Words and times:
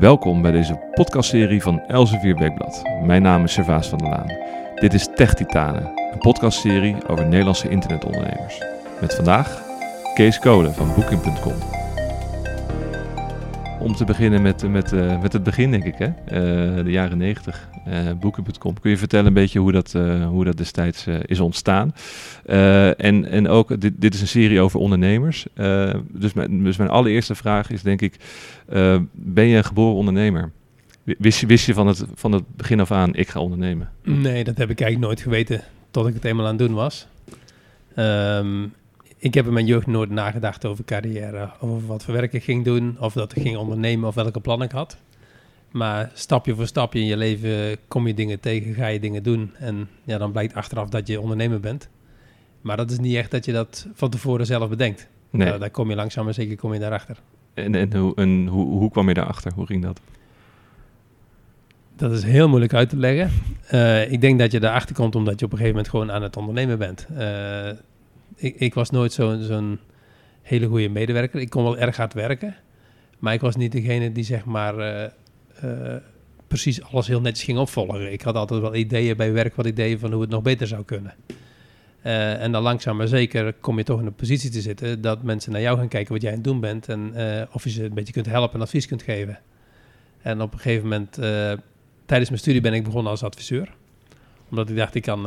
Welkom 0.00 0.42
bij 0.42 0.50
deze 0.52 0.78
podcastserie 0.94 1.62
van 1.62 1.80
Elsevier 1.86 2.36
Weekblad. 2.36 2.82
Mijn 3.02 3.22
naam 3.22 3.44
is 3.44 3.52
Servaas 3.52 3.88
van 3.88 3.98
der 3.98 4.08
Laan. 4.08 4.32
Dit 4.74 4.94
is 4.94 5.08
Tech 5.14 5.34
Titanen, 5.34 5.92
een 6.12 6.18
podcastserie 6.18 6.96
over 7.06 7.26
Nederlandse 7.26 7.68
internetondernemers. 7.68 8.62
Met 9.00 9.14
vandaag 9.14 9.62
Kees 10.14 10.38
Kolen 10.38 10.74
van 10.74 10.94
Booking.com. 10.94 11.79
Om 13.80 13.94
te 13.94 14.04
beginnen 14.04 14.42
met, 14.42 14.68
met, 14.68 14.92
uh, 14.92 15.20
met 15.22 15.32
het 15.32 15.42
begin, 15.42 15.70
denk 15.70 15.84
ik, 15.84 15.94
hè? 15.98 16.06
Uh, 16.06 16.84
de 16.84 16.90
jaren 16.90 17.18
90. 17.18 17.68
Uh, 17.88 18.10
Booking.com. 18.20 18.80
Kun 18.80 18.90
je 18.90 18.96
vertellen 18.96 19.26
een 19.26 19.32
beetje 19.32 19.58
hoe 19.58 19.72
dat, 19.72 19.92
hoe 20.28 20.44
dat 20.44 20.56
destijds 20.56 21.06
is 21.06 21.40
ontstaan? 21.40 21.94
en, 22.96 23.24
en 23.24 23.48
ook, 23.48 23.80
dit, 23.80 23.92
dit 23.96 24.14
is 24.14 24.20
een 24.20 24.28
serie 24.28 24.60
over 24.60 24.80
ondernemers. 24.80 25.46
dus, 26.08 26.32
mijn, 26.32 26.64
dus 26.64 26.76
mijn 26.76 26.90
allereerste 26.90 27.34
vraag 27.34 27.70
is 27.70 27.82
denk 27.82 28.00
ik, 28.00 28.16
ben 29.12 29.46
je 29.46 29.56
een 29.56 29.64
geboren 29.64 29.96
ondernemer? 29.96 30.50
Wist 31.04 31.40
je, 31.40 31.46
wist 31.46 31.66
je 31.66 31.74
van, 31.74 31.86
het, 31.86 32.04
van 32.14 32.32
het 32.32 32.56
begin 32.56 32.80
af 32.80 32.90
aan, 32.90 33.14
ik 33.14 33.28
ga 33.28 33.40
ondernemen? 33.40 33.88
Nee, 34.02 34.44
dat 34.44 34.58
heb 34.58 34.70
ik 34.70 34.80
eigenlijk 34.80 35.12
nooit 35.12 35.20
geweten 35.20 35.62
tot 35.90 36.06
ik 36.06 36.14
het 36.14 36.24
eenmaal 36.24 36.46
aan 36.46 36.56
het 36.56 36.66
doen 36.66 36.76
was. 36.76 37.06
Um, 37.96 38.72
ik 39.20 39.34
heb 39.34 39.46
in 39.46 39.52
mijn 39.52 39.66
jeugd 39.66 39.86
nooit 39.86 40.10
nagedacht 40.10 40.64
over 40.64 40.84
carrière, 40.84 41.50
over 41.60 41.86
wat 41.86 42.04
voor 42.04 42.14
werk 42.14 42.32
ik 42.32 42.44
ging 42.44 42.64
doen, 42.64 42.96
of 43.00 43.12
dat 43.12 43.36
ik 43.36 43.42
ging 43.42 43.56
ondernemen 43.56 44.08
of 44.08 44.14
welke 44.14 44.40
plannen 44.40 44.66
ik 44.66 44.72
had. 44.72 44.96
Maar 45.70 46.10
stapje 46.14 46.54
voor 46.54 46.66
stapje 46.66 47.00
in 47.00 47.06
je 47.06 47.16
leven 47.16 47.76
kom 47.88 48.06
je 48.06 48.14
dingen 48.14 48.40
tegen, 48.40 48.74
ga 48.74 48.86
je 48.86 49.00
dingen 49.00 49.22
doen. 49.22 49.52
En 49.58 49.88
ja, 50.04 50.18
dan 50.18 50.32
blijkt 50.32 50.54
achteraf 50.54 50.88
dat 50.88 51.06
je 51.06 51.20
ondernemer 51.20 51.60
bent. 51.60 51.88
Maar 52.60 52.76
dat 52.76 52.90
is 52.90 52.98
niet 52.98 53.16
echt 53.16 53.30
dat 53.30 53.44
je 53.44 53.52
dat 53.52 53.86
van 53.94 54.10
tevoren 54.10 54.46
zelf 54.46 54.68
bedenkt. 54.68 55.08
Nee. 55.30 55.46
Nou, 55.46 55.58
daar 55.58 55.70
kom 55.70 55.88
je 55.88 55.96
langzaam 55.96 56.24
maar 56.24 56.34
zeker 56.34 56.56
kom 56.56 56.72
je 56.72 56.78
daarachter. 56.78 57.16
En, 57.54 57.74
en, 57.74 57.96
hoe, 57.96 58.14
en 58.14 58.46
hoe, 58.46 58.66
hoe 58.66 58.90
kwam 58.90 59.08
je 59.08 59.14
daarachter? 59.14 59.52
Hoe 59.54 59.66
ging 59.66 59.82
dat? 59.82 60.00
Dat 61.96 62.12
is 62.12 62.22
heel 62.22 62.48
moeilijk 62.48 62.74
uit 62.74 62.88
te 62.88 62.96
leggen. 62.96 63.30
Uh, 63.72 64.12
ik 64.12 64.20
denk 64.20 64.38
dat 64.38 64.52
je 64.52 64.60
daarachter 64.60 64.94
komt 64.94 65.14
omdat 65.14 65.38
je 65.40 65.44
op 65.44 65.52
een 65.52 65.58
gegeven 65.58 65.76
moment 65.76 65.92
gewoon 65.92 66.12
aan 66.12 66.22
het 66.22 66.36
ondernemen 66.36 66.78
bent. 66.78 67.06
Uh, 67.12 67.70
ik, 68.40 68.54
ik, 68.56 68.74
was 68.74 68.90
nooit 68.90 69.12
zo'n 69.12 69.42
zo'n 69.42 69.78
hele 70.42 70.66
goede 70.66 70.88
medewerker. 70.88 71.40
Ik 71.40 71.50
kon 71.50 71.62
wel 71.62 71.78
erg 71.78 71.96
hard 71.96 72.14
werken. 72.14 72.56
Maar 73.18 73.34
ik 73.34 73.40
was 73.40 73.56
niet 73.56 73.72
degene 73.72 74.12
die 74.12 74.24
zeg 74.24 74.44
maar 74.44 74.78
uh, 74.78 75.10
uh, 75.64 75.96
precies 76.48 76.82
alles 76.82 77.06
heel 77.06 77.20
netjes 77.20 77.44
ging 77.44 77.58
opvolgen. 77.58 78.12
Ik 78.12 78.22
had 78.22 78.34
altijd 78.34 78.60
wel 78.60 78.74
ideeën 78.74 79.16
bij 79.16 79.32
werk, 79.32 79.54
wat 79.54 79.66
ideeën 79.66 79.98
van 79.98 80.12
hoe 80.12 80.20
het 80.20 80.30
nog 80.30 80.42
beter 80.42 80.66
zou 80.66 80.84
kunnen. 80.84 81.14
Uh, 82.04 82.42
en 82.42 82.52
dan 82.52 82.62
langzaam 82.62 82.96
maar 82.96 83.08
zeker 83.08 83.52
kom 83.52 83.78
je 83.78 83.84
toch 83.84 84.00
in 84.00 84.06
een 84.06 84.14
positie 84.14 84.50
te 84.50 84.60
zitten 84.60 85.00
dat 85.00 85.22
mensen 85.22 85.52
naar 85.52 85.60
jou 85.60 85.78
gaan 85.78 85.88
kijken 85.88 86.12
wat 86.12 86.22
jij 86.22 86.30
aan 86.30 86.36
het 86.36 86.46
doen 86.46 86.60
bent 86.60 86.88
en 86.88 87.14
of 87.52 87.64
je 87.64 87.70
ze 87.70 87.84
een 87.84 87.94
beetje 87.94 88.12
kunt 88.12 88.26
helpen 88.26 88.54
en 88.54 88.60
advies 88.60 88.86
kunt 88.86 89.02
geven. 89.02 89.38
En 90.22 90.40
op 90.40 90.52
een 90.52 90.58
gegeven 90.58 90.82
moment, 90.82 91.12
tijdens 92.06 92.28
mijn 92.28 92.40
studie 92.40 92.60
ben 92.60 92.72
ik 92.72 92.84
begonnen 92.84 93.10
als 93.10 93.22
adviseur. 93.22 93.74
Omdat 94.50 94.70
ik 94.70 94.76
dacht, 94.76 94.94
ik 94.94 95.02
kan 95.02 95.26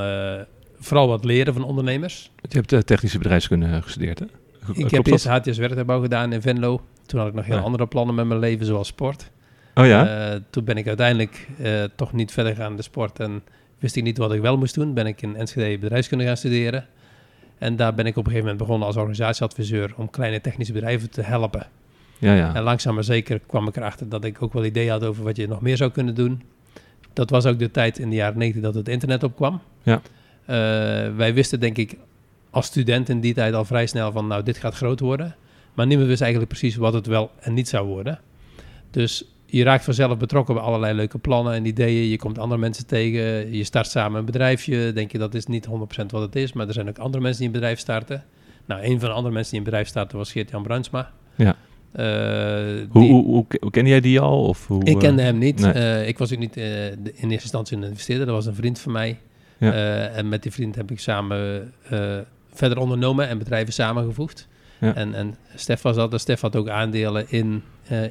vooral 0.84 1.08
wat 1.08 1.26
leren 1.26 1.54
van 1.54 1.64
ondernemers. 1.64 2.32
Je 2.50 2.64
hebt 2.66 2.88
technische 2.88 3.18
bedrijfskunde 3.18 3.82
gestudeerd, 3.82 4.20
hè? 4.20 4.26
Ik 4.74 4.92
heb 4.92 5.06
eerst 5.06 5.28
HTS 5.28 5.58
werktuigbouw 5.58 6.02
gedaan 6.02 6.34
in 6.34 6.42
Venlo. 6.42 6.82
Toen 7.06 7.20
had 7.20 7.28
ik 7.28 7.34
nog 7.34 7.46
heel 7.46 7.56
ja. 7.56 7.62
andere 7.62 7.88
plannen 7.88 8.16
met 8.16 8.26
mijn 8.26 8.40
leven, 8.40 8.66
zoals 8.66 8.88
sport. 8.88 9.32
Oh 9.74 9.86
ja? 9.86 10.32
Uh, 10.34 10.40
toen 10.50 10.64
ben 10.64 10.78
ik 10.78 10.88
uiteindelijk 10.88 11.48
uh, 11.60 11.84
toch 11.96 12.14
niet 12.14 12.32
verder 12.32 12.56
gaan 12.56 12.72
in 12.72 12.78
de 12.78 12.84
sport 12.84 13.20
en 13.20 13.44
wist 13.80 13.96
ik 13.96 14.04
niet 14.04 14.18
wat 14.18 14.34
ik 14.34 14.42
wel 14.42 14.58
moest 14.58 14.76
doen. 14.76 14.94
Ben 14.94 15.06
ik 15.06 15.22
in 15.22 15.36
Enschede 15.36 15.78
bedrijfskunde 15.78 16.24
gaan 16.24 16.38
studeren. 16.38 16.86
En 17.58 17.76
daar 17.76 17.94
ben 17.94 18.06
ik 18.06 18.12
op 18.12 18.26
een 18.26 18.32
gegeven 18.32 18.46
moment 18.46 18.58
begonnen 18.58 18.88
als 18.88 18.98
organisatieadviseur 18.98 19.94
om 19.98 20.10
kleine 20.10 20.42
technische 20.42 20.74
bedrijven 20.74 21.10
te 21.10 21.22
helpen. 21.22 21.68
Ja, 22.18 22.34
ja. 22.34 22.56
En 22.56 22.64
langzaam 22.64 22.94
maar 22.94 23.04
zeker 23.04 23.40
kwam 23.48 23.68
ik 23.68 23.76
erachter 23.76 24.10
dat 24.10 24.24
ik 24.24 24.42
ook 24.42 24.54
wel 24.54 24.66
ideeën 24.66 24.92
had 24.92 25.04
over 25.04 25.24
wat 25.24 25.36
je 25.36 25.48
nog 25.48 25.62
meer 25.62 25.78
zou 25.78 25.92
kunnen 25.92 26.16
doen. 26.16 26.42
Dat 27.14 27.30
was 27.30 27.46
ook 27.46 27.60
de 27.60 27.72
tijd 27.72 28.00
in 28.00 28.10
de 28.10 28.16
jaren 28.16 28.38
90 28.38 28.62
dat 28.62 28.76
het 28.76 28.88
internet 28.88 29.24
opkwam. 29.24 29.62
Ja. 29.84 30.02
Uh, 30.50 30.56
wij 31.16 31.34
wisten 31.34 31.60
denk 31.60 31.78
ik 31.78 31.98
als 32.50 32.66
student 32.66 33.10
in 33.10 33.20
die 33.20 33.34
tijd 33.34 33.54
al 33.54 33.66
vrij 33.66 33.86
snel 33.86 34.12
van 34.12 34.28
nou 34.28 34.44
dit 34.44 34.58
gaat 34.58 34.76
groot 34.76 35.00
worden. 35.00 35.36
Maar 35.74 35.88
niemand 35.88 36.08
wist 36.08 36.22
eigenlijk 36.22 36.52
precies 36.52 36.76
wat 36.76 36.94
het 36.94 37.06
wel 37.06 37.32
en 37.40 37.54
niet 37.54 37.68
zou 37.68 37.88
worden. 37.88 38.20
Dus 38.92 39.26
je 39.46 39.64
raakt 39.64 39.84
vanzelf 39.84 40.18
betrokken 40.18 40.54
bij 40.56 40.64
allerlei 40.64 40.94
leuke 40.94 41.18
plannen 41.18 41.54
en 41.54 41.66
ideeën. 41.66 42.10
Je 42.10 42.18
komt 42.18 42.40
andere 42.40 42.62
mensen 42.62 42.86
tegen. 42.86 43.54
Je 43.54 43.64
start 43.64 43.88
samen 43.88 44.20
een 44.20 44.26
bedrijfje. 44.26 44.94
Denk 44.94 45.12
je 45.12 45.18
dat 45.18 45.34
is 45.34 45.46
niet 45.46 45.68
100% 45.68 45.70
wat 46.08 46.22
het 46.22 46.36
is. 46.36 46.54
Maar 46.54 46.68
er 46.68 46.74
zijn 46.74 46.90
ook 46.90 46.98
andere 46.98 47.24
mensen 47.24 47.40
die 47.40 47.48
een 47.48 47.60
bedrijf 47.60 47.80
starten. 47.80 48.24
Nou, 48.66 48.84
een 48.84 49.00
van 49.00 49.10
de 49.10 49.16
andere 49.16 49.34
mensen 49.34 49.52
die 49.52 49.60
een 49.60 49.66
bedrijf 49.66 49.88
starten 49.88 50.18
was 50.18 50.32
Geert-Jan 50.32 50.64
Bruinsma. 50.64 51.12
Ja. 51.36 51.56
Uh, 51.96 52.86
hoe, 52.90 53.04
hoe, 53.12 53.26
hoe, 53.26 53.46
hoe 53.60 53.72
ken 53.72 53.88
jij 53.88 54.00
die 54.00 54.20
al? 54.20 54.44
Of 54.44 54.68
hoe, 54.68 54.84
ik 54.84 55.00
kende 55.00 55.22
hem 55.22 55.38
niet. 55.38 55.60
Nee. 55.60 55.74
Uh, 55.74 56.08
ik 56.08 56.18
was 56.18 56.34
ook 56.34 56.40
niet 56.40 56.58
uh, 56.58 56.86
in 56.92 57.06
eerste 57.12 57.30
instantie 57.30 57.78
een 57.78 57.84
investeerder. 57.84 58.26
Dat 58.26 58.36
was 58.36 58.46
een 58.46 58.56
vriend 58.56 58.80
van 58.80 58.92
mij. 58.92 59.20
Ja. 59.66 60.08
en 60.08 60.30
met 60.30 60.44
die 60.44 60.52
vriend 60.52 60.76
heb 60.76 60.92
ik 60.92 61.00
samen 61.00 61.74
verder 62.54 62.78
ondernomen 62.78 63.28
en 63.28 63.38
bedrijven 63.38 63.74
samengevoegd. 63.74 64.48
Ja. 64.80 64.96
En, 64.96 65.16
en 65.16 65.36
Stef 65.56 65.82
was 65.82 65.96
dat. 65.96 66.22
Stef 66.22 66.42
had 66.42 66.56
ook 66.56 66.70
aandelen 66.70 67.26
in, 67.30 67.64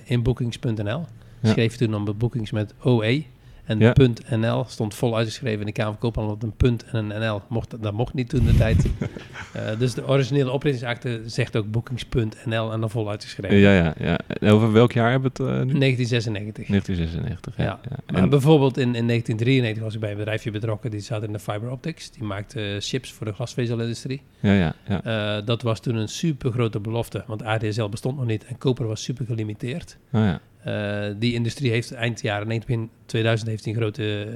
in 0.05 0.23
Bookings.nl. 0.23 1.05
Schreef 1.43 1.77
toen 1.77 1.95
om 1.95 2.05
boekings 2.17 2.51
met 2.51 2.75
OE. 2.85 3.25
En 3.72 3.78
ja. 3.78 4.37
.nl 4.37 4.65
stond 4.69 4.94
vol 4.94 5.16
uitgeschreven 5.16 5.60
in 5.60 5.66
de 5.66 5.72
Kamer 5.72 5.93
van 5.93 6.00
Koophandel. 6.00 6.34
Dat 6.34 6.49
een 6.49 6.56
punt 6.56 6.84
en 6.84 7.10
een 7.10 7.21
NL 7.21 7.43
mocht, 7.49 7.83
dat 7.83 7.93
mocht 7.93 8.15
niet 8.15 8.28
toen 8.28 8.44
de 8.44 8.55
tijd. 8.55 8.84
uh, 8.87 9.62
dus 9.78 9.94
de 9.94 10.09
originele 10.09 10.50
oprichtingsakte 10.50 11.22
zegt 11.27 11.56
ook 11.56 11.71
boekings.nl 11.71 12.72
en 12.72 12.81
dan 12.81 12.91
vol 12.91 13.11
uitgeschreven. 13.11 13.56
Ja, 13.56 13.75
ja, 13.75 13.94
ja. 13.99 14.19
En 14.27 14.50
over 14.50 14.72
welk 14.72 14.93
jaar 14.93 15.11
hebben 15.11 15.31
we 15.34 15.43
het 15.43 15.53
uh, 15.53 15.65
nu? 15.72 15.78
1996. 15.78 16.66
1996, 16.66 17.56
ja. 17.56 17.65
ja. 17.65 17.81
ja. 17.91 17.97
Maar 18.12 18.22
en 18.22 18.28
bijvoorbeeld 18.28 18.77
in, 18.77 18.94
in 18.94 19.06
1993 19.06 19.82
was 19.82 19.94
ik 19.94 20.00
bij 20.00 20.11
een 20.11 20.16
bedrijfje 20.16 20.50
betrokken. 20.50 20.91
Die 20.91 21.00
zat 21.00 21.22
in 21.22 21.32
de 21.32 21.38
fiber 21.38 21.71
optics. 21.71 22.11
Die 22.11 22.22
maakte 22.22 22.77
chips 22.81 23.12
voor 23.12 23.27
de 23.27 23.32
glasvezelindustrie. 23.32 24.22
Ja, 24.41 24.53
ja, 24.53 24.75
ja. 24.88 25.38
Uh, 25.38 25.47
dat 25.47 25.62
was 25.62 25.81
toen 25.81 25.94
een 25.94 26.09
super 26.09 26.53
grote 26.53 26.81
belofte. 26.81 27.25
Want 27.27 27.43
ADSL 27.43 27.88
bestond 27.88 28.16
nog 28.16 28.27
niet 28.27 28.44
en 28.44 28.59
koper 28.59 28.87
was 28.87 29.03
super 29.03 29.27
gelimiteerd. 29.27 29.97
Oh, 30.12 30.21
ja. 30.21 30.41
Uh, 30.67 31.05
die 31.17 31.34
industrie 31.34 31.71
heeft 31.71 31.93
eind 31.93 32.21
jaren 32.21 32.47
90, 32.47 32.69
begin 32.69 32.91
2000 33.06 33.50
heeft 33.50 33.67
een 33.67 33.75
grote 33.75 34.27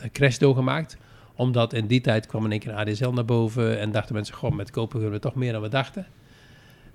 uh, 0.00 0.08
crash 0.12 0.38
doorgemaakt. 0.38 0.96
Omdat 1.34 1.72
in 1.72 1.86
die 1.86 2.00
tijd 2.00 2.26
kwam 2.26 2.44
in 2.44 2.50
één 2.50 2.60
keer 2.60 2.72
ADSL 2.72 3.08
naar 3.08 3.24
boven 3.24 3.78
en 3.78 3.90
dachten 3.90 4.14
mensen, 4.14 4.34
goh, 4.34 4.52
met 4.52 4.70
kopen 4.70 4.98
kunnen 4.98 5.16
we 5.16 5.20
toch 5.20 5.34
meer 5.34 5.52
dan 5.52 5.62
we 5.62 5.68
dachten. 5.68 6.06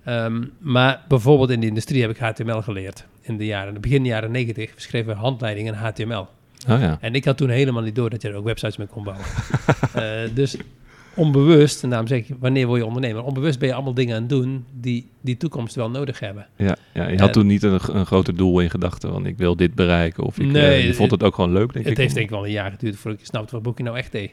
Um, 0.08 0.52
maar 0.60 1.06
bijvoorbeeld 1.08 1.50
in 1.50 1.60
de 1.60 1.68
industrie 1.68 2.02
heb 2.02 2.10
ik 2.10 2.18
HTML 2.18 2.62
geleerd. 2.62 3.06
In 3.22 3.38
de 3.38 3.46
jaren, 3.46 3.82
begin 3.82 4.06
jaren 4.06 4.32
90 4.32 4.74
schreven 4.76 5.14
we 5.14 5.20
handleidingen 5.20 5.74
in 5.74 5.80
HTML. 5.80 6.28
Oh 6.70 6.80
ja. 6.80 6.98
En 7.02 7.16
ik 7.16 7.26
had 7.26 7.38
toen 7.38 7.50
helemaal 7.50 7.82
niet 7.82 7.96
door 7.96 8.10
dat 8.10 8.22
je 8.22 8.30
er 8.30 8.36
ook 8.36 8.46
websites 8.46 8.78
mee 8.78 8.88
kon 8.88 9.04
bouwen. 9.04 9.26
uh, 9.96 10.36
dus 10.40 10.58
onbewust, 11.16 11.84
en 11.84 11.90
daarom 11.90 12.08
zeg 12.08 12.20
ik, 12.20 12.36
wanneer 12.40 12.68
word 12.68 12.80
je 12.80 12.86
ondernemer? 12.86 13.24
Onbewust 13.24 13.60
ben 13.60 13.68
je 13.68 13.74
allemaal 13.74 13.94
dingen 13.94 14.16
aan 14.16 14.22
het 14.22 14.30
doen 14.30 14.66
die 14.72 15.10
die 15.22 15.38
toekomst 15.38 15.76
wel 15.76 15.90
nodig 15.90 16.20
hebben. 16.20 16.48
Ja, 16.58 16.76
ja 16.94 17.08
je 17.08 17.18
had 17.18 17.28
uh, 17.28 17.34
toen 17.34 17.48
niet 17.48 17.64
een, 17.64 17.80
een 17.88 18.06
groter 18.06 18.36
doel 18.36 18.60
in 18.60 18.70
gedachten, 18.70 19.12
want 19.12 19.26
ik 19.26 19.38
wil 19.38 19.56
dit 19.56 19.76
bereiken. 19.76 20.24
Of 20.24 20.40
ik, 20.40 20.46
nee, 20.46 20.80
uh, 20.80 20.86
je 20.86 20.94
vond 20.94 21.12
het 21.12 21.24
ook 21.24 21.36
gewoon 21.36 21.52
leuk, 21.52 21.74
denk 21.74 21.74
het 21.74 21.84
ik. 21.84 21.90
Het 21.90 21.98
heeft 21.98 22.14
denk 22.14 22.26
ik 22.26 22.32
wel 22.32 22.46
een 22.46 22.52
jaar 22.52 22.72
geduurd 22.72 22.96
voordat 22.96 23.20
ik 23.20 23.26
snapte 23.26 23.54
wat 23.54 23.64
Booking 23.64 23.88
nou 23.88 24.00
echt 24.00 24.12
deed. 24.12 24.32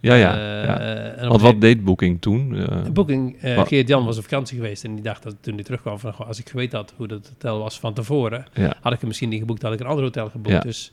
Ja, 0.00 0.14
ja. 0.14 0.62
Ja. 0.64 1.28
Want 1.28 1.40
wat 1.40 1.60
deed 1.60 1.84
Booking 1.84 2.20
toen? 2.20 2.66
Booking, 2.92 3.36
Geert-Jan 3.40 4.04
was 4.04 4.16
op 4.16 4.22
vakantie 4.22 4.56
geweest 4.56 4.84
en 4.84 4.94
die 4.94 5.04
dacht 5.04 5.22
dat 5.22 5.34
toen 5.40 5.54
hij 5.54 5.64
terugkwam 5.64 5.98
van, 5.98 6.14
als 6.14 6.38
ik 6.38 6.48
geweten 6.48 6.78
had 6.78 6.94
hoe 6.96 7.06
dat 7.06 7.28
hotel 7.28 7.58
was 7.58 7.80
van 7.80 7.94
tevoren, 7.94 8.44
had 8.80 8.92
ik 8.92 8.98
hem 8.98 9.08
misschien 9.08 9.28
niet 9.28 9.40
geboekt, 9.40 9.62
had 9.62 9.72
ik 9.72 9.80
een 9.80 9.86
ander 9.86 10.04
hotel 10.04 10.28
geboekt. 10.28 10.62
Dus 10.62 10.92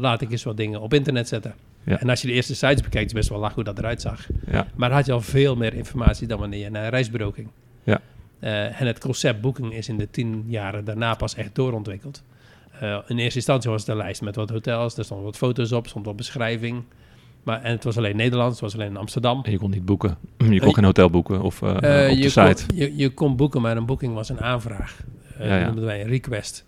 laat 0.00 0.20
ik 0.20 0.30
eens 0.30 0.44
wat 0.44 0.56
dingen 0.56 0.80
op 0.80 0.94
internet 0.94 1.28
zetten. 1.28 1.54
Ja. 1.84 2.00
En 2.00 2.08
als 2.08 2.20
je 2.22 2.26
de 2.26 2.32
eerste 2.32 2.54
sites 2.54 2.82
bekijkt, 2.82 3.06
is 3.06 3.12
best 3.12 3.28
wel 3.28 3.38
lach 3.38 3.54
hoe 3.54 3.64
dat 3.64 3.78
eruit 3.78 4.00
zag. 4.00 4.26
Ja. 4.50 4.66
Maar 4.74 4.90
had 4.90 5.06
je 5.06 5.12
al 5.12 5.20
veel 5.20 5.56
meer 5.56 5.74
informatie 5.74 6.26
dan 6.26 6.38
wanneer 6.38 6.60
je 6.60 6.70
naar 6.70 6.84
een 6.84 6.90
reisbureau 6.90 7.32
ging. 7.32 7.48
Ja. 7.82 8.00
Uh, 8.40 8.80
en 8.80 8.86
het 8.86 8.98
concept 8.98 9.40
boeking 9.40 9.74
is 9.74 9.88
in 9.88 9.98
de 9.98 10.10
tien 10.10 10.44
jaren 10.46 10.84
daarna 10.84 11.14
pas 11.14 11.34
echt 11.34 11.54
doorontwikkeld. 11.54 12.22
Uh, 12.82 12.98
in 13.06 13.18
eerste 13.18 13.38
instantie 13.38 13.70
was 13.70 13.80
het 13.80 13.90
een 13.90 13.96
lijst 13.96 14.22
met 14.22 14.36
wat 14.36 14.50
hotels, 14.50 14.96
er 14.96 15.04
stonden 15.04 15.26
wat 15.26 15.36
foto's 15.36 15.72
op, 15.72 15.86
stond 15.86 16.06
wat 16.06 16.16
beschrijving. 16.16 16.82
Maar, 17.44 17.62
en 17.62 17.70
het 17.70 17.84
was 17.84 17.96
alleen 17.96 18.16
Nederlands, 18.16 18.52
het 18.52 18.60
was 18.60 18.74
alleen 18.74 18.90
in 18.90 18.96
Amsterdam. 18.96 19.40
En 19.42 19.50
je 19.50 19.58
kon 19.58 19.70
niet 19.70 19.84
boeken. 19.84 20.16
Je 20.38 20.60
kon 20.60 20.68
uh, 20.68 20.74
geen 20.74 20.84
hotel 20.84 21.10
boeken 21.10 21.42
of 21.42 21.62
uh, 21.62 21.70
op 21.74 21.80
de 21.80 22.14
je 22.16 22.28
site. 22.28 22.66
Kon, 22.66 22.76
je, 22.76 22.96
je 22.96 23.10
kon 23.10 23.36
boeken, 23.36 23.60
maar 23.62 23.76
een 23.76 23.86
boeking 23.86 24.14
was 24.14 24.28
een 24.28 24.40
aanvraag. 24.40 25.02
Uh, 25.40 25.46
Ja, 25.46 25.52
ja. 25.52 25.56
Dat 25.58 25.66
noemden 25.66 25.84
wij 25.84 26.00
een 26.00 26.08
request. 26.08 26.64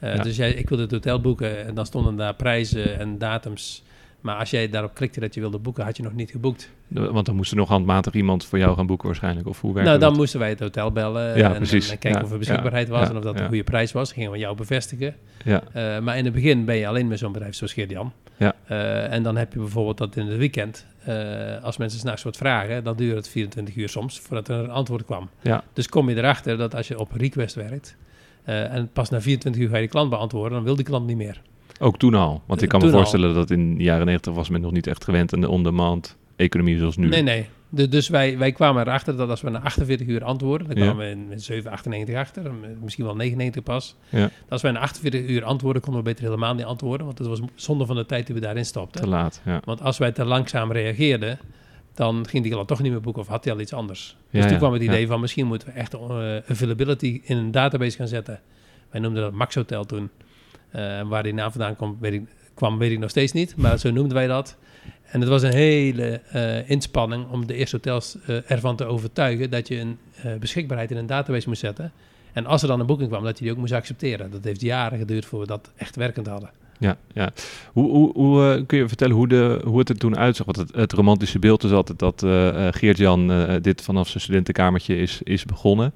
Uh, 0.00 0.14
Ja. 0.14 0.22
Dus 0.22 0.36
jij, 0.36 0.52
ik 0.52 0.68
wilde 0.68 0.82
het 0.82 0.92
hotel 0.92 1.20
boeken 1.20 1.66
en 1.66 1.74
dan 1.74 1.86
stonden 1.86 2.16
daar 2.16 2.34
prijzen 2.34 2.98
en 2.98 3.18
datums. 3.18 3.82
Maar 4.20 4.36
als 4.36 4.50
jij 4.50 4.68
daarop 4.68 4.94
klikte 4.94 5.20
dat 5.20 5.34
je 5.34 5.40
wilde 5.40 5.58
boeken, 5.58 5.84
had 5.84 5.96
je 5.96 6.02
nog 6.02 6.14
niet 6.14 6.30
geboekt. 6.30 6.70
Want 6.88 7.26
dan 7.26 7.36
moest 7.36 7.50
er 7.50 7.56
nog 7.56 7.68
handmatig 7.68 8.12
iemand 8.14 8.44
voor 8.44 8.58
jou 8.58 8.76
gaan 8.76 8.86
boeken 8.86 9.06
waarschijnlijk. 9.06 9.46
Of 9.48 9.60
hoe 9.60 9.72
Nou, 9.72 9.84
dan 9.84 10.00
dat? 10.00 10.16
moesten 10.16 10.40
wij 10.40 10.48
het 10.48 10.60
hotel 10.60 10.92
bellen 10.92 11.36
Ja, 11.36 11.50
en, 11.50 11.56
precies. 11.56 11.86
en, 11.86 11.92
en 11.92 11.98
kijken 11.98 12.20
Ja, 12.20 12.26
of 12.26 12.32
er 12.32 12.38
beschikbaarheid 12.38 12.86
ja, 12.86 12.92
was 12.92 13.08
en 13.08 13.16
of 13.16 13.22
dat 13.22 13.38
een 13.40 13.46
goede 13.48 13.64
prijs 13.64 13.92
was. 13.92 14.12
Gingen 14.12 14.30
we 14.30 14.38
jou 14.38 14.56
bevestigen. 14.56 15.16
Ja, 15.44 15.62
Uh, 15.76 15.98
maar 15.98 16.18
in 16.18 16.24
het 16.24 16.34
begin 16.34 16.64
ben 16.64 16.76
je 16.76 16.86
alleen 16.86 17.08
met 17.08 17.18
zo'n 17.18 17.32
bedrijf 17.32 17.54
zoals 17.54 17.72
Geert-Jan. 17.72 18.12
Ja. 18.36 18.54
Uh, 18.70 19.12
en 19.12 19.22
dan 19.22 19.36
heb 19.36 19.52
je 19.52 19.58
bijvoorbeeld 19.58 19.98
dat 19.98 20.16
in 20.16 20.26
het 20.26 20.36
weekend, 20.38 20.86
uh, 21.08 21.62
als 21.64 21.76
mensen 21.76 21.98
s'nachts 22.00 22.22
wat 22.22 22.36
vragen, 22.36 22.84
dan 22.84 22.96
duurt 22.96 23.16
het 23.16 23.28
24 23.28 23.76
uur 23.76 23.88
soms 23.88 24.20
voordat 24.20 24.48
er 24.48 24.58
een 24.58 24.70
antwoord 24.70 25.04
kwam. 25.04 25.28
Ja. 25.40 25.64
Dus 25.72 25.88
kom 25.88 26.08
je 26.10 26.16
erachter 26.16 26.56
dat 26.58 26.74
als 26.74 26.88
je 26.88 26.98
op 26.98 27.12
request 27.12 27.54
werkt, 27.54 27.96
Eh, 28.44 28.72
en 28.74 28.88
pas 28.92 29.08
na 29.10 29.20
24 29.20 29.62
uur 29.62 29.68
ga 29.68 29.76
je 29.76 29.82
de 29.82 29.88
klant 29.88 30.10
beantwoorden, 30.10 30.52
dan 30.52 30.62
wil 30.64 30.76
die 30.76 30.84
klant 30.84 31.06
niet 31.06 31.16
meer. 31.16 31.40
Ook 31.82 31.98
toen 31.98 32.14
al. 32.14 32.42
Want 32.46 32.62
ik 32.62 32.68
kan 32.68 32.80
me 32.80 32.86
al. 32.86 32.92
voorstellen 32.92 33.34
dat 33.34 33.50
in 33.50 33.76
de 33.76 33.82
jaren 33.82 34.06
90 34.06 34.34
was 34.34 34.48
men 34.48 34.60
nog 34.60 34.72
niet 34.72 34.86
echt 34.86 35.04
gewend 35.04 35.34
aan 35.34 35.40
de 35.40 35.48
on-demand 35.48 36.16
economie 36.36 36.78
zoals 36.78 36.96
nu. 36.96 37.08
Nee, 37.08 37.22
nee. 37.22 37.46
De- 37.72 37.88
dus 37.88 38.08
wij, 38.08 38.38
wij 38.38 38.52
kwamen 38.52 38.82
erachter 38.82 39.16
dat 39.16 39.28
als 39.30 39.40
we 39.40 39.50
na 39.50 39.60
48 39.60 40.06
uur 40.06 40.24
antwoorden, 40.24 40.66
dan 40.68 40.76
Ja. 40.76 40.82
kwamen 40.84 41.04
we 41.04 41.10
in 41.10 41.28
met 41.28 41.42
7, 41.42 41.70
98 41.70 42.14
achter, 42.16 42.50
misschien 42.82 43.04
wel 43.04 43.16
99 43.16 43.62
pas. 43.62 43.96
Ja. 44.08 44.30
Als 44.48 44.62
wij 44.62 44.72
na 44.72 44.78
48 44.80 45.28
uur 45.28 45.44
antwoorden, 45.44 45.82
konden 45.82 46.02
we 46.02 46.08
beter 46.08 46.24
helemaal 46.24 46.54
niet 46.54 46.64
antwoorden, 46.64 47.06
want 47.06 47.18
dat 47.18 47.26
was 47.26 47.40
zonde 47.54 47.86
van 47.86 47.96
de 47.96 48.06
tijd 48.06 48.26
die 48.26 48.34
we 48.34 48.40
daarin 48.40 48.64
stopten. 48.64 49.00
Te 49.00 49.08
laat. 49.08 49.40
Ja. 49.44 49.60
Want 49.64 49.82
als 49.82 49.98
wij 49.98 50.12
te 50.12 50.24
langzaam 50.24 50.72
reageerden, 50.72 51.38
dan 51.94 52.26
ging 52.28 52.42
die 52.42 52.52
klant 52.52 52.68
toch 52.68 52.82
niet 52.82 52.92
meer 52.92 53.00
boeken 53.00 53.22
of 53.22 53.28
had 53.28 53.44
hij 53.44 53.52
al 53.52 53.60
iets 53.60 53.72
anders. 53.72 54.16
Dus 54.30 54.42
Ja, 54.42 54.48
toen 54.48 54.58
kwam 54.58 54.72
het 54.72 54.82
idee 54.82 55.06
van 55.06 55.20
misschien 55.20 55.46
moeten 55.46 55.68
we 55.68 55.74
echt 55.74 55.94
eh, 55.94 56.00
availability 56.48 57.20
in 57.24 57.36
een 57.36 57.50
database 57.50 57.96
gaan 57.96 58.08
zetten. 58.08 58.40
Wij 58.90 59.00
noemden 59.00 59.22
dat 59.22 59.32
Max 59.32 59.54
Hotel 59.54 59.84
toen. 59.84 60.10
Eh, 60.70 61.00
waar 61.08 61.22
die 61.22 61.34
naam 61.34 61.50
vandaan 61.50 61.76
kwam 61.76 61.96
weet, 62.00 62.12
ik, 62.12 62.22
kwam, 62.54 62.82
ik 62.82 62.98
nog 62.98 63.10
steeds 63.10 63.32
niet, 63.32 63.56
maar 63.56 63.78
zo 63.78 63.90
noemden 63.90 64.14
wij 64.14 64.26
dat. 64.26 64.56
En 65.02 65.20
het 65.20 65.28
was 65.28 65.42
een 65.42 65.52
hele 65.52 66.20
eh, 66.30 66.70
inspanning 66.70 67.28
om 67.30 67.46
de 67.46 67.54
eerste 67.54 67.76
hotels 67.76 68.16
eh, 68.26 68.50
ervan 68.50 68.76
te 68.76 68.84
overtuigen 68.84 69.50
dat 69.50 69.68
je 69.68 69.78
een 69.78 69.98
beschikbaarheid 70.40 70.90
in 70.90 70.96
een 70.96 71.06
database 71.06 71.48
moest 71.48 71.60
zetten. 71.60 71.92
En 72.32 72.46
als 72.46 72.62
er 72.62 72.68
dan 72.68 72.80
een 72.80 72.86
boeking 72.86 73.08
kwam, 73.08 73.24
dat 73.24 73.38
je 73.38 73.44
die 73.44 73.52
ook 73.52 73.58
moest 73.58 73.72
accepteren. 73.72 74.30
Dat 74.30 74.44
heeft 74.44 74.60
jaren 74.60 74.98
geduurd 74.98 75.24
voor 75.24 75.40
we 75.40 75.46
dat 75.46 75.70
echt 75.76 75.96
werkend 75.96 76.26
hadden. 76.26 76.50
Ja, 76.78 76.96
ja. 77.12 77.30
Hoe, 77.72 77.90
hoe, 77.90 78.12
hoe 78.12 78.64
kun 78.66 78.78
je 78.78 78.88
vertellen 78.88 79.16
hoe, 79.16 79.28
de, 79.28 79.60
hoe 79.64 79.78
het 79.78 79.88
er 79.88 79.98
toen 79.98 80.16
uitzag? 80.16 80.46
Want 80.46 80.58
het, 80.58 80.74
het 80.74 80.92
romantische 80.92 81.38
beeld 81.38 81.64
is 81.64 81.70
altijd 81.70 81.98
dat 81.98 82.24
Geert-Jan 82.76 83.58
dit 83.62 83.82
vanaf 83.82 84.08
zijn 84.08 84.22
studentenkamertje 84.22 84.96
is, 84.96 85.22
is 85.22 85.44
begonnen. 85.44 85.92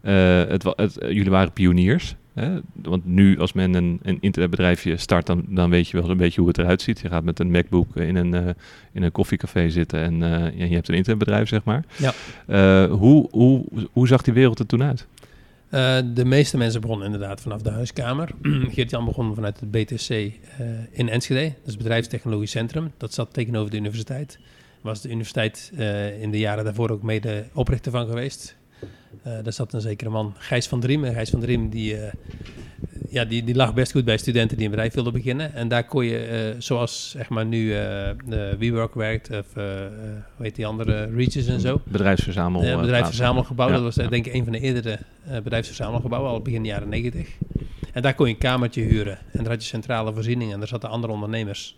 Het, 0.00 0.96
jullie 1.00 1.30
waren 1.30 1.52
pioniers. 1.52 2.16
Hè? 2.38 2.58
Want 2.82 3.06
nu 3.06 3.38
als 3.38 3.52
men 3.52 3.74
een, 3.74 3.98
een 4.02 4.18
internetbedrijfje 4.20 4.96
start, 4.96 5.26
dan, 5.26 5.44
dan 5.48 5.70
weet 5.70 5.88
je 5.88 6.00
wel 6.00 6.10
een 6.10 6.16
beetje 6.16 6.40
hoe 6.40 6.48
het 6.48 6.58
eruit 6.58 6.82
ziet. 6.82 7.00
Je 7.00 7.08
gaat 7.08 7.24
met 7.24 7.38
een 7.38 7.50
MacBook 7.50 7.96
in 7.96 8.16
een, 8.16 8.34
eh, 8.34 8.54
in 8.92 9.02
een 9.02 9.12
koffiecafé 9.12 9.70
zitten 9.70 10.00
en 10.00 10.22
eh, 10.22 10.58
ja, 10.58 10.64
je 10.64 10.74
hebt 10.74 10.88
een 10.88 10.94
internetbedrijf, 10.94 11.48
zeg 11.48 11.64
maar. 11.64 11.84
Ja. 11.96 12.12
Eh, 12.46 12.90
hoe, 12.92 13.28
hoe, 13.30 13.64
hoe 13.92 14.06
zag 14.06 14.22
die 14.22 14.34
wereld 14.34 14.58
er 14.58 14.66
toen 14.66 14.82
uit? 14.82 15.06
De 16.14 16.24
meeste 16.24 16.56
mensen 16.56 16.80
begonnen 16.80 17.06
inderdaad 17.06 17.40
vanaf 17.40 17.62
de 17.62 17.70
huiskamer. 17.70 18.28
Geert-Jan 18.74 19.04
begon 19.04 19.34
vanuit 19.34 19.60
het 19.60 19.70
BTC 19.70 20.10
in 20.90 21.08
Enschede, 21.08 21.42
dat 21.42 21.66
is 21.66 21.72
het 21.72 21.76
Bedrijfstechnologisch 21.76 22.50
Centrum. 22.50 22.92
Dat 22.96 23.14
zat 23.14 23.32
tegenover 23.32 23.70
de 23.70 23.76
universiteit. 23.76 24.38
Was 24.80 25.00
de 25.00 25.08
universiteit 25.08 25.72
in 26.20 26.30
de 26.30 26.38
jaren 26.38 26.64
daarvoor 26.64 26.90
ook 26.90 27.02
mede 27.02 27.44
oprichter 27.52 27.92
van 27.92 28.06
geweest. 28.06 28.57
Eh, 29.22 29.32
daar 29.42 29.52
zat 29.52 29.72
een 29.72 29.80
zekere 29.80 30.10
man, 30.10 30.34
Gijs 30.38 30.66
van 30.66 30.80
Driem. 30.80 31.04
En 31.04 31.14
Gijs 31.14 31.30
van 31.30 31.40
Driem 31.40 31.68
die, 31.68 31.96
eh, 31.96 32.12
ja, 33.08 33.24
die, 33.24 33.44
die 33.44 33.54
lag 33.54 33.74
best 33.74 33.92
goed 33.92 34.04
bij 34.04 34.16
studenten 34.16 34.56
die 34.56 34.64
een 34.64 34.70
bedrijf 34.70 34.94
wilden 34.94 35.12
beginnen. 35.12 35.54
En 35.54 35.68
daar 35.68 35.84
kon 35.84 36.04
je, 36.04 36.18
eh, 36.18 36.60
zoals 36.60 37.10
zeg 37.10 37.28
maar 37.28 37.46
nu 37.46 37.74
WeWork 38.58 38.94
werkt, 38.94 39.30
of 39.30 39.54
hoe 39.54 40.22
heet 40.38 40.56
die 40.56 40.66
andere, 40.66 41.04
Reaches 41.14 41.46
en 41.46 41.60
zo. 41.60 41.80
Bedrijfsverzamel. 41.84 42.80
Bedrijfsverzamelgebouw. 42.80 43.70
Dat 43.70 43.82
was 43.82 43.94
denk 43.94 44.26
ik 44.26 44.34
een 44.34 44.44
van 44.44 44.52
de 44.52 44.60
eerdere 44.60 44.98
bedrijfsverzamelgebouwen, 45.42 46.30
al 46.30 46.40
begin 46.40 46.64
jaren 46.64 46.88
90. 46.88 47.28
En 47.92 48.02
daar 48.02 48.14
kon 48.14 48.26
je 48.26 48.32
een 48.32 48.38
kamertje 48.38 48.82
huren. 48.82 49.18
En 49.32 49.42
daar 49.42 49.52
had 49.52 49.62
je 49.62 49.68
centrale 49.68 50.12
voorzieningen 50.12 50.52
en 50.52 50.58
daar 50.58 50.68
zaten 50.68 50.88
andere 50.88 51.12
ondernemers. 51.12 51.76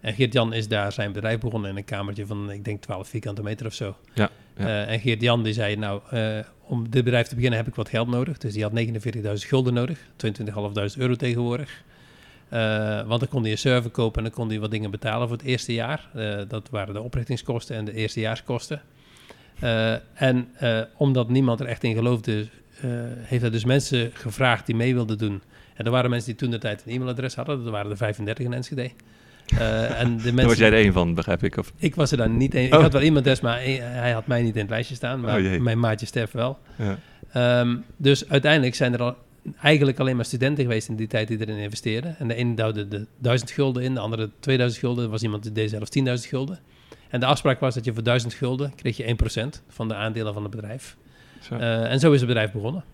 En 0.00 0.14
Geert-Jan 0.14 0.52
is 0.52 0.68
daar 0.68 0.92
zijn 0.92 1.12
bedrijf 1.12 1.40
begonnen 1.40 1.70
in 1.70 1.76
een 1.76 1.84
kamertje 1.84 2.26
van, 2.26 2.50
ik 2.50 2.64
denk, 2.64 2.82
12 2.82 3.08
vierkante 3.08 3.42
meter 3.42 3.66
of 3.66 3.74
zo. 3.74 3.96
Ja, 4.14 4.30
Eh, 4.60 4.90
en 4.90 5.00
Geert-Jan 5.00 5.42
die 5.42 5.52
zei, 5.52 5.76
nou, 5.76 6.00
eh, 6.10 6.38
om 6.66 6.90
dit 6.90 7.04
bedrijf 7.04 7.26
te 7.26 7.34
beginnen 7.34 7.58
heb 7.58 7.68
ik 7.68 7.74
wat 7.74 7.88
geld 7.88 8.08
nodig. 8.08 8.38
Dus 8.38 8.52
die 8.52 8.62
had 8.62 8.72
49.000 8.72 9.48
gulden 9.48 9.74
nodig, 9.74 9.98
22.500 10.16 10.98
euro 10.98 11.14
tegenwoordig. 11.14 11.82
Eh, 12.48 13.06
want 13.06 13.20
dan 13.20 13.28
kon 13.28 13.42
hij 13.42 13.50
een 13.50 13.58
server 13.58 13.90
kopen 13.90 14.18
en 14.18 14.24
dan 14.24 14.32
kon 14.32 14.48
hij 14.48 14.60
wat 14.60 14.70
dingen 14.70 14.90
betalen 14.90 15.28
voor 15.28 15.36
het 15.36 15.46
eerste 15.46 15.72
jaar. 15.72 16.08
Dat 16.48 16.68
waren 16.70 16.94
de 16.94 17.00
oprichtingskosten 17.00 17.76
en 17.76 17.84
de 17.84 17.92
eerstejaarskosten. 17.92 18.82
En 20.14 20.48
omdat 20.96 21.28
niemand 21.28 21.60
er 21.60 21.66
echt 21.66 21.84
in 21.84 21.94
geloofde, 21.94 22.48
heeft 23.18 23.42
hij 23.42 23.50
dus 23.50 23.64
mensen 23.64 24.10
gevraagd 24.14 24.66
die 24.66 24.74
mee 24.74 24.94
wilden 24.94 25.18
doen. 25.18 25.42
En 25.74 25.84
er 25.84 25.90
waren 25.90 26.10
mensen 26.10 26.28
die 26.28 26.38
toen 26.38 26.50
de 26.50 26.58
tijd 26.58 26.82
een 26.86 26.92
e-mailadres 26.92 27.34
hadden. 27.34 27.62
Dat 27.62 27.72
waren 27.72 27.90
er 27.90 27.96
35 27.96 28.44
in 28.44 28.52
Enschede. 28.52 28.90
Eh, 29.58 30.00
en 30.00 30.16
de 30.16 30.22
Daar 30.22 30.34
mensen, 30.34 30.46
was 30.46 30.56
jij 30.58 30.72
er 30.72 30.84
een 30.86 30.92
van, 30.92 31.14
begrijp 31.14 31.42
ik. 31.42 31.56
Of, 31.56 31.72
ik 31.76 31.94
was 31.94 32.10
er 32.10 32.16
dan 32.16 32.36
niet 32.36 32.54
een. 32.54 32.64
Ik 32.64 32.74
Oh. 32.74 32.80
had 32.80 32.92
wel 32.92 33.02
e-mailadres, 33.02 33.40
maar 33.40 33.60
hij 33.80 34.10
had 34.12 34.26
mij 34.26 34.42
niet 34.42 34.54
in 34.54 34.60
het 34.60 34.70
lijstje 34.70 34.94
staan. 34.94 35.20
Maar 35.20 35.40
Oh 35.40 35.60
mijn 35.60 35.78
maatje 35.80 36.06
Stef 36.06 36.30
wel. 36.32 36.58
ja. 36.76 36.98
Ehm, 37.32 37.76
dus 37.96 38.28
uiteindelijk 38.28 38.74
zijn 38.74 38.92
er 38.92 39.02
al 39.02 39.16
eigenlijk 39.62 39.98
alleen 39.98 40.16
maar 40.16 40.24
studenten 40.24 40.64
geweest 40.64 40.88
in 40.88 40.96
die 40.96 41.06
tijd 41.06 41.28
die 41.28 41.40
erin 41.40 41.56
investeerden. 41.56 42.16
En 42.18 42.28
de 42.28 42.34
ene 42.34 42.54
duwde 42.54 42.88
de 42.88 43.06
1000 43.18 43.50
gulden 43.50 43.82
in, 43.82 43.94
de 43.94 44.00
andere 44.00 44.30
2000 44.40 44.80
gulden. 44.80 45.04
Er 45.04 45.10
was 45.10 45.22
iemand 45.22 45.42
die 45.42 45.52
deed 45.52 45.70
zelfs 45.70 45.90
10.000 46.24 46.28
gulden. 46.28 46.58
En 47.08 47.20
de 47.20 47.26
afspraak 47.26 47.60
was 47.60 47.74
dat 47.74 47.84
je 47.84 47.92
voor 47.94 48.02
1000 48.02 48.34
gulden 48.34 48.72
kreeg 48.74 48.96
je 48.96 49.04
1% 49.04 49.62
van 49.68 49.88
de 49.88 49.94
aandelen 49.94 50.32
van 50.34 50.42
het 50.42 50.50
bedrijf. 50.50 50.96
Zo. 51.40 51.54
Eh, 51.54 51.90
en 51.92 52.00
zo 52.00 52.12
is 52.12 52.18
het 52.18 52.28
bedrijf 52.28 52.52
begonnen. 52.52 52.84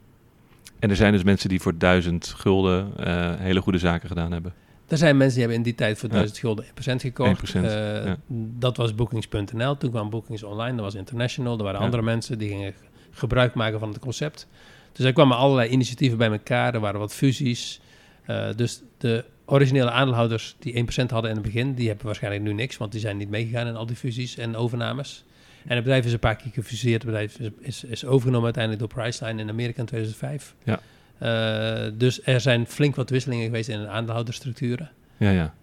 En 0.79 0.91
er 0.91 0.97
zijn 0.97 1.12
dus 1.12 1.23
mensen 1.23 1.49
die 1.49 1.61
voor 1.61 1.79
duizend 1.79 2.26
gulden 2.37 2.93
eh, 2.97 3.32
hele 3.37 3.61
goede 3.61 3.79
zaken 3.79 4.09
gedaan 4.09 4.32
hebben. 4.32 4.52
Er 4.88 4.97
zijn 4.99 5.17
mensen 5.17 5.35
die 5.38 5.43
hebben 5.49 5.56
in 5.59 5.71
die 5.71 5.75
tijd 5.75 5.99
voor 5.99 6.09
Ja. 6.09 6.15
1000 6.15 6.38
gulden 6.38 6.65
1% 6.65 7.00
gekocht. 7.03 7.29
1%, 7.29 7.65
Eh. 7.65 8.12
Dat 8.59 8.77
was 8.77 8.94
Bookings.nl. 8.94 9.77
Toen 9.77 9.91
kwam 9.91 10.11
Bookings 10.11 10.43
Online, 10.43 10.75
dat 10.77 10.85
was 10.85 10.94
International. 10.94 11.59
Er 11.59 11.65
waren 11.65 11.81
andere 11.81 12.03
mensen 12.03 12.38
die 12.38 12.49
gingen 12.49 12.75
gebruik 13.11 13.55
maken 13.55 13.79
van 13.79 13.88
het 13.88 13.99
concept. 13.99 14.47
Dus 14.93 15.05
er 15.06 15.12
kwamen 15.12 15.37
allerlei 15.37 15.69
initiatieven 15.69 16.19
bij 16.19 16.31
elkaar. 16.31 16.75
Er 16.75 16.81
waren 16.81 17.00
wat 17.00 17.15
fusies. 17.15 17.81
Eh, 18.27 18.49
dus 18.56 18.83
de 18.99 19.25
originele 19.44 19.91
aandeelhouders 19.91 20.56
die 20.59 20.77
1% 20.77 21.11
hadden 21.11 21.31
in 21.31 21.37
het 21.37 21.44
begin, 21.47 21.75
die 21.75 21.88
hebben 21.88 22.06
waarschijnlijk 22.06 22.43
nu 22.44 22.53
niks, 22.53 22.77
want 22.77 22.93
die 22.93 23.00
zijn 23.00 23.17
niet 23.17 23.31
meegegaan 23.31 23.67
in 23.67 23.77
al 23.77 23.87
die 23.87 23.97
fusies 23.97 24.37
en 24.37 24.56
overnames. 24.56 25.25
En 25.67 25.75
het 25.75 25.85
bedrijf 25.85 26.05
is 26.05 26.12
een 26.12 26.19
paar 26.19 26.37
keer 26.37 26.53
gefuseerd. 26.53 27.03
Het 27.03 27.11
bedrijf 27.11 27.38
is, 27.38 27.50
is, 27.61 27.85
is 27.85 28.05
overgenomen 28.05 28.44
uiteindelijk 28.44 28.83
door 28.83 29.03
Priceline 29.03 29.41
in 29.43 29.49
Amerika 29.49 29.81
in 29.81 29.87
2005. 29.87 30.55
Ja. 30.65 30.81
Eh, 31.19 31.85
dus 31.95 32.23
er 32.25 32.41
zijn 32.41 32.67
flink 32.67 32.97
wat 32.97 33.11
wisselingen 33.11 33.45
geweest 33.45 33.69
in 33.69 33.81
de 33.81 33.89
aandeelhoudersstructuren. 33.89 34.91
Ja, 35.17 35.31
ja. 35.31 35.55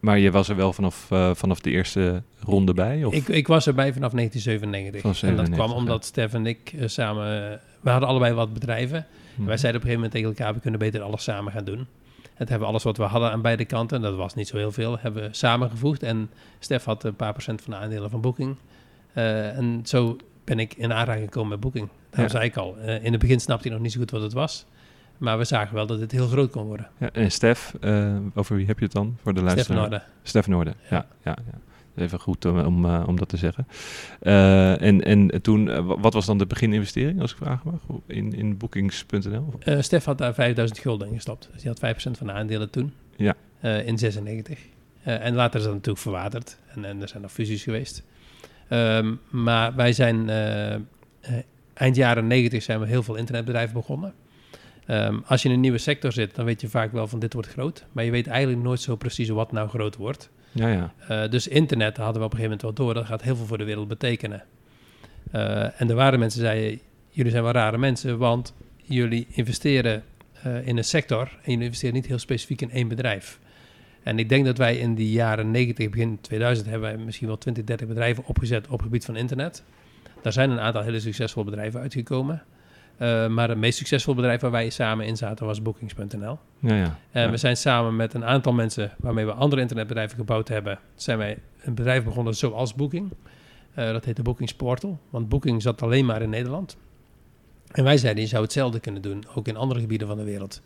Maar 0.00 0.18
je 0.18 0.30
was 0.30 0.48
er 0.48 0.56
wel 0.56 0.72
vanaf, 0.72 1.10
eh, 1.10 1.34
vanaf 1.34 1.60
de 1.60 1.70
eerste 1.70 2.22
ronde 2.40 2.74
bij? 2.74 3.04
Of? 3.04 3.14
Ik, 3.14 3.28
ik 3.28 3.46
was 3.46 3.66
erbij 3.66 3.92
vanaf 3.92 4.12
1997. 4.12 5.00
Vanaf 5.00 5.22
en 5.22 5.36
dat 5.36 5.46
97, 5.46 5.54
kwam 5.54 5.70
ja. 5.70 5.76
omdat 5.76 6.04
Stef 6.04 6.34
en 6.34 6.46
ik 6.46 6.72
eh, 6.78 6.88
samen... 6.88 7.60
we 7.80 7.90
hadden 7.90 8.08
allebei 8.08 8.34
wat 8.34 8.52
bedrijven. 8.52 9.06
Hm. 9.34 9.44
Wij 9.44 9.56
zeiden 9.56 9.80
op 9.80 9.86
een 9.86 9.92
gegeven 9.92 9.94
moment 9.94 10.12
tegen 10.12 10.28
elkaar... 10.28 10.54
we 10.54 10.60
kunnen 10.60 10.80
beter 10.80 11.02
alles 11.02 11.22
samen 11.22 11.52
gaan 11.52 11.64
doen. 11.64 11.86
Het 12.34 12.48
hebben 12.48 12.66
we 12.66 12.72
alles 12.72 12.82
wat 12.82 12.96
we 12.96 13.02
hadden 13.02 13.30
aan 13.30 13.42
beide 13.42 13.64
kanten... 13.64 14.00
dat 14.00 14.16
was 14.16 14.34
niet 14.34 14.48
zo 14.48 14.56
heel 14.56 14.72
veel... 14.72 14.98
hebben 14.98 15.22
we 15.22 15.28
samengevoegd. 15.30 16.02
En 16.02 16.30
Stef 16.58 16.84
had 16.84 17.04
een 17.04 17.16
paar 17.16 17.32
procent 17.32 17.62
van 17.62 17.72
de 17.72 17.78
aandelen 17.78 18.10
van 18.10 18.20
Booking. 18.20 18.56
En 19.12 19.80
zo 19.84 20.16
ben 20.44 20.58
ik 20.58 20.74
in 20.74 20.92
aanraking 20.92 21.24
gekomen 21.24 21.48
met 21.50 21.60
Booking. 21.60 21.88
Daarom 22.10 22.32
Ja. 22.32 22.38
zei 22.38 22.44
ik 22.44 22.56
al... 22.56 22.76
in 23.02 23.12
het 23.12 23.20
begin 23.20 23.40
snapte 23.40 23.66
hij 23.68 23.72
nog 23.76 23.82
niet 23.82 23.92
zo 23.92 24.00
goed 24.00 24.10
wat 24.10 24.22
het 24.22 24.32
was... 24.32 24.66
Maar 25.18 25.38
we 25.38 25.44
zagen 25.44 25.74
wel 25.74 25.86
dat 25.86 26.00
het 26.00 26.12
heel 26.12 26.26
groot 26.26 26.50
kon 26.50 26.64
worden. 26.66 26.88
Ja, 26.98 27.10
en 27.12 27.30
Stef, 27.32 27.74
eh, 27.80 28.16
over 28.34 28.56
wie 28.56 28.66
heb 28.66 28.78
je 28.78 28.84
het 28.84 28.94
dan 28.94 29.16
voor 29.22 29.34
de 29.34 29.40
Stef 29.40 29.52
luisteraar? 29.54 29.82
van 29.82 29.92
Orde. 29.92 30.02
Stef 30.22 30.46
Noorden, 30.46 30.74
ja. 30.90 31.06
ja, 31.24 31.36
ja, 31.46 31.58
Even 32.02 32.20
goed 32.20 32.44
om, 32.44 32.58
om, 32.58 32.84
eh, 32.84 33.04
om 33.06 33.16
dat 33.16 33.28
te 33.28 33.36
zeggen. 33.36 33.66
Eh, 34.20 34.82
en, 34.82 35.00
en 35.02 35.42
toen, 35.42 35.86
wa- 35.86 35.98
wat 35.98 36.12
was 36.14 36.26
dan 36.26 36.38
de 36.38 36.46
begininvestering, 36.46 37.20
als 37.20 37.30
ik 37.30 37.36
vragen 37.36 37.70
mag, 37.70 37.98
in, 38.06 38.32
in 38.32 38.56
bookings.nl? 38.56 39.54
Stef 39.80 40.04
had 40.04 40.18
daar 40.18 40.34
5000 40.34 40.78
gulden 40.80 41.08
in 41.08 41.14
gestopt. 41.14 41.48
Dus 41.52 41.62
die 41.62 41.70
had 41.80 41.94
5% 41.96 42.10
van 42.18 42.26
de 42.26 42.32
aandelen 42.32 42.70
toen. 42.70 42.92
Ja. 43.16 43.34
In 43.84 43.98
96. 43.98 44.58
Eh, 45.02 45.24
en 45.24 45.34
later 45.34 45.58
is 45.58 45.64
dat 45.64 45.74
natuurlijk 45.74 46.02
verwaterd. 46.02 46.58
En, 46.74 46.84
en 46.84 47.02
er 47.02 47.08
zijn 47.08 47.22
nog 47.22 47.32
fusies 47.32 47.62
geweest. 47.62 48.02
Ehm, 48.68 49.14
maar 49.30 49.74
wij 49.74 49.92
zijn 49.92 50.28
eind 51.74 51.96
jaren 51.96 52.26
90 52.26 52.62
zijn 52.62 52.80
we 52.80 52.86
heel 52.86 53.02
veel 53.02 53.14
internetbedrijven 53.14 53.74
begonnen. 53.74 54.14
Ehm, 54.86 55.18
als 55.26 55.42
je 55.42 55.48
in 55.48 55.54
een 55.54 55.60
nieuwe 55.60 55.78
sector 55.78 56.12
zit, 56.12 56.34
dan 56.34 56.44
weet 56.44 56.60
je 56.60 56.68
vaak 56.68 56.92
wel 56.92 57.06
van 57.06 57.18
dit 57.18 57.32
wordt 57.32 57.48
groot. 57.48 57.84
Maar 57.92 58.04
je 58.04 58.10
weet 58.10 58.26
eigenlijk 58.26 58.62
nooit 58.62 58.80
zo 58.80 58.96
precies 58.96 59.28
wat 59.28 59.52
nou 59.52 59.68
groot 59.68 59.96
wordt. 59.96 60.30
Ja, 60.52 60.68
ja. 60.68 60.92
Eh, 61.08 61.30
dus 61.30 61.48
internet 61.48 61.96
hadden 61.96 62.20
we 62.20 62.26
op 62.26 62.32
een 62.32 62.38
gegeven 62.38 62.58
moment 62.58 62.62
wel 62.62 62.86
door. 62.86 62.94
Dat 62.94 63.04
gaat 63.04 63.22
heel 63.22 63.36
veel 63.36 63.46
voor 63.46 63.58
de 63.58 63.64
wereld 63.64 63.88
betekenen. 63.88 64.44
Eh, 65.30 65.80
en 65.80 65.88
er 65.88 65.94
waren 65.94 66.18
mensen 66.18 66.40
die 66.40 66.48
zeiden, 66.48 66.80
jullie 67.10 67.30
zijn 67.30 67.42
wel 67.42 67.52
rare 67.52 67.78
mensen, 67.78 68.18
want 68.18 68.54
jullie 68.82 69.26
investeren 69.30 70.04
eh, 70.42 70.66
in 70.66 70.76
een 70.76 70.84
sector 70.84 71.20
en 71.42 71.50
jullie 71.52 71.64
investeren 71.64 71.94
niet 71.94 72.06
heel 72.06 72.18
specifiek 72.18 72.62
in 72.62 72.70
één 72.70 72.88
bedrijf. 72.88 73.38
En 74.02 74.18
ik 74.18 74.28
denk 74.28 74.44
dat 74.44 74.58
wij 74.58 74.76
in 74.76 74.94
die 74.94 75.10
jaren 75.10 75.50
90, 75.50 75.90
begin 75.90 76.18
2000, 76.20 76.68
hebben 76.68 76.88
wij 76.88 77.04
misschien 77.04 77.26
wel 77.26 77.38
20, 77.38 77.64
30 77.64 77.86
bedrijven 77.86 78.24
opgezet 78.26 78.66
op 78.66 78.72
het 78.72 78.82
gebied 78.82 79.04
van 79.04 79.16
internet. 79.16 79.62
Daar 80.22 80.32
zijn 80.32 80.50
een 80.50 80.60
aantal 80.60 80.82
hele 80.82 81.00
succesvolle 81.00 81.44
bedrijven 81.44 81.80
uitgekomen. 81.80 82.42
Eh, 82.96 83.26
maar 83.26 83.48
het 83.48 83.58
meest 83.58 83.78
succesvolle 83.78 84.16
bedrijf 84.16 84.40
waar 84.40 84.50
wij 84.50 84.70
samen 84.70 85.06
in 85.06 85.16
zaten 85.16 85.46
was 85.46 85.62
Bookings.nl. 85.62 86.38
ja, 86.58 86.96
ja. 87.12 87.30
We 87.30 87.36
zijn 87.36 87.56
samen 87.56 87.96
met 87.96 88.14
een 88.14 88.24
aantal 88.24 88.52
mensen 88.52 88.92
waarmee 88.98 89.24
we 89.24 89.32
andere 89.32 89.60
internetbedrijven 89.60 90.16
gebouwd 90.16 90.48
hebben, 90.48 90.78
zijn 90.94 91.18
wij 91.18 91.38
een 91.62 91.74
bedrijf 91.74 92.04
begonnen 92.04 92.34
zoals 92.34 92.74
Booking. 92.74 93.12
Eh, 93.74 93.92
dat 93.92 94.04
heette 94.04 94.22
Bookings 94.22 94.54
Portal, 94.54 94.98
want 95.10 95.28
Booking 95.28 95.62
zat 95.62 95.82
alleen 95.82 96.06
maar 96.06 96.22
in 96.22 96.30
Nederland. 96.30 96.76
En 97.72 97.84
wij 97.84 97.96
zeiden, 97.96 98.22
je 98.22 98.28
zou 98.28 98.42
hetzelfde 98.42 98.80
kunnen 98.80 99.02
doen, 99.02 99.24
ook 99.34 99.48
in 99.48 99.56
andere 99.56 99.80
gebieden 99.80 100.08
van 100.08 100.16
de 100.16 100.24
wereld. 100.24 100.62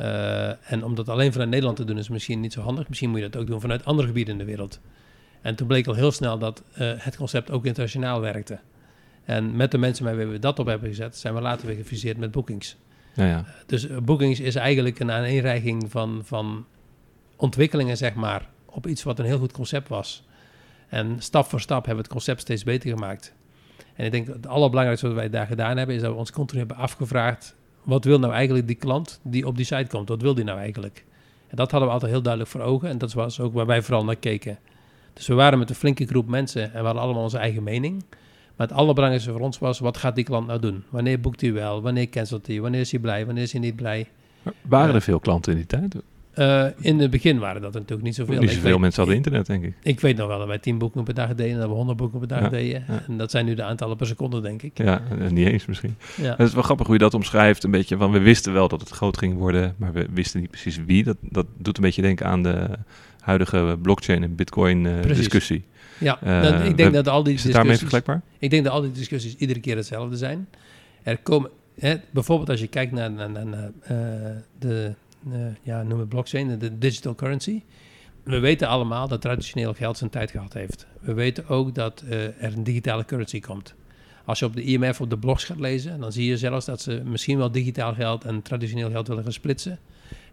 Uh, 0.00 0.72
en 0.72 0.84
om 0.84 0.94
dat 0.94 1.08
alleen 1.08 1.32
vanuit 1.32 1.50
Nederland 1.50 1.76
te 1.76 1.84
doen 1.84 1.98
is 1.98 2.08
misschien 2.08 2.40
niet 2.40 2.52
zo 2.52 2.60
handig. 2.60 2.88
Misschien 2.88 3.10
moet 3.10 3.20
je 3.20 3.28
dat 3.28 3.40
ook 3.40 3.46
doen 3.46 3.60
vanuit 3.60 3.84
andere 3.84 4.08
gebieden 4.08 4.32
in 4.32 4.38
de 4.38 4.44
wereld. 4.44 4.80
En 5.40 5.54
toen 5.54 5.66
bleek 5.66 5.86
al 5.86 5.94
heel 5.94 6.10
snel 6.10 6.38
dat 6.38 6.62
uh, 6.78 6.92
het 6.96 7.16
concept 7.16 7.50
ook 7.50 7.64
internationaal 7.64 8.20
werkte. 8.20 8.58
En 9.26 9.56
met 9.56 9.70
de 9.70 9.78
mensen 9.78 10.04
waarmee 10.04 10.26
we 10.26 10.38
dat 10.38 10.58
op 10.58 10.66
hebben 10.66 10.88
gezet, 10.88 11.16
zijn 11.16 11.34
we 11.34 11.40
later 11.40 11.66
weer 11.66 11.76
gefuseerd 11.76 12.16
met 12.16 12.30
Bookings. 12.30 12.76
Ja, 13.14 13.26
ja. 13.26 13.44
Dus 13.66 13.86
Bookings 14.02 14.40
is 14.40 14.54
eigenlijk 14.54 14.98
een 14.98 15.10
aaneenreiging 15.10 15.90
van, 15.90 16.20
van 16.24 16.66
ontwikkelingen, 17.36 17.96
zeg 17.96 18.14
maar, 18.14 18.48
op 18.66 18.86
iets 18.86 19.02
wat 19.02 19.18
een 19.18 19.24
heel 19.24 19.38
goed 19.38 19.52
concept 19.52 19.88
was. 19.88 20.24
En 20.88 21.16
stap 21.18 21.46
voor 21.46 21.60
stap 21.60 21.86
hebben 21.86 21.94
we 21.94 22.02
het 22.02 22.12
concept 22.12 22.40
steeds 22.40 22.64
beter 22.64 22.90
gemaakt. 22.90 23.34
En 23.94 24.04
ik 24.04 24.10
denk 24.10 24.26
dat 24.26 24.36
het 24.36 24.46
allerbelangrijkste 24.46 25.06
wat 25.06 25.16
wij 25.16 25.30
daar 25.30 25.46
gedaan 25.46 25.76
hebben, 25.76 25.96
is 25.96 26.02
dat 26.02 26.12
we 26.12 26.18
ons 26.18 26.32
continu 26.32 26.58
hebben 26.58 26.76
afgevraagd: 26.76 27.54
wat 27.82 28.04
wil 28.04 28.18
nou 28.18 28.32
eigenlijk 28.32 28.66
die 28.66 28.76
klant 28.76 29.20
die 29.22 29.46
op 29.46 29.56
die 29.56 29.64
site 29.64 29.86
komt? 29.88 30.08
Wat 30.08 30.22
wil 30.22 30.34
die 30.34 30.44
nou 30.44 30.58
eigenlijk? 30.58 31.04
En 31.48 31.56
dat 31.56 31.70
hadden 31.70 31.88
we 31.88 31.94
altijd 31.94 32.12
heel 32.12 32.22
duidelijk 32.22 32.52
voor 32.52 32.60
ogen. 32.60 32.88
En 32.88 32.98
dat 32.98 33.12
was 33.12 33.40
ook 33.40 33.54
waar 33.54 33.66
wij 33.66 33.82
vooral 33.82 34.04
naar 34.04 34.16
keken. 34.16 34.58
Dus 35.12 35.26
we 35.26 35.34
waren 35.34 35.58
met 35.58 35.70
een 35.70 35.76
flinke 35.76 36.06
groep 36.06 36.28
mensen 36.28 36.62
en 36.62 36.78
we 36.78 36.84
hadden 36.84 37.02
allemaal 37.02 37.22
onze 37.22 37.38
eigen 37.38 37.62
mening. 37.62 38.04
Maar 38.56 38.66
het 38.66 38.76
allerbelangrijkste 38.76 39.32
voor 39.32 39.40
ons 39.40 39.58
was: 39.58 39.78
wat 39.78 39.96
gaat 39.96 40.14
die 40.14 40.24
klant 40.24 40.46
nou 40.46 40.60
doen? 40.60 40.84
Wanneer 40.88 41.20
boekt 41.20 41.40
hij 41.40 41.52
wel? 41.52 41.82
Wanneer 41.82 42.08
cancelt 42.08 42.46
hij? 42.46 42.60
Wanneer 42.60 42.80
is 42.80 42.90
hij 42.90 43.00
blij? 43.00 43.26
Wanneer 43.26 43.42
is 43.42 43.52
hij 43.52 43.60
niet 43.60 43.76
blij? 43.76 44.06
waren 44.62 44.94
er 44.94 45.02
veel 45.02 45.20
klanten 45.20 45.52
in 45.52 45.58
die 45.58 45.66
tijd? 45.66 45.96
Uh, 46.38 46.66
in 46.78 46.98
het 46.98 47.10
begin 47.10 47.38
waren 47.38 47.62
dat 47.62 47.72
natuurlijk 47.72 48.02
niet 48.02 48.14
zoveel. 48.14 48.40
Niet 48.40 48.50
zoveel 48.50 48.78
mensen 48.78 48.98
hadden 48.98 49.16
internet, 49.16 49.46
denk 49.46 49.64
ik. 49.64 49.74
Ik 49.82 50.00
weet 50.00 50.16
nog 50.16 50.26
wel 50.28 50.38
dat 50.38 50.46
wij 50.46 50.58
10 50.58 50.78
boeken 50.78 51.04
per 51.04 51.14
dag 51.14 51.34
deden 51.34 51.52
en 51.52 51.58
dat 51.58 51.68
we 51.68 51.74
100 51.74 51.98
boeken 51.98 52.18
per 52.18 52.28
dag 52.28 52.40
ja, 52.40 52.48
deden. 52.48 52.84
Ja. 52.88 53.02
En 53.08 53.16
dat 53.16 53.30
zijn 53.30 53.44
nu 53.44 53.54
de 53.54 53.62
aantallen 53.62 53.96
per 53.96 54.06
seconde, 54.06 54.40
denk 54.40 54.62
ik. 54.62 54.78
Ja, 54.78 55.02
niet 55.30 55.46
eens 55.46 55.66
misschien. 55.66 55.96
Ja. 56.16 56.34
Het 56.36 56.46
is 56.48 56.54
wel 56.54 56.62
grappig 56.62 56.86
hoe 56.86 56.94
je 56.94 57.02
dat 57.02 57.14
omschrijft. 57.14 57.64
Een 57.64 57.70
beetje 57.70 57.96
van, 57.96 58.10
we 58.10 58.18
wisten 58.18 58.52
wel 58.52 58.68
dat 58.68 58.80
het 58.80 58.90
groot 58.90 59.18
ging 59.18 59.38
worden, 59.38 59.74
maar 59.76 59.92
we 59.92 60.06
wisten 60.10 60.40
niet 60.40 60.50
precies 60.50 60.80
wie. 60.86 61.04
Dat, 61.04 61.16
dat 61.20 61.46
doet 61.58 61.76
een 61.76 61.82
beetje 61.82 62.02
denken 62.02 62.26
aan 62.26 62.42
de 62.42 62.68
huidige 63.20 63.78
blockchain 63.82 64.22
en 64.22 64.34
bitcoin 64.34 64.84
uh, 64.84 65.02
discussie. 65.02 65.64
Ja, 65.98 66.18
uh, 66.24 66.42
dan, 66.42 66.62
ik 66.62 66.76
denk 66.76 66.90
we, 66.90 66.96
dat 66.96 67.08
al 67.08 67.22
die 67.22 67.34
is 67.34 67.44
het 67.44 67.52
daarmee 67.52 67.76
vergelijkbaar? 67.76 68.22
Ik 68.38 68.50
denk 68.50 68.64
dat 68.64 68.72
al 68.72 68.80
die 68.80 68.92
discussies 68.92 69.36
iedere 69.36 69.60
keer 69.60 69.76
hetzelfde 69.76 70.16
zijn. 70.16 70.48
Er 71.02 71.18
komen, 71.18 71.50
hè, 71.78 71.96
bijvoorbeeld 72.10 72.50
als 72.50 72.60
je 72.60 72.66
kijkt 72.66 72.92
naar, 72.92 73.10
naar, 73.10 73.30
naar, 73.30 73.46
naar 73.46 73.72
de 74.58 74.94
uh, 75.32 75.46
ja, 75.62 75.82
noem 75.82 75.98
het 75.98 76.08
blockchain, 76.08 76.58
de 76.58 76.78
digital 76.78 77.14
currency. 77.14 77.62
We 78.22 78.38
weten 78.38 78.68
allemaal 78.68 79.08
dat 79.08 79.20
traditioneel 79.20 79.74
geld 79.74 79.98
zijn 79.98 80.10
tijd 80.10 80.30
gehad 80.30 80.52
heeft. 80.52 80.86
We 81.00 81.12
weten 81.12 81.48
ook 81.48 81.74
dat 81.74 82.02
uh, 82.04 82.24
er 82.24 82.52
een 82.52 82.64
digitale 82.64 83.04
currency 83.04 83.40
komt. 83.40 83.74
Als 84.24 84.38
je 84.38 84.44
op 84.44 84.54
de 84.54 84.62
IMF 84.62 85.00
op 85.00 85.10
de 85.10 85.18
blogs 85.18 85.44
gaat 85.44 85.60
lezen, 85.60 86.00
dan 86.00 86.12
zie 86.12 86.26
je 86.26 86.36
zelfs 86.36 86.66
dat 86.66 86.80
ze 86.80 87.02
misschien 87.04 87.38
wel 87.38 87.50
digitaal 87.50 87.94
geld 87.94 88.24
en 88.24 88.42
traditioneel 88.42 88.90
geld 88.90 89.08
willen 89.08 89.22
gaan 89.22 89.32
splitsen. 89.32 89.78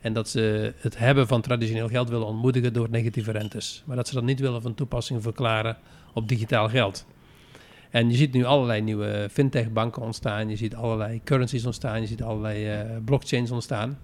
En 0.03 0.13
dat 0.13 0.29
ze 0.29 0.73
het 0.77 0.97
hebben 0.97 1.27
van 1.27 1.41
traditioneel 1.41 1.87
geld 1.87 2.09
willen 2.09 2.27
ontmoedigen 2.27 2.73
door 2.73 2.89
negatieve 2.89 3.31
rentes. 3.31 3.83
Maar 3.85 3.95
dat 3.95 4.07
ze 4.07 4.13
dat 4.13 4.23
niet 4.23 4.39
willen 4.39 4.61
van 4.61 4.73
toepassing 4.73 5.21
verklaren 5.21 5.77
op 6.13 6.27
digitaal 6.27 6.69
geld. 6.69 7.05
En 7.89 8.09
je 8.09 8.15
ziet 8.15 8.33
nu 8.33 8.43
allerlei 8.43 8.81
nieuwe 8.81 9.27
fintech-banken 9.31 10.01
ontstaan. 10.01 10.49
Je 10.49 10.55
ziet 10.55 10.75
allerlei 10.75 11.21
currencies 11.23 11.65
ontstaan. 11.65 12.01
Je 12.01 12.07
ziet 12.07 12.23
allerlei 12.23 12.81
uh, 12.81 12.89
blockchains 13.05 13.51
ontstaan. 13.51 13.99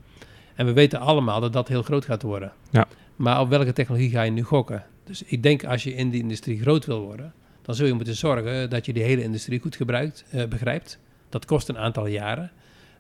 En 0.55 0.65
we 0.65 0.73
weten 0.73 0.99
allemaal 0.99 1.39
dat 1.39 1.53
dat 1.53 1.67
heel 1.67 1.83
groot 1.83 2.05
gaat 2.05 2.21
worden. 2.21 2.51
Ja. 2.69 2.87
Maar 3.15 3.41
op 3.41 3.49
welke 3.49 3.73
technologie 3.73 4.09
ga 4.09 4.21
je 4.21 4.31
nu 4.31 4.43
gokken? 4.43 4.83
Dus 5.03 5.23
ik 5.23 5.43
denk 5.43 5.63
als 5.63 5.83
je 5.83 5.93
in 5.93 6.09
die 6.09 6.21
industrie 6.21 6.61
groot 6.61 6.85
wil 6.85 7.01
worden, 7.01 7.33
dan 7.61 7.75
zul 7.75 7.87
je 7.87 7.93
moeten 7.93 8.15
zorgen 8.15 8.69
dat 8.69 8.85
je 8.85 8.93
die 8.93 9.03
hele 9.03 9.23
industrie 9.23 9.59
goed 9.59 9.75
gebruikt, 9.75 10.25
uh, 10.33 10.45
begrijpt. 10.45 10.99
Dat 11.29 11.45
kost 11.45 11.69
een 11.69 11.77
aantal 11.77 12.07
jaren. 12.07 12.51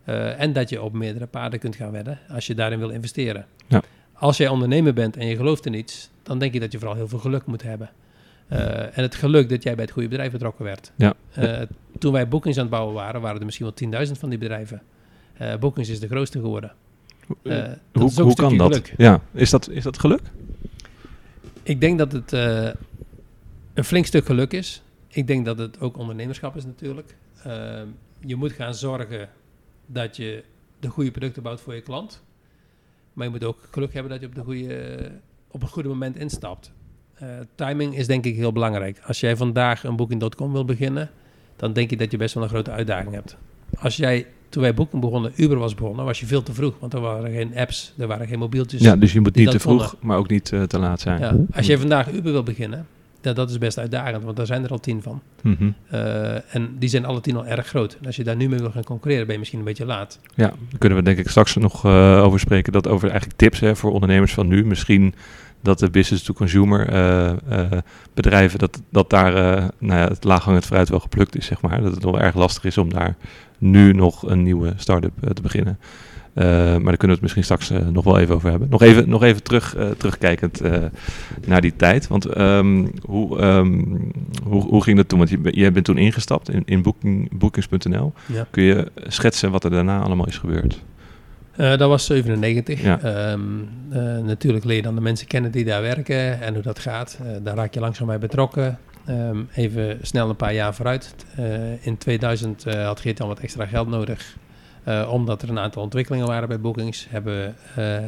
Uh, 0.09 0.41
en 0.41 0.53
dat 0.53 0.69
je 0.69 0.81
op 0.81 0.93
meerdere 0.93 1.25
paarden 1.25 1.59
kunt 1.59 1.75
gaan 1.75 1.91
wedden 1.91 2.19
als 2.29 2.47
je 2.47 2.55
daarin 2.55 2.79
wil 2.79 2.89
investeren. 2.89 3.45
Ja. 3.67 3.81
Als 4.13 4.37
jij 4.37 4.47
ondernemer 4.47 4.93
bent 4.93 5.17
en 5.17 5.27
je 5.27 5.35
gelooft 5.35 5.65
in 5.65 5.73
iets, 5.73 6.09
dan 6.23 6.39
denk 6.39 6.53
je 6.53 6.59
dat 6.59 6.71
je 6.71 6.77
vooral 6.77 6.95
heel 6.95 7.07
veel 7.07 7.19
geluk 7.19 7.45
moet 7.45 7.63
hebben. 7.63 7.89
Uh, 8.51 8.97
en 8.97 9.03
het 9.03 9.15
geluk 9.15 9.49
dat 9.49 9.63
jij 9.63 9.75
bij 9.75 9.83
het 9.83 9.93
goede 9.93 10.07
bedrijf 10.07 10.31
betrokken 10.31 10.65
werd. 10.65 10.91
Ja. 10.95 11.13
toen 11.99 12.11
wij 12.11 12.27
bookings 12.27 12.57
aan 12.57 12.63
het 12.63 12.71
bouwen 12.71 12.93
waren, 12.93 13.21
waren 13.21 13.39
er 13.39 13.45
misschien 13.45 13.71
wel 13.91 14.05
10.000 14.05 14.11
van 14.11 14.29
die 14.29 14.37
bedrijven. 14.37 14.81
bookings 15.59 15.89
is 15.89 15.99
de 15.99 16.07
grootste 16.07 16.39
geworden. 16.39 16.71
Hoe 17.91 18.11
hoe 18.15 18.33
kan 18.33 18.57
dat? 18.57 18.75
Geluk. 18.75 18.93
Ja, 18.97 19.21
is 19.31 19.49
dat, 19.49 19.69
is 19.69 19.83
dat 19.83 19.99
geluk? 19.99 20.21
Ik 21.63 21.81
denk 21.81 21.97
dat 21.97 22.11
het 22.11 22.31
een 23.73 23.83
flink 23.83 24.05
stuk 24.05 24.25
geluk 24.25 24.53
is. 24.53 24.81
Ik 25.07 25.27
denk 25.27 25.45
dat 25.45 25.57
het 25.57 25.79
ook 25.79 25.97
ondernemerschap 25.97 26.55
is 26.55 26.65
natuurlijk. 26.65 27.15
Je 28.19 28.35
moet 28.35 28.51
gaan 28.51 28.73
zorgen 28.73 29.29
dat 29.91 30.15
je 30.15 30.43
de 30.79 30.87
goede 30.87 31.11
producten 31.11 31.43
bouwt 31.43 31.61
voor 31.61 31.75
je 31.75 31.81
klant. 31.81 32.23
Maar 33.13 33.25
je 33.25 33.31
moet 33.31 33.43
ook 33.43 33.67
geluk 33.71 33.93
hebben 33.93 34.11
dat 34.11 34.21
je 34.21 34.27
op, 34.27 34.35
de 34.35 34.41
goede, 34.41 35.11
op 35.47 35.61
een 35.61 35.67
goede 35.67 35.89
moment 35.89 36.15
instapt. 36.15 36.71
timing 37.55 37.97
is 37.97 38.07
denk 38.07 38.25
ik 38.25 38.35
heel 38.35 38.51
belangrijk. 38.51 38.99
Als 39.05 39.19
jij 39.19 39.35
vandaag 39.35 39.83
een 39.83 39.95
booking.com 39.95 40.51
wil 40.51 40.65
beginnen, 40.65 41.09
dan 41.55 41.73
denk 41.73 41.91
ik 41.91 41.99
dat 41.99 42.11
je 42.11 42.17
best 42.17 42.33
wel 42.33 42.43
een 42.43 42.49
grote 42.49 42.71
uitdaging 42.71 43.13
hebt. 43.13 43.37
Als 43.79 43.97
jij 43.97 44.27
toen 44.49 44.61
wij 44.61 44.73
boeken 44.73 44.99
begonnen, 44.99 45.31
Uber 45.35 45.57
was 45.57 45.75
begonnen, 45.75 46.05
was 46.05 46.19
je 46.19 46.25
veel 46.25 46.43
te 46.43 46.53
vroeg. 46.53 46.79
Want 46.79 46.93
er 46.93 46.99
waren 46.99 47.31
geen 47.31 47.57
apps, 47.57 47.93
er 47.97 48.07
waren 48.07 48.27
geen 48.27 48.39
mobieltjes. 48.39 48.81
Ja, 48.81 48.95
dus 48.95 49.13
je 49.13 49.19
moet 49.19 49.35
niet 49.35 49.51
te 49.51 49.59
vroeg, 49.59 49.95
maar 50.01 50.17
ook 50.17 50.29
niet 50.29 50.51
uh, 50.51 50.63
te 50.63 50.79
laat 50.79 50.99
zijn. 50.99 51.19
Ja. 51.19 51.35
Als 51.51 51.65
je 51.65 51.77
vandaag 51.77 52.11
Uber 52.11 52.31
wil 52.31 52.43
beginnen, 52.43 52.87
dat, 53.21 53.35
dat 53.35 53.49
is 53.49 53.57
best 53.57 53.77
uitdagend, 53.77 54.23
want 54.23 54.37
daar 54.37 54.45
zijn 54.45 54.63
er 54.63 54.69
al 54.69 54.79
tien 54.79 55.01
van. 55.01 55.21
Mm 55.41 55.55
-hmm. 55.57 55.75
uh, 55.93 56.55
en 56.55 56.75
die 56.79 56.89
zijn 56.89 57.05
alle 57.05 57.21
tien 57.21 57.35
al 57.35 57.45
erg 57.45 57.67
groot. 57.67 57.97
En 57.99 58.05
als 58.05 58.15
je 58.15 58.23
daar 58.23 58.35
nu 58.35 58.49
mee 58.49 58.59
wil 58.59 58.71
gaan 58.71 58.83
concurreren, 58.83 59.23
ben 59.23 59.33
je 59.33 59.39
misschien 59.39 59.59
een 59.59 59.65
beetje 59.65 59.85
laat. 59.85 60.19
Ja, 60.35 60.47
daar 60.47 60.77
kunnen 60.77 60.97
we 60.97 61.03
denk 61.03 61.17
ik 61.17 61.29
straks 61.29 61.55
nog 61.55 61.85
uh, 61.85 62.23
over 62.23 62.39
spreken. 62.39 62.73
Dat 62.73 62.87
over 62.87 63.09
eigenlijk 63.09 63.39
tips 63.39 63.59
hè, 63.59 63.75
voor 63.75 63.91
ondernemers 63.91 64.33
van 64.33 64.47
nu. 64.47 64.65
Misschien 64.65 65.13
dat 65.61 65.79
de 65.79 65.89
business-to-consumer 65.89 66.93
uh, 66.93 67.31
uh, 67.51 67.71
bedrijven, 68.13 68.59
dat, 68.59 68.81
dat 68.89 69.09
daar 69.09 69.33
nou 69.77 69.99
ja, 69.99 70.07
het 70.07 70.23
laaghangend 70.23 70.65
fruit 70.65 70.89
wel 70.89 70.99
geplukt 70.99 71.37
is, 71.37 71.45
zeg 71.45 71.61
maar. 71.61 71.81
Dat 71.81 71.93
het 71.93 72.03
nog 72.03 72.19
erg 72.19 72.35
lastig 72.35 72.63
is 72.63 72.77
om 72.77 72.93
daar 72.93 73.15
nu 73.57 73.93
nog 73.93 74.29
een 74.29 74.43
nieuwe 74.43 74.73
start-up 74.75 75.13
te 75.33 75.41
beginnen. 75.41 75.79
Maar 76.33 76.83
daar 76.83 76.97
kunnen 76.97 76.99
we 76.99 77.07
het 77.07 77.21
misschien 77.21 77.43
straks 77.43 77.69
nog 77.69 78.03
wel 78.03 78.19
even 78.19 78.35
over 78.35 78.49
hebben. 78.49 78.69
Nog 78.69 78.81
even, 78.81 79.09
nog 79.09 79.23
even 79.23 79.43
terug, 79.43 79.75
terugkijkend 79.97 80.61
naar 81.45 81.61
die 81.61 81.75
tijd. 81.75 82.07
Want 82.07 82.37
um, 82.37 82.91
hoe, 83.01 83.41
um, 83.41 84.11
hoe, 84.43 84.63
hoe 84.63 84.83
ging 84.83 84.97
dat 84.97 85.09
toen? 85.09 85.17
Want 85.17 85.29
je, 85.29 85.39
je 85.51 85.71
bent 85.71 85.85
toen 85.85 85.97
ingestapt 85.97 86.49
in, 86.49 86.63
in 86.65 86.81
booking, 86.81 87.37
bookings.nl. 87.37 88.13
Ja. 88.25 88.47
Kun 88.49 88.63
je 88.63 88.91
schetsen 89.07 89.51
wat 89.51 89.63
er 89.63 89.71
daarna 89.71 90.01
allemaal 90.01 90.27
is 90.27 90.37
gebeurd? 90.37 90.81
Dat 91.59 91.79
was 91.79 92.05
97. 92.05 92.81
Ja. 92.81 93.31
Um, 93.31 93.69
uh, 93.91 94.17
natuurlijk 94.17 94.65
leer 94.65 94.75
je 94.75 94.81
dan 94.81 94.95
de 94.95 95.01
mensen 95.01 95.27
kennen 95.27 95.51
die 95.51 95.65
daar 95.65 95.81
werken 95.81 96.41
en 96.41 96.53
hoe 96.53 96.63
dat 96.63 96.79
gaat. 96.79 97.19
Daar 97.43 97.55
raak 97.55 97.73
je 97.73 97.79
langzaam 97.79 98.07
bij 98.07 98.19
betrokken. 98.19 98.79
Even 99.53 99.97
snel 100.01 100.29
een 100.29 100.35
paar 100.35 100.53
jaar 100.53 100.75
vooruit. 100.75 101.15
in 101.81 101.97
2000 101.97 102.63
had 102.63 102.99
Geert 102.99 103.17
dan 103.17 103.27
wat 103.27 103.39
extra 103.39 103.65
geld 103.65 103.87
nodig. 103.87 104.35
Omdat 105.09 105.41
er 105.41 105.49
een 105.49 105.59
aantal 105.59 105.83
ontwikkelingen 105.83 106.27
waren 106.27 106.47
bij 106.47 106.59
Bookings. 106.59 107.07
Hebben, 107.09 107.55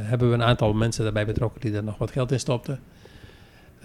hebben 0.06 0.28
we 0.28 0.34
een 0.34 0.44
aantal 0.44 0.74
mensen 0.74 1.04
daarbij 1.04 1.26
betrokken 1.26 1.62
die 1.62 1.76
er 1.76 1.84
nog 1.84 1.98
wat 1.98 2.12
geld 2.12 2.32
in 2.32 2.40
stopten. 2.40 2.80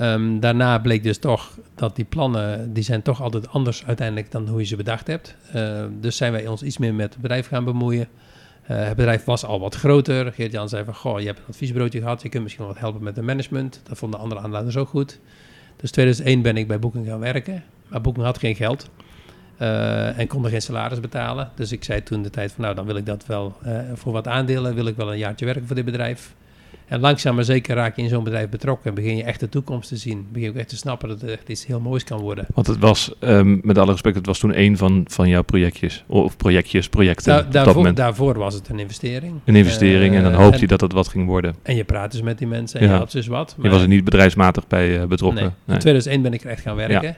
Um, 0.01 0.41
daarna 0.41 0.79
bleek 0.79 1.03
dus 1.03 1.19
toch 1.19 1.59
dat 1.75 1.97
die 1.97 2.05
plannen, 2.05 2.73
die 2.73 2.83
zijn 2.83 3.03
toch 3.03 3.23
altijd 3.23 3.49
anders 3.49 3.87
uiteindelijk 3.87 4.31
dan 4.31 4.49
hoe 4.49 4.61
je 4.61 4.67
ze 4.67 4.77
bedacht 4.77 5.07
hebt. 5.07 5.37
dus 6.01 6.17
zijn 6.17 6.33
wij 6.33 6.47
ons 6.47 6.63
iets 6.63 6.79
meer 6.79 6.95
met 6.95 7.13
het 7.13 7.23
bedrijf 7.23 7.49
gaan 7.49 7.65
bemoeien. 7.65 8.09
Het 8.63 8.97
bedrijf 8.97 9.25
was 9.25 9.45
al 9.45 9.61
wat 9.61 9.75
groter. 9.75 10.33
Geert-Jan 10.33 10.69
zei 10.69 10.85
van, 10.85 10.95
goh, 10.95 11.21
je 11.21 11.27
hebt 11.27 11.39
een 11.39 11.45
adviesbureautje 11.49 12.01
gehad, 12.01 12.23
je 12.23 12.29
kunt 12.29 12.43
misschien 12.43 12.67
wat 12.67 12.79
helpen 12.79 13.03
met 13.03 13.15
de 13.15 13.23
management. 13.23 13.81
Dat 13.83 13.99
vonden 13.99 14.21
andere 14.21 14.41
aanleiders 14.41 14.77
ook 14.77 14.89
goed. 14.89 15.19
Dus 15.77 15.91
2001 15.91 16.43
ben 16.43 16.57
ik 16.57 16.67
bij 16.67 16.79
Booking 16.79 17.07
gaan 17.07 17.19
werken, 17.19 17.65
maar 17.89 18.01
Booking 18.01 18.25
had 18.25 18.39
geen 18.39 18.55
geld 18.55 18.89
uh, 19.63 20.19
en 20.19 20.27
kon 20.27 20.45
er 20.45 20.51
geen 20.51 20.63
salaris 20.63 21.01
betalen. 21.01 21.51
Dus 21.55 21.73
ik 21.73 21.85
zei 21.85 22.03
toen 22.03 22.23
de 22.23 22.31
tijd 22.31 22.53
van, 22.53 22.65
nou, 22.65 22.75
dan 22.75 22.87
wil 22.87 22.97
ik 22.97 23.07
dat 23.07 23.27
wel 23.27 23.57
uh, 23.67 23.79
voor 23.95 24.13
wat 24.13 24.29
aandelen, 24.29 24.75
wil 24.75 24.87
ik 24.87 24.97
wel 24.97 25.13
een 25.13 25.19
jaartje 25.19 25.45
werken 25.45 25.67
voor 25.67 25.77
dit 25.77 25.85
bedrijf. 25.85 26.35
En 26.87 27.01
langzaam 27.01 27.35
maar 27.35 27.45
zeker 27.45 27.75
raak 27.75 27.97
je 27.97 28.03
in 28.03 28.09
zo'n 28.09 28.25
bedrijf 28.25 28.49
betrokken. 28.49 28.89
En 28.89 28.95
begin 28.95 29.17
je 29.17 29.23
echt 29.23 29.41
de 29.41 29.49
toekomst 29.49 29.89
te 29.89 29.97
zien. 29.97 30.27
Begin 30.29 30.49
je 30.49 30.55
ook 30.55 30.57
echt 30.57 30.69
te 30.69 30.77
snappen 30.77 31.09
dat 31.09 31.21
het 31.21 31.31
echt 31.31 31.49
iets 31.49 31.67
heel 31.67 31.81
moois 31.81 32.05
kan 32.05 32.21
worden. 32.21 32.47
Want 32.55 32.67
het 32.67 32.79
was, 32.79 33.15
um, 33.21 33.61
met 33.63 33.79
alle 33.79 33.91
respect, 33.91 34.17
het 34.17 34.27
was 34.27 34.39
toen 34.39 34.59
een 34.59 34.77
van, 34.77 35.05
van 35.09 35.29
jouw 35.29 35.43
projectjes. 35.43 36.05
Of 36.07 36.37
projectjes, 36.37 36.89
projecten. 36.89 37.35
Da 37.35 37.43
daarvoor, 37.43 37.95
daarvoor, 37.95 38.39
was 38.39 38.55
het 38.55 38.69
een 38.69 38.79
investering. 38.79 39.41
Een 39.45 39.57
investering 39.57 40.13
uh, 40.13 40.19
en 40.19 40.25
dan 40.25 40.33
hoopte 40.33 40.55
uh, 40.55 40.61
je 40.61 40.67
dat 40.67 40.81
het 40.81 40.93
wat 40.93 41.09
ging 41.09 41.27
worden. 41.27 41.55
En 41.63 41.77
je 41.77 41.85
praat 41.85 42.13
dus 42.13 42.23
met 42.23 42.39
die 42.39 42.47
mensen 42.47 42.81
en 42.81 42.87
ja. 42.87 42.93
je 42.93 42.99
had 42.99 43.13
dus 43.13 43.27
wat. 43.27 43.57
je 43.63 43.69
was 43.69 43.83
er 43.83 43.89
niet 43.89 44.05
bedrijfsmatig 44.05 44.67
bij 44.67 45.07
betrokken. 45.07 45.43
Nee. 45.43 45.53
Nee. 45.65 45.77
In 45.77 45.81
2001 45.81 46.23
ben 46.23 46.33
ik 46.33 46.45
er 46.45 46.51
echt 46.51 46.63
gaan 46.63 46.77
werken. 46.77 47.03
Ja. 47.03 47.17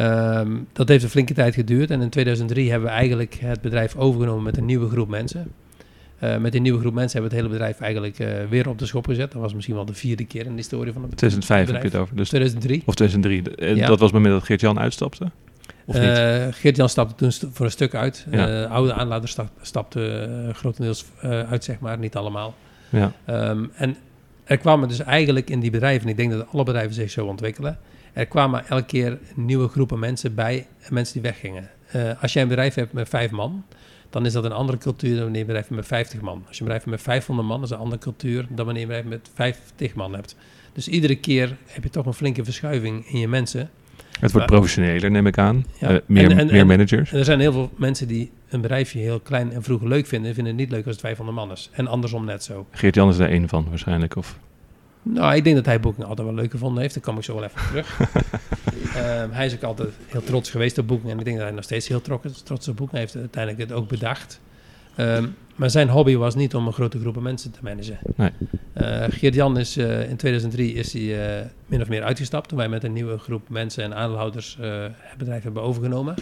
Um, 0.00 0.66
dat 0.72 0.88
heeft 0.88 1.04
een 1.04 1.10
flinke 1.10 1.34
tijd 1.34 1.54
geduurd. 1.54 1.90
En 1.90 2.00
in 2.00 2.10
2003 2.10 2.70
hebben 2.70 2.88
we 2.88 2.94
eigenlijk 2.94 3.34
het 3.34 3.60
bedrijf 3.60 3.96
overgenomen 3.96 4.42
met 4.42 4.56
een 4.56 4.64
nieuwe 4.64 4.88
groep 4.88 5.08
mensen. 5.08 5.52
Uh, 6.22 6.36
met 6.36 6.52
die 6.52 6.60
nieuwe 6.60 6.78
groep 6.80 6.94
mensen 6.94 7.20
hebben 7.20 7.30
we 7.30 7.36
het 7.36 7.46
hele 7.46 7.58
bedrijf 7.60 7.80
eigenlijk 7.80 8.18
uh, 8.18 8.50
weer 8.50 8.68
op 8.68 8.78
de 8.78 8.86
schop 8.86 9.06
gezet. 9.06 9.32
Dat 9.32 9.42
was 9.42 9.54
misschien 9.54 9.74
wel 9.74 9.84
de 9.84 9.94
vierde 9.94 10.24
keer 10.24 10.44
in 10.44 10.50
de 10.50 10.56
historie 10.56 10.92
van 10.92 11.02
het 11.02 11.16
2005 11.16 11.60
bedrijf. 11.60 11.82
heb 11.82 11.92
je 11.92 11.98
het 11.98 12.06
over. 12.06 12.16
Dus 12.16 12.28
2003. 12.28 12.82
Of 12.86 12.94
2003. 12.94 13.54
En 13.56 13.76
ja. 13.76 13.86
dat 13.86 13.98
was 13.98 14.10
het 14.10 14.18
moment 14.18 14.34
dat 14.34 14.44
Geert-Jan 14.44 14.78
uitstapte? 14.78 15.30
Of 15.84 15.94
niet? 15.94 16.04
Eh, 16.04 16.46
Geert-Jan 16.50 16.88
stapte 16.88 17.14
toen 17.14 17.50
voor 17.52 17.66
een 17.66 17.72
stuk 17.72 17.94
uit. 17.94 18.26
Ja. 18.30 18.62
Eh, 18.64 18.70
oude 18.70 18.92
aanlader 18.92 19.28
sta- 19.28 19.50
stapte 19.60 20.08
eh, 20.08 20.54
grotendeels 20.54 21.04
eh, 21.20 21.50
uit, 21.50 21.64
zeg 21.64 21.78
maar, 21.78 21.98
niet 21.98 22.16
allemaal. 22.16 22.54
Ja. 22.88 23.12
Ehm, 23.24 23.64
en 23.74 23.96
er 24.44 24.58
kwamen 24.58 24.88
dus 24.88 25.00
eigenlijk 25.00 25.50
in 25.50 25.60
die 25.60 25.70
bedrijven, 25.70 26.08
ik 26.08 26.16
denk 26.16 26.32
dat 26.32 26.46
alle 26.52 26.62
bedrijven 26.62 26.94
zich 26.94 27.10
zo 27.10 27.26
ontwikkelen, 27.26 27.78
er 28.16 28.26
kwamen 28.26 28.66
elke 28.68 28.84
keer 28.84 29.18
nieuwe 29.34 29.68
groepen 29.68 29.98
mensen 29.98 30.34
bij, 30.34 30.66
mensen 30.90 31.14
die 31.14 31.22
weggingen. 31.22 31.70
Eh, 31.86 32.22
als 32.22 32.32
jij 32.32 32.42
een 32.42 32.48
bedrijf 32.48 32.74
hebt 32.74 32.92
met 32.92 33.08
vijf 33.08 33.30
man, 33.30 33.64
dan 34.10 34.26
is 34.26 34.32
dat 34.32 34.44
een 34.44 34.52
andere 34.52 34.78
cultuur 34.78 35.14
dan 35.14 35.22
wanneer 35.22 35.34
je 35.34 35.40
een 35.40 35.46
bedrijf 35.46 35.64
hebt 35.68 35.76
met 35.80 35.86
50 35.86 36.20
man. 36.20 36.44
Als 36.46 36.56
je 36.56 36.62
een 36.62 36.68
bedrijf 36.68 36.84
hebt 36.84 36.96
met 36.96 37.02
500 37.02 37.48
man, 37.48 37.62
is 37.62 37.68
dat 37.68 37.78
een 37.78 37.84
andere 37.84 38.02
cultuur 38.02 38.46
dan 38.50 38.64
wanneer 38.66 38.86
je 38.88 38.94
een 38.94 39.02
bedrijf 39.02 39.22
met 39.24 39.30
50 39.34 39.94
man 39.94 40.14
hebt. 40.14 40.36
Dus 40.72 40.88
iedere 40.88 41.16
keer 41.16 41.56
heb 41.66 41.82
je 41.82 41.90
toch 41.90 42.06
een 42.06 42.14
flinke 42.14 42.44
verschuiving 42.44 43.06
in 43.08 43.18
je 43.18 43.28
mensen. 43.28 43.70
Het 44.20 44.32
wordt 44.32 44.46
professioneler, 44.46 45.10
neem 45.10 45.26
ik 45.26 45.38
aan. 45.38 45.64
Ja. 45.80 45.88
Eh, 45.88 45.96
meer, 46.06 46.30
En- 46.30 46.38
en- 46.38 46.46
meer 46.46 46.60
en- 46.60 46.66
managers. 46.66 47.12
En 47.12 47.18
er 47.18 47.24
zijn 47.24 47.40
heel 47.40 47.52
veel 47.52 47.70
mensen 47.76 48.08
die 48.08 48.30
een 48.48 48.60
bedrijfje 48.60 48.98
heel 48.98 49.20
klein 49.20 49.52
en 49.52 49.62
vroeg 49.62 49.82
leuk 49.82 50.06
vinden, 50.06 50.28
en 50.28 50.34
vinden 50.34 50.52
het 50.52 50.62
niet 50.62 50.70
leuk 50.70 50.84
als 50.86 50.92
het 50.94 51.04
500 51.04 51.36
man 51.38 51.50
is. 51.50 51.70
En 51.72 51.86
andersom 51.86 52.24
net 52.24 52.44
zo. 52.44 52.66
Geert-Jan 52.70 53.08
is 53.08 53.16
daar 53.16 53.28
één 53.28 53.48
van 53.48 53.66
waarschijnlijk. 53.68 54.16
Of... 54.16 54.38
Nou, 55.08 55.34
ik 55.34 55.44
denk 55.44 55.56
dat 55.56 55.66
hij 55.66 55.80
Booking 55.80 56.06
altijd 56.06 56.26
wel 56.26 56.36
leuk 56.36 56.50
gevonden 56.50 56.80
heeft. 56.82 56.94
Daar 56.94 57.02
kom 57.02 57.16
ik 57.16 57.24
zo 57.24 57.34
wel 57.34 57.44
even 57.44 57.66
terug. 57.66 57.98
Ehm, 58.94 59.30
hij 59.30 59.46
is 59.46 59.54
ook 59.54 59.62
altijd 59.62 59.94
heel 60.06 60.22
trots 60.22 60.50
geweest 60.50 60.78
op 60.78 60.86
Booking. 60.86 61.10
En 61.10 61.18
ik 61.18 61.24
denk 61.24 61.36
dat 61.36 61.46
hij 61.46 61.54
nog 61.54 61.64
steeds 61.64 61.88
heel 61.88 62.00
trots, 62.00 62.68
op 62.68 62.76
Booking 62.76 62.90
heeft. 62.90 62.92
Hij 62.92 63.00
heeft 63.00 63.14
uiteindelijk 63.14 63.68
het 63.68 63.72
ook 63.72 63.88
bedacht. 63.88 64.40
Ehm, 64.94 65.26
maar 65.56 65.70
zijn 65.70 65.88
hobby 65.88 66.16
was 66.16 66.34
niet 66.34 66.54
om 66.54 66.66
een 66.66 66.72
grote 66.72 66.98
groepen 66.98 67.22
mensen 67.22 67.50
te 67.50 67.58
managen. 67.62 67.98
Nee. 68.16 68.30
Eh, 68.72 69.04
Geert-Jan 69.08 69.58
is 69.58 69.76
eh, 69.76 70.08
in 70.08 70.16
2003 70.16 70.72
is 70.72 70.92
hij, 70.92 71.38
eh, 71.38 71.46
min 71.66 71.80
of 71.80 71.88
meer 71.88 72.02
uitgestapt. 72.02 72.48
Toen 72.48 72.58
wij 72.58 72.68
met 72.68 72.84
een 72.84 72.92
nieuwe 72.92 73.18
groep 73.18 73.48
mensen 73.48 73.84
en 73.84 73.94
aandeelhouders 73.94 74.56
het 74.60 75.18
bedrijf 75.18 75.42
hebben 75.42 75.62
overgenomen. 75.62 76.14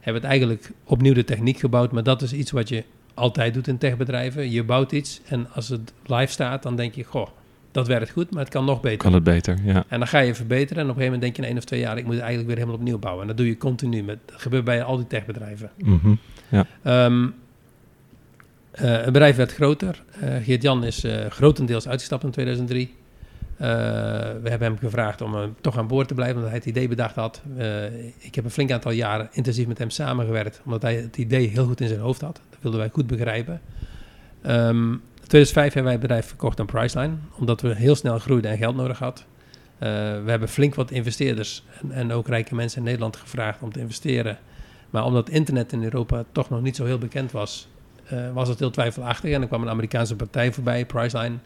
Hebben 0.00 0.22
het 0.22 0.30
eigenlijk 0.30 0.70
opnieuw 0.84 1.14
de 1.14 1.24
techniek 1.24 1.58
gebouwd. 1.58 1.92
Maar 1.92 2.02
dat 2.02 2.22
is 2.22 2.32
iets 2.32 2.50
wat 2.50 2.68
je 2.68 2.84
altijd 3.14 3.54
doet 3.54 3.68
in 3.68 3.78
techbedrijven. 3.78 4.50
Je 4.50 4.64
bouwt 4.64 4.92
iets 4.92 5.20
en 5.28 5.48
als 5.52 5.68
het 5.68 5.92
live 6.06 6.32
staat, 6.32 6.62
dan 6.62 6.76
denk 6.76 6.94
je... 6.94 7.04
Goh, 7.04 7.28
dat 7.72 7.86
werkt 7.86 8.10
goed, 8.10 8.30
maar 8.30 8.42
het 8.42 8.52
kan 8.52 8.64
nog 8.64 8.80
beter. 8.80 8.98
Kan 8.98 9.12
het 9.12 9.24
beter, 9.24 9.58
ja. 9.64 9.84
En 9.88 9.98
dan 9.98 10.08
ga 10.08 10.18
je 10.18 10.34
verbeteren 10.34 10.82
en 10.82 10.90
op 10.90 10.96
een 10.96 11.02
gegeven 11.02 11.12
moment 11.12 11.22
denk 11.22 11.36
je 11.36 11.42
in 11.42 11.48
één 11.48 11.58
of 11.58 11.64
twee 11.64 11.80
jaar... 11.80 11.98
ik 11.98 12.04
moet 12.04 12.14
het 12.14 12.22
eigenlijk 12.22 12.48
weer 12.48 12.58
helemaal 12.58 12.80
opnieuw 12.80 12.98
bouwen. 12.98 13.22
En 13.22 13.28
dat 13.28 13.36
doe 13.36 13.46
je 13.46 13.56
continu. 13.56 14.02
Met, 14.02 14.18
dat 14.26 14.40
gebeurt 14.40 14.64
bij 14.64 14.82
al 14.82 14.96
die 14.96 15.06
techbedrijven. 15.06 15.70
Mhm. 15.76 16.14
Ehm, 16.82 17.26
eh, 18.70 18.90
het 18.90 19.04
bedrijf 19.04 19.36
werd 19.36 19.52
groter. 19.52 20.02
Eh, 20.20 20.34
Geert-Jan 20.42 20.84
is 20.84 21.04
eh, 21.04 21.26
grotendeels 21.26 21.88
uitgestapt 21.88 22.24
in 22.24 22.30
2003. 22.30 22.94
Eh, 23.56 23.68
we 24.42 24.48
hebben 24.48 24.68
hem 24.68 24.78
gevraagd 24.78 25.20
om 25.20 25.54
toch 25.60 25.78
aan 25.78 25.86
boord 25.86 26.08
te 26.08 26.14
blijven, 26.14 26.36
omdat 26.36 26.50
hij 26.50 26.58
het 26.58 26.68
idee 26.68 26.88
bedacht 26.88 27.14
had. 27.14 27.42
Ik 28.18 28.34
heb 28.34 28.44
een 28.44 28.50
flink 28.50 28.70
aantal 28.70 28.92
jaren 28.92 29.28
intensief 29.32 29.66
met 29.66 29.78
hem 29.78 29.90
samengewerkt, 29.90 30.60
omdat 30.64 30.82
hij 30.82 30.96
het 30.96 31.16
idee 31.16 31.48
heel 31.48 31.66
goed 31.66 31.80
in 31.80 31.88
zijn 31.88 32.00
hoofd 32.00 32.20
had. 32.20 32.40
Dat 32.50 32.58
wilden 32.60 32.80
wij 32.80 32.88
goed 32.92 33.06
begrijpen. 33.06 33.60
Ehm, 34.42 34.94
2005 35.32 35.74
hebben 35.74 35.92
wij 35.92 35.92
het 35.92 36.08
bedrijf 36.08 36.26
verkocht 36.26 36.60
aan 36.60 36.66
Priceline, 36.66 37.14
omdat 37.38 37.60
we 37.60 37.74
heel 37.74 37.94
snel 37.94 38.18
groeiden 38.18 38.50
en 38.50 38.56
geld 38.56 38.76
nodig 38.76 38.98
hadden. 38.98 39.24
Eh, 39.78 39.88
we 40.24 40.30
hebben 40.30 40.48
flink 40.48 40.74
wat 40.74 40.90
investeerders 40.90 41.64
en, 41.80 41.92
en 41.92 42.12
ook 42.12 42.28
rijke 42.28 42.54
mensen 42.54 42.78
in 42.78 42.84
Nederland 42.84 43.16
gevraagd 43.16 43.62
om 43.62 43.72
te 43.72 43.80
investeren. 43.80 44.38
Maar 44.90 45.04
omdat 45.04 45.28
internet 45.28 45.72
in 45.72 45.82
Europa 45.82 46.24
toch 46.32 46.50
nog 46.50 46.62
niet 46.62 46.76
zo 46.76 46.84
heel 46.84 46.98
bekend 46.98 47.32
was, 47.32 47.68
eh, 48.06 48.32
was 48.32 48.48
het 48.48 48.58
heel 48.58 48.70
twijfelachtig. 48.70 49.30
En 49.30 49.40
er 49.40 49.48
kwam 49.48 49.62
een 49.62 49.68
Amerikaanse 49.68 50.16
partij 50.16 50.52
voorbij, 50.52 50.86
Priceline, 50.86 51.36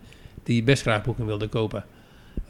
die 0.42 0.62
best 0.62 0.82
graag 0.82 1.02
Booking 1.02 1.26
wilde 1.26 1.48
kopen. 1.48 1.84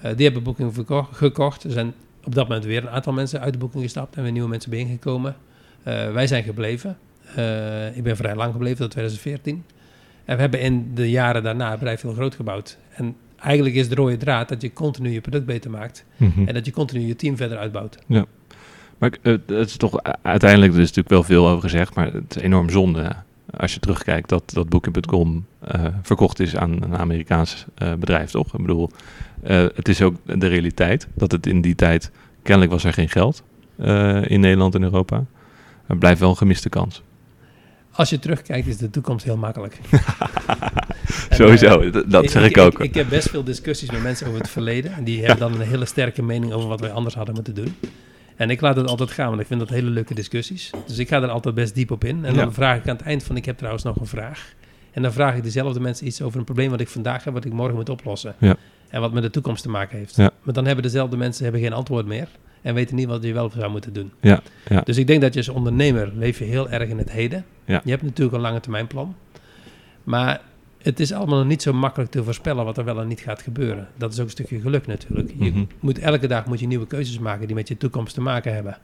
Eh, 0.00 0.16
die 0.16 0.24
hebben 0.24 0.42
Booking 0.42 0.74
verko- 0.74 1.08
gekocht. 1.12 1.64
Er 1.64 1.70
zijn 1.70 1.94
op 2.24 2.34
dat 2.34 2.48
moment 2.48 2.66
weer 2.66 2.82
een 2.82 2.90
aantal 2.90 3.12
mensen 3.12 3.40
uit 3.40 3.52
de 3.52 3.58
Booking 3.58 3.82
gestapt 3.82 4.16
en 4.16 4.22
weer 4.22 4.32
nieuwe 4.32 4.48
mensen 4.48 4.70
binnengekomen. 4.70 5.36
Wij 6.12 6.26
zijn 6.26 6.42
gebleven. 6.42 6.98
Ik 7.94 8.02
ben 8.02 8.16
vrij 8.16 8.34
lang 8.34 8.52
gebleven, 8.52 8.78
tot 8.78 8.90
2014. 8.90 9.64
En 10.26 10.34
we 10.34 10.40
hebben 10.40 10.60
in 10.60 10.90
de 10.94 11.10
jaren 11.10 11.42
daarna 11.42 11.68
het 11.70 11.78
bedrijf 11.78 12.00
heel 12.02 12.12
groot 12.12 12.34
gebouwd. 12.34 12.78
En 12.94 13.16
eigenlijk 13.36 13.74
is 13.74 13.88
de 13.88 13.94
rode 13.94 14.16
draad 14.16 14.48
dat 14.48 14.62
je 14.62 14.72
continu 14.72 15.10
je 15.10 15.20
product 15.20 15.46
beter 15.46 15.70
maakt 15.70 16.04
Mhm. 16.16 16.48
en 16.48 16.54
dat 16.54 16.64
je 16.64 16.72
continu 16.72 17.06
je 17.06 17.16
team 17.16 17.36
verder 17.36 17.58
uitbouwt. 17.58 17.98
Maar 18.98 19.08
ik, 19.08 19.18
eh, 19.22 19.32
het 19.46 19.68
is 19.68 19.76
toch 19.76 19.98
uiteindelijk, 20.22 20.72
er 20.72 20.78
is 20.80 20.86
natuurlijk 20.86 21.08
wel 21.08 21.22
veel 21.22 21.48
over 21.48 21.62
gezegd, 21.62 21.94
maar 21.94 22.12
het 22.12 22.36
is 22.36 22.42
enorm 22.42 22.70
zonde 22.70 23.12
als 23.56 23.74
je 23.74 23.80
terugkijkt 23.80 24.28
dat, 24.28 24.50
dat 24.54 24.68
Booking.com 24.68 25.46
eh, 25.60 25.84
verkocht 26.02 26.40
is 26.40 26.56
aan 26.56 26.82
een 26.82 26.96
Amerikaans 26.96 27.64
eh, 27.74 27.92
bedrijf, 27.94 28.30
toch? 28.30 28.54
Ik 28.54 28.60
bedoel, 28.60 28.90
het 29.74 29.88
is 29.88 30.02
ook 30.02 30.14
de 30.24 30.46
realiteit 30.46 31.08
dat 31.14 31.32
het 31.32 31.46
in 31.46 31.60
die 31.60 31.74
tijd, 31.74 32.10
kennelijk 32.42 32.72
was 32.72 32.84
er 32.84 32.92
geen 32.92 33.08
geld 33.08 33.42
in 34.28 34.40
Nederland 34.40 34.74
en 34.74 34.82
Europa. 34.82 35.24
Er 35.86 35.96
blijft 35.96 36.20
wel 36.20 36.30
een 36.30 36.36
gemiste 36.36 36.68
kans. 36.68 37.02
Als 37.96 38.10
je 38.10 38.18
terugkijkt 38.18 38.66
is 38.66 38.76
de 38.76 38.90
toekomst 38.90 39.24
heel 39.24 39.36
makkelijk. 39.36 39.78
En, 41.28 41.36
Sowieso, 41.36 41.80
eh, 41.80 42.02
dat 42.06 42.30
zeg 42.30 42.44
ik, 42.44 42.58
ook. 42.58 42.80
Ik, 42.80 42.94
heb 42.94 43.08
best 43.08 43.30
veel 43.30 43.44
discussies 43.44 43.90
met 43.90 44.02
mensen 44.02 44.26
over 44.26 44.38
het 44.38 44.48
verleden. 44.48 44.92
En 44.92 45.04
die 45.04 45.18
hebben 45.18 45.38
dan 45.38 45.60
een 45.60 45.66
hele 45.66 45.84
sterke 45.84 46.22
mening 46.22 46.52
over 46.52 46.68
wat 46.68 46.80
wij 46.80 46.90
anders 46.90 47.14
hadden 47.14 47.34
moeten 47.34 47.54
doen. 47.54 47.74
En 48.36 48.50
ik 48.50 48.60
laat 48.60 48.76
het 48.76 48.88
altijd 48.88 49.10
gaan, 49.10 49.28
want 49.28 49.40
ik 49.40 49.46
vind 49.46 49.60
dat 49.60 49.68
hele 49.68 49.90
leuke 49.90 50.14
discussies. 50.14 50.70
Dus 50.86 50.98
ik 50.98 51.08
ga 51.08 51.22
er 51.22 51.28
altijd 51.28 51.54
best 51.54 51.74
diep 51.74 51.90
op 51.90 52.04
in. 52.04 52.24
En 52.24 52.34
dan 52.34 52.52
vraag 52.52 52.76
ik 52.76 52.88
aan 52.88 52.96
het 52.96 53.04
eind 53.04 53.22
van, 53.22 53.36
ik 53.36 53.44
heb 53.44 53.56
trouwens 53.56 53.84
nog 53.84 53.96
een 53.96 54.06
vraag. 54.06 54.54
En 54.92 55.02
dan 55.02 55.12
vraag 55.12 55.36
ik 55.36 55.42
dezelfde 55.42 55.80
mensen 55.80 56.06
iets 56.06 56.22
over 56.22 56.38
een 56.38 56.44
probleem 56.44 56.70
wat 56.70 56.80
ik 56.80 56.88
vandaag 56.88 57.24
heb, 57.24 57.32
wat 57.32 57.44
ik 57.44 57.52
morgen 57.52 57.74
moet 57.74 57.88
oplossen. 57.88 58.34
Ja. 58.38 58.56
En 58.88 59.00
wat 59.00 59.12
met 59.12 59.22
de 59.22 59.30
toekomst 59.30 59.62
te 59.62 59.68
maken 59.68 59.98
heeft. 59.98 60.16
Ja. 60.16 60.30
Maar 60.42 60.54
dan 60.54 60.66
hebben 60.66 60.84
dezelfde 60.84 61.16
mensen 61.16 61.42
hebben 61.42 61.62
geen 61.62 61.72
antwoord 61.72 62.06
meer. 62.06 62.28
En 62.66 62.74
weten 62.74 62.96
niet 62.96 63.06
wat 63.06 63.22
je 63.22 63.32
wel 63.32 63.50
zou 63.50 63.70
moeten 63.70 63.92
doen. 63.92 64.12
Ja, 64.20 64.42
ja. 64.68 64.80
Dus 64.80 64.96
ik 64.96 65.06
denk 65.06 65.20
dat 65.20 65.32
je 65.32 65.38
als 65.38 65.48
ondernemer 65.48 66.12
leef 66.16 66.38
je 66.38 66.44
heel 66.44 66.70
erg 66.70 66.88
in 66.88 66.98
het 66.98 67.10
heden. 67.10 67.44
Ja. 67.64 67.80
Je 67.84 67.90
hebt 67.90 68.02
natuurlijk 68.02 68.36
een 68.36 68.42
lange 68.42 68.60
termijn 68.60 68.86
plan. 68.86 69.14
Maar 70.04 70.40
het 70.82 71.00
is 71.00 71.12
allemaal 71.12 71.38
nog 71.38 71.46
niet 71.46 71.62
zo 71.62 71.72
makkelijk 71.72 72.10
te 72.10 72.24
voorspellen 72.24 72.64
wat 72.64 72.78
er 72.78 72.84
wel 72.84 73.00
en 73.00 73.08
niet 73.08 73.20
gaat 73.20 73.42
gebeuren. 73.42 73.88
Dat 73.96 74.12
is 74.12 74.18
ook 74.18 74.24
een 74.24 74.30
stukje 74.30 74.60
geluk 74.60 74.86
natuurlijk. 74.86 75.32
Je 75.38 75.50
Mhm. 75.50 75.64
moet, 75.80 75.98
elke 75.98 76.26
dag 76.26 76.46
moet 76.46 76.60
je 76.60 76.66
nieuwe 76.66 76.86
keuzes 76.86 77.18
maken 77.18 77.46
die 77.46 77.56
met 77.56 77.68
je 77.68 77.76
toekomst 77.76 78.14
te 78.14 78.20
maken 78.20 78.54
hebben. 78.54 78.78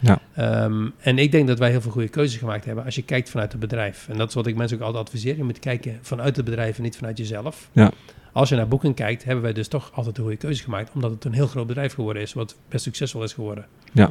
Ja. 0.00 0.18
Ehm, 0.34 0.88
en 0.98 1.18
ik 1.18 1.32
denk 1.32 1.46
dat 1.48 1.58
wij 1.58 1.70
heel 1.70 1.80
veel 1.80 1.90
goede 1.90 2.08
keuzes 2.08 2.38
gemaakt 2.38 2.64
hebben 2.64 2.84
als 2.84 2.94
je 2.94 3.02
kijkt 3.02 3.30
vanuit 3.30 3.52
het 3.52 3.60
bedrijf. 3.60 4.08
En 4.08 4.18
dat 4.18 4.28
is 4.28 4.34
wat 4.34 4.46
ik 4.46 4.56
mensen 4.56 4.76
ook 4.78 4.82
altijd 4.84 5.04
adviseer. 5.04 5.36
Je 5.36 5.44
moet 5.44 5.58
kijken 5.58 5.98
vanuit 6.02 6.36
het 6.36 6.44
bedrijf 6.44 6.76
en 6.76 6.82
niet 6.82 6.96
vanuit 6.96 7.18
jezelf. 7.18 7.68
Ja. 7.72 7.90
Als 8.34 8.48
je 8.48 8.56
naar 8.56 8.68
Booking 8.68 8.94
kijkt, 8.94 9.24
hebben 9.24 9.42
wij 9.42 9.52
dus 9.52 9.68
toch 9.68 9.90
altijd 9.94 10.16
de 10.16 10.22
goede 10.22 10.36
keuze 10.36 10.62
gemaakt. 10.62 10.90
Omdat 10.94 11.10
het 11.10 11.24
een 11.24 11.32
heel 11.32 11.46
groot 11.46 11.66
bedrijf 11.66 11.94
geworden 11.94 12.22
is, 12.22 12.32
wat 12.32 12.56
best 12.68 12.84
succesvol 12.84 13.22
is 13.22 13.32
geworden. 13.32 13.66
Ja. 13.92 14.10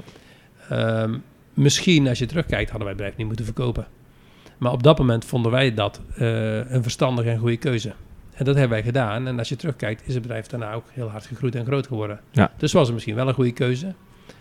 Ehm, 0.69 1.17
misschien 1.53 2.07
als 2.07 2.19
je 2.19 2.25
terugkijkt, 2.25 2.69
hadden 2.69 2.87
wij 2.87 2.87
het 2.87 2.97
bedrijf 2.97 3.17
niet 3.17 3.27
moeten 3.27 3.45
verkopen. 3.45 3.87
Maar 4.57 4.71
op 4.71 4.83
dat 4.83 4.97
moment 4.97 5.25
vonden 5.25 5.51
wij 5.51 5.73
dat 5.73 6.01
eh, 6.15 6.71
een 6.71 6.83
verstandige 6.83 7.29
en 7.29 7.37
goede 7.37 7.57
keuze. 7.57 7.93
En 8.33 8.45
dat 8.45 8.55
hebben 8.55 8.77
wij 8.77 8.83
gedaan. 8.83 9.27
En 9.27 9.37
als 9.37 9.49
je 9.49 9.55
terugkijkt, 9.55 10.07
is 10.07 10.13
het 10.13 10.21
bedrijf 10.21 10.47
daarna 10.47 10.73
ook 10.73 10.85
heel 10.91 11.09
hard 11.09 11.25
gegroeid 11.25 11.55
en 11.55 11.65
groot 11.65 11.87
geworden. 11.87 12.19
Ja. 12.31 12.51
Dus 12.57 12.73
was 12.73 12.85
het 12.85 12.93
misschien 12.93 13.15
wel 13.15 13.27
een 13.27 13.33
goede 13.33 13.53
keuze. 13.53 13.93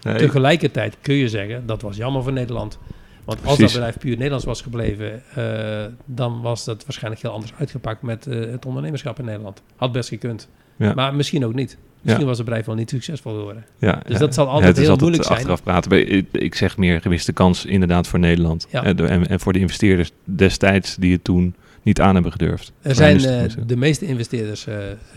Nee, 0.02 0.16
Tegelijkertijd 0.16 0.96
kun 1.00 1.14
je 1.14 1.28
zeggen, 1.28 1.66
dat 1.66 1.82
was 1.82 1.96
jammer 1.96 2.22
voor 2.22 2.32
Nederland. 2.32 2.78
Want 3.24 3.38
als 3.44 3.58
dat 3.58 3.72
bedrijf 3.72 3.98
puur 3.98 4.16
Nederlands 4.16 4.44
was 4.44 4.60
gebleven, 4.60 5.22
eh, 5.34 5.84
dan 6.04 6.40
was 6.40 6.64
dat 6.64 6.84
waarschijnlijk 6.84 7.22
heel 7.22 7.32
anders 7.32 7.52
uitgepakt 7.58 8.02
met 8.02 8.26
eh, 8.26 8.40
het 8.50 8.66
ondernemerschap 8.66 9.18
in 9.18 9.24
Nederland. 9.24 9.62
Had 9.76 9.92
best 9.92 10.08
gekund. 10.08 10.48
Ja. 10.76 10.94
Maar 10.94 11.14
misschien 11.14 11.44
ook 11.44 11.54
niet. 11.54 11.78
Misschien 12.02 12.26
was 12.26 12.36
het 12.36 12.46
bedrijf 12.46 12.66
wel 12.66 12.74
niet 12.74 12.90
succesvol 12.90 13.32
geworden. 13.34 13.64
Ja, 13.78 14.02
Dus 14.06 14.18
dat 14.18 14.34
zal 14.34 14.46
altijd 14.48 14.66
het 14.66 14.76
heel 14.76 14.84
altijd 14.90 15.00
moeilijk 15.00 15.24
zijn. 15.24 15.38
achteraf 15.38 15.62
praten. 15.62 16.12
Ik, 16.12 16.26
ik 16.32 16.54
zeg 16.54 16.76
meer 16.76 17.00
gemiste 17.00 17.32
kans 17.32 17.64
inderdaad 17.64 18.08
voor 18.08 18.18
Nederland. 18.18 18.66
En, 18.70 19.28
en 19.28 19.40
voor 19.40 19.52
de 19.52 19.58
investeerders 19.58 20.10
destijds 20.24 20.96
die 20.96 21.12
het 21.12 21.24
toen 21.24 21.54
niet 21.82 22.00
aan 22.00 22.14
hebben 22.14 22.32
gedurfd. 22.32 22.72
Er 22.82 22.94
zijn 22.94 23.24
eh, 23.24 23.42
de 23.66 23.76
meeste 23.76 24.06
investeerders, 24.06 24.66
eh, 24.66 24.76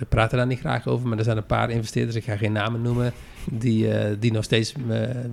praten 0.10 0.38
daar 0.38 0.48
niet 0.48 0.60
graag 0.60 0.88
over, 0.88 1.08
maar 1.08 1.18
er 1.18 1.24
zijn 1.24 1.38
een 1.38 1.46
paar 1.46 1.70
investeerders, 1.70 2.16
ik 2.16 2.24
ga 2.24 2.38
geen 2.38 2.52
namen 2.52 2.82
noemen, 2.82 3.14
die, 3.52 3.92
eh, 3.92 4.16
die, 4.20 4.32
nog 4.32 4.44
steeds, 4.44 4.74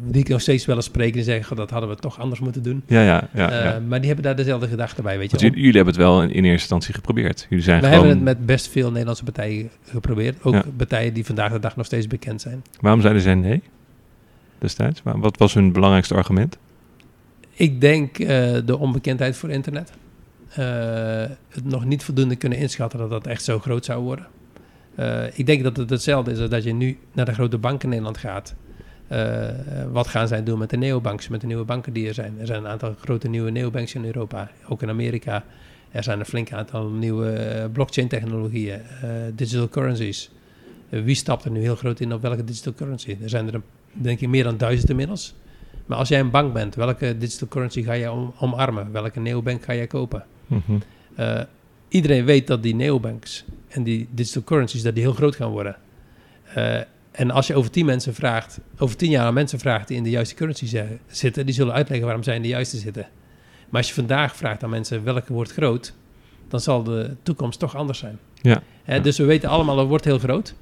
die 0.07 0.21
ik 0.23 0.29
nog 0.29 0.41
steeds 0.41 0.65
wel 0.67 0.77
eens 0.77 0.85
spreken 0.85 1.19
en 1.19 1.25
zeggen, 1.25 1.45
"Goh, 1.45 1.57
dat 1.57 1.71
hadden 1.71 1.89
we 1.89 1.97
toch 1.97 2.19
anders 2.21 2.41
moeten 2.41 2.63
doen. 2.63 2.83
Ja, 2.87 3.03
ja, 3.03 3.29
ja. 3.35 3.81
Maar 3.89 3.99
die 3.99 4.07
hebben 4.07 4.25
daar 4.25 4.37
dezelfde 4.37 4.69
gedachte 4.69 5.03
bij, 5.03 5.19
weet 5.19 5.31
je 5.31 5.37
jullie, 5.37 5.57
jullie 5.57 5.75
hebben 5.77 5.95
het 5.95 6.03
wel 6.03 6.23
in, 6.23 6.29
eerste 6.31 6.49
instantie 6.51 6.95
geprobeerd. 6.95 7.47
Jullie 7.49 7.65
zijn 7.65 7.81
We 7.81 7.87
hebben 7.87 8.09
het 8.11 8.23
met 8.23 8.47
best 8.47 8.69
veel 8.69 8.91
Nederlandse 8.91 9.25
partijen 9.25 9.71
geprobeerd. 9.85 10.43
Ook 10.43 10.77
partijen 10.77 11.15
die 11.15 11.25
vandaag 11.27 11.53
de 11.53 11.59
dag 11.59 11.77
nog 11.77 11.87
steeds 11.87 12.07
bekend 12.07 12.41
zijn. 12.41 12.63
Waarom 12.81 13.01
zeiden 13.01 13.23
zij 13.23 13.35
nee 13.35 13.63
destijds? 14.59 15.03
Wa- 15.03 15.19
Wat 15.19 15.39
was 15.39 15.55
hun 15.55 15.73
belangrijkste 15.73 16.15
argument? 16.15 16.59
Ik 17.55 17.81
denk 17.81 18.17
de 18.67 18.77
onbekendheid 18.79 19.37
voor 19.37 19.51
internet. 19.51 19.93
Eh, 20.55 21.31
het 21.49 21.65
nog 21.65 21.85
niet 21.85 22.05
voldoende 22.05 22.37
kunnen 22.37 22.59
inschatten 22.59 22.99
dat 22.99 23.11
dat 23.11 23.27
echt 23.27 23.45
zo 23.45 23.59
groot 23.59 23.85
zou 23.85 24.03
worden. 24.03 24.27
Eh, 24.95 25.39
ik 25.39 25.47
denk 25.47 25.63
dat 25.63 25.77
het 25.77 25.91
hetzelfde 25.91 26.31
is 26.31 26.39
als 26.39 26.51
dat 26.51 26.65
je 26.65 26.73
nu 26.73 26.99
naar 27.13 27.25
de 27.25 27.35
grote 27.35 27.59
banken 27.59 27.83
in 27.83 27.89
Nederland 27.89 28.19
gaat. 28.19 28.55
Eh, 29.09 29.49
wat 29.93 30.07
gaan 30.07 30.29
zij 30.29 30.43
doen 30.43 30.59
met 30.59 30.71
de 30.71 30.77
neobanks, 30.77 31.29
met 31.29 31.41
de 31.41 31.47
nieuwe 31.47 31.65
banken 31.65 31.93
die 31.93 32.09
er 32.09 32.15
zijn? 32.15 32.35
Er 32.41 32.47
zijn 32.47 32.65
een 32.65 32.71
aantal 32.71 32.95
grote 33.01 33.29
nieuwe 33.29 33.51
neobanks 33.51 33.95
in 33.95 34.05
Europa, 34.05 34.51
ook 34.69 34.83
in 34.83 34.89
Amerika. 34.89 35.45
Er 35.93 36.03
zijn 36.03 36.19
een 36.19 36.27
flink 36.27 36.53
aantal 36.53 36.89
nieuwe 36.89 37.33
eh, 37.33 37.65
blockchain-technologieën, 37.73 38.81
eh, 38.81 39.11
digital 39.35 39.69
currencies. 39.69 40.31
Eh, 40.89 41.03
wie 41.03 41.15
stapt 41.15 41.45
er 41.45 41.51
nu 41.51 41.61
heel 41.61 41.77
groot 41.77 42.01
in 42.01 42.13
op 42.13 42.23
welke 42.23 42.45
digital 42.45 42.75
currency? 42.75 43.17
Er 43.23 43.29
zijn 43.29 43.53
er, 43.53 43.61
denk 43.93 44.21
ik, 44.21 44.29
meer 44.29 44.45
dan 44.45 44.57
duizend 44.57 44.91
inmiddels. 44.91 45.35
Maar 45.87 45.99
als 45.99 46.09
jij 46.09 46.21
een 46.21 46.31
bank 46.31 46.53
bent, 46.53 46.75
welke 46.75 47.19
digital 47.19 47.49
currency 47.49 47.83
ga 47.83 47.93
je 47.93 48.11
om, 48.11 48.35
omarmen? 48.39 48.93
Welke 48.93 49.21
neobank 49.21 49.65
ga 49.65 49.75
jij 49.75 49.87
kopen? 49.87 50.25
Mhm. 50.47 50.73
Uh, 51.19 51.41
iedereen 51.89 52.25
weet 52.25 52.47
dat 52.47 52.63
die 52.63 52.75
neobanks 52.75 53.45
en 53.69 53.83
die 53.83 54.09
digital 54.11 54.43
currencies 54.43 54.83
dat 54.83 54.95
die 54.95 55.03
heel 55.03 55.13
groot 55.13 55.37
gaan 55.37 55.51
worden. 55.51 55.77
Uh, 56.57 56.81
en 57.11 57.31
als 57.31 57.47
je 57.47 57.55
over 57.55 57.71
tien 57.71 57.87
mensen 57.87 58.15
vraagt, 58.15 58.61
over 58.79 58.97
tien 58.97 59.11
jaar 59.11 59.27
aan 59.27 59.35
mensen 59.35 59.59
vraagt 59.59 59.89
die 59.89 59.97
in 59.97 60.03
de 60.03 60.11
juiste 60.11 60.35
currency 60.35 60.85
zitten, 61.07 61.47
die 61.47 61.55
zullen 61.55 61.75
uitleggen 61.75 62.07
waarom 62.07 62.23
zij 62.23 62.37
in 62.37 62.43
de 62.43 62.49
juiste 62.49 62.77
zitten. 62.77 63.09
Maar 63.69 63.81
als 63.81 63.89
je 63.89 63.95
vandaag 63.95 64.37
vraagt 64.37 64.63
aan 64.63 64.71
mensen 64.71 65.05
welke 65.05 65.33
wordt 65.33 65.53
groot, 65.53 65.95
dan 66.49 66.61
zal 66.61 66.83
de 66.83 67.17
toekomst 67.23 67.59
toch 67.59 67.77
anders 67.77 67.99
zijn. 67.99 68.19
Ja. 68.41 68.63
Hè, 68.83 69.01
dus 69.01 69.19
we 69.19 69.25
weten 69.25 69.49
allemaal, 69.49 69.79
het 69.79 69.89
wordt 69.89 70.05
heel 70.05 70.19
groot. 70.19 70.55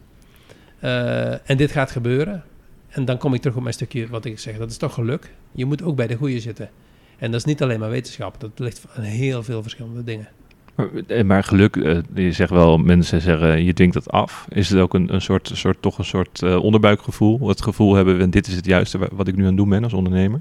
Uh, 0.84 1.50
en 1.50 1.56
dit 1.56 1.70
gaat 1.70 1.90
gebeuren. 1.90 2.44
En 2.88 3.04
dan 3.04 3.18
kom 3.18 3.34
ik 3.34 3.40
terug 3.40 3.56
op 3.56 3.62
mijn 3.62 3.74
stukje 3.74 4.08
wat 4.08 4.24
ik 4.24 4.38
zeg. 4.38 4.58
Dat 4.58 4.70
is 4.70 4.76
toch 4.76 4.94
geluk. 4.94 5.32
Je 5.52 5.64
moet 5.64 5.82
ook 5.82 5.96
bij 5.96 6.06
de 6.06 6.14
goede 6.16 6.40
zitten. 6.40 6.70
En 7.20 7.30
dat 7.30 7.40
is 7.40 7.46
niet 7.46 7.62
alleen 7.62 7.80
maar 7.80 7.90
wetenschap. 7.90 8.40
Dat 8.40 8.50
ligt 8.56 8.86
aan 8.96 9.02
heel 9.02 9.42
veel 9.42 9.62
verschillende 9.62 10.04
dingen. 10.04 10.28
Maar, 10.74 11.26
maar 11.26 11.44
geluk, 11.44 11.76
uh, 11.76 11.98
je 12.14 12.32
zegt 12.32 12.50
wel, 12.50 12.78
mensen 12.78 13.20
zeggen 13.20 13.64
je 13.64 13.72
dwingt 13.72 13.94
dat 13.94 14.10
af. 14.10 14.46
Is 14.48 14.68
het 14.68 14.78
ook 14.80 14.94
een, 14.94 15.14
een 15.14 15.20
soort, 15.20 15.50
soort, 15.54 15.82
toch 15.82 15.98
een 15.98 16.04
soort 16.04 16.42
uh, 16.42 16.62
onderbuikgevoel? 16.62 17.48
Het 17.48 17.62
gevoel 17.62 17.94
hebben, 17.94 18.20
en 18.20 18.30
dit 18.30 18.46
is 18.46 18.54
het 18.54 18.66
juiste 18.66 18.98
wat 19.12 19.28
ik 19.28 19.36
nu 19.36 19.40
aan 19.40 19.48
het 19.48 19.56
doen 19.56 19.68
ben 19.68 19.84
als 19.84 19.92
ondernemer? 19.92 20.40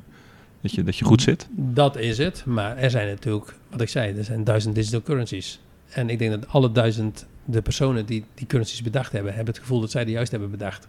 Dat 0.61 0.71
je, 0.71 0.83
dat 0.83 0.97
je 0.97 1.05
goed 1.05 1.21
zit? 1.21 1.47
Dat 1.51 1.97
is 1.97 2.17
het. 2.17 2.43
Maar 2.45 2.77
er 2.77 2.89
zijn 2.89 3.07
natuurlijk, 3.07 3.55
wat 3.69 3.81
ik 3.81 3.89
zei, 3.89 4.17
er 4.17 4.23
zijn 4.23 4.43
duizend 4.43 4.75
digital 4.75 5.01
currencies. 5.01 5.59
En 5.89 6.09
ik 6.09 6.19
denk 6.19 6.31
dat 6.31 6.47
alle 6.47 6.71
duizend 6.71 7.25
de 7.45 7.61
personen 7.61 8.05
die 8.05 8.25
die 8.33 8.47
currencies 8.47 8.81
bedacht 8.81 9.11
hebben, 9.11 9.33
hebben 9.33 9.53
het 9.53 9.61
gevoel 9.61 9.79
dat 9.79 9.91
zij 9.91 10.05
die 10.05 10.13
juist 10.13 10.31
hebben 10.31 10.51
bedacht. 10.51 10.87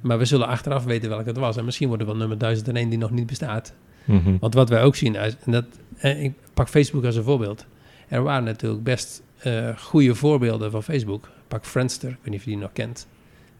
Maar 0.00 0.18
we 0.18 0.24
zullen 0.24 0.46
achteraf 0.46 0.84
weten 0.84 1.08
welke 1.08 1.28
het 1.28 1.36
was. 1.36 1.56
En 1.56 1.64
misschien 1.64 1.88
wordt 1.88 2.02
er 2.02 2.08
wel 2.08 2.18
nummer 2.18 2.38
1001 2.38 2.88
die 2.88 2.98
nog 2.98 3.10
niet 3.10 3.26
bestaat. 3.26 3.74
Mm 4.04 4.20
-hmm. 4.24 4.36
Want 4.40 4.54
wat 4.54 4.68
wij 4.68 4.82
ook 4.82 4.96
zien, 4.96 5.16
en 5.16 5.34
dat, 5.44 5.64
en 5.96 6.22
ik 6.22 6.32
pak 6.54 6.68
Facebook 6.68 7.04
als 7.04 7.16
een 7.16 7.22
voorbeeld. 7.22 7.66
Er 8.08 8.22
waren 8.22 8.44
natuurlijk 8.44 8.82
best 8.82 9.22
uh, 9.46 9.76
goede 9.76 10.14
voorbeelden 10.14 10.70
van 10.70 10.82
Facebook. 10.82 11.28
Pak 11.48 11.66
Friendster, 11.66 12.10
ik 12.10 12.16
weet 12.20 12.30
niet 12.30 12.38
of 12.38 12.44
je 12.44 12.50
die 12.50 12.60
nog 12.60 12.72
kent. 12.72 13.06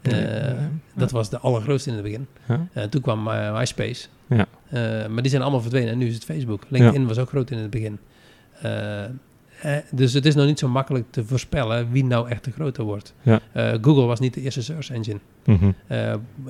Uh, 0.02 0.48
ja. 0.48 0.70
Dat 0.94 1.10
was 1.10 1.30
de 1.30 1.38
allergrootste 1.38 1.88
in 1.88 1.94
het 1.94 2.04
begin. 2.04 2.26
Ja. 2.48 2.66
Uh, 2.76 2.82
toen 2.82 3.00
kwam 3.00 3.22
MySpace. 3.22 4.06
Ja. 4.26 4.46
maar 5.08 5.22
die 5.22 5.30
zijn 5.30 5.42
allemaal 5.42 5.60
verdwenen 5.60 5.92
en 5.92 5.98
nu 5.98 6.06
is 6.06 6.14
het 6.14 6.24
Facebook. 6.24 6.62
LinkedIn 6.68 7.06
was 7.06 7.18
ook 7.18 7.28
groot 7.28 7.50
in 7.50 7.58
het 7.58 7.70
begin. 7.70 7.98
dus 9.90 10.12
het 10.12 10.26
is 10.26 10.34
nog 10.34 10.46
niet 10.46 10.58
zo 10.58 10.68
makkelijk 10.68 11.04
te 11.10 11.24
voorspellen 11.24 11.90
wie 11.90 12.04
nou 12.04 12.28
echt 12.28 12.44
de 12.44 12.50
groter 12.50 12.84
wordt. 12.84 13.14
Google 13.54 14.04
was 14.04 14.20
niet 14.20 14.34
de 14.34 14.40
eerste 14.40 14.62
search 14.62 14.90
engine. 14.90 15.18
Mm 15.44 15.58
-hmm. 15.58 15.74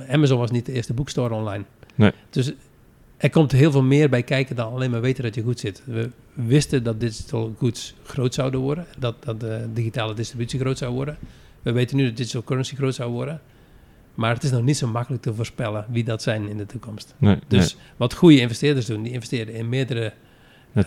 Amazon 0.09 0.39
was 0.39 0.51
niet 0.51 0.67
de 0.67 0.73
eerste 0.73 0.95
boekstore 0.95 1.35
online. 1.35 1.65
Nee. 1.95 2.13
Dus 2.31 2.53
er 3.17 3.31
komt 3.31 3.53
heel 3.53 3.71
veel 3.71 3.83
meer 3.83 4.09
bij 4.09 4.23
kijken 4.23 4.57
dan 4.57 4.73
alleen 4.73 4.91
maar 4.91 5.01
weten 5.01 5.23
dat 5.23 5.35
je 5.35 5.43
goed 5.43 5.61
zit. 5.61 5.83
We 5.85 6.11
wisten 6.33 6.83
dat 6.83 7.01
digital 7.01 7.55
goods 7.59 7.95
groot 8.03 8.35
zouden 8.35 8.61
worden, 8.61 8.87
dat, 8.99 9.25
dat 9.25 9.41
de 9.41 9.69
digitale 9.73 10.15
distributie 10.15 10.61
groot 10.61 10.79
zou 10.79 10.95
worden. 10.95 11.19
We 11.63 11.73
weten 11.73 11.97
nu 11.97 12.05
dat 12.05 12.17
digital 12.17 12.45
currency 12.45 12.75
groot 12.75 12.95
zou 12.95 13.13
worden. 13.13 13.41
Maar 14.15 14.35
het 14.35 14.43
is 14.43 14.51
nog 14.51 14.63
niet 14.63 14.77
zo 14.77 14.87
makkelijk 14.87 15.23
te 15.23 15.35
voorspellen 15.35 15.87
wie 15.89 16.05
dat 16.05 16.23
zijn 16.23 16.49
in 16.49 16.57
de 16.57 16.67
toekomst. 16.67 17.15
Nee, 17.19 17.39
dus 17.49 17.75
nee. 17.75 17.83
wat 17.97 18.15
goede 18.15 18.41
investeerders 18.41 18.87
doen, 18.87 19.03
die 19.03 19.13
investeren 19.13 19.55
in 19.55 19.69
meerdere 19.69 20.13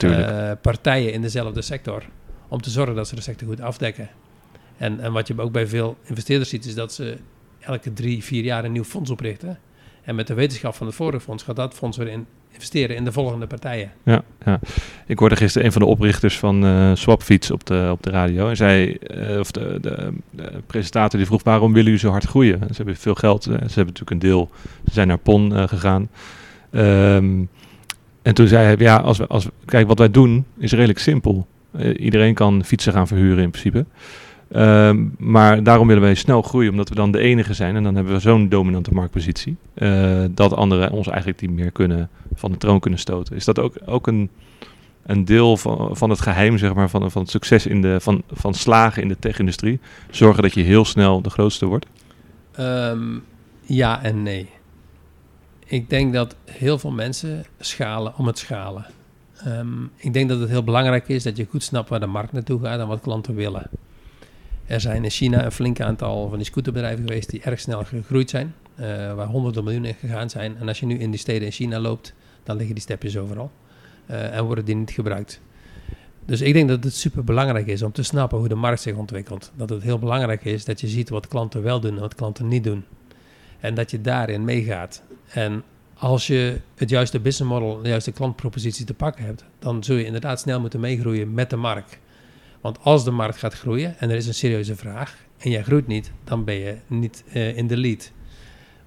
uh, 0.03 0.51
partijen 0.61 1.13
in 1.13 1.21
dezelfde 1.21 1.61
sector. 1.61 2.03
Om 2.47 2.61
te 2.61 2.69
zorgen 2.69 2.95
dat 2.95 3.07
ze 3.07 3.15
de 3.15 3.21
sector 3.21 3.47
goed 3.47 3.61
afdekken. 3.61 4.09
En, 4.77 4.99
en 4.99 5.11
wat 5.11 5.27
je 5.27 5.41
ook 5.41 5.51
bij 5.51 5.67
veel 5.67 5.97
investeerders 6.03 6.49
ziet, 6.49 6.65
is 6.65 6.75
dat 6.75 6.93
ze 6.93 7.17
elke 7.59 7.93
drie, 7.93 8.23
vier 8.23 8.43
jaar 8.43 8.65
een 8.65 8.71
nieuw 8.71 8.83
fonds 8.83 9.09
oprichten. 9.09 9.59
En 10.07 10.15
met 10.15 10.27
de 10.27 10.33
wetenschap 10.33 10.75
van 10.75 10.87
het 10.87 10.95
vorige 10.95 11.19
fonds 11.19 11.43
gaat 11.43 11.55
dat 11.55 11.73
fonds 11.73 11.97
weer 11.97 12.07
in 12.07 12.25
investeren 12.51 12.95
in 12.95 13.05
de 13.05 13.11
volgende 13.11 13.47
partijen. 13.47 13.91
Ja, 14.03 14.23
ja. 14.45 14.59
ik 15.05 15.19
hoorde 15.19 15.35
gisteren 15.35 15.65
een 15.65 15.73
van 15.73 15.81
de 15.81 15.87
oprichters 15.87 16.39
van 16.39 16.65
uh, 16.65 16.91
Swapfiets 16.93 17.51
op 17.51 17.65
de, 17.65 17.87
op 17.91 18.03
de 18.03 18.09
radio. 18.09 18.49
En 18.49 18.55
zij, 18.55 18.97
uh, 19.07 19.39
of 19.39 19.51
de, 19.51 19.77
de, 19.81 20.13
de, 20.29 20.51
presentator 20.67 21.19
die 21.19 21.27
vroeg, 21.27 21.43
waarom 21.43 21.69
willen 21.69 21.83
jullie 21.83 21.99
zo 21.99 22.09
hard 22.09 22.23
groeien? 22.23 22.59
Ze 22.59 22.75
hebben 22.75 22.95
veel 22.95 23.15
geld, 23.15 23.47
uh, 23.47 23.53
ze 23.53 23.59
hebben 23.59 23.75
natuurlijk 23.75 24.11
een 24.11 24.19
deel, 24.19 24.49
ze 24.85 24.93
zijn 24.93 25.07
naar 25.07 25.17
PON 25.17 25.67
gegaan. 25.69 26.09
Um, 26.71 27.49
en 28.21 28.33
toen 28.33 28.47
zei 28.47 28.65
hij, 28.65 28.75
ja, 28.77 28.97
als 28.97 29.17
we, 29.17 29.27
als 29.27 29.47
kijk, 29.65 29.87
wat 29.87 29.99
wij 29.99 30.11
doen 30.11 30.45
is 30.57 30.71
redelijk 30.71 30.99
simpel. 30.99 31.47
iedereen 31.97 32.33
kan 32.33 32.63
fietsen 32.63 32.93
gaan 32.93 33.07
verhuren 33.07 33.43
in 33.43 33.49
principe. 33.49 33.85
Um, 34.55 35.15
maar 35.17 35.63
daarom 35.63 35.87
willen 35.87 36.03
wij 36.03 36.15
snel 36.15 36.41
groeien, 36.41 36.71
omdat 36.71 36.89
we 36.89 36.95
dan 36.95 37.11
de 37.11 37.19
enige 37.19 37.53
zijn. 37.53 37.75
En 37.75 37.83
dan 37.83 37.95
hebben 37.95 38.13
we 38.13 38.19
zo'n 38.19 38.49
dominante 38.49 38.93
marktpositie. 38.93 39.57
Uh, 39.75 40.23
dat 40.31 40.53
anderen 40.53 40.91
ons 40.91 41.07
eigenlijk 41.07 41.41
niet 41.41 41.51
meer 41.51 41.71
kunnen, 41.71 42.09
van 42.33 42.51
de 42.51 42.57
troon 42.57 42.79
kunnen 42.79 42.99
stoten. 42.99 43.35
Is 43.35 43.45
dat 43.45 43.59
ook, 43.59 43.75
ook 43.85 44.07
een, 44.07 44.29
een 45.05 45.25
deel 45.25 45.57
van, 45.57 45.97
van 45.97 46.09
het 46.09 46.21
geheim, 46.21 46.57
zeg 46.57 46.73
maar, 46.73 46.89
van, 46.89 47.11
van 47.11 47.21
het 47.21 47.31
succes 47.31 47.65
in 47.65 47.81
de, 47.81 47.99
van, 47.99 48.23
van 48.31 48.53
slagen 48.53 49.01
in 49.01 49.07
de 49.07 49.19
tech-industrie? 49.19 49.79
Zorgen 50.09 50.43
dat 50.43 50.53
je 50.53 50.61
heel 50.61 50.85
snel 50.85 51.21
de 51.21 51.29
grootste 51.29 51.65
wordt? 51.65 51.85
Um, 52.59 53.23
ja 53.61 54.03
en 54.03 54.23
nee. 54.23 54.49
Ik 55.65 55.89
denk 55.89 56.13
dat 56.13 56.35
heel 56.45 56.79
veel 56.79 56.91
mensen 56.91 57.45
schalen 57.59 58.13
om 58.17 58.27
het 58.27 58.37
schalen. 58.37 58.85
Um, 59.47 59.91
ik 59.95 60.13
denk 60.13 60.29
dat 60.29 60.39
het 60.39 60.49
heel 60.49 60.63
belangrijk 60.63 61.07
is 61.07 61.23
dat 61.23 61.37
je 61.37 61.47
goed 61.49 61.63
snapt 61.63 61.89
waar 61.89 61.99
de 61.99 62.05
markt 62.05 62.31
naartoe 62.31 62.61
gaat 62.61 62.79
en 62.79 62.87
wat 62.87 63.01
klanten 63.01 63.35
willen. 63.35 63.69
Er 64.67 64.81
zijn 64.81 65.03
in 65.03 65.09
China 65.09 65.45
een 65.45 65.51
flink 65.51 65.81
aantal 65.81 66.29
van 66.29 66.37
die 66.37 66.45
scooterbedrijven 66.45 67.07
geweest 67.07 67.29
die 67.29 67.41
erg 67.41 67.59
snel 67.59 67.83
gegroeid 67.83 68.29
zijn, 68.29 68.55
uh, 68.79 68.85
waar 69.13 69.27
honderden 69.27 69.63
miljoenen 69.63 69.93
gegaan 69.93 70.29
zijn. 70.29 70.57
En 70.57 70.67
als 70.67 70.79
je 70.79 70.85
nu 70.85 70.97
in 70.97 71.11
die 71.11 71.19
steden 71.19 71.45
in 71.45 71.51
China 71.51 71.79
loopt, 71.79 72.13
dan 72.43 72.55
liggen 72.55 72.75
die 72.75 72.83
stepjes 72.83 73.17
overal 73.17 73.51
uh, 74.09 74.35
en 74.35 74.43
worden 74.43 74.65
die 74.65 74.75
niet 74.75 74.91
gebruikt. 74.91 75.41
Dus 76.25 76.41
ik 76.41 76.53
denk 76.53 76.69
dat 76.69 76.83
het 76.83 76.93
super 76.93 77.23
belangrijk 77.23 77.67
is 77.67 77.81
om 77.81 77.91
te 77.91 78.03
snappen 78.03 78.37
hoe 78.37 78.47
de 78.47 78.55
markt 78.55 78.81
zich 78.81 78.95
ontwikkelt. 78.95 79.51
Dat 79.55 79.69
het 79.69 79.83
heel 79.83 79.99
belangrijk 79.99 80.45
is 80.45 80.65
dat 80.65 80.81
je 80.81 80.87
ziet 80.87 81.09
wat 81.09 81.27
klanten 81.27 81.63
wel 81.63 81.79
doen 81.79 81.93
en 81.93 81.99
wat 81.99 82.15
klanten 82.15 82.47
niet 82.47 82.63
doen. 82.63 82.85
En 83.59 83.75
dat 83.75 83.91
je 83.91 84.01
daarin 84.01 84.43
meegaat. 84.43 85.01
En 85.29 85.63
als 85.93 86.27
je 86.27 86.59
het 86.75 86.89
juiste 86.89 87.19
business 87.19 87.53
model, 87.53 87.81
de 87.81 87.89
juiste 87.89 88.11
klantpropositie 88.11 88.85
te 88.85 88.93
pakken 88.93 89.25
hebt, 89.25 89.43
dan 89.59 89.83
zul 89.83 89.95
je 89.95 90.05
inderdaad 90.05 90.39
snel 90.39 90.59
moeten 90.59 90.79
meegroeien 90.79 91.33
met 91.33 91.49
de 91.49 91.55
markt. 91.55 91.99
Want 92.67 92.79
als 92.81 93.03
de 93.03 93.11
markt 93.11 93.37
gaat 93.37 93.53
groeien 93.53 93.99
en 93.99 94.09
er 94.09 94.15
is 94.15 94.27
een 94.27 94.33
serieuze 94.33 94.75
vraag 94.75 95.17
en 95.37 95.49
jij 95.49 95.63
groeit 95.63 95.87
niet, 95.87 96.11
dan 96.23 96.43
ben 96.43 96.55
je 96.55 96.77
niet 96.87 97.23
uh, 97.33 97.57
in 97.57 97.67
de 97.67 97.77
lead. 97.77 98.11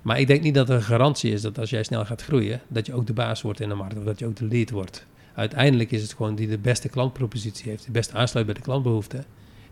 Maar 0.03 0.21
ik 0.21 0.27
denk 0.27 0.43
niet 0.43 0.55
dat 0.55 0.69
er 0.69 0.75
een 0.75 0.83
garantie 0.83 1.33
is 1.33 1.43
dat 1.43 1.59
als 1.59 1.71
jij 1.71 1.83
snel 1.83 2.05
gaat 2.05 2.23
groeien, 2.23 2.61
dat 2.69 2.87
je 2.87 2.95
ook 2.95 3.07
de 3.07 3.13
baas 3.13 3.43
wordt 3.43 3.61
in 3.61 3.69
de 3.69 3.75
markt 3.75 3.99
of 3.99 4.05
dat 4.05 4.19
je 4.19 4.27
ook 4.27 4.37
de 4.37 4.45
lead 4.45 4.71
wordt. 4.71 5.07
Uiteindelijk 5.35 5.91
is 5.91 6.03
het 6.03 6.13
gewoon 6.13 6.35
die 6.35 6.49
de 6.49 6.59
beste 6.59 6.89
klantpropositie 6.89 7.71
heeft, 7.71 7.83
die 7.83 7.93
best 7.93 8.15
aansluit 8.15 8.47
bij 8.47 8.55
de 8.55 8.61
klantbehoeften, 8.61 9.25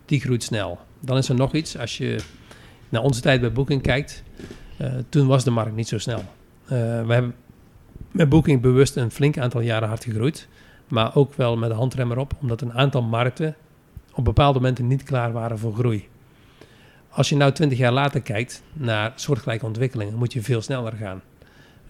die 0.05 0.19
groeit 0.19 0.43
snel. 0.43 0.79
Dan 0.99 1.17
is 1.17 1.29
er 1.29 1.35
nog 1.35 1.53
iets, 1.53 1.77
als 1.77 1.97
je 1.97 2.19
naar 2.89 3.01
onze 3.01 3.21
tijd 3.21 3.41
bij 3.41 3.51
Booking 3.51 3.81
kijkt, 3.81 4.23
uh, 4.81 4.93
toen 5.09 5.27
was 5.27 5.43
de 5.43 5.51
markt 5.51 5.75
niet 5.75 5.87
zo 5.87 5.97
snel. 5.97 6.19
Uh, 6.19 6.69
we 7.05 7.13
hebben 7.13 7.35
met 8.11 8.29
Booking 8.29 8.61
bewust 8.61 8.95
een 8.95 9.11
flink 9.11 9.37
aantal 9.37 9.61
jaren 9.61 9.87
hard 9.87 10.03
gegroeid, 10.03 10.47
maar 10.87 11.15
ook 11.15 11.33
wel 11.33 11.57
met 11.57 11.69
de 11.69 11.75
handrem 11.75 12.11
erop, 12.11 12.33
omdat 12.41 12.61
een 12.61 12.73
aantal 12.73 13.01
markten 13.01 13.55
op 14.19 14.25
bepaalde 14.25 14.59
momenten 14.59 14.87
niet 14.87 15.03
klaar 15.03 15.31
waren 15.31 15.59
voor 15.59 15.73
groei. 15.73 16.07
Als 17.09 17.29
je 17.29 17.35
nou 17.35 17.51
twintig 17.51 17.77
jaar 17.77 17.91
later 17.91 18.21
kijkt 18.21 18.63
naar 18.73 19.11
soortgelijke 19.15 19.65
ontwikkelingen, 19.65 20.15
moet 20.15 20.33
je 20.33 20.41
veel 20.41 20.61
sneller 20.61 20.93
gaan. 20.93 21.21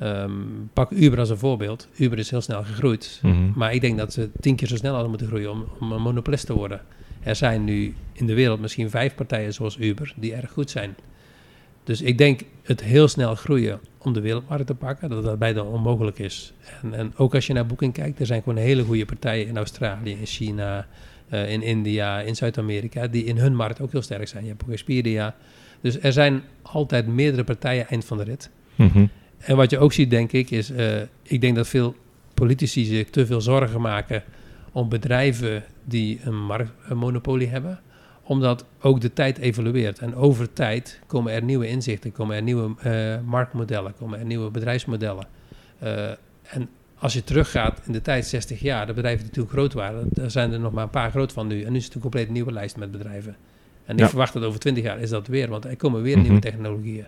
Um, 0.02 0.70
pak 0.74 0.92
Uber 0.92 1.20
als 1.20 1.30
een 1.30 1.38
voorbeeld. 1.38 1.88
Uber 1.98 2.18
is 2.18 2.30
heel 2.30 2.42
snel 2.42 2.64
gegroeid, 2.64 3.20
Mm 3.24 3.32
-hmm. 3.32 3.54
maar 3.56 3.74
ik 3.74 3.82
denk 3.82 3.98
dat 3.98 4.14
ze 4.14 4.30
tien 4.40 4.56
keer 4.56 4.68
zo 4.68 4.76
snel 4.76 4.92
hadden 4.92 5.10
moeten 5.10 5.28
groeien 5.28 5.52
om, 5.52 5.66
om 5.80 5.92
een 5.92 6.02
monopolist 6.02 6.46
te 6.46 6.54
worden. 6.54 6.82
Er 7.24 7.36
zijn 7.36 7.64
nu 7.64 7.96
in 8.14 8.26
de 8.26 8.34
wereld 8.34 8.60
misschien 8.60 8.90
vijf 8.90 9.16
partijen 9.16 9.54
zoals 9.54 9.78
Uber 9.78 10.14
die 10.16 10.34
erg 10.34 10.52
goed 10.52 10.70
zijn. 10.70 10.96
Dus 11.84 12.02
ik 12.02 12.18
denk 12.18 12.42
het 12.64 12.82
heel 12.82 13.08
snel 13.08 13.36
groeien 13.36 13.80
om 13.98 14.14
de 14.14 14.22
wereldmarkt 14.22 14.68
te 14.68 14.76
pakken, 14.76 15.10
dat 15.10 15.24
dat 15.24 15.40
bijna 15.40 15.62
onmogelijk 15.62 16.20
is. 16.20 16.54
En, 16.82 16.94
en 16.94 17.14
ook 17.18 17.36
als 17.36 17.48
je 17.48 17.54
naar 17.54 17.66
Booking 17.66 17.94
kijkt, 17.94 18.20
er 18.20 18.26
zijn 18.26 18.42
gewoon 18.44 18.58
hele 18.58 18.84
goede 18.84 19.06
partijen 19.06 19.48
in 19.48 19.58
Australië, 19.58 20.12
in 20.12 20.26
China, 20.26 20.88
uh, 21.34 21.52
in 21.52 21.62
India, 21.62 22.20
in 22.20 22.36
Zuid-Amerika, 22.36 23.08
die 23.08 23.24
in 23.24 23.38
hun 23.38 23.56
markt 23.56 23.82
ook 23.82 23.92
heel 23.92 24.02
sterk 24.02 24.28
zijn. 24.28 24.44
Je 24.44 24.50
hebt 24.50 24.64
ook 24.64 24.70
Expedia. 24.70 25.36
Dus 25.82 26.00
er 26.00 26.14
zijn 26.14 26.44
altijd 26.62 27.08
meerdere 27.08 27.44
partijen 27.44 27.88
eind 27.88 28.06
van 28.06 28.18
de 28.18 28.24
rit. 28.24 28.50
Mm 28.76 28.90
-hmm. 28.94 29.10
En 29.38 29.56
wat 29.56 29.70
je 29.70 29.80
ook 29.80 29.94
ziet, 29.94 30.10
denk 30.10 30.32
ik, 30.32 30.52
is... 30.52 30.72
Uh, 30.72 31.02
ik 31.24 31.42
denk 31.42 31.56
dat 31.56 31.68
veel 31.68 31.96
politici 32.34 32.86
zich 32.86 33.10
te 33.10 33.26
veel 33.26 33.42
zorgen 33.42 33.82
maken... 33.82 34.24
om 34.72 34.90
bedrijven 34.90 35.64
die 35.84 36.20
een 36.24 36.46
marktmonopolie 36.46 37.48
hebben... 37.48 37.80
omdat 38.24 38.66
ook 38.82 39.02
de 39.02 39.14
tijd 39.14 39.38
evolueert. 39.38 40.00
En 40.00 40.16
over 40.16 40.54
tijd 40.54 41.00
komen 41.08 41.34
er 41.34 41.44
nieuwe 41.44 41.68
inzichten... 41.68 42.12
komen 42.12 42.36
er 42.36 42.42
nieuwe 42.42 42.76
uh, 42.86 43.16
marktmodellen... 43.26 43.94
komen 44.00 44.20
er 44.20 44.26
nieuwe 44.26 44.52
bedrijfsmodellen. 44.52 45.28
Uh, 45.84 46.10
en 46.44 46.70
als 47.00 47.14
je 47.14 47.24
teruggaat 47.24 47.82
in 47.86 47.92
de 47.92 48.02
tijd, 48.02 48.26
60 48.26 48.60
jaar, 48.60 48.88
de 48.88 48.94
bedrijven 48.94 49.24
die 49.26 49.34
toen 49.34 49.48
groot 49.48 49.74
waren, 49.74 50.08
daar 50.12 50.32
zijn 50.32 50.52
er 50.54 50.60
nog 50.60 50.72
maar 50.74 50.84
een 50.84 50.90
paar 50.90 51.12
groot 51.12 51.32
van 51.32 51.48
nu. 51.48 51.64
En 51.64 51.72
nu 51.72 51.78
is 51.78 51.86
het 51.86 51.96
een 51.96 52.02
compleet 52.02 52.30
nieuwe 52.30 52.52
lijst 52.52 52.78
met 52.78 52.92
bedrijven. 52.92 53.36
En 53.86 53.94
ik 53.94 54.00
Ja. 54.02 54.08
verwacht 54.10 54.34
dat 54.34 54.44
over 54.44 54.60
20 54.60 54.84
jaar 54.84 55.00
is 55.00 55.10
dat 55.10 55.28
weer, 55.28 55.50
want 55.50 55.66
er 55.66 55.76
komen 55.76 56.02
weer 56.02 56.16
Mhm. 56.18 56.26
nieuwe 56.26 56.40
technologieën. 56.42 57.06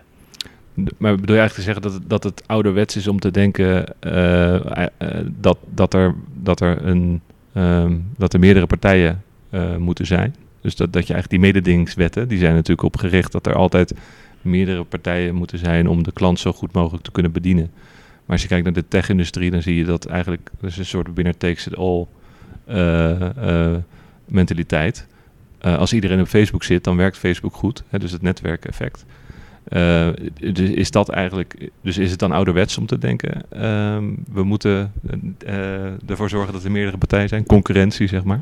Maar 0.74 1.14
bedoel 1.16 1.34
je 1.36 1.40
eigenlijk 1.40 1.54
te 1.54 1.62
zeggen 1.62 1.82
dat 1.82 1.92
het, 1.92 2.02
dat 2.10 2.24
het 2.24 2.42
ouderwets 2.46 2.96
is 2.96 3.08
om 3.08 3.18
te 3.20 3.30
denken 3.30 3.84
uh, 4.00 4.54
uh, 4.54 4.86
dat, 5.40 5.58
dat, 5.74 5.94
er, 5.94 6.14
dat, 6.42 6.60
er 6.60 6.86
een, 6.86 7.20
um, 7.56 8.04
dat 8.16 8.32
er 8.34 8.40
meerdere 8.40 8.66
partijen 8.66 9.22
uh, 9.50 9.76
moeten 9.76 10.06
zijn? 10.06 10.34
Dus 10.60 10.76
dat, 10.76 10.92
dat 10.92 11.06
je 11.06 11.12
eigenlijk 11.12 11.42
die 11.42 11.52
mededingingswetten, 11.52 12.28
die 12.28 12.38
zijn 12.38 12.52
natuurlijk 12.54 12.82
op 12.82 12.96
gericht 12.96 13.32
dat 13.32 13.46
er 13.46 13.54
altijd 13.54 13.94
meerdere 14.42 14.84
partijen 14.84 15.34
moeten 15.34 15.58
zijn 15.58 15.88
om 15.88 16.02
de 16.02 16.12
klant 16.12 16.38
zo 16.40 16.52
goed 16.52 16.72
mogelijk 16.72 17.04
te 17.04 17.10
kunnen 17.12 17.32
bedienen. 17.32 17.70
Maar 18.24 18.36
als 18.36 18.42
je 18.42 18.48
kijkt 18.48 18.64
naar 18.64 18.72
de 18.72 18.88
tech-industrie, 18.88 19.50
dan 19.50 19.62
zie 19.62 19.76
je 19.76 19.84
dat 19.84 20.06
eigenlijk 20.06 20.50
dat 20.60 20.70
is 20.70 20.76
een 20.76 20.84
soort 20.84 21.08
winner 21.14 21.36
takes 21.36 21.66
it 21.66 21.76
all 21.76 22.06
mentaliteit. 24.24 25.06
als 25.60 25.92
iedereen 25.92 26.20
op 26.20 26.26
Facebook 26.26 26.62
zit, 26.62 26.84
dan 26.84 26.96
werkt 26.96 27.18
Facebook 27.18 27.54
goed. 27.54 27.82
Hè, 27.88 27.98
dus 27.98 28.12
het 28.12 28.22
netwerkeffect. 28.22 29.04
Dus 30.40 30.70
is 30.70 30.90
dat 30.90 31.08
eigenlijk, 31.08 31.70
dus 31.80 31.98
is 31.98 32.10
het 32.10 32.18
dan 32.18 32.32
ouderwets 32.32 32.78
om 32.78 32.86
te 32.86 32.98
denken, 32.98 33.42
uh, 33.54 33.60
we 34.32 34.42
moeten 34.42 34.92
ervoor 36.06 36.28
zorgen 36.28 36.52
dat 36.52 36.64
er 36.64 36.70
meerdere 36.70 36.98
partijen 36.98 37.28
zijn, 37.28 37.46
concurrentie 37.46 38.06
zeg 38.06 38.24
maar? 38.24 38.40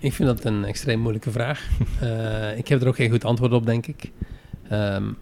Ik 0.00 0.12
vind 0.12 0.28
dat 0.28 0.44
een 0.44 0.64
extreem 0.64 1.00
moeilijke 1.00 1.30
vraag. 1.30 1.68
Eh, 2.00 2.58
ik 2.58 2.68
heb 2.68 2.80
er 2.80 2.88
ook 2.88 2.96
geen 2.96 3.10
goed 3.10 3.24
antwoord 3.24 3.52
op, 3.52 3.66
denk 3.66 3.86
ik. 3.86 4.10
Um, 4.72 5.16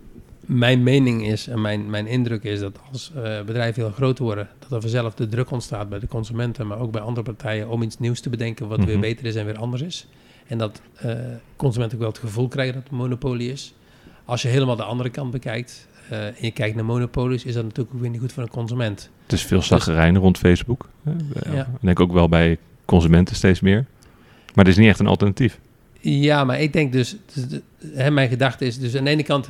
mijn 0.49 0.83
mening 0.83 1.27
is 1.27 1.47
en 1.47 1.61
mijn, 1.61 1.91
mijn 1.91 2.07
indruk 2.07 2.43
is 2.43 2.61
dat 2.61 2.79
als 2.93 3.13
bedrijven 3.47 3.83
heel 3.83 3.93
groot 3.93 4.19
worden, 4.19 4.49
dat 4.59 4.73
er 4.73 4.81
vanzelf 4.81 5.15
de 5.15 5.29
druk 5.29 5.51
ontstaat 5.51 5.89
bij 5.89 5.99
de 5.99 6.07
consumenten, 6.07 6.67
maar 6.67 6.79
ook 6.79 6.93
bij 6.93 7.01
andere 7.01 7.23
partijen 7.23 7.69
om 7.69 7.83
iets 7.83 7.99
nieuws 7.99 8.21
te 8.21 8.31
bedenken 8.31 8.69
wat 8.69 8.79
mm 8.79 8.85
-hmm. 8.85 8.93
weer 8.93 9.01
beter 9.01 9.27
is 9.27 9.35
en 9.35 9.45
weer 9.45 9.59
anders 9.59 9.83
is. 9.83 10.09
En 10.47 10.59
dat 10.59 10.81
consumenten 11.57 11.97
ook 11.97 12.03
wel 12.03 12.13
het 12.13 12.21
gevoel 12.21 12.49
krijgen 12.49 12.75
dat 12.75 12.83
het 12.83 12.93
een 12.93 12.99
monopolie 12.99 13.53
is. 13.53 13.75
Als 14.25 14.43
je 14.43 14.49
helemaal 14.49 14.77
de 14.77 14.83
andere 14.83 15.11
kant 15.11 15.31
bekijkt 15.31 15.89
uh, 16.11 16.27
en 16.27 16.35
je 16.41 16.51
kijkt 16.51 16.77
naar 16.77 16.85
monopolies, 16.85 17.45
is 17.45 17.55
dat 17.55 17.65
natuurlijk 17.65 17.95
ook 17.95 18.01
weer 18.01 18.11
niet 18.11 18.21
goed 18.21 18.33
voor 18.33 18.43
een 18.43 18.49
consument. 18.49 19.11
Het 19.23 19.33
is 19.33 19.43
veel 19.43 19.63
zaggerijn 19.63 20.15
dus, 20.15 20.23
rond 20.23 20.39
Facebook. 20.39 20.89
Ja. 21.53 21.61
Ik 21.61 21.67
denk 21.81 22.01
ook 22.01 22.13
wel 22.13 22.29
bij 22.29 22.59
consumenten 22.85 23.37
steeds 23.37 23.61
meer. 23.61 23.87
Maar 24.55 24.65
het 24.65 24.69
is 24.69 24.77
niet 24.77 24.89
echt 24.89 24.99
een 24.99 25.07
alternatief. 25.07 25.59
Ja, 26.01 26.45
maar 26.45 26.61
ik 26.61 26.73
denk 26.73 26.93
dus, 26.93 27.17
dus 27.35 27.61
hè, 27.95 28.11
mijn 28.11 28.29
gedachte 28.29 28.65
is 28.65 28.79
dus 28.79 28.97
aan 28.97 29.05
de 29.05 29.11
ene 29.11 29.23
kant 29.23 29.49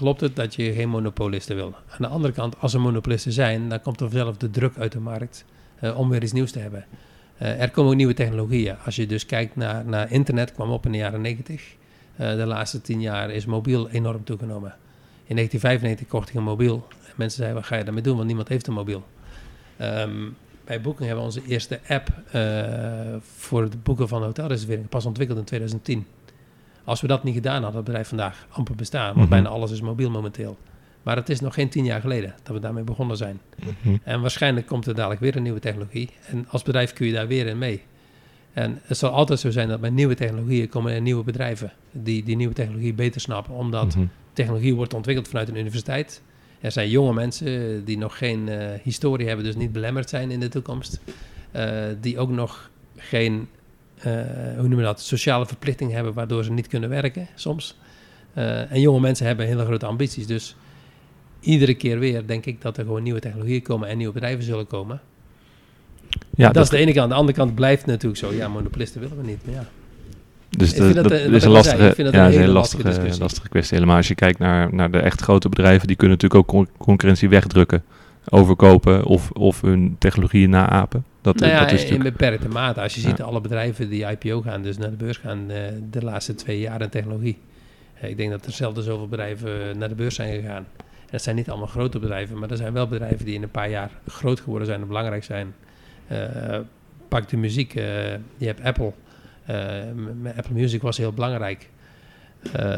klopt 0.00 0.20
het 0.20 0.36
dat 0.36 0.54
je 0.54 0.72
geen 0.72 0.88
monopolisten 0.88 1.56
wil. 1.56 1.74
Aan 1.88 1.98
de 1.98 2.06
andere 2.06 2.32
kant, 2.32 2.60
als 2.60 2.74
er 2.74 2.80
monopolisten 2.80 3.32
zijn, 3.32 3.68
dan 3.68 3.80
komt 3.80 4.00
er 4.00 4.10
zelf 4.10 4.36
de 4.36 4.50
druk 4.50 4.78
uit 4.78 4.92
de 4.92 5.00
markt 5.00 5.44
uh, 5.80 5.98
om 5.98 6.08
weer 6.08 6.22
iets 6.22 6.32
nieuws 6.32 6.50
te 6.50 6.58
hebben. 6.58 6.84
Uh, 7.42 7.60
er 7.60 7.70
komen 7.70 7.90
ook 7.90 7.96
nieuwe 7.96 8.14
technologieën. 8.14 8.76
Als 8.84 8.96
je 8.96 9.06
dus 9.06 9.26
kijkt 9.26 9.56
naar, 9.56 9.84
naar 9.84 10.10
internet, 10.10 10.52
kwam 10.52 10.70
op 10.70 10.86
in 10.86 10.92
de 10.92 10.98
jaren 10.98 11.20
90. 11.20 11.74
Uh, 12.20 12.36
de 12.36 12.46
laatste 12.46 12.80
tien 12.80 13.00
jaar 13.00 13.30
is 13.30 13.46
mobiel 13.46 13.88
enorm 13.88 14.24
toegenomen. 14.24 14.74
In 15.24 15.36
1995 15.36 16.06
kocht 16.06 16.28
ik 16.28 16.34
een 16.34 16.42
mobiel. 16.42 16.86
En 17.06 17.12
mensen 17.16 17.36
zeiden, 17.36 17.58
wat 17.58 17.66
ga 17.66 17.76
je 17.76 17.84
daarmee 17.84 18.02
doen? 18.02 18.14
Want 18.14 18.26
niemand 18.26 18.48
heeft 18.48 18.66
een 18.66 18.74
mobiel. 18.74 19.04
Um, 19.80 20.36
bij 20.64 20.80
Booking 20.80 21.06
hebben 21.08 21.26
we 21.26 21.32
onze 21.32 21.46
eerste 21.46 21.80
app 21.88 22.08
voor 23.36 23.62
het 23.62 23.82
boeken 23.82 24.08
van 24.08 24.22
hotelreserveringen 24.22 24.88
pas 24.88 25.06
ontwikkeld 25.06 25.38
in 25.38 25.44
2010. 25.44 26.06
Als 26.90 27.00
we 27.00 27.06
dat 27.06 27.24
niet 27.24 27.34
gedaan 27.34 27.62
hadden, 27.62 27.72
had 27.72 27.74
het 27.74 27.84
bedrijf 27.84 28.08
vandaag 28.08 28.46
amper 28.50 28.74
bestaan. 28.74 29.04
Want 29.04 29.14
mm 29.14 29.20
-hmm. 29.20 29.30
bijna 29.30 29.48
alles 29.48 29.70
is 29.70 29.80
mobiel 29.80 30.10
momenteel. 30.10 30.58
Maar 31.02 31.16
het 31.16 31.28
is 31.28 31.40
nog 31.40 31.54
geen 31.54 31.68
tien 31.68 31.84
jaar 31.84 32.00
geleden 32.00 32.34
dat 32.42 32.54
we 32.54 32.60
daarmee 32.60 32.84
begonnen 32.84 33.16
zijn. 33.16 33.40
Mm 33.64 33.74
-hmm. 33.82 34.00
En 34.02 34.20
waarschijnlijk 34.20 34.66
komt 34.66 34.86
er 34.86 34.94
dadelijk 34.94 35.20
weer 35.20 35.36
een 35.36 35.42
nieuwe 35.42 35.60
technologie. 35.60 36.10
En 36.26 36.46
als 36.48 36.62
bedrijf 36.62 36.92
kun 36.92 37.06
je 37.06 37.12
daar 37.12 37.26
weer 37.26 37.46
in 37.46 37.58
mee. 37.58 37.82
En 38.52 38.80
het 38.82 38.98
zal 38.98 39.10
altijd 39.10 39.40
zo 39.40 39.50
zijn 39.50 39.68
dat 39.68 39.80
met 39.80 39.92
nieuwe 39.92 40.14
technologieën 40.14 40.68
komen 40.68 40.92
er 40.92 41.00
nieuwe 41.00 41.24
bedrijven 41.24 41.72
die 41.90 42.22
die 42.22 42.36
nieuwe 42.36 42.54
technologie 42.54 42.94
beter 42.94 43.20
snappen, 43.20 43.54
omdat 43.54 43.84
mm 43.84 43.90
-hmm. 43.90 44.10
technologie 44.32 44.74
wordt 44.74 44.94
ontwikkeld 44.94 45.28
vanuit 45.28 45.48
een 45.48 45.56
universiteit. 45.56 46.22
Er 46.60 46.72
zijn 46.72 46.88
jonge 46.88 47.12
mensen 47.12 47.84
die 47.84 47.98
nog 47.98 48.18
geen 48.18 48.48
uh, 48.48 48.64
historie 48.82 49.26
hebben, 49.26 49.44
dus 49.44 49.56
niet 49.56 49.72
belemmerd 49.72 50.08
zijn 50.08 50.30
in 50.30 50.40
de 50.40 50.48
toekomst, 50.48 51.00
uh, 51.56 51.82
die 52.00 52.18
ook 52.18 52.30
nog 52.30 52.70
geen, 52.96 53.48
hoe 54.02 54.54
noemen 54.56 54.76
we 54.76 54.82
dat, 54.82 55.00
sociale 55.00 55.46
verplichting 55.46 55.92
hebben, 55.92 56.12
waardoor 56.12 56.44
ze 56.44 56.52
niet 56.52 56.66
kunnen 56.66 56.88
werken 56.88 57.28
soms. 57.34 57.78
en 58.34 58.80
jonge 58.80 59.00
mensen 59.00 59.26
hebben 59.26 59.46
hele 59.46 59.64
grote 59.64 59.86
ambities, 59.86 60.26
dus 60.26 60.56
iedere 61.40 61.74
keer 61.74 61.98
weer 61.98 62.26
denk 62.26 62.46
ik 62.46 62.62
dat 62.62 62.76
er 62.76 62.84
gewoon 62.84 63.02
nieuwe 63.02 63.20
technologieën 63.20 63.62
komen 63.62 63.88
en 63.88 63.96
nieuwe 63.96 64.12
bedrijven 64.12 64.44
zullen 64.44 64.66
komen. 64.66 65.00
Ja, 66.34 66.46
dat, 66.46 66.54
dat, 66.54 66.64
is 66.64 66.70
de 66.70 66.76
ene 66.76 66.92
kant. 66.92 67.10
De 67.10 67.16
andere 67.16 67.38
kant 67.38 67.54
blijft 67.54 67.86
natuurlijk 67.86 68.16
zo. 68.16 68.32
Ja, 68.32 68.48
monopolisten 68.48 69.00
willen 69.00 69.16
we 69.16 69.26
niet. 69.26 69.44
Maar 69.44 69.54
ja. 69.54 69.68
Dus 70.50 70.72
de, 70.72 70.92
dat, 70.92 71.04
dat, 71.04 71.12
is 71.12 71.44
een 71.44 71.50
lastige, 71.50 71.94
ja, 71.96 72.26
een 72.26 72.32
hele 72.32 72.52
lastige, 72.52 72.82
lastige, 72.82 73.18
lastige 73.18 73.48
kwestie. 73.48 73.74
Helemaal 73.74 73.96
als 73.96 74.08
je 74.08 74.14
kijkt 74.14 74.38
naar, 74.38 74.74
naar 74.74 74.90
de 74.90 74.98
echt 74.98 75.20
grote 75.20 75.48
bedrijven, 75.48 75.86
die 75.86 75.96
kunnen 75.96 76.18
natuurlijk 76.20 76.50
ook 76.50 76.66
concurrentie 76.78 77.28
wegdrukken. 77.28 77.82
Overkopen 78.28 79.04
of, 79.04 79.30
of 79.30 79.60
hun 79.60 79.96
technologieën 79.98 80.50
naapen. 80.50 81.04
Dat, 81.20 81.36
nou 81.36 81.52
ja, 81.52 81.60
dat 81.60 81.72
is 81.72 81.84
in 81.84 82.02
beperkte 82.02 82.48
mate. 82.48 82.80
Als 82.80 82.94
je 82.94 83.00
ziet 83.00 83.22
alle 83.22 83.40
bedrijven 83.40 83.88
die 83.88 84.06
IPO 84.06 84.40
gaan, 84.40 84.62
dus 84.62 84.78
naar 84.78 84.90
de 84.90 84.96
beurs 84.96 85.16
gaan, 85.16 85.50
uh, 85.50 85.56
de 85.90 86.04
laatste 86.04 86.34
twee 86.34 86.60
jaar 86.60 86.80
in 86.80 86.88
technologie. 86.88 87.38
Ik 88.00 88.16
denk 88.16 88.30
dat 88.30 88.46
er 88.46 88.52
zelden 88.52 88.84
zoveel 88.84 89.08
bedrijven 89.08 89.78
naar 89.78 89.88
de 89.88 89.94
beurs 89.94 90.14
zijn 90.14 90.40
gegaan. 90.40 90.66
En 90.76 91.16
dat 91.16 91.22
zijn 91.22 91.36
niet 91.36 91.48
allemaal 91.48 91.66
grote 91.66 91.98
bedrijven, 91.98 92.38
maar 92.38 92.50
er 92.50 92.56
zijn 92.56 92.72
wel 92.72 92.86
bedrijven 92.86 93.24
die 93.24 93.34
in 93.34 93.42
een 93.42 93.50
paar 93.50 93.70
jaar 93.70 93.90
groot 94.06 94.40
geworden 94.40 94.66
zijn 94.66 94.80
en 94.80 94.86
belangrijk 94.86 95.24
zijn. 95.24 95.54
Uh, 96.12 96.58
pak 97.08 97.28
de 97.28 97.36
muziek. 97.36 97.74
Uh, 97.74 97.84
je 98.36 98.46
hebt 98.46 98.62
Apple. 98.62 98.92
Uh, 99.50 99.56
Apple 100.36 100.54
Music 100.54 100.82
was 100.82 100.96
heel 100.96 101.12
belangrijk. 101.12 101.68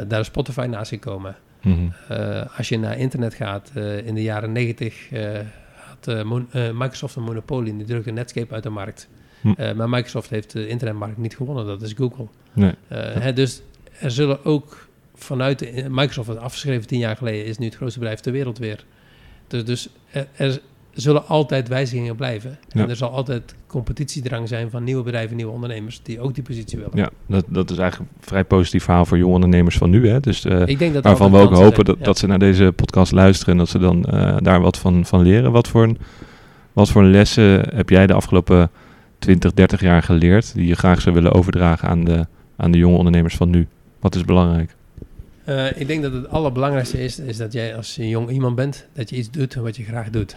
daar 0.09 0.21
is 0.21 0.27
Spotify 0.27 0.67
naast 0.71 0.89
gekomen. 0.89 1.37
Mm 1.63 1.93
-hmm. 2.09 2.47
als 2.57 2.69
je 2.69 2.79
naar 2.79 2.99
internet 2.99 3.35
gaat, 3.35 3.73
in 4.05 4.15
de 4.15 4.23
jaren 4.23 4.53
90 4.53 5.09
had 5.75 6.25
Microsoft 6.73 7.17
een 7.17 7.23
monopolie 7.23 7.71
en 7.71 7.77
die 7.79 7.87
drukte 7.87 8.11
Netscape 8.11 8.55
uit 8.55 8.63
de 8.63 8.71
markt. 8.71 9.09
Hm. 9.41 9.77
maar 9.77 9.89
Microsoft 9.89 10.31
heeft 10.31 10.53
de 10.53 10.69
internetmarkt 10.69 11.17
niet 11.17 11.37
gewonnen, 11.37 11.67
dat 11.67 11.83
is 11.83 11.93
Google. 11.93 12.27
Nee. 12.53 12.75
Hè, 12.89 13.33
dus 13.33 13.63
er 14.01 14.11
zullen 14.11 14.45
ook 14.45 14.89
vanuit 15.15 15.59
de, 15.59 15.87
Microsoft, 15.91 16.37
afgeschreven 16.37 16.87
tien 16.87 16.99
jaar 16.99 17.17
geleden, 17.17 17.45
is 17.45 17.59
nu 17.59 17.67
het 17.67 17.75
grootste 17.75 17.99
bedrijf 17.99 18.21
ter 18.21 18.33
wereld 18.33 18.59
weer. 18.59 18.85
Dus, 19.47 19.65
dus 19.65 19.89
er, 20.11 20.27
er, 20.37 20.61
zullen 20.93 21.27
altijd 21.27 21.69
wijzigingen 21.69 22.17
blijven. 22.17 22.59
Ja. 22.69 22.83
En 22.83 22.91
er 22.91 22.97
zal 22.97 23.11
altijd 23.11 23.55
competitiedrang 23.67 24.49
zijn 24.49 24.71
van 24.71 24.85
nieuwe 24.85 25.03
bedrijven, 25.03 25.37
nieuwe 25.37 25.53
ondernemers 25.53 26.01
die 26.03 26.21
ook 26.21 26.35
die 26.35 26.43
positie 26.43 26.79
willen. 26.79 26.93
Ja, 26.95 27.11
dat, 27.27 27.45
dat 27.49 27.71
is 27.71 27.79
eigenlijk 27.79 28.11
een 28.11 28.17
vrij 28.21 28.45
positief 28.45 28.85
verhaal 28.85 29.07
voor 29.07 29.19
jonge 29.19 29.35
ondernemers 29.35 29.77
van 29.77 29.91
nu. 29.91 30.09
Hè? 30.09 30.21
Dus, 30.21 30.45
uh, 30.45 30.67
Ik 30.67 30.79
denk 30.79 30.95
dat 30.95 31.05
waarvan 31.05 31.31
we 31.31 31.39
ook 31.39 31.55
hopen 31.55 31.85
dat, 31.85 31.99
ja. 31.99 32.05
dat 32.05 32.19
ze 32.19 32.27
naar 32.27 32.39
deze 32.39 32.73
podcast 32.77 33.13
luisteren 33.13 33.53
en 33.53 33.59
dat 33.59 33.69
ze 33.69 33.79
dan 33.79 34.07
uh, 34.15 34.37
daar 34.39 34.61
wat 34.61 34.79
van, 34.79 35.07
van 35.07 35.23
leren. 35.23 35.53
Wat 35.53 35.69
voor, 35.69 35.83
een, 35.83 35.99
wat 36.73 36.91
voor 36.91 37.05
lessen 37.05 37.75
heb 37.75 37.89
jij 37.89 38.07
de 38.07 38.13
afgelopen 38.13 38.71
20, 39.19 39.53
30 39.53 39.81
jaar 39.81 40.03
geleerd 40.03 40.55
die 40.55 40.67
je 40.67 40.75
graag 40.75 41.01
zou 41.01 41.15
willen 41.15 41.33
overdragen 41.33 41.89
aan 41.89 42.05
de, 42.05 42.27
aan 42.57 42.71
de 42.71 42.79
jonge 42.79 42.97
ondernemers 42.97 43.37
van 43.37 43.51
nu? 43.51 43.67
Wat 44.01 44.15
is 44.15 44.25
belangrijk? 44.25 44.75
Uh, 45.49 45.81
ik 45.81 45.87
denk 45.87 46.03
dat 46.03 46.13
het 46.13 46.29
allerbelangrijkste 46.29 47.05
is, 47.05 47.19
is 47.19 47.37
dat 47.37 47.53
jij 47.53 47.77
als 47.77 47.97
jong 48.01 48.31
iemand 48.31 48.55
bent, 48.55 48.87
dat 48.93 49.11
je 49.11 49.17
iets 49.17 49.31
doet 49.31 49.55
wat 49.55 49.77
je 49.77 49.85
graag 49.85 50.11
doet. 50.11 50.37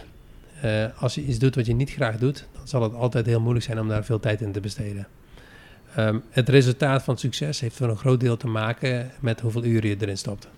Uh, 0.64 0.84
als 0.98 1.14
je 1.14 1.24
iets 1.24 1.38
doet 1.38 1.54
wat 1.54 1.66
je 1.66 1.74
niet 1.74 1.90
graag 1.90 2.18
doet, 2.18 2.46
dan 2.52 2.68
zal 2.68 2.82
het 2.82 2.94
altijd 2.94 3.26
heel 3.26 3.40
moeilijk 3.40 3.64
zijn 3.64 3.80
om 3.80 3.88
daar 3.88 4.04
veel 4.04 4.20
tijd 4.20 4.40
in 4.40 4.52
te 4.52 4.60
besteden. 4.60 5.06
Um, 5.98 6.22
het 6.30 6.48
resultaat 6.48 7.02
van 7.02 7.18
succes 7.18 7.60
heeft 7.60 7.76
voor 7.76 7.88
een 7.88 7.96
groot 7.96 8.20
deel 8.20 8.36
te 8.36 8.46
maken 8.46 9.10
met 9.20 9.40
hoeveel 9.40 9.64
uren 9.64 9.88
je 9.88 9.96
erin 9.98 10.18
stopt. 10.18 10.48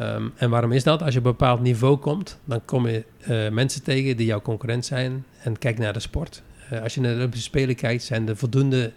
Um, 0.00 0.32
en 0.36 0.50
waarom 0.50 0.72
is 0.72 0.82
dat? 0.82 1.02
Als 1.02 1.12
je 1.12 1.18
op 1.18 1.24
een 1.24 1.30
bepaald 1.30 1.60
niveau 1.60 1.96
komt, 1.96 2.38
dan 2.44 2.64
kom 2.64 2.88
je 2.88 3.04
uh, 3.28 3.48
mensen 3.50 3.82
tegen 3.82 4.16
die 4.16 4.26
jouw 4.26 4.42
concurrent 4.42 4.86
zijn 4.86 5.24
en 5.42 5.58
kijk 5.58 5.78
naar 5.78 5.92
de 5.92 6.00
sport. 6.00 6.42
Uh, 6.72 6.82
als 6.82 6.94
je 6.94 7.00
naar 7.00 7.10
de 7.10 7.16
Olympische 7.16 7.46
Spelen 7.46 7.74
kijkt, 7.74 8.02
zijn 8.02 8.28
er 8.28 8.36
voldoende 8.36 8.92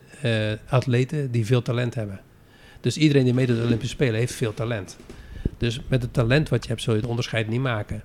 atleten 0.70 1.32
die 1.32 1.46
veel 1.46 1.62
talent 1.62 1.96
hebben. 1.96 2.20
Dus 2.82 2.98
iedereen 2.98 3.24
die 3.24 3.34
meedoet 3.34 3.56
aan 3.56 3.62
de 3.62 3.68
Olympische 3.68 3.96
Spelen 3.96 4.20
heeft 4.20 4.34
veel 4.34 4.54
talent. 4.54 4.98
Dus 5.58 5.82
met 5.88 6.02
het 6.02 6.14
talent 6.14 6.50
wat 6.50 6.64
je 6.64 6.70
hebt, 6.70 6.82
zul 6.82 6.94
je 6.94 7.00
het 7.00 7.10
onderscheid 7.10 7.48
niet 7.48 7.62
maken. 7.62 8.04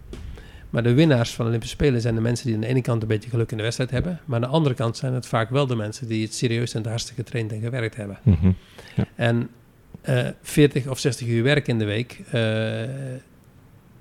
Maar 0.71 0.83
de 0.83 0.95
winnaars 0.95 1.31
van 1.31 1.45
de 1.45 1.49
Olympische 1.51 1.77
Spelen 1.77 2.01
zijn 2.01 2.15
de 2.15 2.21
mensen 2.21 2.47
die 2.47 2.55
aan 2.55 2.61
de 2.61 2.67
ene 2.67 2.83
kant 2.83 3.03
een 3.03 3.09
beetje 3.09 3.31
geluk 3.31 3.51
in 3.51 3.57
de 3.57 3.63
wedstrijd 3.63 3.91
hebben. 3.91 4.21
Maar 4.25 4.37
aan 4.37 4.49
de 4.49 4.57
andere 4.57 4.75
kant 4.75 4.97
zijn 4.97 5.13
het 5.13 5.27
vaak 5.27 5.51
wel 5.51 5.67
de 5.67 5.77
mensen 5.77 6.09
die 6.09 6.25
het 6.25 6.35
serieus 6.35 6.75
en 6.75 6.87
hartstikke 6.87 7.23
getraind 7.23 7.53
en 7.53 7.61
gewerkt 7.61 7.97
hebben. 7.97 8.19
Mm 8.23 8.37
-hmm. 8.41 8.57
ja. 8.97 9.05
En 9.15 9.49
uh, 10.09 10.29
eh, 10.29 10.35
40 10.43 10.87
of 10.87 10.99
60 10.99 11.27
uur 11.27 11.43
werk 11.43 11.69
in 11.69 11.79
de 11.79 11.85
week, 11.85 12.21
uh, 12.35 12.83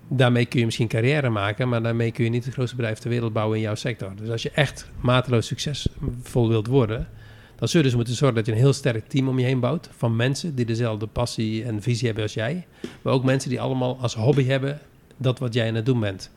daarmee 0.08 0.46
kun 0.46 0.60
je 0.60 0.66
misschien 0.66 0.88
carrière 0.88 1.30
maken, 1.30 1.70
maar 1.70 1.84
daarmee 1.84 2.12
kun 2.12 2.24
je 2.24 2.30
niet 2.30 2.46
het 2.46 2.54
grootste 2.54 2.76
bedrijf 2.76 2.98
ter 2.98 3.10
wereld 3.10 3.34
bouwen 3.34 3.58
in 3.58 3.64
jouw 3.64 3.76
sector. 3.76 4.12
Dus 4.16 4.30
als 4.30 4.44
je 4.44 4.52
echt 4.52 4.90
mateloos 5.02 5.48
succesvol 5.48 6.48
wilt 6.48 6.68
worden, 6.68 7.08
dan 7.56 7.68
zul 7.68 7.80
je 7.80 7.86
dus 7.86 7.96
moeten 7.96 8.14
zorgen 8.14 8.38
dat 8.38 8.46
je 8.46 8.52
een 8.52 8.58
heel 8.58 8.74
sterk 8.74 9.08
team 9.08 9.28
om 9.28 9.40
je 9.40 9.46
heen 9.46 9.60
bouwt. 9.60 9.90
Van 9.98 10.16
mensen 10.16 10.56
die 10.56 10.66
dezelfde 10.66 11.08
passie 11.08 11.64
en 11.64 11.82
visie 11.82 12.06
hebben 12.06 12.24
als 12.24 12.34
jij. 12.34 12.66
Maar 13.02 13.14
ook 13.14 13.24
mensen 13.24 13.50
die 13.50 13.62
allemaal 13.62 13.98
als 14.02 14.16
hobby 14.16 14.46
hebben 14.46 14.80
dat 15.18 15.40
wat 15.40 15.54
jij 15.54 15.68
aan 15.68 15.76
het 15.76 15.86
doen 15.86 16.00
bent. 16.00 16.32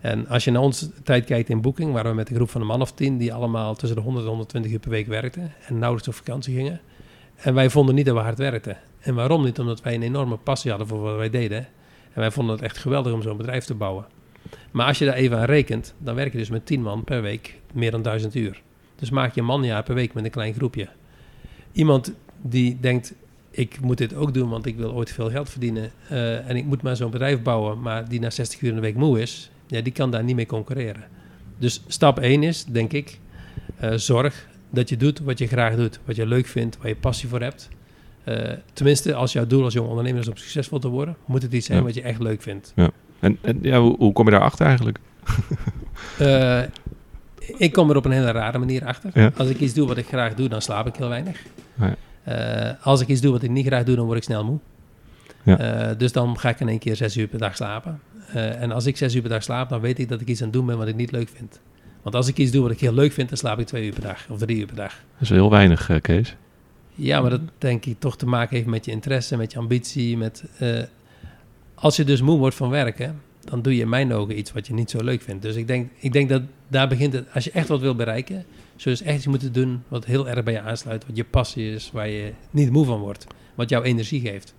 En 0.00 0.28
als 0.28 0.44
je 0.44 0.50
naar 0.50 0.62
onze 0.62 1.02
tijd 1.02 1.24
kijkt 1.24 1.48
in 1.48 1.60
Booking, 1.60 1.92
waren 1.92 2.10
we 2.10 2.16
met 2.16 2.30
een 2.30 2.36
groep 2.36 2.50
van 2.50 2.60
een 2.60 2.66
man 2.66 2.80
of 2.80 2.92
tien 2.92 3.18
die 3.18 3.34
allemaal 3.34 3.74
tussen 3.74 3.96
de 3.96 4.02
100 4.02 4.24
en 4.24 4.30
120 4.30 4.72
uur 4.72 4.78
per 4.78 4.90
week 4.90 5.06
werkten 5.06 5.52
en 5.66 5.78
nauwelijks 5.78 6.08
op 6.08 6.14
vakantie 6.14 6.54
gingen. 6.54 6.80
En 7.36 7.54
wij 7.54 7.70
vonden 7.70 7.94
niet 7.94 8.06
dat 8.06 8.14
we 8.14 8.20
hard 8.20 8.38
werkten. 8.38 8.76
En 9.00 9.14
waarom 9.14 9.44
niet? 9.44 9.58
Omdat 9.58 9.82
wij 9.82 9.94
een 9.94 10.02
enorme 10.02 10.36
passie 10.36 10.70
hadden 10.70 10.88
voor 10.88 11.00
wat 11.00 11.16
wij 11.16 11.30
deden. 11.30 11.58
En 12.12 12.20
wij 12.20 12.30
vonden 12.30 12.54
het 12.54 12.64
echt 12.64 12.78
geweldig 12.78 13.12
om 13.12 13.22
zo'n 13.22 13.36
bedrijf 13.36 13.64
te 13.64 13.74
bouwen. 13.74 14.06
Maar 14.70 14.86
als 14.86 14.98
je 14.98 15.04
daar 15.04 15.14
even 15.14 15.38
aan 15.38 15.44
rekent, 15.44 15.94
dan 15.98 16.14
werk 16.14 16.32
je 16.32 16.38
dus 16.38 16.50
met 16.50 16.66
10 16.66 16.82
man 16.82 17.04
per 17.04 17.22
week 17.22 17.60
meer 17.72 17.90
dan 17.90 18.02
1000 18.02 18.34
uur. 18.34 18.62
Dus 18.96 19.10
maak 19.10 19.34
je 19.34 19.40
een 19.40 19.46
manjaar 19.46 19.82
per 19.82 19.94
week 19.94 20.14
met 20.14 20.24
een 20.24 20.30
klein 20.30 20.54
groepje. 20.54 20.88
Iemand 21.72 22.12
die 22.42 22.80
denkt, 22.80 23.14
ik 23.50 23.80
moet 23.80 23.98
dit 23.98 24.14
ook 24.14 24.34
doen, 24.34 24.48
want 24.48 24.66
ik 24.66 24.76
wil 24.76 24.92
ooit 24.92 25.12
veel 25.12 25.30
geld 25.30 25.50
verdienen. 25.50 25.90
eh, 26.08 26.48
en 26.48 26.56
ik 26.56 26.64
moet 26.64 26.82
maar 26.82 26.96
zo'n 26.96 27.10
bedrijf 27.10 27.42
bouwen, 27.42 27.80
maar 27.80 28.08
die 28.08 28.20
na 28.20 28.30
60 28.30 28.60
uur 28.60 28.68
in 28.68 28.74
de 28.74 28.80
week 28.80 28.94
moe 28.96 29.20
is, 29.20 29.50
ja, 29.66 29.80
die 29.80 29.92
kan 29.92 30.10
daar 30.10 30.24
niet 30.24 30.36
mee 30.36 30.46
concurreren. 30.46 31.04
Dus 31.58 31.82
stap 31.86 32.18
1 32.18 32.42
is, 32.42 32.64
denk 32.64 32.92
ik, 32.92 33.18
eh, 33.76 33.92
zorg 33.94 34.46
dat 34.70 34.88
je 34.88 34.96
doet 34.96 35.18
wat 35.18 35.38
je 35.38 35.46
graag 35.46 35.76
doet, 35.76 36.00
wat 36.04 36.16
je 36.16 36.26
leuk 36.26 36.46
vindt, 36.46 36.76
waar 36.78 36.88
je 36.88 36.96
passie 36.96 37.28
voor 37.28 37.40
hebt. 37.40 37.68
Eh, 38.24 38.52
tenminste, 38.72 39.14
als 39.14 39.32
jouw 39.32 39.46
doel 39.46 39.64
als 39.64 39.72
jong 39.72 39.88
ondernemer 39.88 40.20
is 40.20 40.28
om 40.28 40.36
succesvol 40.36 40.78
te 40.78 40.88
worden, 40.88 41.16
moet 41.24 41.42
het 41.42 41.52
iets 41.52 41.66
zijn 41.66 41.78
Ja. 41.78 41.84
wat 41.84 41.94
je 41.94 42.02
echt 42.02 42.20
leuk 42.20 42.42
vindt. 42.42 42.72
En, 43.20 43.38
en 43.42 43.58
ja, 43.62 43.80
hoe, 43.80 43.96
hoe 43.98 44.12
kom 44.12 44.24
je 44.24 44.30
daarachter 44.30 44.66
eigenlijk? 44.66 44.98
Eh, 46.18 46.62
ik 47.58 47.72
kom 47.72 47.90
er 47.90 47.96
op 47.96 48.04
een 48.04 48.10
hele 48.10 48.30
rare 48.30 48.58
manier 48.58 48.84
achter. 48.84 49.10
Ja. 49.14 49.30
Als 49.36 49.48
ik 49.48 49.60
iets 49.60 49.74
doe 49.74 49.86
wat 49.88 49.96
ik 49.96 50.06
graag 50.06 50.34
doe, 50.34 50.48
dan 50.48 50.62
slaap 50.62 50.86
ik 50.86 50.96
heel 50.96 51.08
weinig. 51.08 51.42
Ja. 51.74 52.78
Als 52.82 53.00
ik 53.00 53.08
iets 53.08 53.20
doe 53.20 53.32
wat 53.32 53.42
ik 53.42 53.50
niet 53.50 53.66
graag 53.66 53.84
doe, 53.84 53.96
dan 53.96 54.04
word 54.04 54.16
ik 54.18 54.22
snel 54.24 54.44
moe. 54.44 54.58
Ja. 55.42 55.94
Dus 55.94 56.12
dan 56.12 56.38
ga 56.38 56.48
ik 56.48 56.60
in 56.60 56.68
één 56.68 56.78
keer 56.78 56.96
zes 56.96 57.16
uur 57.16 57.26
per 57.26 57.38
dag 57.38 57.56
slapen. 57.56 58.00
Eh, 58.26 58.62
en 58.62 58.72
als 58.72 58.86
ik 58.86 58.96
zes 58.96 59.14
uur 59.14 59.20
per 59.20 59.30
dag 59.30 59.42
slaap, 59.42 59.68
dan 59.68 59.80
weet 59.80 59.98
ik 59.98 60.08
dat 60.08 60.20
ik 60.20 60.28
iets 60.28 60.40
aan 60.40 60.46
het 60.46 60.56
doen 60.56 60.66
ben 60.66 60.78
wat 60.78 60.88
ik 60.88 60.94
niet 60.94 61.12
leuk 61.12 61.28
vind. 61.28 61.60
Want 62.02 62.14
als 62.14 62.28
ik 62.28 62.36
iets 62.36 62.50
doe 62.50 62.62
wat 62.62 62.70
ik 62.70 62.80
heel 62.80 62.92
leuk 62.92 63.12
vind, 63.12 63.28
dan 63.28 63.38
slaap 63.38 63.58
ik 63.58 63.66
twee 63.66 63.86
uur 63.86 63.92
per 63.92 64.02
dag 64.02 64.26
of 64.30 64.38
drie 64.38 64.58
uur 64.58 64.66
per 64.66 64.76
dag. 64.76 64.92
Dat 64.92 65.20
is 65.20 65.28
heel 65.28 65.50
weinig, 65.50 65.90
eh, 65.90 66.00
Kees. 66.00 66.36
Ja, 66.94 67.20
maar 67.20 67.30
dat 67.30 67.40
denk 67.58 67.84
ik 67.84 68.00
toch 68.00 68.16
te 68.16 68.26
maken 68.26 68.56
heeft 68.56 68.68
met 68.68 68.84
je 68.84 68.90
interesse, 68.90 69.36
met 69.36 69.52
je 69.52 69.58
ambitie. 69.58 70.16
Met, 70.16 70.44
eh, 70.58 70.82
als 71.74 71.96
je 71.96 72.04
dus 72.04 72.20
moe 72.20 72.38
wordt 72.38 72.56
van 72.56 72.70
werken, 72.70 73.20
dan 73.40 73.62
doe 73.62 73.76
je 73.76 73.82
in 73.82 73.88
mijn 73.88 74.12
ogen 74.12 74.38
iets 74.38 74.52
wat 74.52 74.66
je 74.66 74.74
niet 74.74 74.90
zo 74.90 75.02
leuk 75.02 75.22
vindt. 75.22 75.42
Dus 75.42 75.54
ik 75.54 75.66
denk, 75.66 75.90
ik 75.98 76.12
denk 76.12 76.28
dat 76.28 76.42
daar 76.68 76.88
begint 76.88 77.12
het. 77.12 77.26
Als 77.32 77.44
je 77.44 77.50
echt 77.50 77.68
wat 77.68 77.80
wil 77.80 77.94
bereiken, 77.94 78.44
zul 78.76 78.92
je 78.92 78.98
dus 78.98 79.06
echt 79.06 79.16
iets 79.16 79.26
moeten 79.26 79.52
doen 79.52 79.82
wat 79.88 80.04
heel 80.04 80.28
erg 80.28 80.42
bij 80.44 80.52
je 80.52 80.60
aansluit. 80.60 81.06
Wat 81.06 81.16
je 81.16 81.24
passie 81.24 81.72
is, 81.72 81.90
waar 81.92 82.08
je 82.08 82.32
niet 82.50 82.70
moe 82.70 82.84
van 82.84 83.00
wordt. 83.00 83.26
Wat 83.54 83.68
jouw 83.68 83.82
energie 83.82 84.20
geeft. 84.20 84.54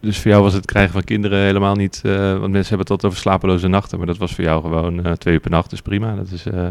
Dus 0.00 0.18
voor 0.18 0.30
jou 0.30 0.42
was 0.42 0.52
het 0.52 0.64
krijgen 0.64 0.92
van 0.92 1.04
kinderen 1.04 1.38
helemaal 1.38 1.74
niet... 1.74 2.00
eh, 2.04 2.12
want 2.12 2.40
mensen 2.40 2.68
hebben 2.68 2.78
het 2.78 2.90
altijd 2.90 3.04
over 3.04 3.18
slapeloze 3.18 3.68
nachten. 3.68 3.98
Maar 3.98 4.06
dat 4.06 4.18
was 4.18 4.34
voor 4.34 4.44
jou 4.44 4.62
gewoon 4.62 5.04
eh, 5.04 5.12
twee 5.12 5.34
uur 5.34 5.40
per 5.40 5.50
nacht. 5.50 5.70
Dus 5.70 5.82
prima. 5.82 6.14
Dat 6.14 6.30
is, 6.30 6.46
eh, 6.46 6.62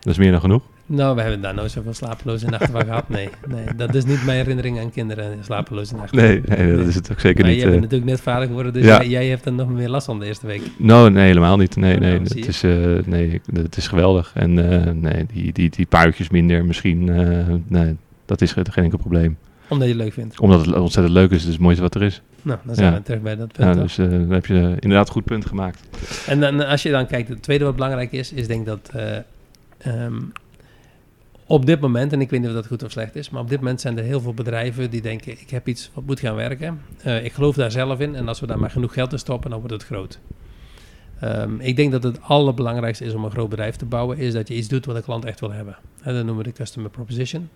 dat 0.00 0.12
is 0.12 0.18
meer 0.18 0.30
dan 0.30 0.40
genoeg. 0.40 0.62
Nou, 0.86 1.14
we 1.14 1.20
hebben 1.20 1.40
daar 1.40 1.54
nooit 1.54 1.70
zoveel 1.70 1.92
slapeloze 1.94 2.46
nachten 2.46 2.70
van 2.72 2.84
gehad. 2.84 3.08
Nee, 3.08 3.28
nee, 3.48 3.64
dat 3.76 3.94
is 3.94 4.04
niet 4.04 4.24
mijn 4.24 4.38
herinnering 4.38 4.80
aan 4.80 4.90
kinderen, 4.90 5.38
slapeloze 5.44 5.94
nachten. 5.96 6.16
Nee, 6.16 6.42
nee, 6.46 6.76
dat 6.76 6.86
is 6.86 6.94
het 6.94 7.10
ook 7.12 7.20
zeker 7.20 7.40
Maar 7.40 7.50
niet. 7.50 7.60
jij 7.60 7.70
bent 7.70 7.76
eh. 7.76 7.90
natuurlijk 7.90 8.10
net 8.10 8.20
vader 8.20 8.46
geworden, 8.46 8.72
dus 8.72 8.84
Ja. 8.84 8.96
jij, 8.98 9.08
jij 9.08 9.26
hebt 9.26 9.44
er 9.46 9.52
nog 9.52 9.68
meer 9.68 9.88
last 9.88 10.06
van 10.06 10.18
de 10.18 10.26
eerste 10.26 10.46
week. 10.46 10.62
No, 10.76 11.08
nee, 11.08 11.26
helemaal 11.26 11.56
niet. 11.56 11.76
Nee, 11.76 11.94
Oh, 11.94 12.00
nee, 12.00 12.10
nou, 12.10 12.22
het 12.22 12.32
je. 12.38 12.46
is, 12.46 12.62
nee, 13.06 13.40
het 13.52 13.76
is 13.76 13.88
geweldig. 13.88 14.30
En 14.34 14.54
nee, 15.00 15.26
die, 15.32 15.52
die, 15.52 15.70
die 15.70 15.86
paar 15.86 16.06
uurtjes 16.06 16.30
minder 16.30 16.64
misschien, 16.64 17.04
nee, 17.68 17.96
dat 18.26 18.40
is 18.40 18.52
geen 18.52 18.84
enkel 18.84 18.98
probleem. 18.98 19.36
Omdat 19.68 19.88
je 19.88 19.94
het 19.94 20.02
leuk 20.02 20.12
vindt. 20.12 20.40
Omdat 20.40 20.66
het 20.66 20.74
ontzettend 20.74 21.14
leuk 21.14 21.30
is, 21.30 21.36
het 21.36 21.46
is 21.46 21.52
het 21.52 21.62
mooiste 21.62 21.82
wat 21.82 21.94
er 21.94 22.02
is. 22.02 22.22
Nou, 22.42 22.58
dan 22.64 22.74
zijn 22.74 22.92
Ja. 22.92 22.98
we 22.98 23.02
terug 23.02 23.20
bij 23.22 23.36
dat 23.36 23.52
punt. 23.52 23.74
Ja, 23.76 23.82
dus 23.82 23.98
eh, 23.98 24.10
dan 24.10 24.30
heb 24.30 24.46
je 24.46 24.54
inderdaad 24.78 25.06
een 25.06 25.12
goed 25.12 25.24
punt 25.24 25.46
gemaakt. 25.46 25.80
En 26.26 26.40
dan, 26.40 26.66
als 26.66 26.82
je 26.82 26.90
dan 26.90 27.06
kijkt, 27.06 27.28
het 27.28 27.42
tweede 27.42 27.64
wat 27.64 27.74
belangrijk 27.74 28.12
is, 28.12 28.32
is 28.32 28.46
denk 28.46 28.66
dat 28.66 28.90
eh, 28.92 29.16
ehm, 29.78 30.16
op 31.46 31.66
dit 31.66 31.80
moment, 31.80 32.12
en 32.12 32.20
ik 32.20 32.30
weet 32.30 32.40
niet 32.40 32.48
of 32.48 32.54
dat 32.54 32.66
goed 32.66 32.82
of 32.82 32.90
slecht 32.90 33.16
is, 33.16 33.30
maar 33.30 33.42
op 33.42 33.48
dit 33.48 33.58
moment 33.58 33.80
zijn 33.80 33.98
er 33.98 34.04
heel 34.04 34.20
veel 34.20 34.34
bedrijven 34.34 34.90
die 34.90 35.00
denken, 35.02 35.32
ik 35.32 35.50
heb 35.50 35.68
iets 35.68 35.90
wat 35.94 36.04
moet 36.06 36.20
gaan 36.20 36.34
werken. 36.34 36.80
Eh, 37.02 37.24
ik 37.24 37.32
geloof 37.32 37.54
daar 37.54 37.70
zelf 37.70 38.00
in 38.00 38.14
en 38.14 38.28
als 38.28 38.40
we 38.40 38.46
daar 38.46 38.58
maar 38.58 38.70
genoeg 38.70 38.92
geld 38.92 39.12
in 39.12 39.18
stoppen, 39.18 39.50
dan 39.50 39.58
wordt 39.58 39.74
het 39.74 39.84
groot. 39.84 40.18
Ehm, 41.20 41.60
ik 41.60 41.76
denk 41.76 41.92
dat 41.92 42.02
het 42.02 42.22
allerbelangrijkste 42.22 43.04
is 43.04 43.12
om 43.14 43.24
een 43.24 43.30
groot 43.30 43.48
bedrijf 43.48 43.76
te 43.76 43.84
bouwen, 43.84 44.18
is 44.18 44.32
dat 44.32 44.48
je 44.48 44.54
iets 44.54 44.68
doet 44.68 44.86
wat 44.86 44.96
de 44.96 45.02
klant 45.02 45.24
echt 45.24 45.40
wil 45.40 45.52
hebben. 45.52 45.76
En 46.02 46.14
dat 46.14 46.24
noemen 46.24 46.44
we 46.44 46.50
de 46.50 46.56
customer 46.56 46.90
proposition. 46.90 47.48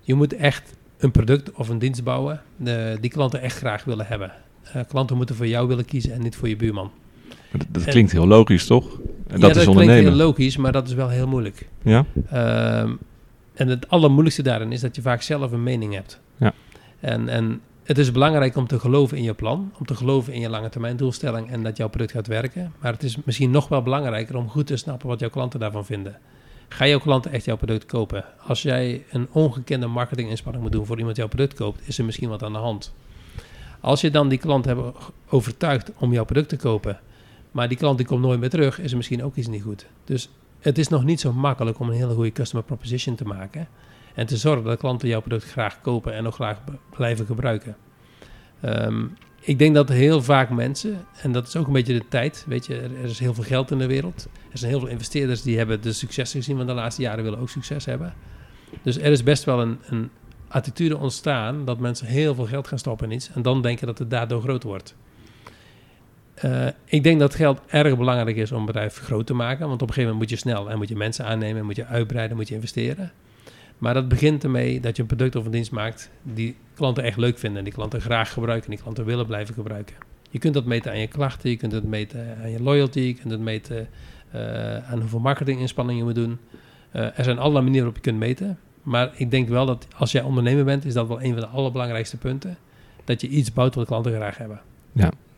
Je 0.00 0.14
moet 0.14 0.36
echt 0.36 0.72
een 0.98 1.10
product 1.10 1.52
of 1.52 1.68
een 1.68 1.78
dienst 1.78 2.04
bouwen 2.04 2.40
eh, 2.64 2.74
die 3.00 3.10
klanten 3.10 3.40
echt 3.40 3.56
graag 3.56 3.84
willen 3.84 4.06
hebben. 4.06 4.32
Eh, 4.62 4.82
klanten 4.88 5.16
moeten 5.16 5.36
voor 5.36 5.46
jou 5.46 5.68
willen 5.68 5.84
kiezen 5.84 6.12
en 6.12 6.22
niet 6.22 6.36
voor 6.36 6.48
je 6.48 6.56
buurman. 6.56 6.90
Dat, 7.52 7.66
dat 7.70 7.82
En- 7.82 7.90
klinkt 7.90 8.12
heel 8.12 8.26
logisch, 8.26 8.66
toch? 8.66 9.00
En 9.26 9.40
ja, 9.40 9.48
dat 9.48 9.64
klinkt 9.64 9.92
heel 9.92 10.10
logisch, 10.10 10.56
maar 10.56 10.72
dat 10.72 10.86
is 10.88 10.94
wel 10.94 11.08
heel 11.08 11.26
moeilijk. 11.26 11.68
Ja? 11.82 12.04
Ehm, 12.30 12.92
en 13.54 13.68
het 13.68 13.88
allermoeilijkste 13.88 14.42
daarin 14.42 14.72
is 14.72 14.80
dat 14.80 14.96
je 14.96 15.02
vaak 15.02 15.22
zelf 15.22 15.52
een 15.52 15.62
mening 15.62 15.94
hebt. 15.94 16.20
Ja. 16.36 16.52
En, 17.00 17.28
en 17.28 17.60
het 17.82 17.98
is 17.98 18.12
belangrijk 18.12 18.56
om 18.56 18.66
te 18.66 18.78
geloven 18.78 19.16
in 19.16 19.22
je 19.22 19.34
plan, 19.34 19.72
om 19.78 19.86
te 19.86 19.94
geloven 19.94 20.32
in 20.32 20.40
je 20.40 20.48
lange 20.48 20.68
termijn 20.68 20.96
doelstelling 20.96 21.50
en 21.50 21.62
dat 21.62 21.76
jouw 21.76 21.88
product 21.88 22.12
gaat 22.12 22.26
werken. 22.26 22.72
Maar 22.80 22.92
het 22.92 23.02
is 23.02 23.16
misschien 23.24 23.50
nog 23.50 23.68
wel 23.68 23.82
belangrijker 23.82 24.36
om 24.36 24.48
goed 24.48 24.66
te 24.66 24.76
snappen 24.76 25.08
wat 25.08 25.20
jouw 25.20 25.30
klanten 25.30 25.60
daarvan 25.60 25.84
vinden. 25.84 26.16
Ga 26.68 26.86
jouw 26.86 26.98
klanten 26.98 27.32
echt 27.32 27.44
jouw 27.44 27.56
product 27.56 27.86
kopen? 27.86 28.24
Als 28.46 28.62
jij 28.62 29.04
een 29.10 29.28
ongekende 29.32 29.86
marketinginspanning 29.86 30.62
moet 30.62 30.72
doen 30.72 30.86
voor 30.86 30.98
iemand 30.98 31.16
jouw 31.16 31.28
product 31.28 31.54
koopt, 31.54 31.88
is 31.88 31.98
er 31.98 32.04
misschien 32.04 32.28
wat 32.28 32.42
aan 32.42 32.52
de 32.52 32.58
hand. 32.58 32.94
Als 33.80 34.00
je 34.00 34.10
dan 34.10 34.28
die 34.28 34.38
klant 34.38 34.64
hebt 34.64 34.80
overtuigd 35.28 35.92
om 35.98 36.12
jouw 36.12 36.24
product 36.24 36.48
te 36.48 36.56
kopen, 36.56 37.00
maar 37.50 37.68
die 37.68 37.76
klant 37.76 37.98
die 37.98 38.06
komt 38.06 38.20
nooit 38.20 38.40
meer 38.40 38.50
terug, 38.50 38.80
is 38.80 38.90
er 38.90 38.96
misschien 38.96 39.24
ook 39.24 39.36
iets 39.36 39.48
niet 39.48 39.62
goed. 39.62 39.86
Dus 40.04 40.30
het 40.58 40.78
is 40.78 40.88
nog 40.88 41.04
niet 41.04 41.20
zo 41.20 41.32
makkelijk 41.32 41.78
om 41.78 41.88
een 41.88 41.96
hele 41.96 42.14
goede 42.14 42.32
customer 42.32 42.64
proposition 42.64 43.14
te 43.14 43.24
maken. 43.24 43.68
En 44.14 44.26
te 44.26 44.36
zorgen 44.36 44.64
dat 44.64 44.78
klanten 44.78 45.08
jouw 45.08 45.20
product 45.20 45.50
graag 45.50 45.80
kopen 45.80 46.14
en 46.14 46.26
ook 46.26 46.34
graag 46.34 46.58
blijven 46.90 47.26
gebruiken. 47.26 47.76
Ehm, 48.60 49.04
ik 49.48 49.58
denk 49.58 49.74
dat 49.74 49.88
heel 49.88 50.22
vaak 50.22 50.50
mensen, 50.50 51.06
en 51.22 51.32
dat 51.32 51.46
is 51.46 51.56
ook 51.56 51.66
een 51.66 51.72
beetje 51.72 51.92
de 51.92 52.08
tijd, 52.08 52.44
weet 52.46 52.66
je, 52.66 52.80
er, 52.80 53.04
is 53.04 53.18
heel 53.18 53.34
veel 53.34 53.44
geld 53.44 53.70
in 53.70 53.78
de 53.78 53.86
wereld. 53.86 54.28
Er 54.52 54.58
zijn 54.58 54.70
heel 54.70 54.80
veel 54.80 54.88
investeerders 54.88 55.42
die 55.42 55.56
hebben 55.56 55.80
de 55.80 55.92
succes 55.92 56.30
gezien 56.30 56.56
van 56.56 56.66
de 56.66 56.72
laatste 56.72 57.02
jaren, 57.02 57.24
willen 57.24 57.38
ook 57.38 57.48
succes 57.48 57.84
hebben. 57.84 58.14
Dus 58.82 58.96
er 58.96 59.12
is 59.12 59.22
best 59.22 59.44
wel 59.44 59.60
een, 59.60 59.78
een 59.86 60.10
attitude 60.48 60.98
ontstaan 60.98 61.64
dat 61.64 61.78
mensen 61.78 62.06
heel 62.06 62.34
veel 62.34 62.46
geld 62.46 62.68
gaan 62.68 62.78
stoppen 62.78 63.10
in 63.10 63.16
iets 63.16 63.30
en 63.34 63.42
dan 63.42 63.62
denken 63.62 63.86
dat 63.86 63.98
het 63.98 64.10
daardoor 64.10 64.42
groot 64.42 64.62
wordt. 64.62 64.94
Eh, 66.34 66.66
ik 66.84 67.02
denk 67.02 67.20
dat 67.20 67.34
geld 67.34 67.60
erg 67.66 67.96
belangrijk 67.96 68.36
is 68.36 68.52
om 68.52 68.58
een 68.58 68.66
bedrijf 68.66 68.96
groot 68.96 69.26
te 69.26 69.34
maken. 69.34 69.68
Want 69.68 69.82
op 69.82 69.88
een 69.88 69.94
gegeven 69.94 70.12
moment 70.12 70.30
moet 70.30 70.38
je 70.38 70.48
snel 70.48 70.70
en 70.70 70.78
moet 70.78 70.88
je 70.88 70.96
mensen 70.96 71.24
aannemen, 71.24 71.64
moet 71.64 71.76
je 71.76 71.86
uitbreiden, 71.86 72.36
moet 72.36 72.48
je 72.48 72.54
investeren. 72.54 73.12
Maar 73.78 73.94
dat 73.94 74.08
begint 74.08 74.44
ermee 74.44 74.80
dat 74.80 74.96
je 74.96 75.02
een 75.02 75.08
product 75.08 75.36
of 75.36 75.44
een 75.44 75.50
dienst 75.50 75.70
maakt 75.70 76.10
die 76.22 76.56
klanten 76.74 77.04
echt 77.04 77.16
leuk 77.16 77.38
vinden. 77.38 77.58
En 77.58 77.64
die 77.64 77.72
klanten 77.72 78.00
graag 78.00 78.32
gebruiken 78.32 78.64
en 78.64 78.74
die 78.74 78.82
klanten 78.82 79.04
willen 79.04 79.26
blijven 79.26 79.54
gebruiken. 79.54 79.96
Je 80.30 80.38
kunt 80.38 80.54
dat 80.54 80.64
meten 80.64 80.90
aan 80.90 80.98
je 80.98 81.06
klachten, 81.06 81.50
je 81.50 81.56
kunt 81.56 81.72
het 81.72 81.84
meten 81.84 82.36
aan 82.42 82.50
je 82.50 82.62
loyalty, 82.62 83.00
je 83.00 83.14
kunt 83.14 83.30
het 83.30 83.40
meten 83.40 83.88
eh, 84.30 84.90
aan 84.90 85.00
hoeveel 85.00 85.18
marketinginspanning 85.18 85.98
je 85.98 86.04
moet 86.04 86.14
doen. 86.14 86.38
Eh, 86.90 87.18
er 87.18 87.24
zijn 87.24 87.38
allerlei 87.38 87.64
manieren 87.64 87.86
waarop 87.86 88.04
je 88.04 88.10
kunt 88.10 88.18
meten. 88.18 88.58
Maar 88.82 89.10
ik 89.16 89.30
denk 89.30 89.48
wel 89.48 89.66
dat 89.66 89.86
als 89.96 90.12
jij 90.12 90.22
ondernemer 90.22 90.64
bent, 90.64 90.84
is 90.84 90.94
dat 90.94 91.08
wel 91.08 91.22
een 91.22 91.32
van 91.32 91.40
de 91.40 91.46
allerbelangrijkste 91.46 92.16
punten. 92.16 92.58
Dat 93.04 93.20
je 93.20 93.28
iets 93.28 93.52
bouwt 93.52 93.74
wat 93.74 93.86
klanten 93.86 94.12
graag 94.12 94.38
hebben. 94.38 94.60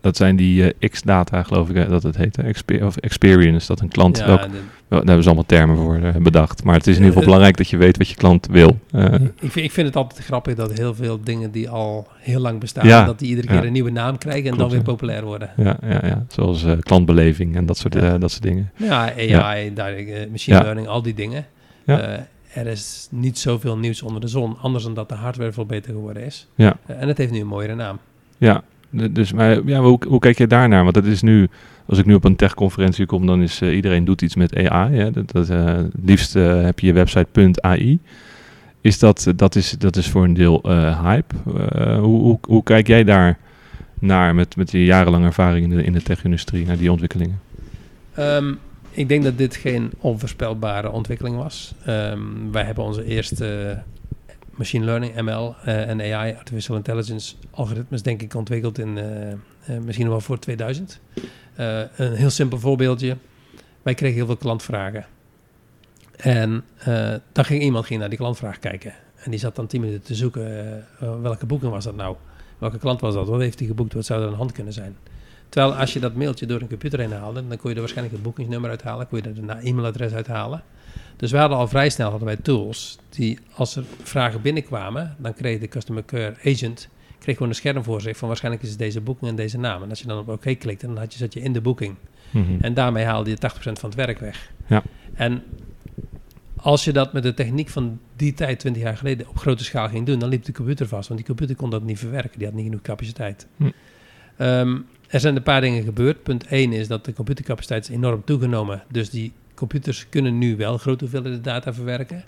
Dat 0.01 0.17
zijn 0.17 0.37
die 0.37 0.73
eh, 0.75 0.89
X-data, 0.91 1.43
geloof 1.43 1.69
ik, 1.69 1.77
hè, 1.77 1.89
dat 1.89 2.03
het 2.03 2.17
heet. 2.17 2.37
hè? 2.37 2.85
Of 2.87 2.97
experience, 2.97 3.67
dat 3.67 3.81
een 3.81 3.89
klant 3.89 4.19
Ja, 4.19 4.25
de- 4.37 4.49
Wel, 4.89 4.99
Daar 4.99 5.07
hebben 5.07 5.23
ze 5.23 5.29
allemaal 5.29 5.47
termen 5.47 5.77
voor 5.77 5.95
eh, 5.97 6.15
bedacht. 6.23 6.65
Maar 6.65 6.75
het 6.75 6.87
is 6.87 6.97
in 6.97 7.03
ieder 7.03 7.09
geval 7.13 7.25
belangrijk 7.33 7.57
dat 7.57 7.69
je 7.69 7.77
weet 7.77 7.97
wat 7.97 8.09
je 8.09 8.15
klant 8.15 8.47
wil. 8.51 8.79
Eh, 8.91 9.05
ik, 9.15 9.51
vind, 9.51 9.57
ik 9.67 9.71
vind 9.73 9.87
het 9.87 9.97
altijd 9.97 10.25
grappig 10.25 10.55
dat 10.55 10.73
heel 10.73 10.95
veel 10.95 11.21
dingen 11.25 11.51
die 11.51 11.69
al 11.69 12.07
heel 12.19 12.41
lang 12.41 12.61
bestaan, 12.61 12.87
Ja, 12.87 13.05
dat 13.05 13.19
die 13.19 13.29
iedere 13.29 13.47
keer 13.47 13.57
ja. 13.57 13.65
een 13.65 13.73
nieuwe 13.73 13.91
naam 13.91 14.19
krijgen 14.19 14.45
en 14.45 14.55
Klopt, 14.55 14.61
dan 14.61 14.71
weer 14.71 14.83
populair 14.83 15.25
worden. 15.25 15.51
ja, 15.57 15.77
ja, 15.83 16.01
ja, 16.07 16.25
zoals 16.29 16.65
klantbeleving 16.81 17.57
en 17.57 17.67
dat 17.67 17.77
soort, 17.79 17.93
dat 18.21 18.31
soort 18.31 18.43
dingen. 18.43 18.71
Ja, 18.77 19.13
AI, 19.17 19.75
daar, 19.75 19.93
machine 20.31 20.63
learning, 20.63 20.87
al 20.87 21.03
die 21.03 21.15
dingen. 21.15 21.47
Ja. 21.85 22.27
Er 22.55 22.67
is 22.67 23.09
niet 23.11 23.39
zoveel 23.39 23.77
nieuws 23.79 24.03
onder 24.03 24.21
de 24.21 24.29
zon, 24.29 24.57
anders 24.61 24.85
dan 24.85 24.95
dat 24.95 25.09
de 25.09 25.15
hardware 25.15 25.53
veel 25.53 25.67
beter 25.67 25.93
geworden 25.93 26.25
is. 26.25 26.49
Ja. 26.55 26.77
En 26.87 27.09
het 27.09 27.19
heeft 27.19 27.33
nu 27.33 27.41
een 27.41 27.47
mooiere 27.47 27.75
naam. 27.75 27.99
Ja, 28.39 28.63
dus 28.91 29.33
maar 29.33 29.67
ja, 29.67 29.81
hoe, 29.81 29.99
hoe 30.09 30.19
kijk 30.19 30.39
jij 30.39 30.47
daarnaar? 30.47 30.83
Want 30.83 30.95
dat 30.95 31.05
is 31.05 31.23
nu, 31.23 31.49
als 31.87 31.99
ik 31.99 32.07
nu 32.07 32.15
op 32.15 32.25
een 32.25 32.37
techconferentie 32.37 33.07
kom, 33.07 33.27
dan 33.27 33.43
is 33.43 33.61
eh, 33.61 33.75
iedereen 33.75 34.05
doet 34.05 34.23
iets 34.23 34.35
met 34.35 34.57
AI. 34.57 34.97
Hè? 34.97 35.11
Dat, 35.11 35.33
dat, 35.33 35.49
eh, 35.49 35.79
liefst 36.05 36.37
eh, 36.37 36.63
heb 36.63 36.79
je 36.79 36.87
je 36.87 36.93
website 36.93 37.51
.ai. 37.61 37.99
Is 38.81 38.99
dat, 38.99 39.33
dat, 39.37 39.57
is, 39.57 39.71
dat 39.71 39.97
is 39.97 40.09
voor 40.09 40.25
een 40.25 40.35
deel 40.35 40.61
hype. 41.03 41.35
Hoe, 42.01 42.21
hoe, 42.21 42.39
hoe 42.43 42.63
kijk 42.63 42.87
jij 42.87 43.05
daar 43.05 43.39
naar 43.99 44.35
met, 44.35 44.57
met 44.57 44.71
je 44.71 44.85
jarenlange 44.85 45.27
ervaring 45.27 45.71
in 45.71 45.77
de, 45.77 45.85
in 45.85 45.93
de 45.93 46.03
tech-industrie, 46.03 46.67
naar 46.67 46.77
die 46.77 46.91
ontwikkelingen? 46.91 47.41
Ehm, 48.15 48.53
ik 48.91 49.09
denk 49.09 49.23
dat 49.23 49.39
dit 49.39 49.57
geen 49.57 49.91
onvoorspelbare 49.99 50.91
ontwikkeling 50.91 51.37
was. 51.37 51.75
Ehm, 51.85 52.21
wij 52.53 52.65
hebben 52.65 52.85
onze 52.85 53.05
eerste 53.05 53.79
machine 54.61 54.85
learning, 54.85 55.21
ML 55.21 55.55
eh, 55.65 55.89
en 55.89 56.01
AI, 56.01 56.35
artificial 56.35 56.77
intelligence 56.77 57.35
algoritmes, 57.51 58.03
denk 58.03 58.23
ik, 58.23 58.35
ontwikkeld 58.35 58.79
in 58.79 58.99
eh, 58.99 59.33
eh, 59.33 59.39
misschien 59.85 60.09
wel 60.09 60.21
voor 60.21 60.39
2000. 60.39 61.01
Eh, 61.55 61.81
een 61.97 62.15
heel 62.15 62.31
simpel 62.31 62.59
voorbeeldje. 62.59 63.17
Wij 63.83 63.95
kregen 63.95 64.17
heel 64.17 64.27
veel 64.27 64.37
klantvragen. 64.37 65.07
En 66.17 66.65
dan 67.33 67.45
ging 67.45 67.63
iemand 67.63 67.87
ging 67.87 68.01
naar 68.01 68.09
die 68.09 68.19
klantvraag 68.19 68.59
kijken. 68.59 68.95
En 69.17 69.31
die 69.31 69.41
zat 69.41 69.57
dan 69.57 69.67
10 69.67 69.81
minuten 69.81 70.03
te 70.03 70.15
zoeken. 70.15 70.85
welke 70.99 71.47
boeking 71.47 71.73
was 71.73 71.85
dat 71.85 71.97
nou? 71.97 72.17
Welke 72.59 72.79
klant 72.79 73.01
was 73.01 73.15
dat? 73.15 73.29
Wat 73.29 73.41
heeft 73.41 73.59
hij 73.59 73.69
geboekt? 73.69 73.95
Wat 73.95 74.05
zou 74.05 74.21
er 74.21 74.27
aan 74.27 74.33
de 74.33 74.39
hand 74.39 74.53
kunnen 74.53 74.73
zijn? 74.73 74.97
Terwijl 75.49 75.75
als 75.75 75.93
je 75.93 76.01
dat 76.01 76.15
mailtje 76.15 76.47
door 76.47 76.61
een 76.61 76.69
computer 76.69 76.99
heen 76.99 77.13
haalde, 77.13 77.49
dan 77.49 77.57
kon 77.57 77.69
je 77.69 77.75
er 77.75 77.81
waarschijnlijk 77.81 78.17
het 78.17 78.25
boekingsnummer 78.25 78.71
uithalen, 78.71 79.09
kon 79.09 79.19
je 79.19 79.29
er 79.29 79.39
een 79.39 79.51
e-mailadres 79.51 80.13
uithalen. 80.13 80.63
Dus 81.21 81.31
we 81.31 81.39
hadden 81.39 81.59
al 81.59 81.69
vrij 81.69 81.91
snel 81.91 82.11
hadden 82.11 82.29
wij 82.29 82.37
tools 82.37 82.99
die, 83.09 83.39
als 83.55 83.77
er 83.77 83.85
vragen 84.03 84.43
binnenkwamen, 84.43 85.17
dan 85.19 85.35
kreeg 85.35 85.61
de 85.61 85.69
customer 85.69 86.05
care 86.05 86.37
agent 86.45 86.89
kreeg 87.19 87.35
gewoon 87.35 87.49
een 87.49 87.59
scherm 87.59 87.85
voor 87.85 88.01
zich 88.01 88.17
van 88.17 88.29
waarschijnlijk 88.29 88.65
is 88.65 88.71
het 88.71 88.79
deze 88.79 89.01
boeking 89.01 89.31
en 89.31 89.37
deze 89.37 89.59
naam. 89.59 89.83
En 89.83 89.89
als 89.89 90.01
je 90.01 90.07
dan 90.07 90.19
op 90.19 90.29
oké 90.29 90.55
klikte, 90.55 90.87
dan 90.87 90.97
had 90.97 91.13
je, 91.13 91.19
zat 91.19 91.35
je 91.35 91.41
in 91.41 91.53
de 91.53 91.61
boeking. 91.61 91.95
Mhm. 92.31 92.57
En 92.61 92.75
daarmee 92.75 93.05
haalde 93.05 93.31
je 93.31 93.37
80% 93.37 93.39
van 93.79 93.89
het 93.89 93.95
werk 93.95 94.19
weg. 94.19 94.53
Ja. 94.67 94.83
En 95.15 95.43
als 96.57 96.85
je 96.85 96.93
dat 96.93 97.13
met 97.13 97.23
de 97.23 97.35
techniek 97.35 97.69
van 97.69 98.01
die 98.17 98.35
tijd, 98.35 98.59
20 98.59 98.83
jaar 98.83 98.97
geleden, 98.97 99.29
op 99.29 99.39
grote 99.39 99.65
schaal 99.65 99.89
ging 99.89 100.07
doen, 100.07 100.19
dan 100.19 100.29
liep 100.29 100.45
de 100.45 100.53
computer 100.53 100.89
vast. 100.89 101.09
Want 101.09 101.21
die 101.21 101.29
computer 101.29 101.57
kon 101.57 101.71
dat 101.71 101.83
niet 101.83 101.99
verwerken. 101.99 102.39
Die 102.39 102.47
had 102.47 102.57
niet 102.57 102.65
genoeg 102.65 102.83
capaciteit. 102.83 103.47
Hm. 103.57 103.71
Ehm, 104.37 104.79
er 105.09 105.21
zijn 105.21 105.37
een 105.37 105.43
paar 105.43 105.61
dingen 105.61 105.83
gebeurd. 105.83 106.23
Punt 106.23 106.47
1 106.47 106.73
is 106.73 106.89
dat 106.89 107.05
de 107.05 107.13
computercapaciteit 107.13 107.89
is 107.89 107.95
enorm 107.95 108.25
toegenomen. 108.25 108.83
Dus 108.91 109.11
die 109.11 109.33
computers 109.61 110.09
kunnen 110.09 110.39
nu 110.39 110.57
wel 110.57 110.79
grote 110.79 111.05
hoeveelheden 111.05 111.43
data 111.43 111.75
verwerken. 111.75 112.25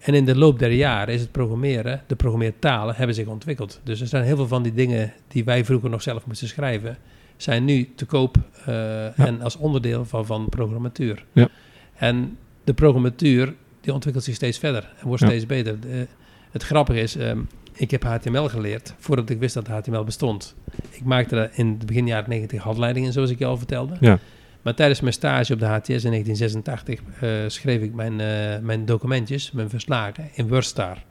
En 0.00 0.14
in 0.14 0.24
de 0.24 0.36
loop 0.36 0.58
der 0.58 0.72
jaren 0.72 1.14
is 1.14 1.20
het 1.20 1.32
programmeren, 1.32 2.02
de 2.06 2.16
programmeertalen 2.16 2.94
hebben 2.94 3.14
zich 3.14 3.26
ontwikkeld. 3.26 3.80
Dus 3.82 4.00
er 4.00 4.06
zijn 4.06 4.24
heel 4.24 4.36
veel 4.36 4.46
van 4.46 4.62
die 4.62 4.72
dingen 4.74 5.12
die 5.28 5.44
wij 5.44 5.64
vroeger 5.64 5.90
nog 5.90 6.02
zelf 6.02 6.26
moesten 6.26 6.48
schrijven, 6.48 6.96
zijn 7.36 7.64
nu 7.64 7.88
te 7.96 8.04
koop 8.04 8.36
eh, 8.66 9.18
en 9.18 9.42
als 9.42 9.56
onderdeel 9.56 10.04
van, 10.04 10.26
van 10.26 10.48
programmatuur. 10.48 11.24
Ja. 11.32 11.48
En 11.94 12.36
de 12.64 12.74
programmatuur 12.74 13.54
die 13.80 13.92
ontwikkelt 13.92 14.24
zich 14.24 14.34
steeds 14.34 14.58
verder 14.58 14.90
en 15.00 15.06
wordt 15.06 15.22
Ja. 15.22 15.28
steeds 15.28 15.46
beter. 15.46 15.80
De- 15.80 16.06
het 16.50 16.62
grappige 16.62 17.00
is, 17.00 17.16
ehm, 17.16 17.38
ik 17.74 17.90
heb 17.90 18.02
HTML 18.04 18.48
geleerd 18.48 18.94
voordat 18.98 19.30
ik 19.30 19.38
wist 19.38 19.54
dat 19.54 19.66
HTML 19.68 20.04
bestond. 20.04 20.54
Ik 20.90 21.04
maakte 21.04 21.50
in 21.52 21.66
het 21.68 21.86
begin 21.86 22.06
jaren 22.06 22.30
90 22.30 22.62
handleidingen, 22.62 23.12
zoals 23.12 23.30
ik 23.30 23.38
je 23.38 23.44
al 23.46 23.56
vertelde. 23.56 23.96
Ja. 24.00 24.18
Maar 24.62 24.74
tijdens 24.74 25.00
mijn 25.00 25.12
stage 25.12 25.52
op 25.52 25.58
de 25.58 25.66
HTS 25.66 26.04
in 26.04 26.10
1986 26.10 27.00
eh, 27.20 27.30
schreef 27.46 27.82
ik 27.82 27.94
mijn, 27.94 28.20
eh, 28.20 28.58
mijn 28.62 28.84
documentjes, 28.84 29.50
mijn 29.50 29.70
verslagen, 29.70 30.28
in 30.32 30.48
WordStar. 30.48 31.04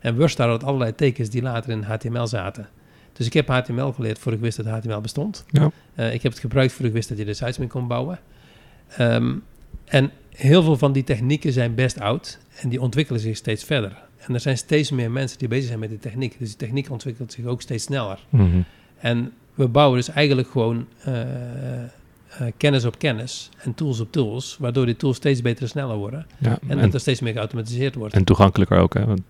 En 0.00 0.16
WordStar 0.16 0.48
had 0.48 0.64
allerlei 0.64 0.94
tekens 0.94 1.30
die 1.30 1.42
later 1.42 1.70
in 1.70 1.82
HTML 1.82 2.26
zaten. 2.26 2.68
Dus 3.12 3.26
ik 3.26 3.32
heb 3.32 3.48
HTML 3.48 3.92
geleerd 3.92 4.18
voor 4.18 4.32
ik 4.32 4.40
wist 4.40 4.56
dat 4.56 4.66
HTML 4.66 5.00
bestond. 5.00 5.44
Ja. 5.50 5.70
Eh, 5.94 6.14
ik 6.14 6.22
heb 6.22 6.32
het 6.32 6.40
gebruikt 6.40 6.72
voor 6.72 6.86
ik 6.86 6.92
wist 6.92 7.08
dat 7.08 7.18
je 7.18 7.24
er 7.24 7.34
sites 7.34 7.58
mee 7.58 7.68
kon 7.68 7.86
bouwen. 7.88 8.18
Ehm, 8.88 9.34
en 9.84 10.10
heel 10.30 10.62
veel 10.62 10.76
van 10.76 10.92
die 10.92 11.04
technieken 11.04 11.52
zijn 11.52 11.74
best 11.74 12.00
oud 12.00 12.38
en 12.60 12.68
die 12.68 12.80
ontwikkelen 12.80 13.20
zich 13.20 13.36
steeds 13.36 13.64
verder. 13.64 14.04
En 14.18 14.34
er 14.34 14.40
zijn 14.40 14.58
steeds 14.58 14.90
meer 14.90 15.10
mensen 15.10 15.38
die 15.38 15.48
bezig 15.48 15.66
zijn 15.66 15.78
met 15.78 15.88
die 15.88 15.98
techniek. 15.98 16.38
Dus 16.38 16.48
die 16.48 16.56
techniek 16.56 16.90
ontwikkelt 16.90 17.32
zich 17.32 17.44
ook 17.44 17.62
steeds 17.62 17.84
sneller. 17.84 18.18
Mhm. 18.28 18.60
En 18.98 19.32
we 19.54 19.68
bouwen 19.68 19.96
dus 19.96 20.08
eigenlijk 20.08 20.50
gewoon 20.50 20.86
eh, 22.38 22.46
kennis 22.56 22.84
op 22.84 22.98
kennis 22.98 23.48
en 23.58 23.74
tools 23.74 24.00
op 24.00 24.12
tools, 24.12 24.56
waardoor 24.60 24.86
die 24.86 24.96
tools 24.96 25.16
steeds 25.16 25.42
beter 25.42 25.62
en 25.62 25.68
sneller 25.68 25.96
worden. 25.96 26.26
Ja, 26.38 26.50
En, 26.50 26.58
en, 26.70 26.78
dat 26.78 26.94
er 26.94 27.00
steeds 27.00 27.20
meer 27.20 27.32
geautomatiseerd 27.32 27.94
wordt. 27.94 28.14
en 28.14 28.24
toegankelijker 28.24 28.78
ook. 28.78 28.94
Hè? 28.94 29.04
Want 29.04 29.20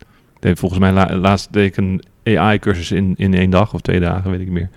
volgens 0.40 0.80
mij 0.80 0.92
la- 0.92 1.16
laatst 1.16 1.52
deed 1.52 1.66
ik 1.66 1.76
een 1.76 2.02
AI-cursus 2.24 2.90
in, 2.92 3.14
in 3.16 3.34
één 3.34 3.50
dag 3.50 3.74
of 3.74 3.80
twee 3.80 4.00
dagen, 4.00 4.30
weet 4.30 4.40
ik 4.40 4.48
meer. 4.48 4.68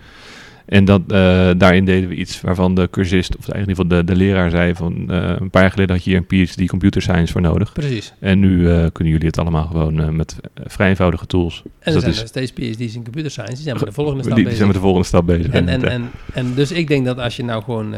En 0.70 0.86
dat, 0.86 1.02
eh, 1.08 1.50
daarin 1.58 1.86
deden 1.86 2.10
we 2.10 2.16
iets 2.16 2.42
waarvan 2.42 2.76
de 2.76 2.88
cursist, 2.92 3.38
of 3.38 3.50
eigenlijk 3.50 3.70
in 3.80 3.86
ieder 3.86 3.98
geval 3.98 4.06
de, 4.06 4.14
de 4.14 4.26
leraar 4.26 4.50
zei 4.50 4.76
van... 4.76 5.12
eh, 5.12 5.36
een 5.40 5.50
paar 5.50 5.62
jaar 5.62 5.72
geleden 5.72 5.96
had 5.96 6.04
je 6.04 6.10
hier 6.10 6.24
een 6.30 6.46
PhD 6.48 6.68
Computer 6.68 7.02
Science 7.02 7.32
voor 7.32 7.42
nodig. 7.42 7.74
Precies. 7.74 8.14
En 8.20 8.40
nu 8.40 8.70
eh, 8.72 8.86
kunnen 8.94 9.14
jullie 9.14 9.28
het 9.28 9.38
allemaal 9.40 9.66
gewoon 9.68 10.16
met 10.16 10.36
vrij 10.66 10.90
eenvoudige 10.90 11.26
tools. 11.26 11.62
En 11.64 11.70
Dus 11.80 11.86
er 11.86 11.94
dat 11.94 12.02
zijn 12.02 12.24
is- 12.26 12.30
steeds 12.30 12.52
PhD's 12.52 12.96
in 12.96 13.04
computer 13.04 13.32
science, 13.32 13.54
die 13.54 13.64
zijn 13.64 13.76
met 13.76 13.86
de 13.86 13.92
volgende 13.92 14.22
die, 14.22 14.26
stap 14.32 14.36
die 14.36 14.44
bezig. 14.46 14.58
zijn 14.58 14.68
met 14.68 14.78
de 14.78 14.84
volgende 14.84 15.08
stap 15.08 15.26
bezig. 15.26 15.52
En, 15.52 15.68
en, 15.68 15.84
en, 15.90 16.10
en 16.34 16.54
dus 16.54 16.72
ik 16.72 16.88
denk 16.88 17.06
dat 17.06 17.20
als 17.20 17.36
je 17.36 17.44
nou 17.44 17.64
gewoon, 17.64 17.96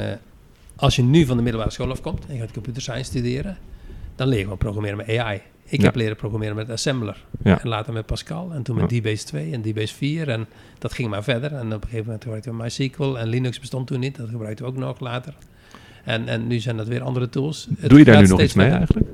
als 0.75 0.95
je 0.95 1.03
nu 1.03 1.25
van 1.25 1.37
de 1.37 1.43
middelbare 1.43 1.71
school 1.73 1.91
afkomt 1.91 2.25
en 2.27 2.33
je 2.35 2.39
gaat 2.41 2.51
computer 2.51 2.81
science 2.81 3.03
studeren, 3.03 3.57
dan 4.15 4.27
leer 4.27 4.37
je 4.37 4.43
gewoon 4.43 4.57
programmeren 4.57 4.97
met 4.97 5.17
AI. 5.17 5.41
Ik 5.71 5.79
Ja. 5.79 5.85
heb 5.85 5.95
leren 5.95 6.15
programmeren 6.15 6.55
met 6.55 6.69
Assembler 6.69 7.23
Ja. 7.43 7.61
en 7.61 7.67
later 7.67 7.93
met 7.93 8.05
Pascal 8.05 8.51
en 8.53 8.63
toen 8.63 8.75
met. 8.75 8.89
DBase 8.89 9.25
2 9.25 9.51
en 9.53 9.61
DBase 9.61 9.95
4 9.95 10.29
en 10.29 10.45
dat 10.79 10.93
ging 10.93 11.09
maar 11.09 11.23
verder. 11.23 11.53
En 11.53 11.65
op 11.65 11.71
een 11.71 11.81
gegeven 11.81 12.05
moment 12.05 12.23
gebruikten 12.23 12.57
we 12.57 12.63
MySQL 12.63 13.17
en 13.19 13.27
Linux 13.27 13.59
bestond 13.59 13.87
toen 13.87 13.99
niet, 13.99 14.15
dat 14.17 14.29
gebruikten 14.29 14.65
we 14.65 14.71
ook 14.71 14.77
nog 14.77 14.99
later. 14.99 15.33
En, 16.03 16.27
en 16.27 16.47
nu 16.47 16.59
zijn 16.59 16.77
dat 16.77 16.87
weer 16.87 17.01
andere 17.01 17.29
tools. 17.29 17.67
Het 17.79 17.89
Doe 17.89 17.99
je 17.99 18.05
daar 18.05 18.21
nu 18.21 18.27
nog 18.27 18.41
iets 18.41 18.53
mee 18.53 18.69
verder. 18.69 18.87
eigenlijk? 18.87 19.07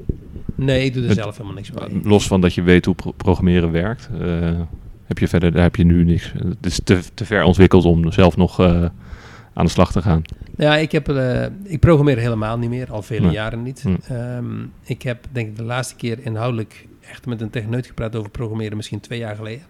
Nee, 0.55 0.85
ik 0.85 0.93
doe 0.93 1.01
er 1.03 1.09
Het- 1.09 1.17
zelf 1.17 1.31
helemaal 1.37 1.55
niks 1.55 1.71
mee. 1.71 1.99
Los 2.03 2.27
van 2.27 2.41
dat 2.41 2.53
je 2.53 2.61
weet 2.61 2.85
hoe 2.85 2.95
pro- 2.95 3.11
programmeren 3.11 3.71
werkt, 3.71 4.09
eh, 4.21 4.59
heb 5.05 5.17
je 5.19 5.27
verder, 5.27 5.51
daar 5.51 5.63
heb 5.63 5.75
je 5.75 5.83
nu 5.85 6.03
niks. 6.03 6.33
Het 6.37 6.65
is 6.65 6.79
te, 6.83 6.99
te 7.13 7.25
ver 7.25 7.43
ontwikkeld 7.43 7.85
om 7.85 8.11
zelf 8.11 8.37
nog 8.37 8.59
eh, 8.59 8.85
aan 9.57 9.65
de 9.65 9.71
slag 9.71 9.91
te 9.91 10.01
gaan. 10.01 10.21
Ja, 10.57 10.75
ik, 10.77 10.91
heb, 10.91 11.09
eh, 11.09 11.45
ik 11.63 11.79
programmeer 11.79 12.17
helemaal 12.17 12.57
niet 12.57 12.69
meer, 12.69 12.91
al 12.91 13.01
vele 13.01 13.25
Nee. 13.25 13.31
jaren 13.31 13.63
niet. 13.63 13.81
Hm. 13.81 13.95
Ehm, 14.13 14.63
ik 14.83 15.01
heb 15.01 15.25
denk 15.31 15.47
ik 15.47 15.55
de 15.55 15.63
laatste 15.63 15.95
keer 15.95 16.19
inhoudelijk 16.21 16.87
echt 17.09 17.25
met 17.25 17.41
een 17.41 17.49
techneut 17.49 17.85
gepraat 17.87 18.15
over 18.15 18.29
programmeren, 18.31 18.77
misschien 18.77 18.99
twee 18.99 19.19
jaar 19.19 19.35
geleden. 19.35 19.65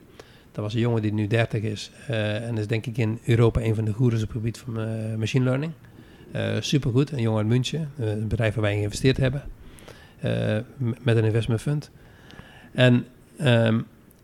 Dat 0.51 0.63
was 0.63 0.73
een 0.73 0.79
jongen 0.79 1.01
die 1.01 1.13
nu 1.13 1.27
30 1.27 1.61
is 1.63 1.91
eh, 2.07 2.47
en 2.47 2.57
is 2.57 2.67
denk 2.67 2.85
ik 2.85 2.97
in 2.97 3.19
Europa 3.25 3.61
een 3.61 3.75
van 3.75 3.85
de 3.85 3.93
goeroes 3.93 4.21
op 4.21 4.27
het 4.27 4.38
gebied 4.38 4.57
van 4.57 4.79
eh, 4.79 5.15
machine 5.17 5.43
learning. 5.43 5.71
Supergoed, 6.59 7.11
een 7.11 7.21
jongen 7.21 7.39
uit 7.39 7.47
München, 7.47 7.91
een 7.97 8.27
bedrijf 8.27 8.53
waar 8.53 8.63
wij 8.63 8.71
in 8.71 8.77
geïnvesteerd 8.77 9.17
hebben, 9.17 9.43
met 11.01 11.17
een 11.17 11.23
investment 11.23 11.61
fund. 11.61 11.91
En 12.73 13.05
ehm, 13.38 13.79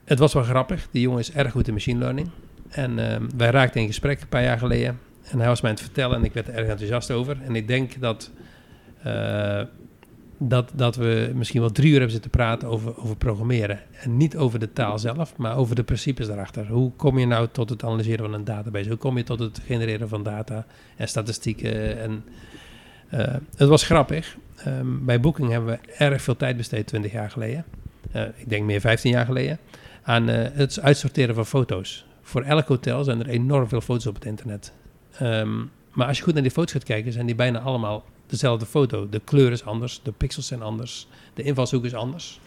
het 0.05 0.19
was 0.19 0.33
wel 0.33 0.43
grappig, 0.43 0.87
die 0.91 1.01
jongen 1.01 1.19
is 1.19 1.31
erg 1.31 1.51
goed 1.51 1.67
in 1.67 1.73
machine 1.73 1.99
learning. 1.99 2.29
En 2.69 2.99
ehm, 3.11 3.23
wij 3.37 3.49
raakten 3.49 3.81
in 3.81 3.87
gesprek 3.87 4.21
een 4.21 4.27
paar 4.27 4.43
jaar 4.43 4.57
geleden. 4.57 4.99
En 5.33 5.39
hij 5.39 5.47
was 5.47 5.61
mij 5.61 5.69
aan 5.69 5.75
het 5.75 5.85
vertellen 5.85 6.17
en 6.17 6.23
ik 6.23 6.33
werd 6.33 6.47
er 6.47 6.53
erg 6.53 6.67
enthousiast 6.67 7.11
over. 7.11 7.37
En 7.41 7.55
ik 7.55 7.67
denk 7.67 7.99
dat, 7.99 8.31
eh, 9.03 9.61
dat, 10.37 10.71
dat 10.75 10.95
we 10.95 11.31
misschien 11.35 11.61
wel 11.61 11.71
drie 11.71 11.87
uur 11.87 11.93
hebben 11.93 12.11
zitten 12.11 12.31
praten 12.31 12.67
over, 12.67 12.97
over 12.97 13.15
programmeren. 13.15 13.79
En 14.01 14.17
niet 14.17 14.37
over 14.37 14.59
de 14.59 14.73
taal 14.73 14.99
zelf, 14.99 15.37
maar 15.37 15.57
over 15.57 15.75
de 15.75 15.83
principes 15.83 16.27
daarachter. 16.27 16.67
Hoe 16.67 16.91
kom 16.91 17.19
je 17.19 17.25
nou 17.25 17.47
tot 17.51 17.69
het 17.69 17.83
analyseren 17.83 18.25
van 18.25 18.33
een 18.33 18.43
database? 18.43 18.89
Hoe 18.89 18.97
kom 18.97 19.17
je 19.17 19.23
tot 19.23 19.39
het 19.39 19.61
genereren 19.65 20.09
van 20.09 20.23
data 20.23 20.65
en 20.95 21.07
statistieken? 21.07 21.99
En, 21.99 22.23
eh, 23.09 23.35
het 23.55 23.69
was 23.69 23.83
grappig. 23.83 24.37
Ehm, 24.55 25.05
bij 25.05 25.19
Booking 25.19 25.49
hebben 25.49 25.69
we 25.69 25.93
erg 25.97 26.21
veel 26.21 26.35
tijd 26.35 26.57
besteed 26.57 26.87
20 26.87 27.11
jaar 27.11 27.31
geleden. 27.31 27.65
Eh, 28.11 28.23
ik 28.35 28.49
denk 28.49 28.65
meer 28.65 28.81
15 28.81 29.11
jaar 29.11 29.25
geleden. 29.25 29.59
Aan 30.03 30.27
het 30.27 30.79
uitsorteren 30.81 31.35
van 31.35 31.45
foto's. 31.45 32.05
Voor 32.21 32.41
elk 32.41 32.67
hotel 32.67 33.03
zijn 33.03 33.19
er 33.19 33.27
enorm 33.27 33.67
veel 33.67 33.81
foto's 33.81 34.05
op 34.05 34.15
het 34.15 34.25
internet. 34.25 34.73
Ehm, 35.17 35.57
maar 35.91 36.07
als 36.07 36.17
je 36.17 36.23
goed 36.23 36.33
naar 36.33 36.43
die 36.43 36.51
foto's 36.51 36.71
gaat 36.71 36.83
kijken, 36.83 37.11
zijn 37.11 37.25
die 37.25 37.35
bijna 37.35 37.59
allemaal 37.59 38.03
dezelfde 38.25 38.65
foto. 38.65 39.09
De 39.09 39.21
kleur 39.23 39.51
is 39.51 39.65
anders, 39.65 39.99
de 40.03 40.11
pixels 40.11 40.47
zijn 40.47 40.61
anders, 40.61 41.07
de 41.33 41.43
invalshoek 41.43 41.85
is 41.85 41.93
anders. 41.93 42.39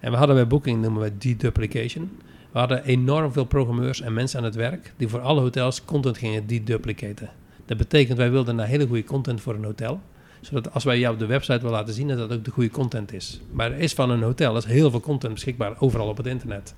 En 0.00 0.10
we 0.10 0.16
hadden 0.16 0.36
bij 0.36 0.46
Booking, 0.46 0.82
noemen 0.82 1.02
we 1.02 1.18
deduplication. 1.18 2.10
We 2.52 2.58
hadden 2.58 2.84
enorm 2.84 3.32
veel 3.32 3.44
programmeurs 3.44 4.00
en 4.00 4.12
mensen 4.12 4.38
aan 4.38 4.44
het 4.44 4.54
werk 4.54 4.92
die 4.96 5.08
voor 5.08 5.20
alle 5.20 5.40
hotels 5.40 5.84
content 5.84 6.18
gingen 6.18 6.46
deduplicaten. 6.46 7.30
Dat 7.66 7.76
betekent, 7.76 8.18
wij 8.18 8.30
wilden 8.30 8.56
naar 8.56 8.66
hele 8.66 8.86
goede 8.86 9.04
content 9.04 9.40
voor 9.40 9.54
een 9.54 9.64
hotel. 9.64 10.00
Zodat 10.40 10.74
als 10.74 10.84
wij 10.84 10.98
jou 10.98 11.12
op 11.14 11.18
de 11.18 11.26
website 11.26 11.58
willen 11.58 11.70
laten 11.70 11.94
zien, 11.94 12.08
dat 12.08 12.18
dat 12.18 12.32
ook 12.32 12.44
de 12.44 12.50
goede 12.50 12.70
content 12.70 13.12
is. 13.12 13.40
Maar 13.50 13.72
er 13.72 13.78
is 13.78 13.92
van 13.92 14.10
een 14.10 14.22
hotel, 14.22 14.56
is 14.56 14.64
heel 14.64 14.90
veel 14.90 15.00
content 15.00 15.34
beschikbaar 15.34 15.74
overal 15.78 16.08
op 16.08 16.16
het 16.16 16.26
internet. 16.26 16.74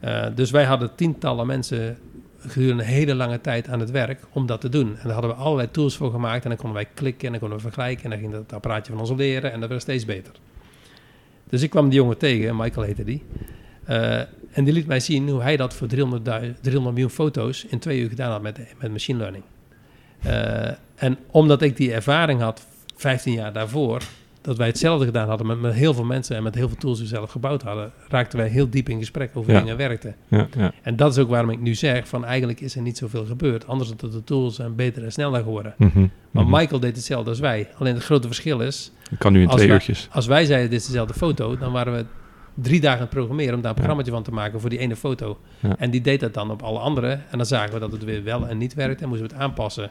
Eh, 0.00 0.26
dus 0.34 0.50
wij 0.50 0.64
hadden 0.64 0.94
tientallen 0.94 1.46
mensen 1.46 1.98
gedurende 2.46 2.82
een 2.82 2.88
hele 2.88 3.14
lange 3.14 3.40
tijd 3.40 3.68
aan 3.68 3.80
het 3.80 3.90
werk 3.90 4.20
om 4.32 4.46
dat 4.46 4.60
te 4.60 4.68
doen. 4.68 4.88
En 4.88 5.02
daar 5.02 5.12
hadden 5.12 5.30
we 5.30 5.36
allerlei 5.36 5.70
tools 5.70 5.96
voor 5.96 6.10
gemaakt. 6.10 6.42
En 6.42 6.48
dan 6.48 6.58
konden 6.58 6.76
wij 6.76 6.88
klikken 6.94 7.24
en 7.24 7.30
dan 7.30 7.40
konden 7.40 7.58
we 7.58 7.64
vergelijken. 7.64 8.04
En 8.04 8.10
dan 8.10 8.18
ging 8.18 8.32
dat 8.32 8.52
apparaatje 8.52 8.92
van 8.92 9.00
ons 9.00 9.10
leren 9.10 9.52
en 9.52 9.60
dat 9.60 9.68
werd 9.68 9.82
steeds 9.82 10.04
beter. 10.04 10.32
Dus 11.48 11.62
ik 11.62 11.70
kwam 11.70 11.88
die 11.88 11.98
jongen 11.98 12.18
tegen, 12.18 12.56
Michael 12.56 12.86
heette 12.86 13.04
die. 13.04 13.22
Eh, 13.84 14.18
en 14.50 14.64
die 14.64 14.72
liet 14.72 14.86
mij 14.86 15.00
zien 15.00 15.28
hoe 15.28 15.42
hij 15.42 15.56
dat 15.56 15.74
voor 15.74 15.86
300, 15.86 16.24
300 16.24 16.94
miljoen 16.94 17.10
foto's 17.10 17.64
in 17.64 17.78
twee 17.78 18.00
uur 18.00 18.08
gedaan 18.08 18.30
had 18.30 18.42
met, 18.42 18.58
met 18.80 18.92
machine 18.92 19.18
learning. 19.18 19.44
Eh, 20.22 20.70
en 20.94 21.18
omdat 21.30 21.62
ik 21.62 21.76
die 21.76 21.92
ervaring 21.92 22.40
had, 22.40 22.66
15 22.96 23.32
jaar 23.32 23.52
daarvoor, 23.52 24.02
dat 24.48 24.56
wij 24.56 24.66
hetzelfde 24.66 25.04
gedaan 25.04 25.28
hadden 25.28 25.46
met, 25.46 25.60
met 25.60 25.72
heel 25.74 25.94
veel 25.94 26.04
mensen 26.04 26.36
en 26.36 26.42
met 26.42 26.54
heel 26.54 26.68
veel 26.68 26.76
tools 26.76 26.98
die 26.98 27.08
we 27.08 27.14
zelf 27.14 27.30
gebouwd 27.30 27.62
hadden, 27.62 27.92
raakten 28.08 28.38
wij 28.38 28.48
heel 28.48 28.70
diep 28.70 28.88
in 28.88 28.98
gesprek 28.98 29.30
over 29.34 29.50
Ja. 29.50 29.56
hoe 29.56 29.62
dingen 29.66 29.78
werkten. 29.88 30.16
Ja, 30.28 30.46
ja. 30.56 30.72
En 30.82 30.96
dat 30.96 31.12
is 31.12 31.18
ook 31.18 31.28
waarom 31.28 31.50
ik 31.50 31.60
nu 31.60 31.74
zeg 31.74 32.08
van 32.08 32.24
eigenlijk 32.24 32.60
is 32.60 32.76
er 32.76 32.82
niet 32.82 32.98
zoveel 32.98 33.24
gebeurd. 33.26 33.66
Anders 33.66 33.92
dan 33.96 34.10
de 34.10 34.24
tools 34.24 34.54
zijn 34.54 34.74
beter 34.74 35.04
en 35.04 35.12
sneller 35.12 35.42
geworden. 35.42 35.74
Mhm, 35.78 36.06
Maar 36.30 36.44
mhm. 36.44 36.56
Michael 36.56 36.80
deed 36.80 36.96
hetzelfde 36.96 37.30
als 37.30 37.38
wij. 37.40 37.68
Alleen 37.78 37.94
het 37.94 38.04
grote 38.04 38.26
verschil 38.26 38.60
is, 38.60 38.92
Dat 39.10 39.18
kan 39.18 39.32
nu 39.32 39.42
in 39.42 39.48
twee 39.48 39.66
wij- 39.66 39.74
uurtjes. 39.74 40.08
als 40.10 40.26
wij 40.26 40.44
zeiden 40.44 40.70
dit 40.70 40.80
is 40.80 40.86
dezelfde 40.86 41.14
foto, 41.14 41.56
dan 41.58 41.72
waren 41.72 41.92
we 41.92 42.04
drie 42.54 42.80
dagen 42.80 42.98
aan 42.98 43.04
het 43.04 43.14
programmeren 43.14 43.54
om 43.54 43.60
daar 43.60 43.70
een 43.70 43.76
programmaatje 43.76 44.12
van 44.12 44.22
te 44.22 44.32
maken 44.32 44.60
voor 44.60 44.70
die 44.70 44.78
ene 44.78 44.96
foto. 44.96 45.38
En 45.78 45.90
die 45.90 46.00
deed 46.00 46.20
dat 46.20 46.34
dan 46.34 46.50
op 46.50 46.62
alle 46.62 46.78
andere. 46.78 47.08
En 47.30 47.36
dan 47.38 47.46
zagen 47.46 47.72
we 47.72 47.78
dat 47.80 47.92
het 47.92 48.04
weer 48.04 48.24
wel 48.24 48.48
en 48.48 48.58
niet 48.58 48.74
werkte 48.74 49.02
en 49.02 49.08
moesten 49.08 49.28
we 49.28 49.34
het 49.34 49.42
aanpassen. 49.42 49.90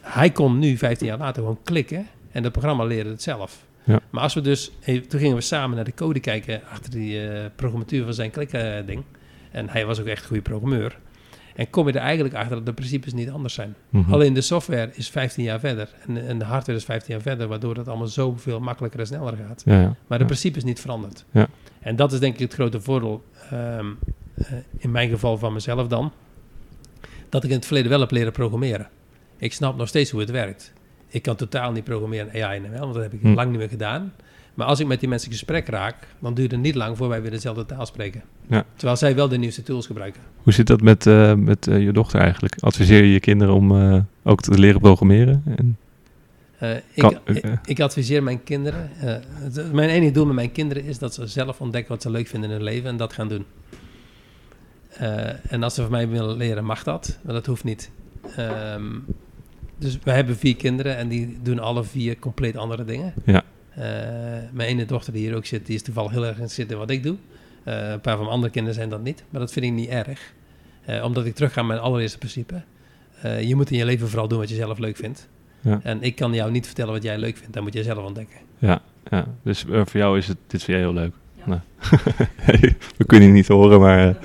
Hij 0.00 0.30
kon 0.30 0.58
nu, 0.58 0.76
15 0.76 1.06
jaar 1.06 1.18
later, 1.18 1.42
gewoon 1.42 1.58
klikken 1.64 2.06
en 2.32 2.42
het 2.42 2.52
programma 2.52 2.84
leerde 2.84 3.10
het 3.10 3.22
zelf. 3.22 3.64
Ja. 3.84 4.00
Maar 4.10 4.22
als 4.22 4.34
we 4.34 4.40
dus, 4.40 4.72
toen 5.08 5.20
gingen 5.20 5.36
we 5.36 5.40
samen 5.40 5.76
naar 5.76 5.84
de 5.84 5.94
code 5.94 6.20
kijken 6.20 6.62
achter 6.72 6.90
die 6.90 7.28
eh, 7.28 7.44
programmatuur 7.56 8.04
van 8.04 8.14
zijn 8.14 8.30
klikding. 8.30 9.02
en 9.50 9.68
hij 9.68 9.86
was 9.86 10.00
ook 10.00 10.06
echt 10.06 10.20
een 10.20 10.28
goede 10.28 10.42
programmeur. 10.42 10.98
En 11.54 11.70
kom 11.70 11.86
je 11.86 11.92
er 11.92 12.00
eigenlijk 12.00 12.34
achter 12.34 12.56
dat 12.56 12.66
de 12.66 12.72
principes 12.72 13.12
niet 13.12 13.30
anders 13.30 13.54
zijn. 13.54 13.74
Mhm. 13.88 14.12
Alleen 14.12 14.32
de 14.32 14.40
software 14.40 14.90
is 14.94 15.08
15 15.10 15.44
jaar 15.44 15.60
verder 15.60 15.88
en, 16.06 16.26
en 16.28 16.38
de 16.38 16.44
hardware 16.44 16.78
is 16.78 16.84
15 16.84 17.14
jaar 17.14 17.22
verder, 17.22 17.48
waardoor 17.48 17.76
het 17.76 17.88
allemaal 17.88 18.06
zoveel 18.06 18.60
makkelijker 18.60 19.00
en 19.00 19.06
sneller 19.06 19.36
gaat. 19.46 19.62
Ja, 19.64 19.80
ja. 19.80 19.96
Maar 20.06 20.18
de 20.18 20.24
principes 20.24 20.64
niet 20.64 20.80
veranderd. 20.80 21.24
Ja. 21.30 21.48
En 21.80 21.96
dat 21.96 22.12
is 22.12 22.20
denk 22.20 22.34
ik 22.34 22.40
het 22.40 22.54
grote 22.54 22.80
voordeel, 22.80 23.24
ehm, 23.50 23.86
eh, 24.34 24.46
in 24.78 24.90
mijn 24.90 25.08
geval 25.08 25.38
van 25.38 25.52
mezelf 25.52 25.88
dan, 25.88 26.12
dat 27.28 27.44
ik 27.44 27.50
in 27.50 27.56
het 27.56 27.66
verleden 27.66 27.90
wel 27.90 28.00
heb 28.00 28.10
leren 28.10 28.32
programmeren. 28.32 28.88
Ik 29.36 29.52
snap 29.52 29.76
nog 29.76 29.88
steeds 29.88 30.10
hoe 30.10 30.20
het 30.20 30.30
werkt. 30.30 30.72
Ik 31.12 31.22
kan 31.22 31.36
totaal 31.36 31.72
niet 31.72 31.84
programmeren 31.84 32.42
AI 32.42 32.56
en 32.64 32.70
ML, 32.70 32.78
want 32.78 32.94
dat 32.94 33.02
heb 33.02 33.12
ik 33.12 33.20
Hm. 33.20 33.34
lang 33.34 33.50
niet 33.50 33.58
meer 33.58 33.68
gedaan. 33.68 34.12
Maar 34.54 34.66
als 34.66 34.80
ik 34.80 34.86
met 34.86 35.00
die 35.00 35.08
mensen 35.08 35.28
in 35.30 35.34
gesprek 35.36 35.68
raak, 35.68 35.94
dan 36.18 36.34
duurt 36.34 36.50
het 36.50 36.60
niet 36.60 36.74
lang 36.74 36.96
voor 36.96 37.08
wij 37.08 37.22
weer 37.22 37.30
dezelfde 37.30 37.66
taal 37.66 37.86
spreken. 37.86 38.22
Ja. 38.48 38.64
Terwijl 38.74 38.96
zij 38.96 39.14
wel 39.14 39.28
de 39.28 39.36
nieuwste 39.38 39.62
tools 39.62 39.86
gebruiken. 39.86 40.20
Hoe 40.42 40.52
zit 40.52 40.66
dat 40.66 40.80
met, 40.80 41.06
eh, 41.06 41.34
met 41.34 41.66
eh, 41.66 41.82
je 41.82 41.92
dochter 41.92 42.20
eigenlijk? 42.20 42.56
Adviseer 42.60 43.02
je 43.04 43.12
je 43.12 43.20
kinderen 43.20 43.54
om 43.54 43.76
eh, 43.76 44.00
ook 44.22 44.40
te 44.42 44.58
leren 44.58 44.80
programmeren? 44.80 45.42
En, 45.56 45.76
ik, 46.94 47.02
Kan- 47.02 47.18
ik, 47.24 47.44
ik 47.64 47.80
adviseer 47.80 48.22
mijn 48.22 48.42
kinderen. 48.44 48.90
het- 48.94 49.72
mijn 49.72 49.88
enige 49.88 50.12
doel 50.12 50.26
met 50.26 50.34
mijn 50.34 50.52
kinderen 50.52 50.84
is 50.84 50.98
dat 50.98 51.14
ze 51.14 51.26
zelf 51.26 51.60
ontdekken 51.60 51.92
wat 51.92 52.02
ze 52.02 52.10
leuk 52.10 52.26
vinden 52.26 52.50
in 52.50 52.56
hun 52.56 52.64
leven 52.64 52.88
en 52.88 52.96
dat 52.96 53.12
gaan 53.12 53.28
doen. 53.28 53.44
En 55.48 55.62
als 55.62 55.74
ze 55.74 55.82
van 55.82 55.90
mij 55.90 56.08
willen 56.08 56.36
leren, 56.36 56.64
mag 56.64 56.82
dat, 56.82 57.18
maar 57.22 57.34
dat 57.34 57.46
hoeft 57.46 57.64
niet. 57.64 57.90
Ehm, 58.36 58.84
dus 59.82 59.98
we 60.02 60.10
hebben 60.10 60.36
vier 60.36 60.56
kinderen 60.56 60.96
en 60.96 61.08
die 61.08 61.38
doen 61.42 61.58
alle 61.58 61.84
vier 61.84 62.18
compleet 62.18 62.56
andere 62.56 62.84
dingen. 62.84 63.14
Ja. 63.24 63.42
Eh, 63.74 63.82
mijn 64.52 64.68
ene 64.68 64.84
dochter 64.84 65.12
die 65.12 65.26
hier 65.26 65.36
ook 65.36 65.46
zit, 65.46 65.66
die 65.66 65.74
is 65.74 65.82
toevallig 65.82 66.10
heel 66.10 66.26
erg 66.26 66.38
in 66.38 66.50
zitten 66.50 66.78
wat 66.78 66.90
ik 66.90 67.02
doe. 67.02 67.16
Eh, 67.64 67.90
een 67.90 68.00
paar 68.00 68.14
van 68.14 68.22
mijn 68.22 68.34
andere 68.34 68.52
kinderen 68.52 68.78
zijn 68.78 68.88
dat 68.88 69.02
niet, 69.02 69.24
maar 69.30 69.40
dat 69.40 69.52
vind 69.52 69.66
ik 69.66 69.72
niet 69.72 69.88
erg. 69.88 70.32
Eh, 70.84 71.04
omdat 71.04 71.26
ik 71.26 71.34
terug 71.34 71.52
ga 71.52 71.60
naar 71.60 71.68
mijn 71.68 71.80
allereerste 71.80 72.18
principe. 72.18 72.62
Eh, 73.20 73.42
je 73.42 73.54
moet 73.54 73.70
in 73.70 73.78
je 73.78 73.84
leven 73.84 74.08
vooral 74.08 74.28
doen 74.28 74.38
wat 74.38 74.48
je 74.48 74.54
zelf 74.54 74.78
leuk 74.78 74.96
vindt. 74.96 75.28
Ja. 75.60 75.80
En 75.82 76.02
ik 76.02 76.16
kan 76.16 76.32
jou 76.34 76.50
niet 76.50 76.66
vertellen 76.66 76.92
wat 76.92 77.02
jij 77.02 77.18
leuk 77.18 77.36
vindt. 77.36 77.52
Dat 77.52 77.62
moet 77.62 77.72
jij 77.72 77.82
zelf 77.82 78.04
ontdekken. 78.04 78.36
ja, 78.58 78.82
ja, 79.10 79.26
dus 79.42 79.64
voor 79.68 80.00
jou 80.00 80.18
is 80.18 80.28
het, 80.28 80.36
dit 80.46 80.62
vind 80.62 80.78
jij 80.78 80.78
heel 80.78 80.94
leuk. 80.94 81.14
Nou. 81.44 81.60
we 82.98 83.04
kunnen 83.06 83.28
je 83.28 83.34
niet 83.34 83.48
horen, 83.48 83.80
maar 83.80 84.16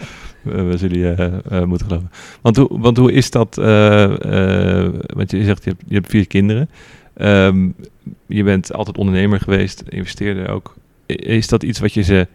we, 0.48 0.62
we 0.62 0.78
zullen 0.78 0.98
je 1.00 1.12
eh, 1.12 1.58
eh, 1.60 1.68
moeten 1.68 1.88
geloven. 1.88 2.12
Want 2.42 2.56
hoe, 2.58 2.80
want 2.80 2.98
hoe 2.98 3.12
is 3.12 3.30
dat? 3.32 3.58
eh, 3.58 4.84
eh, 4.86 4.94
want 5.14 5.32
je 5.32 5.44
zegt, 5.44 5.64
je 5.64 5.70
hebt, 5.70 5.84
je 5.88 5.96
hebt 5.96 6.10
vier 6.10 6.28
kinderen. 6.28 6.70
Ehm, 7.14 7.70
je 8.26 8.44
bent 8.44 8.74
altijd 8.74 8.98
ondernemer 8.98 9.40
geweest, 9.40 9.84
investeerder 9.90 10.50
ook. 10.50 10.76
Is 11.06 11.48
dat 11.48 11.64
iets 11.64 11.80
wat 11.80 11.94
je 11.94 12.02
ze, 12.02 12.28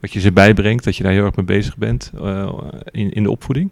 wat 0.00 0.12
je 0.12 0.20
ze 0.20 0.32
bijbrengt, 0.32 0.84
dat 0.84 0.96
je 0.96 1.02
daar 1.02 1.12
heel 1.12 1.24
erg 1.24 1.36
mee 1.36 1.46
bezig 1.46 1.76
bent 1.76 2.12
eh, 2.22 2.52
in, 2.90 3.12
in 3.12 3.22
de 3.22 3.30
opvoeding? 3.30 3.70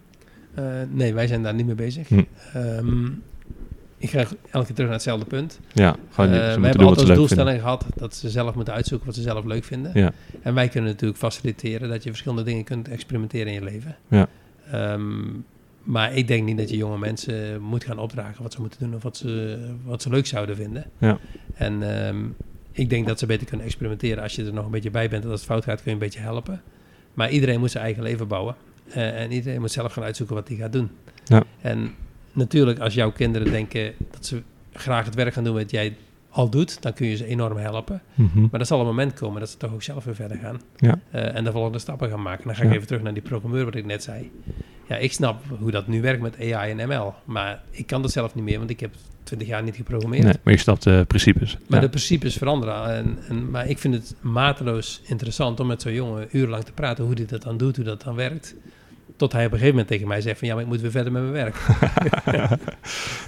Eh, 0.53 0.63
nee, 0.89 1.13
wij 1.13 1.27
zijn 1.27 1.43
daar 1.43 1.53
niet 1.53 1.65
mee 1.65 1.75
bezig. 1.75 2.07
Hm. 2.07 2.21
Ehm, 2.53 3.07
ik 4.01 4.09
ga 4.09 4.17
elke 4.19 4.35
keer 4.51 4.65
terug 4.65 4.77
naar 4.77 4.91
hetzelfde 4.91 5.25
punt. 5.25 5.59
Ja, 5.73 5.95
gewoon 6.09 6.29
Eh, 6.29 6.35
we 6.35 6.39
hebben 6.39 6.61
doen 6.61 6.71
altijd 6.71 6.79
als 6.87 6.97
leuk 6.97 6.97
vinden. 6.97 7.15
doelstelling 7.15 7.61
gehad 7.61 7.85
dat 7.95 8.15
ze 8.15 8.29
zelf 8.29 8.55
moeten 8.55 8.73
uitzoeken 8.73 9.05
wat 9.07 9.15
ze 9.15 9.21
zelf 9.21 9.45
leuk 9.45 9.63
vinden. 9.63 9.91
Ja. 9.93 10.11
En 10.41 10.53
wij 10.53 10.67
kunnen 10.67 10.89
natuurlijk 10.91 11.19
faciliteren 11.19 11.89
dat 11.89 12.03
je 12.03 12.09
verschillende 12.09 12.43
dingen 12.43 12.63
kunt 12.63 12.87
experimenteren 12.87 13.47
in 13.47 13.53
je 13.53 13.63
leven. 13.63 13.95
Ja. 14.07 14.27
Ehm, 14.71 15.23
maar 15.83 16.13
ik 16.15 16.27
denk 16.27 16.45
niet 16.45 16.57
dat 16.57 16.69
je 16.69 16.77
jonge 16.77 16.97
mensen 16.97 17.61
moet 17.61 17.83
gaan 17.83 17.97
opdragen 17.99 18.43
wat 18.43 18.53
ze 18.53 18.61
moeten 18.61 18.79
doen 18.79 18.95
of 18.95 19.03
wat 19.03 19.17
ze, 19.17 19.59
wat 19.83 20.01
ze 20.01 20.09
leuk 20.09 20.25
zouden 20.25 20.55
vinden. 20.55 20.85
Ja. 20.97 21.17
En 21.53 22.05
ehm, 22.05 22.17
ik 22.71 22.89
denk 22.89 23.07
dat 23.07 23.19
ze 23.19 23.25
beter 23.25 23.47
kunnen 23.47 23.65
experimenteren. 23.65 24.23
Als 24.23 24.35
je 24.35 24.45
er 24.45 24.53
nog 24.53 24.65
een 24.65 24.71
beetje 24.71 24.91
bij 24.91 25.09
bent 25.09 25.23
en 25.23 25.29
als 25.29 25.39
het 25.39 25.49
fout 25.49 25.63
gaat, 25.63 25.75
kun 25.75 25.85
je 25.85 25.91
een 25.91 25.97
beetje 25.97 26.19
helpen. 26.19 26.61
Maar 27.13 27.29
iedereen 27.29 27.59
moet 27.59 27.71
zijn 27.71 27.83
eigen 27.83 28.03
leven 28.03 28.27
bouwen. 28.27 28.55
Eh, 28.89 29.21
en 29.21 29.31
iedereen 29.31 29.59
moet 29.59 29.71
zelf 29.71 29.93
gaan 29.93 30.03
uitzoeken 30.03 30.35
wat 30.35 30.47
hij 30.47 30.57
gaat 30.57 30.73
doen. 30.73 30.89
Ja. 31.25 31.43
En 31.61 31.91
natuurlijk, 32.33 32.79
als 32.79 32.93
jouw 32.93 33.11
kinderen 33.11 33.51
denken 33.51 33.93
dat 34.11 34.25
ze 34.25 34.41
graag 34.73 35.05
het 35.05 35.15
werk 35.15 35.33
gaan 35.33 35.43
doen 35.43 35.53
wat 35.55 35.71
jij 35.71 35.95
al 36.29 36.49
doet, 36.49 36.81
dan 36.81 36.93
kun 36.93 37.07
je 37.07 37.15
ze 37.15 37.25
enorm 37.25 37.57
helpen. 37.57 38.01
Mhm. 38.13 38.47
Maar 38.51 38.59
er 38.59 38.65
zal 38.65 38.79
een 38.79 38.85
moment 38.85 39.13
komen 39.13 39.39
dat 39.39 39.49
ze 39.49 39.57
toch 39.57 39.73
ook 39.73 39.83
zelf 39.83 40.03
weer 40.03 40.15
verder 40.15 40.37
gaan. 40.37 40.61
Ja. 40.77 40.99
Eh, 41.11 41.35
en 41.35 41.43
de 41.43 41.51
volgende 41.51 41.79
stappen 41.79 42.09
gaan 42.09 42.21
maken. 42.21 42.45
Dan 42.45 42.55
ga 42.55 42.61
ik 42.63 42.69
Ja. 42.69 42.75
even 42.75 42.87
terug 42.87 43.01
naar 43.01 43.13
die 43.13 43.21
programmeur 43.21 43.65
wat 43.65 43.75
ik 43.75 43.85
net 43.85 44.03
zei. 44.03 44.31
Ja, 44.87 44.97
ik 44.97 45.13
snap 45.13 45.43
hoe 45.59 45.71
dat 45.71 45.87
nu 45.87 46.01
werkt 46.01 46.21
met 46.21 46.35
AI 46.53 46.71
en 46.71 46.87
ML. 46.89 47.13
Maar 47.25 47.61
ik 47.69 47.87
kan 47.87 48.01
dat 48.01 48.11
zelf 48.11 48.35
niet 48.35 48.43
meer, 48.43 48.57
want 48.57 48.69
ik 48.69 48.79
heb 48.79 48.93
20 49.23 49.47
jaar 49.47 49.63
niet 49.63 49.75
geprogrammeerd. 49.75 50.23
Nee, 50.23 50.33
maar 50.43 50.53
je 50.53 50.59
snapt 50.59 50.83
de 50.83 51.03
principes. 51.07 51.57
Maar 51.67 51.79
Ja. 51.79 51.85
de 51.85 51.89
principes 51.89 52.35
veranderen. 52.37 52.95
En, 52.95 53.17
en, 53.29 53.49
maar 53.49 53.69
ik 53.69 53.77
vind 53.79 53.93
het 53.93 54.15
mateloos 54.21 55.01
interessant 55.05 55.59
om 55.59 55.67
met 55.67 55.81
zo'n 55.81 55.93
jongen 55.93 56.27
urenlang 56.31 56.63
te 56.63 56.71
praten 56.71 57.03
hoe 57.05 57.13
hij 57.13 57.25
dat 57.25 57.41
dan 57.41 57.57
doet, 57.57 57.75
hoe 57.75 57.85
dat 57.85 58.01
dan 58.03 58.15
werkt. 58.15 58.55
Tot 59.21 59.31
hij 59.31 59.45
op 59.45 59.51
een 59.51 59.57
gegeven 59.57 59.75
moment 59.75 59.87
tegen 59.87 60.07
mij 60.07 60.21
zegt 60.21 60.39
van 60.39 60.47
ja, 60.47 60.53
maar 60.53 60.63
ik 60.63 60.69
moet 60.69 60.81
weer 60.81 60.91
verder 60.91 61.11
met 61.11 61.21
mijn 61.21 61.33
werk. 61.33 61.55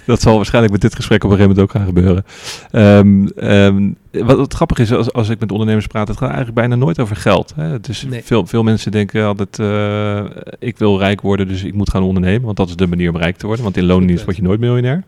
Dat 0.06 0.20
zal 0.20 0.36
waarschijnlijk 0.36 0.72
met 0.72 0.82
dit 0.82 0.94
gesprek 0.94 1.24
op 1.24 1.30
een 1.30 1.36
gegeven 1.36 1.56
moment 1.56 1.76
ook 1.76 1.80
gaan 1.80 1.94
gebeuren. 1.94 2.24
Ehm, 2.70 3.26
ehm, 3.26 3.90
wat, 4.26 4.36
wat 4.36 4.54
grappig 4.54 4.78
is, 4.78 4.92
als, 4.92 5.12
als 5.12 5.28
ik 5.28 5.40
met 5.40 5.52
ondernemers 5.52 5.86
praat, 5.86 6.08
het 6.08 6.16
gaat 6.16 6.28
eigenlijk 6.28 6.56
bijna 6.58 6.74
nooit 6.74 6.98
over 7.00 7.16
geld. 7.16 7.52
Hè? 7.56 7.64
Het 7.64 7.88
is 7.88 8.02
Nee. 8.02 8.22
veel, 8.24 8.46
veel 8.46 8.62
mensen 8.62 8.90
denken 8.90 9.24
altijd, 9.24 9.58
eh, 9.58 10.24
ik 10.58 10.78
wil 10.78 10.98
rijk 10.98 11.20
worden, 11.20 11.48
dus 11.48 11.64
ik 11.64 11.74
moet 11.74 11.90
gaan 11.90 12.02
ondernemen. 12.02 12.44
Want 12.44 12.56
dat 12.56 12.68
is 12.68 12.76
de 12.76 12.86
manier 12.86 13.10
om 13.10 13.16
rijk 13.16 13.36
te 13.36 13.46
worden. 13.46 13.64
Want 13.64 13.76
in 13.76 13.84
loondienst 13.84 14.24
word 14.24 14.36
je 14.36 14.42
nooit 14.42 14.60
miljonair. 14.60 15.04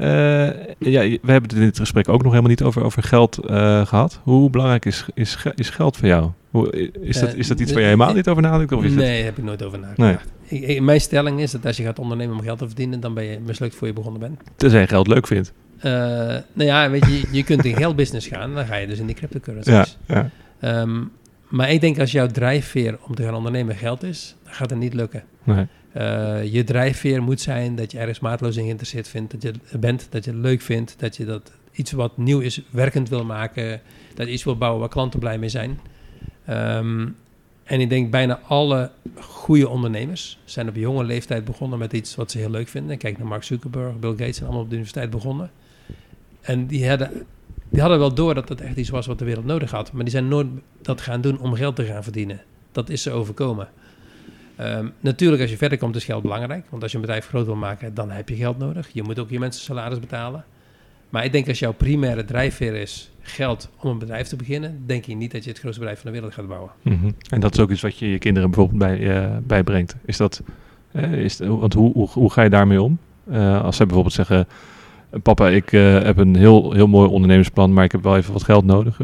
Eh, 0.00 0.46
ja, 0.78 1.00
we 1.00 1.18
hebben 1.32 1.42
het 1.50 1.52
in 1.52 1.60
dit 1.60 1.78
gesprek 1.78 2.08
ook 2.08 2.22
nog 2.22 2.30
helemaal 2.30 2.50
niet 2.50 2.62
over, 2.62 2.84
over 2.84 3.02
geld 3.02 3.38
eh, 3.38 3.86
gehad. 3.86 4.20
Hoe 4.22 4.50
belangrijk 4.50 4.84
is, 4.84 5.04
is, 5.14 5.36
is 5.54 5.70
geld 5.70 5.96
voor 5.96 6.08
jou? 6.08 6.30
Hoe, 6.50 6.90
is, 7.00 7.20
dat, 7.20 7.32
Eh, 7.32 7.38
is 7.38 7.48
dat 7.48 7.58
iets 7.60 7.68
de- 7.68 7.74
waar 7.74 7.82
je 7.82 7.88
helemaal 7.90 8.14
niet 8.14 8.28
over 8.28 8.42
nadenkt? 8.42 8.72
Of 8.72 8.84
is 8.84 8.92
nee, 8.94 9.16
daar 9.16 9.24
heb 9.24 9.38
ik 9.38 9.44
nooit 9.44 9.62
over 9.62 9.78
nagedacht. 9.78 10.24
Ik- 10.48 10.62
ik- 10.62 10.80
mijn 10.80 11.00
stelling 11.00 11.40
is 11.40 11.50
dat 11.50 11.66
als 11.66 11.76
je 11.76 11.82
gaat 11.82 11.98
ondernemen 11.98 12.36
om 12.36 12.42
geld 12.42 12.58
te 12.58 12.66
verdienen, 12.66 13.00
dan 13.00 13.14
ben 13.14 13.24
je 13.24 13.38
mislukt 13.46 13.74
voor 13.74 13.86
je 13.86 13.92
begonnen 13.92 14.20
bent. 14.20 14.40
Tenzij 14.56 14.80
je 14.80 14.86
geld 14.86 15.06
leuk 15.06 15.26
vindt. 15.26 15.52
Eh, 15.78 15.90
nou 15.92 16.42
ja, 16.54 16.90
weet 16.90 17.06
je, 17.06 17.22
je 17.30 17.44
kunt 17.44 17.64
in 17.64 17.76
geldbusiness 17.76 18.26
gaan, 18.26 18.54
dan 18.54 18.66
ga 18.66 18.76
je 18.76 18.86
dus 18.86 18.98
in 18.98 19.06
die 19.06 19.14
cryptocurrencies. 19.14 19.98
Ja, 20.06 20.14
ja. 20.14 20.30
Ehm, 20.82 21.00
maar 21.48 21.70
ik 21.70 21.80
denk 21.80 21.98
als 21.98 22.12
jouw 22.12 22.26
drijfveer 22.26 22.98
om 23.08 23.14
te 23.14 23.22
gaan 23.22 23.34
ondernemen 23.34 23.76
geld 23.76 24.02
is, 24.02 24.36
dan 24.44 24.52
gaat 24.52 24.70
het 24.70 24.78
niet 24.78 24.94
lukken. 24.94 25.22
Nee. 25.44 25.66
Eh, 25.92 26.52
je 26.52 26.64
drijfveer 26.64 27.22
moet 27.22 27.40
zijn 27.40 27.76
dat 27.76 27.92
je 27.92 27.98
ergens 27.98 28.20
maatloos 28.20 28.56
in 28.56 28.62
geïnteresseerd 28.62 29.08
vindt, 29.08 29.32
dat 29.32 29.42
je 29.42 29.78
bent, 29.78 30.06
dat 30.10 30.24
je 30.24 30.30
het 30.30 30.40
leuk 30.40 30.60
vindt, 30.60 30.94
dat 30.98 31.16
je 31.16 31.24
dat 31.24 31.52
iets 31.72 31.92
wat 31.92 32.16
nieuw 32.16 32.40
is 32.40 32.62
werkend 32.70 33.08
wil 33.08 33.24
maken, 33.24 33.80
dat 34.14 34.26
je 34.26 34.32
iets 34.32 34.44
wil 34.44 34.56
bouwen 34.56 34.80
waar 34.80 34.88
klanten 34.88 35.20
blij 35.20 35.38
mee 35.38 35.48
zijn. 35.48 35.80
Ehm, 36.44 37.08
en 37.64 37.80
ik 37.80 37.88
denk 37.88 38.10
bijna 38.10 38.40
alle 38.46 38.90
goede 39.20 39.68
ondernemers 39.68 40.38
zijn 40.44 40.68
op 40.68 40.76
jonge 40.76 41.04
leeftijd 41.04 41.44
begonnen 41.44 41.78
met 41.78 41.92
iets 41.92 42.14
wat 42.14 42.30
ze 42.30 42.38
heel 42.38 42.50
leuk 42.50 42.68
vinden. 42.68 42.98
Kijk 42.98 43.18
naar 43.18 43.26
Mark 43.26 43.42
Zuckerberg, 43.42 43.98
Bill 43.98 44.10
Gates 44.10 44.34
zijn 44.34 44.44
allemaal 44.44 44.62
op 44.62 44.70
de 44.70 44.76
universiteit 44.76 45.10
begonnen. 45.10 45.50
En 46.40 46.66
die 46.66 46.88
hadden, 46.88 47.26
die 47.68 47.80
hadden 47.80 47.98
wel 47.98 48.14
door 48.14 48.34
dat 48.34 48.48
het 48.48 48.60
echt 48.60 48.76
iets 48.76 48.88
was 48.88 49.06
wat 49.06 49.18
de 49.18 49.24
wereld 49.24 49.44
nodig 49.44 49.70
had. 49.70 49.92
Maar 49.92 50.02
die 50.02 50.12
zijn 50.12 50.28
nooit 50.28 50.46
dat 50.82 51.00
gaan 51.00 51.20
doen 51.20 51.38
om 51.38 51.54
geld 51.54 51.76
te 51.76 51.84
gaan 51.84 52.02
verdienen. 52.02 52.42
Dat 52.72 52.88
is 52.88 53.02
ze 53.02 53.10
overkomen. 53.10 53.68
Ehm, 54.60 54.86
natuurlijk, 55.00 55.42
als 55.42 55.50
je 55.50 55.56
verder 55.56 55.78
komt, 55.78 55.96
is 55.96 56.04
geld 56.04 56.22
belangrijk. 56.22 56.64
Want 56.70 56.82
als 56.82 56.90
je 56.92 56.96
een 56.98 57.04
bedrijf 57.04 57.26
groot 57.26 57.46
wil 57.46 57.56
maken, 57.56 57.94
dan 57.94 58.10
heb 58.10 58.28
je 58.28 58.34
geld 58.34 58.58
nodig. 58.58 58.88
Je 58.92 59.02
moet 59.02 59.18
ook 59.18 59.30
je 59.30 59.38
mensen 59.38 59.62
salaris 59.62 60.00
betalen. 60.00 60.44
Maar 61.08 61.24
ik 61.24 61.32
denk 61.32 61.48
als 61.48 61.58
jouw 61.58 61.72
primaire 61.72 62.24
drijfveer 62.24 62.74
is 62.74 63.10
geld 63.20 63.70
om 63.80 63.90
een 63.90 63.98
bedrijf 63.98 64.28
te 64.28 64.36
beginnen, 64.36 64.82
denk 64.86 65.04
je 65.04 65.14
niet 65.14 65.32
dat 65.32 65.44
je 65.44 65.50
het 65.50 65.58
grootste 65.58 65.80
bedrijf 65.80 66.00
van 66.00 66.10
de 66.10 66.16
wereld 66.16 66.34
gaat 66.34 66.48
bouwen. 66.48 66.70
Mhm. 66.82 67.10
En 67.28 67.40
dat 67.40 67.54
is 67.54 67.60
ook 67.60 67.70
iets 67.70 67.80
wat 67.80 67.98
je 67.98 68.10
je 68.10 68.18
kinderen 68.18 68.50
bijvoorbeeld 68.50 68.78
bij, 68.78 69.16
eh, 69.16 69.36
bijbrengt. 69.42 69.96
Is 70.04 70.16
dat, 70.16 70.42
eh, 70.92 71.12
is, 71.12 71.38
want 71.38 71.74
hoe, 71.74 71.92
hoe, 71.92 72.08
hoe 72.08 72.30
ga 72.30 72.42
je 72.42 72.50
daarmee 72.50 72.82
om? 72.82 72.98
Eh, 73.30 73.64
als 73.64 73.76
zij 73.76 73.86
bijvoorbeeld 73.86 74.14
zeggen, 74.14 74.46
papa, 75.22 75.48
ik 75.48 75.70
heb 75.70 76.16
een 76.16 76.36
heel, 76.36 76.72
heel 76.72 76.86
mooi 76.86 77.08
ondernemersplan, 77.08 77.72
maar 77.72 77.84
ik 77.84 77.92
heb 77.92 78.02
wel 78.02 78.16
even 78.16 78.32
wat 78.32 78.44
geld 78.44 78.64
nodig. 78.64 78.96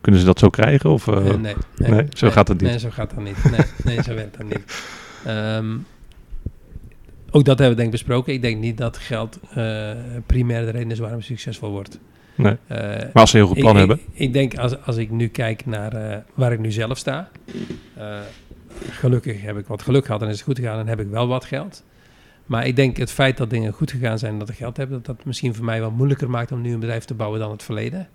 Kunnen 0.00 0.20
ze 0.20 0.24
dat 0.24 0.38
zo 0.38 0.48
krijgen? 0.48 0.90
Of, 0.90 1.06
Eh, 1.08 1.34
nee, 1.34 1.54
nee, 1.76 2.06
zo 2.10 2.30
gaat 2.30 2.46
dat 2.46 2.60
niet. 2.60 2.70
Nee, 2.70 2.78
zo 2.78 2.88
gaat 2.90 3.10
dat 3.14 3.24
niet. 3.24 3.50
Nee, 3.50 3.60
nee 3.84 4.02
zo 4.02 4.14
werkt 4.14 4.36
dat 4.38 4.46
niet. 4.48 4.64
Ehm, 5.24 5.76
ook 7.30 7.44
dat 7.44 7.58
hebben 7.58 7.76
we 7.76 7.82
denk 7.82 7.84
ik 7.84 7.90
besproken. 7.90 8.32
Ik 8.32 8.42
denk 8.42 8.60
niet 8.60 8.78
dat 8.78 8.96
geld 8.96 9.38
eh 9.54 9.90
primair 10.26 10.64
de 10.64 10.70
reden 10.70 10.90
is 10.90 10.98
waarom 10.98 11.18
je 11.18 11.24
succesvol 11.24 11.70
wordt. 11.70 11.98
Nee. 12.34 12.56
Eh, 12.66 12.78
Maar 12.78 13.10
als 13.12 13.30
ze 13.30 13.38
een 13.38 13.44
heel 13.44 13.52
goed 13.52 13.62
plan 13.62 13.72
ik, 13.72 13.78
hebben. 13.78 14.00
Ik, 14.12 14.20
ik 14.20 14.32
denk 14.32 14.58
als, 14.58 14.84
als 14.84 14.96
ik 14.96 15.10
nu 15.10 15.28
kijk 15.28 15.66
naar 15.66 15.92
eh, 15.92 16.18
waar 16.34 16.52
ik 16.52 16.58
nu 16.58 16.70
zelf 16.70 16.98
sta. 16.98 17.30
gelukkig 18.90 19.42
heb 19.42 19.58
ik 19.58 19.66
wat 19.66 19.82
geluk 19.82 20.04
gehad 20.04 20.22
en 20.22 20.28
is 20.28 20.34
het 20.34 20.44
goed 20.44 20.58
gegaan 20.58 20.78
en 20.78 20.86
heb 20.86 21.00
ik 21.00 21.08
wel 21.08 21.26
wat 21.26 21.44
geld. 21.44 21.84
Maar 22.46 22.66
ik 22.66 22.76
denk 22.76 22.96
het 22.96 23.10
feit 23.10 23.36
dat 23.36 23.50
dingen 23.50 23.72
goed 23.72 23.90
gegaan 23.90 24.18
zijn 24.18 24.32
en 24.32 24.38
dat 24.38 24.48
ik 24.48 24.56
geld 24.56 24.76
heb, 24.76 24.90
dat 24.90 25.06
dat 25.06 25.24
misschien 25.24 25.54
voor 25.54 25.64
mij 25.64 25.80
wat 25.80 25.92
moeilijker 25.92 26.30
maakt 26.30 26.52
om 26.52 26.60
nu 26.60 26.72
een 26.72 26.80
bedrijf 26.80 27.04
te 27.04 27.14
bouwen 27.14 27.40
dan 27.40 27.50
het 27.50 27.62
verleden. 27.62 28.08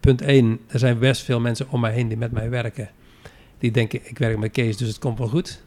Punt 0.00 0.22
1, 0.22 0.60
er 0.66 0.78
zijn 0.78 0.98
best 0.98 1.22
veel 1.22 1.40
mensen 1.40 1.66
om 1.70 1.80
mij 1.80 1.92
heen 1.92 2.08
die 2.08 2.16
met 2.16 2.32
mij 2.32 2.50
werken. 2.50 2.90
Die 3.58 3.70
denken, 3.70 4.00
ik 4.02 4.18
werk 4.18 4.38
met 4.38 4.50
Kees, 4.50 4.76
dus 4.76 4.88
het 4.88 4.98
komt 4.98 5.18
wel 5.18 5.28
goed. 5.28 5.62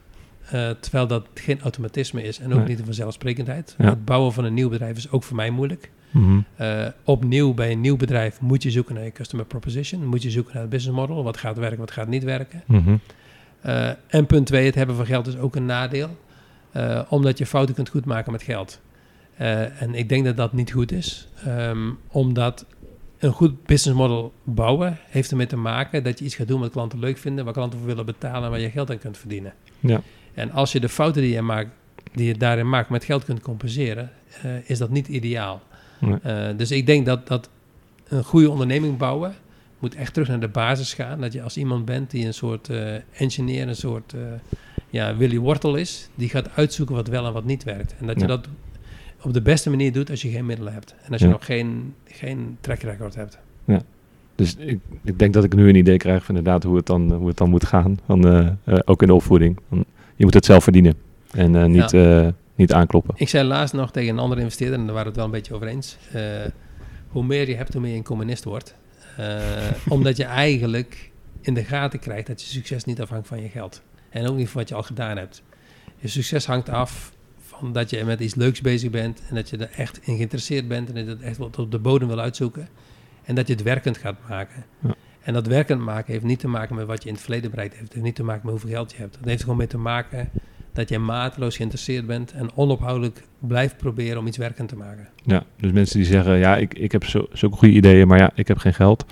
Eh, 0.53 0.69
terwijl 0.79 1.07
dat 1.07 1.27
geen 1.33 1.61
automatisme 1.61 2.23
is 2.23 2.39
en 2.39 2.51
ook 2.53 2.59
Nee. 2.59 2.67
niet 2.67 2.79
een 2.79 2.85
vanzelfsprekendheid. 2.85 3.75
Ja. 3.77 3.85
Het 3.89 4.05
bouwen 4.05 4.33
van 4.33 4.43
een 4.43 4.53
nieuw 4.53 4.69
bedrijf 4.69 4.97
is 4.97 5.11
ook 5.11 5.23
voor 5.23 5.35
mij 5.35 5.49
moeilijk. 5.49 5.91
Mhm. 6.11 6.39
Uh, 6.61 6.87
opnieuw 7.03 7.53
bij 7.53 7.71
een 7.71 7.81
nieuw 7.81 7.95
bedrijf 7.97 8.41
moet 8.41 8.63
je 8.63 8.71
zoeken 8.71 8.95
naar 8.95 9.03
je 9.03 9.11
customer 9.11 9.45
proposition. 9.45 10.05
Moet 10.05 10.23
je 10.23 10.29
zoeken 10.31 10.53
naar 10.53 10.61
het 10.61 10.71
business 10.71 10.97
model. 10.99 11.23
Wat 11.23 11.37
gaat 11.37 11.57
werken, 11.57 11.79
wat 11.79 11.91
gaat 11.91 12.07
niet 12.07 12.23
werken. 12.23 12.63
Mhm. 12.67 12.95
Uh, 13.65 13.89
en 14.07 14.25
punt 14.25 14.45
twee, 14.45 14.65
het 14.65 14.75
hebben 14.75 14.95
van 14.95 15.05
geld 15.05 15.27
is 15.27 15.37
ook 15.37 15.55
een 15.55 15.65
nadeel. 15.65 16.09
eh, 16.71 17.01
omdat 17.09 17.37
je 17.37 17.45
fouten 17.45 17.75
kunt 17.75 17.89
goedmaken 17.89 18.31
met 18.31 18.43
geld. 18.43 18.79
Eh, 19.37 19.81
en 19.81 19.93
ik 19.93 20.09
denk 20.09 20.25
dat 20.25 20.37
dat 20.37 20.53
niet 20.53 20.71
goed 20.71 20.91
is, 20.91 21.27
Ehm, 21.45 21.89
omdat 22.07 22.65
een 23.19 23.31
goed 23.31 23.65
business 23.65 23.99
model 23.99 24.33
bouwen 24.43 24.97
heeft 25.09 25.31
ermee 25.31 25.47
te 25.47 25.55
maken 25.57 26.03
dat 26.03 26.19
je 26.19 26.25
iets 26.25 26.35
gaat 26.35 26.47
doen 26.47 26.59
wat 26.59 26.71
klanten 26.71 26.99
leuk 26.99 27.17
vinden, 27.17 27.45
waar 27.45 27.53
klanten 27.53 27.79
voor 27.79 27.87
willen 27.87 28.05
betalen 28.05 28.43
en 28.43 28.49
waar 28.49 28.59
je 28.59 28.69
geld 28.69 28.89
aan 28.91 28.97
kunt 28.97 29.17
verdienen. 29.17 29.53
Ja. 29.79 30.01
En 30.33 30.51
als 30.51 30.71
je 30.71 30.79
de 30.79 30.89
fouten 30.89 31.21
die 31.21 31.31
je, 31.31 31.41
maakt, 31.41 31.69
die 32.13 32.25
je 32.27 32.37
daarin 32.37 32.69
maakt 32.69 32.89
met 32.89 33.03
geld 33.03 33.23
kunt 33.25 33.41
compenseren, 33.41 34.11
eh, 34.41 34.69
is 34.69 34.77
dat 34.77 34.89
niet 34.89 35.07
ideaal. 35.07 35.61
Nee. 35.99 36.17
Eh, 36.23 36.57
dus 36.57 36.71
ik 36.71 36.85
denk 36.85 37.05
dat, 37.05 37.27
dat 37.27 37.49
een 38.07 38.23
goede 38.23 38.49
onderneming 38.49 38.97
bouwen 38.97 39.33
moet 39.79 39.95
echt 39.95 40.13
terug 40.13 40.27
naar 40.27 40.39
de 40.39 40.47
basis 40.47 40.93
gaan. 40.93 41.21
Dat 41.21 41.33
je 41.33 41.41
als 41.41 41.57
iemand 41.57 41.85
bent 41.85 42.11
die 42.11 42.25
een 42.25 42.33
soort 42.33 42.69
eh, 42.69 42.95
engineer, 43.11 43.67
een 43.67 43.75
soort 43.75 44.13
ja, 44.89 45.15
Willy 45.15 45.37
Wortel 45.37 45.75
is, 45.75 46.09
die 46.15 46.29
gaat 46.29 46.55
uitzoeken 46.55 46.95
wat 46.95 47.07
wel 47.07 47.25
en 47.25 47.33
wat 47.33 47.45
niet 47.45 47.63
werkt. 47.63 47.95
En 47.99 48.05
dat 48.07 48.15
je 48.15 48.21
Ja. 48.21 48.27
dat 48.27 48.47
op 49.21 49.33
de 49.33 49.41
beste 49.41 49.69
manier 49.69 49.91
doet 49.91 50.09
als 50.09 50.21
je 50.21 50.29
geen 50.29 50.45
middelen 50.45 50.73
hebt. 50.73 50.95
En 51.05 51.11
als 51.11 51.21
je 51.21 51.27
Ja. 51.27 51.31
nog 51.33 51.45
geen, 51.45 51.93
geen 52.05 52.57
track 52.61 52.79
record 52.79 53.15
hebt. 53.15 53.39
Dus 54.35 54.55
ik, 54.55 54.79
ik 55.03 55.19
denk 55.19 55.33
dat 55.33 55.43
ik 55.43 55.55
nu 55.55 55.69
een 55.69 55.75
idee 55.75 55.97
krijg 55.97 56.23
van 56.25 56.35
inderdaad 56.35 56.63
hoe 56.63 56.75
het 56.75 56.85
dan, 56.85 57.11
hoe 57.11 57.27
het 57.27 57.37
dan 57.37 57.49
moet 57.49 57.65
gaan. 57.65 57.99
Van, 58.05 58.57
ook 58.85 59.01
in 59.01 59.07
de 59.07 59.13
opvoeding. 59.13 59.59
Van, 59.69 59.85
je 60.15 60.23
moet 60.23 60.33
het 60.33 60.45
zelf 60.45 60.63
verdienen. 60.63 60.95
En 61.31 61.55
eh, 61.55 61.65
niet, 61.65 61.93
eh, 61.93 62.27
niet 62.55 62.73
aankloppen. 62.73 63.13
Ik 63.17 63.29
zei 63.29 63.47
laatst 63.47 63.73
nog 63.73 63.91
tegen 63.91 64.13
een 64.13 64.19
andere 64.19 64.41
investeerder, 64.41 64.79
en 64.79 64.85
daar 64.85 64.95
waren 64.95 65.13
we 65.13 65.19
het 65.19 65.25
wel 65.25 65.25
een 65.25 65.41
beetje 65.41 65.53
over 65.53 65.67
eens. 65.67 65.97
eh, 66.11 66.21
hoe 67.07 67.23
meer 67.23 67.49
je 67.49 67.55
hebt, 67.55 67.73
hoe 67.73 67.81
meer 67.81 67.91
je 67.91 67.97
een 67.97 68.03
communist 68.03 68.43
wordt. 68.43 68.75
Omdat 69.87 70.17
je 70.17 70.23
eigenlijk 70.23 71.11
in 71.41 71.53
de 71.53 71.63
gaten 71.63 71.99
krijgt 71.99 72.27
dat 72.27 72.41
je 72.41 72.47
succes 72.47 72.83
niet 72.83 73.01
afhangt 73.01 73.27
van 73.27 73.41
je 73.41 73.49
geld. 73.49 73.81
En 74.09 74.27
ook 74.27 74.35
niet 74.35 74.49
van 74.49 74.59
wat 74.59 74.69
je 74.69 74.75
al 74.75 74.83
gedaan 74.83 75.17
hebt. 75.17 75.43
Je 75.97 76.07
succes 76.07 76.45
hangt 76.45 76.69
af 76.69 77.11
van 77.41 77.73
dat 77.73 77.89
je 77.89 78.03
met 78.05 78.19
iets 78.19 78.35
leuks 78.35 78.61
bezig 78.61 78.89
bent 78.89 79.21
en 79.29 79.35
dat 79.35 79.49
je 79.49 79.57
er 79.57 79.69
echt 79.77 79.99
in 80.03 80.15
geïnteresseerd 80.15 80.67
bent 80.67 80.89
en 80.89 80.95
dat 80.95 81.03
je 81.03 81.09
het 81.09 81.21
echt 81.21 81.37
wat 81.37 81.59
op 81.59 81.71
de 81.71 81.79
bodem 81.79 82.07
wil 82.07 82.19
uitzoeken. 82.19 82.67
En 83.23 83.35
dat 83.35 83.47
je 83.47 83.53
het 83.53 83.63
werkend 83.63 83.97
gaat 83.97 84.15
maken. 84.29 84.65
Ja. 84.79 84.95
En 85.23 85.33
dat 85.33 85.47
werkend 85.47 85.81
maken 85.81 86.13
heeft 86.13 86.25
niet 86.25 86.39
te 86.39 86.47
maken 86.47 86.75
met 86.75 86.85
wat 86.85 87.01
je 87.01 87.07
in 87.07 87.13
het 87.13 87.23
verleden 87.23 87.49
bereikt 87.49 87.73
heeft. 87.73 87.85
Het 87.85 87.93
heeft 87.93 88.05
niet 88.05 88.15
te 88.15 88.23
maken 88.23 88.41
met 88.43 88.51
hoeveel 88.51 88.69
geld 88.69 88.91
je 88.91 88.97
hebt. 88.97 89.15
Het 89.15 89.25
heeft 89.25 89.37
er 89.37 89.43
gewoon 89.43 89.57
mee 89.57 89.67
te 89.67 89.77
maken 89.77 90.29
dat 90.73 90.89
je 90.89 90.99
mateloos 90.99 91.55
geïnteresseerd 91.55 92.05
bent 92.05 92.31
en 92.31 92.49
onophoudelijk 92.55 93.23
blijft 93.39 93.77
proberen 93.77 94.17
om 94.17 94.27
iets 94.27 94.37
werkend 94.37 94.69
te 94.69 94.75
maken. 94.75 95.07
Ja, 95.23 95.43
dus 95.57 95.71
mensen 95.71 95.97
die 95.97 96.07
zeggen, 96.07 96.37
ja, 96.37 96.57
ik, 96.57 96.73
ik 96.73 96.91
heb 96.91 97.05
zo, 97.05 97.27
zulke 97.33 97.55
goede 97.55 97.73
ideeën, 97.73 98.07
maar 98.07 98.17
ja, 98.17 98.31
ik 98.35 98.47
heb 98.47 98.57
geen 98.57 98.73
geld. 98.73 99.05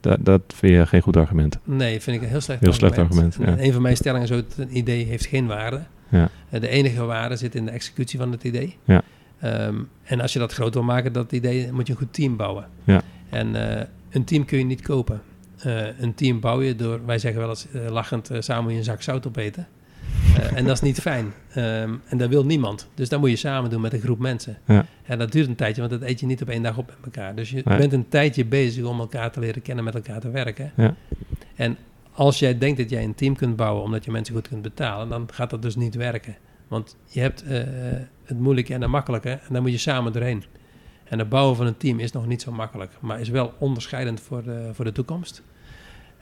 Da, 0.00 0.16
dat 0.20 0.42
vind 0.54 0.72
je 0.72 0.86
geen 0.86 1.00
goed 1.00 1.16
argument. 1.16 1.58
Nee, 1.64 2.00
vind 2.00 2.16
ik 2.16 2.22
een 2.22 2.28
heel 2.28 2.40
slecht 2.40 2.60
Heel 2.60 2.72
slecht 2.72 2.98
argument, 2.98 3.36
En 3.36 3.56
ja. 3.56 3.62
Een 3.64 3.72
van 3.72 3.82
mijn 3.82 3.96
stellingen 3.96 4.28
is 4.28 4.32
ook, 4.32 4.48
dat 4.48 4.58
een 4.58 4.76
idee 4.76 5.04
heeft 5.04 5.26
geen 5.26 5.46
waarde. 5.46 5.82
Ja. 6.08 6.28
Eh, 6.50 6.60
De 6.60 6.68
enige 6.68 7.04
waarde 7.04 7.36
zit 7.36 7.54
in 7.54 7.64
de 7.64 7.70
executie 7.70 8.18
van 8.18 8.32
het 8.32 8.44
idee. 8.44 8.76
Ja. 8.84 9.02
Ehm, 9.40 9.74
en 10.02 10.20
als 10.20 10.32
je 10.32 10.38
dat 10.38 10.52
groot 10.52 10.74
wil 10.74 10.82
maken, 10.82 11.12
dat 11.12 11.32
idee, 11.32 11.72
moet 11.72 11.86
je 11.86 11.92
een 11.92 11.98
goed 11.98 12.12
team 12.12 12.36
bouwen. 12.36 12.66
Ja. 12.84 13.02
En 13.30 13.78
eh, 13.78 13.86
een 14.10 14.24
team 14.24 14.44
kun 14.44 14.58
je 14.58 14.64
niet 14.64 14.82
kopen. 14.82 15.22
Eh, 15.64 15.98
een 15.98 16.14
team 16.14 16.40
bouw 16.40 16.62
je 16.62 16.76
door, 16.76 17.06
wij 17.06 17.18
zeggen 17.18 17.40
wel 17.40 17.48
eens 17.48 17.66
eh, 17.72 17.90
lachend, 17.90 18.30
eh, 18.30 18.40
samen 18.40 18.72
je 18.72 18.78
een 18.78 18.84
zak 18.84 19.02
zout 19.02 19.26
opeten. 19.26 19.66
En 20.54 20.64
dat 20.64 20.74
is 20.74 20.80
niet 20.80 21.00
fijn. 21.00 21.32
Ehm, 21.52 21.94
en 22.08 22.18
dat 22.18 22.28
wil 22.28 22.44
niemand. 22.44 22.88
Dus 22.94 23.08
dat 23.08 23.20
moet 23.20 23.30
je 23.30 23.36
samen 23.36 23.70
doen 23.70 23.80
met 23.80 23.92
een 23.92 24.00
groep 24.00 24.18
mensen. 24.18 24.58
Ja. 24.66 24.86
En 25.06 25.18
dat 25.18 25.32
duurt 25.32 25.48
een 25.48 25.54
tijdje, 25.54 25.80
want 25.88 26.00
dat 26.00 26.08
eet 26.10 26.20
je 26.20 26.26
niet 26.26 26.42
op 26.42 26.48
één 26.48 26.62
dag 26.62 26.78
op 26.78 26.86
met 26.86 26.96
elkaar. 27.04 27.34
Dus 27.34 27.50
je 27.50 27.62
Nee. 27.64 27.78
bent 27.78 27.92
een 27.92 28.08
tijdje 28.08 28.44
bezig 28.44 28.84
om 28.84 29.00
elkaar 29.00 29.30
te 29.30 29.40
leren 29.40 29.62
kennen, 29.62 29.84
met 29.84 29.94
elkaar 29.94 30.20
te 30.20 30.30
werken. 30.30 30.72
Ja. 30.76 30.94
En 31.54 31.76
als 32.12 32.38
jij 32.38 32.58
denkt 32.58 32.78
dat 32.78 32.90
jij 32.90 33.04
een 33.04 33.14
team 33.14 33.36
kunt 33.36 33.56
bouwen 33.56 33.82
omdat 33.82 34.04
je 34.04 34.10
mensen 34.10 34.34
goed 34.34 34.48
kunt 34.48 34.62
betalen, 34.62 35.08
dan 35.08 35.28
gaat 35.32 35.50
dat 35.50 35.62
dus 35.62 35.76
niet 35.76 35.94
werken. 35.94 36.36
Want 36.68 36.96
je 37.06 37.20
hebt 37.20 37.44
het 38.24 38.38
moeilijke 38.38 38.74
en 38.74 38.80
het 38.80 38.90
makkelijke 38.90 39.30
en 39.30 39.52
daar 39.52 39.62
moet 39.62 39.70
je 39.70 39.78
samen 39.78 40.12
doorheen. 40.12 40.44
En 41.04 41.18
het 41.18 41.28
bouwen 41.28 41.56
van 41.56 41.66
een 41.66 41.76
team 41.76 41.98
is 42.00 42.12
nog 42.12 42.26
niet 42.26 42.42
zo 42.42 42.52
makkelijk, 42.52 42.92
maar 43.00 43.20
is 43.20 43.28
wel 43.28 43.54
onderscheidend 43.58 44.20
voor 44.20 44.42
de, 44.42 44.70
voor 44.72 44.84
de 44.84 44.92
toekomst. 44.92 45.42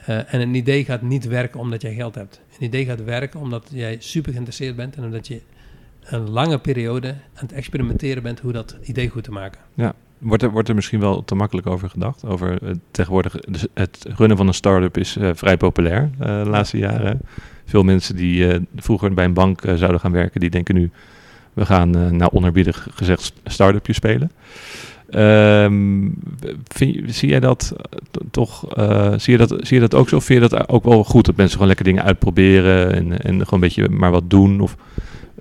Eh, 0.07 0.35
en 0.35 0.41
een 0.41 0.55
idee 0.55 0.85
gaat 0.85 1.03
niet 1.03 1.25
werken 1.25 1.61
omdat 1.61 1.83
jij 1.83 1.95
geld 1.95 2.15
hebt. 2.15 2.41
Een 2.59 2.67
idee 2.67 2.85
gaat 2.85 3.05
werken 3.05 3.41
omdat 3.41 3.69
jij 3.73 3.97
super 3.99 4.31
geïnteresseerd 4.33 4.77
bent 4.77 4.97
en 4.97 5.05
omdat 5.05 5.27
je 5.29 5.41
een 6.03 6.31
lange 6.31 6.59
periode 6.59 7.09
aan 7.09 7.47
het 7.47 7.53
experimenteren 7.53 8.23
bent 8.23 8.41
hoe 8.41 8.53
dat 8.53 8.77
idee 8.83 9.09
goed 9.09 9.25
te 9.25 9.31
maken. 9.31 9.61
Wordt 10.19 10.43
er, 10.43 10.51
wordt 10.51 10.69
er 10.69 10.75
misschien 10.75 11.01
wel 11.01 11.25
te 11.25 11.35
makkelijk 11.35 11.67
over 11.67 11.91
gedacht? 11.91 12.25
Over 12.25 12.63
eh, 12.63 12.71
tegenwoordig, 12.91 13.35
dus 13.35 13.67
het 13.75 14.07
runnen 14.17 14.37
van 14.37 14.47
een 14.47 14.55
start-up 14.55 14.97
is 14.99 15.17
eh, 15.17 15.31
vrij 15.35 15.57
populair 15.57 16.11
de 16.19 16.43
laatste 16.47 16.79
jaren. 16.79 17.21
Veel 17.65 17.83
mensen 17.83 18.17
die 18.17 18.61
vroeger 18.77 19.15
bij 19.15 19.25
een 19.25 19.33
bank 19.33 19.61
zouden 19.65 20.01
gaan 20.01 20.13
werken, 20.13 20.41
die 20.41 20.51
denken 20.51 20.75
nu, 20.75 20.91
we 21.53 21.67
gaan 21.67 22.17
nou 22.17 22.31
onerbiedig 22.33 22.89
gezegd 22.91 23.23
st- 23.23 23.41
start-upje 23.45 23.93
spelen. 23.93 24.31
Ehm, 25.13 26.09
vind 26.69 27.15
zie 27.15 27.29
jij 27.29 27.41
dat 27.41 27.73
eh, 27.77 27.99
toch, 28.31 28.75
eh, 28.75 29.13
zie, 29.17 29.33
je 29.33 29.47
dat, 29.47 29.49
zie 29.61 29.75
je 29.75 29.81
dat 29.81 29.95
ook 29.95 30.09
zo? 30.09 30.17
Of 30.17 30.25
vind 30.25 30.43
je 30.43 30.49
dat 30.49 30.69
ook 30.69 30.85
wel 30.85 31.05
goed 31.05 31.27
dat 31.27 31.37
mensen 31.37 31.53
gewoon 31.53 31.69
lekker 31.69 31.85
dingen 31.85 32.05
uitproberen 32.05 32.93
en, 32.93 33.13
en 33.13 33.35
gewoon 33.35 33.49
een 33.51 33.61
beetje 33.61 33.89
maar 33.89 34.11
wat 34.11 34.31
doen? 34.31 34.61
Of 34.61 34.77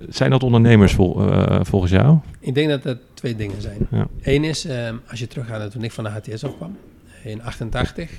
zijn 0.08 0.30
dat 0.30 0.42
ondernemers 0.42 0.92
vol, 0.92 1.30
eh, 1.30 1.60
volgens 1.62 1.92
jou? 1.92 2.18
Ik 2.40 2.54
denk 2.54 2.68
dat 2.68 2.84
er 2.84 2.98
twee 3.14 3.36
dingen 3.36 3.62
zijn. 3.62 3.86
Ja. 3.90 4.06
Eén 4.22 4.44
is, 4.44 4.64
ehm, 4.64 4.96
als 5.08 5.18
je 5.18 5.26
teruggaat 5.26 5.58
naar 5.58 5.70
toen 5.70 5.84
ik 5.84 5.92
van 5.92 6.04
de 6.04 6.10
HTS 6.10 6.44
afkwam, 6.44 6.76
in 7.24 7.42
88, 7.42 8.10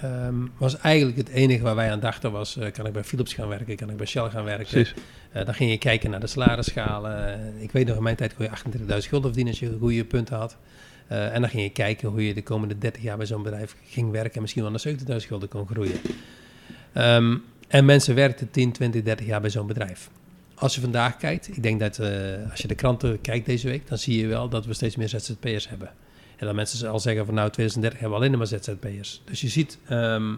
ehm, 0.00 0.34
was 0.58 0.78
eigenlijk 0.78 1.16
het 1.16 1.28
enige 1.28 1.62
waar 1.62 1.74
wij 1.74 1.90
aan 1.90 2.00
dachten 2.00 2.32
was, 2.32 2.58
kan 2.72 2.86
ik 2.86 2.92
bij 2.92 3.04
Philips 3.04 3.34
gaan 3.34 3.48
werken, 3.48 3.76
kan 3.76 3.90
ik 3.90 3.96
bij 3.96 4.06
Shell 4.06 4.30
gaan 4.30 4.44
werken. 4.44 4.86
Dan 5.32 5.54
ging 5.54 5.70
je 5.70 5.78
kijken 5.78 6.10
naar 6.10 6.20
de 6.20 6.26
salarisschalen. 6.26 7.40
Ik 7.58 7.72
weet 7.72 7.86
nog, 7.86 7.96
in 7.96 8.02
mijn 8.02 8.16
tijd 8.16 8.34
kon 8.34 8.44
je 8.44 8.50
28.000 8.50 9.08
gulden 9.08 9.34
verdienen 9.34 9.52
als 9.52 9.60
je 9.60 9.76
goede 9.80 10.04
punten 10.04 10.36
had. 10.36 10.56
Eh, 11.10 11.34
en 11.34 11.40
dan 11.40 11.50
ging 11.50 11.62
je 11.62 11.70
kijken 11.70 12.08
hoe 12.08 12.26
je 12.26 12.34
de 12.34 12.42
komende 12.42 12.78
30 12.78 13.02
jaar 13.02 13.16
bij 13.16 13.26
zo'n 13.26 13.42
bedrijf 13.42 13.76
ging 13.84 14.10
werken 14.10 14.34
en 14.34 14.40
misschien 14.40 14.62
wel 14.62 14.70
naar 14.70 14.80
70.000 14.80 15.28
gulden 15.28 15.48
kon 15.48 15.66
groeien. 15.66 16.00
Ehm, 16.92 17.36
en 17.68 17.84
mensen 17.84 18.14
werkten 18.14 18.50
10, 18.50 18.72
20, 18.72 19.02
30 19.02 19.26
jaar 19.26 19.40
bij 19.40 19.50
zo'n 19.50 19.66
bedrijf. 19.66 20.10
Als 20.54 20.74
je 20.74 20.80
vandaag 20.80 21.16
kijkt, 21.16 21.48
ik 21.48 21.62
denk 21.62 21.80
dat 21.80 21.98
eh, 21.98 22.50
als 22.50 22.60
je 22.60 22.68
de 22.68 22.74
kranten 22.74 23.20
kijkt 23.20 23.46
deze 23.46 23.68
week, 23.68 23.88
dan 23.88 23.98
zie 23.98 24.20
je 24.20 24.26
wel 24.26 24.48
dat 24.48 24.66
we 24.66 24.74
steeds 24.74 24.96
meer 24.96 25.08
ZZP'ers 25.08 25.68
hebben. 25.68 25.90
En 26.36 26.46
dat 26.46 26.54
mensen 26.54 26.90
al 26.90 27.00
zeggen 27.00 27.26
van 27.26 27.34
nou 27.34 27.50
2030 27.50 28.00
hebben 28.00 28.18
we 28.18 28.24
alleen 28.24 28.38
maar 28.38 28.46
ZZP'ers. 28.46 29.22
Dus 29.24 29.40
je 29.40 29.48
ziet, 29.48 29.78
ehm, 29.88 30.32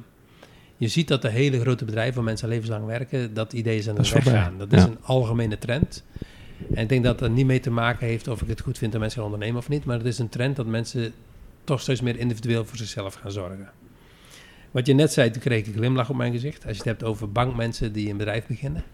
je 0.76 0.88
ziet 0.88 1.08
dat 1.08 1.22
de 1.22 1.30
hele 1.30 1.60
grote 1.60 1.84
bedrijven 1.84 2.14
waar 2.14 2.24
mensen 2.24 2.48
levenslang 2.48 2.86
werken, 2.86 3.34
dat 3.34 3.52
ideeën 3.52 3.82
zijn 3.82 3.98
aan 3.98 4.06
voorbij, 4.06 4.32
weggaan. 4.32 4.58
Dat 4.58 4.72
is 4.72 4.82
ja. 4.82 4.88
een 4.88 4.98
algemene 5.02 5.58
trend. 5.58 6.04
En 6.74 6.82
ik 6.82 6.88
denk 6.88 7.04
dat 7.04 7.18
dat 7.18 7.30
niet 7.30 7.46
mee 7.46 7.60
te 7.60 7.70
maken 7.70 8.06
heeft 8.06 8.28
of 8.28 8.42
ik 8.42 8.48
het 8.48 8.60
goed 8.60 8.78
vind 8.78 8.92
dat 8.92 9.00
mensen 9.00 9.22
gaan 9.22 9.30
ondernemen 9.30 9.60
of 9.60 9.68
niet. 9.68 9.84
Maar 9.84 9.96
het 9.96 10.06
is 10.06 10.18
een 10.18 10.28
trend 10.28 10.56
dat 10.56 10.66
mensen 10.66 11.12
toch 11.64 11.80
steeds 11.80 12.00
meer 12.00 12.18
individueel 12.18 12.64
voor 12.64 12.76
zichzelf 12.76 13.14
gaan 13.14 13.32
zorgen. 13.32 13.70
Wat 14.70 14.86
je 14.86 14.94
net 14.94 15.12
zei, 15.12 15.30
toen 15.30 15.42
kreeg 15.42 15.60
ik 15.60 15.66
een 15.66 15.72
glimlach 15.72 16.10
op 16.10 16.16
mijn 16.16 16.32
gezicht. 16.32 16.66
Als 16.66 16.72
je 16.72 16.78
het 16.78 16.84
hebt 16.84 17.04
over 17.04 17.32
bankmensen 17.32 17.92
die 17.92 18.10
een 18.10 18.16
bedrijf 18.16 18.46
beginnen. 18.46 18.84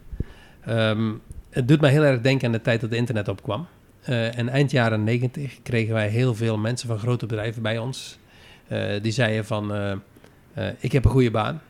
Ehm, 0.60 1.12
het 1.50 1.68
doet 1.68 1.80
mij 1.80 1.90
heel 1.90 2.04
erg 2.04 2.20
denken 2.20 2.46
aan 2.46 2.52
de 2.52 2.60
tijd 2.60 2.80
dat 2.80 2.90
het 2.90 2.98
internet 2.98 3.28
opkwam. 3.28 3.66
Eh, 4.02 4.38
en 4.38 4.48
eind 4.48 4.70
jaren 4.70 5.04
90 5.04 5.62
kregen 5.62 5.94
wij 5.94 6.08
heel 6.08 6.34
veel 6.34 6.58
mensen 6.58 6.88
van 6.88 6.98
grote 6.98 7.26
bedrijven 7.26 7.62
bij 7.62 7.78
ons. 7.78 8.18
Eh, 8.66 9.02
die 9.02 9.12
zeiden 9.12 9.44
van, 9.44 9.74
eh, 9.74 10.66
ik 10.78 10.92
heb 10.92 11.04
een 11.04 11.10
goede 11.10 11.30
baan. 11.30 11.60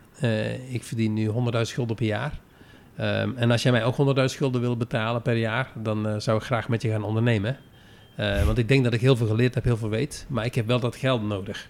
Ik 0.68 0.82
verdien 0.82 1.14
nu 1.14 1.26
100.000 1.26 1.76
gulden 1.76 1.96
per 1.96 2.06
jaar. 2.06 2.40
Ehm, 2.98 3.30
en 3.36 3.50
als 3.50 3.62
jij 3.62 3.72
mij 3.72 3.84
ook 3.84 3.96
100.000 3.96 4.38
gulden 4.38 4.60
wil 4.60 4.76
betalen 4.76 5.22
per 5.22 5.36
jaar, 5.36 5.70
dan 5.74 6.08
eh, 6.08 6.14
zou 6.18 6.38
ik 6.38 6.44
graag 6.44 6.68
met 6.68 6.82
je 6.82 6.90
gaan 6.90 7.02
ondernemen. 7.02 7.56
Eh, 8.14 8.44
want 8.44 8.58
ik 8.58 8.68
denk 8.68 8.84
dat 8.84 8.92
ik 8.92 9.00
heel 9.00 9.16
veel 9.16 9.26
geleerd 9.26 9.54
heb, 9.54 9.64
heel 9.64 9.76
veel 9.76 9.88
weet. 9.88 10.26
Maar 10.28 10.44
ik 10.44 10.54
heb 10.54 10.66
wel 10.66 10.80
dat 10.80 10.96
geld 10.96 11.22
nodig. 11.22 11.68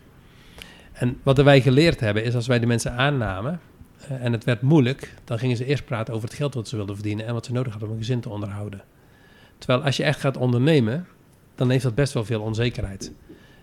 En 0.93 1.19
wat 1.23 1.39
wij 1.39 1.61
geleerd 1.61 2.01
hebben, 2.01 2.25
is 2.25 2.35
als 2.35 2.47
wij 2.47 2.59
de 2.59 2.67
mensen 2.67 2.93
aannamen 2.93 3.61
eh, 4.01 4.25
en 4.25 4.33
het 4.33 4.45
werd 4.45 4.63
moeilijk, 4.63 5.15
dan 5.25 5.39
gingen 5.39 5.57
ze 5.57 5.65
eerst 5.65 5.85
praten 5.85 6.15
over 6.15 6.29
het 6.29 6.37
geld 6.37 6.55
wat 6.55 6.69
ze 6.69 6.77
wilden 6.77 6.95
verdienen 6.95 7.27
en 7.27 7.35
wat 7.35 7.47
ze 7.47 7.53
nodig 7.53 7.71
hadden 7.71 7.89
om 7.89 7.95
een 7.95 8.01
gezin 8.01 8.21
te 8.21 8.29
onderhouden. 8.29 8.83
Terwijl 9.59 9.83
als 9.83 9.97
je 9.97 10.05
echt 10.05 10.21
gaat 10.21 10.37
ondernemen, 10.37 11.07
dan 11.55 11.71
heeft 11.71 11.83
dat 11.83 11.95
best 11.95 12.13
wel 12.13 12.25
veel 12.25 12.41
onzekerheid. 12.41 13.13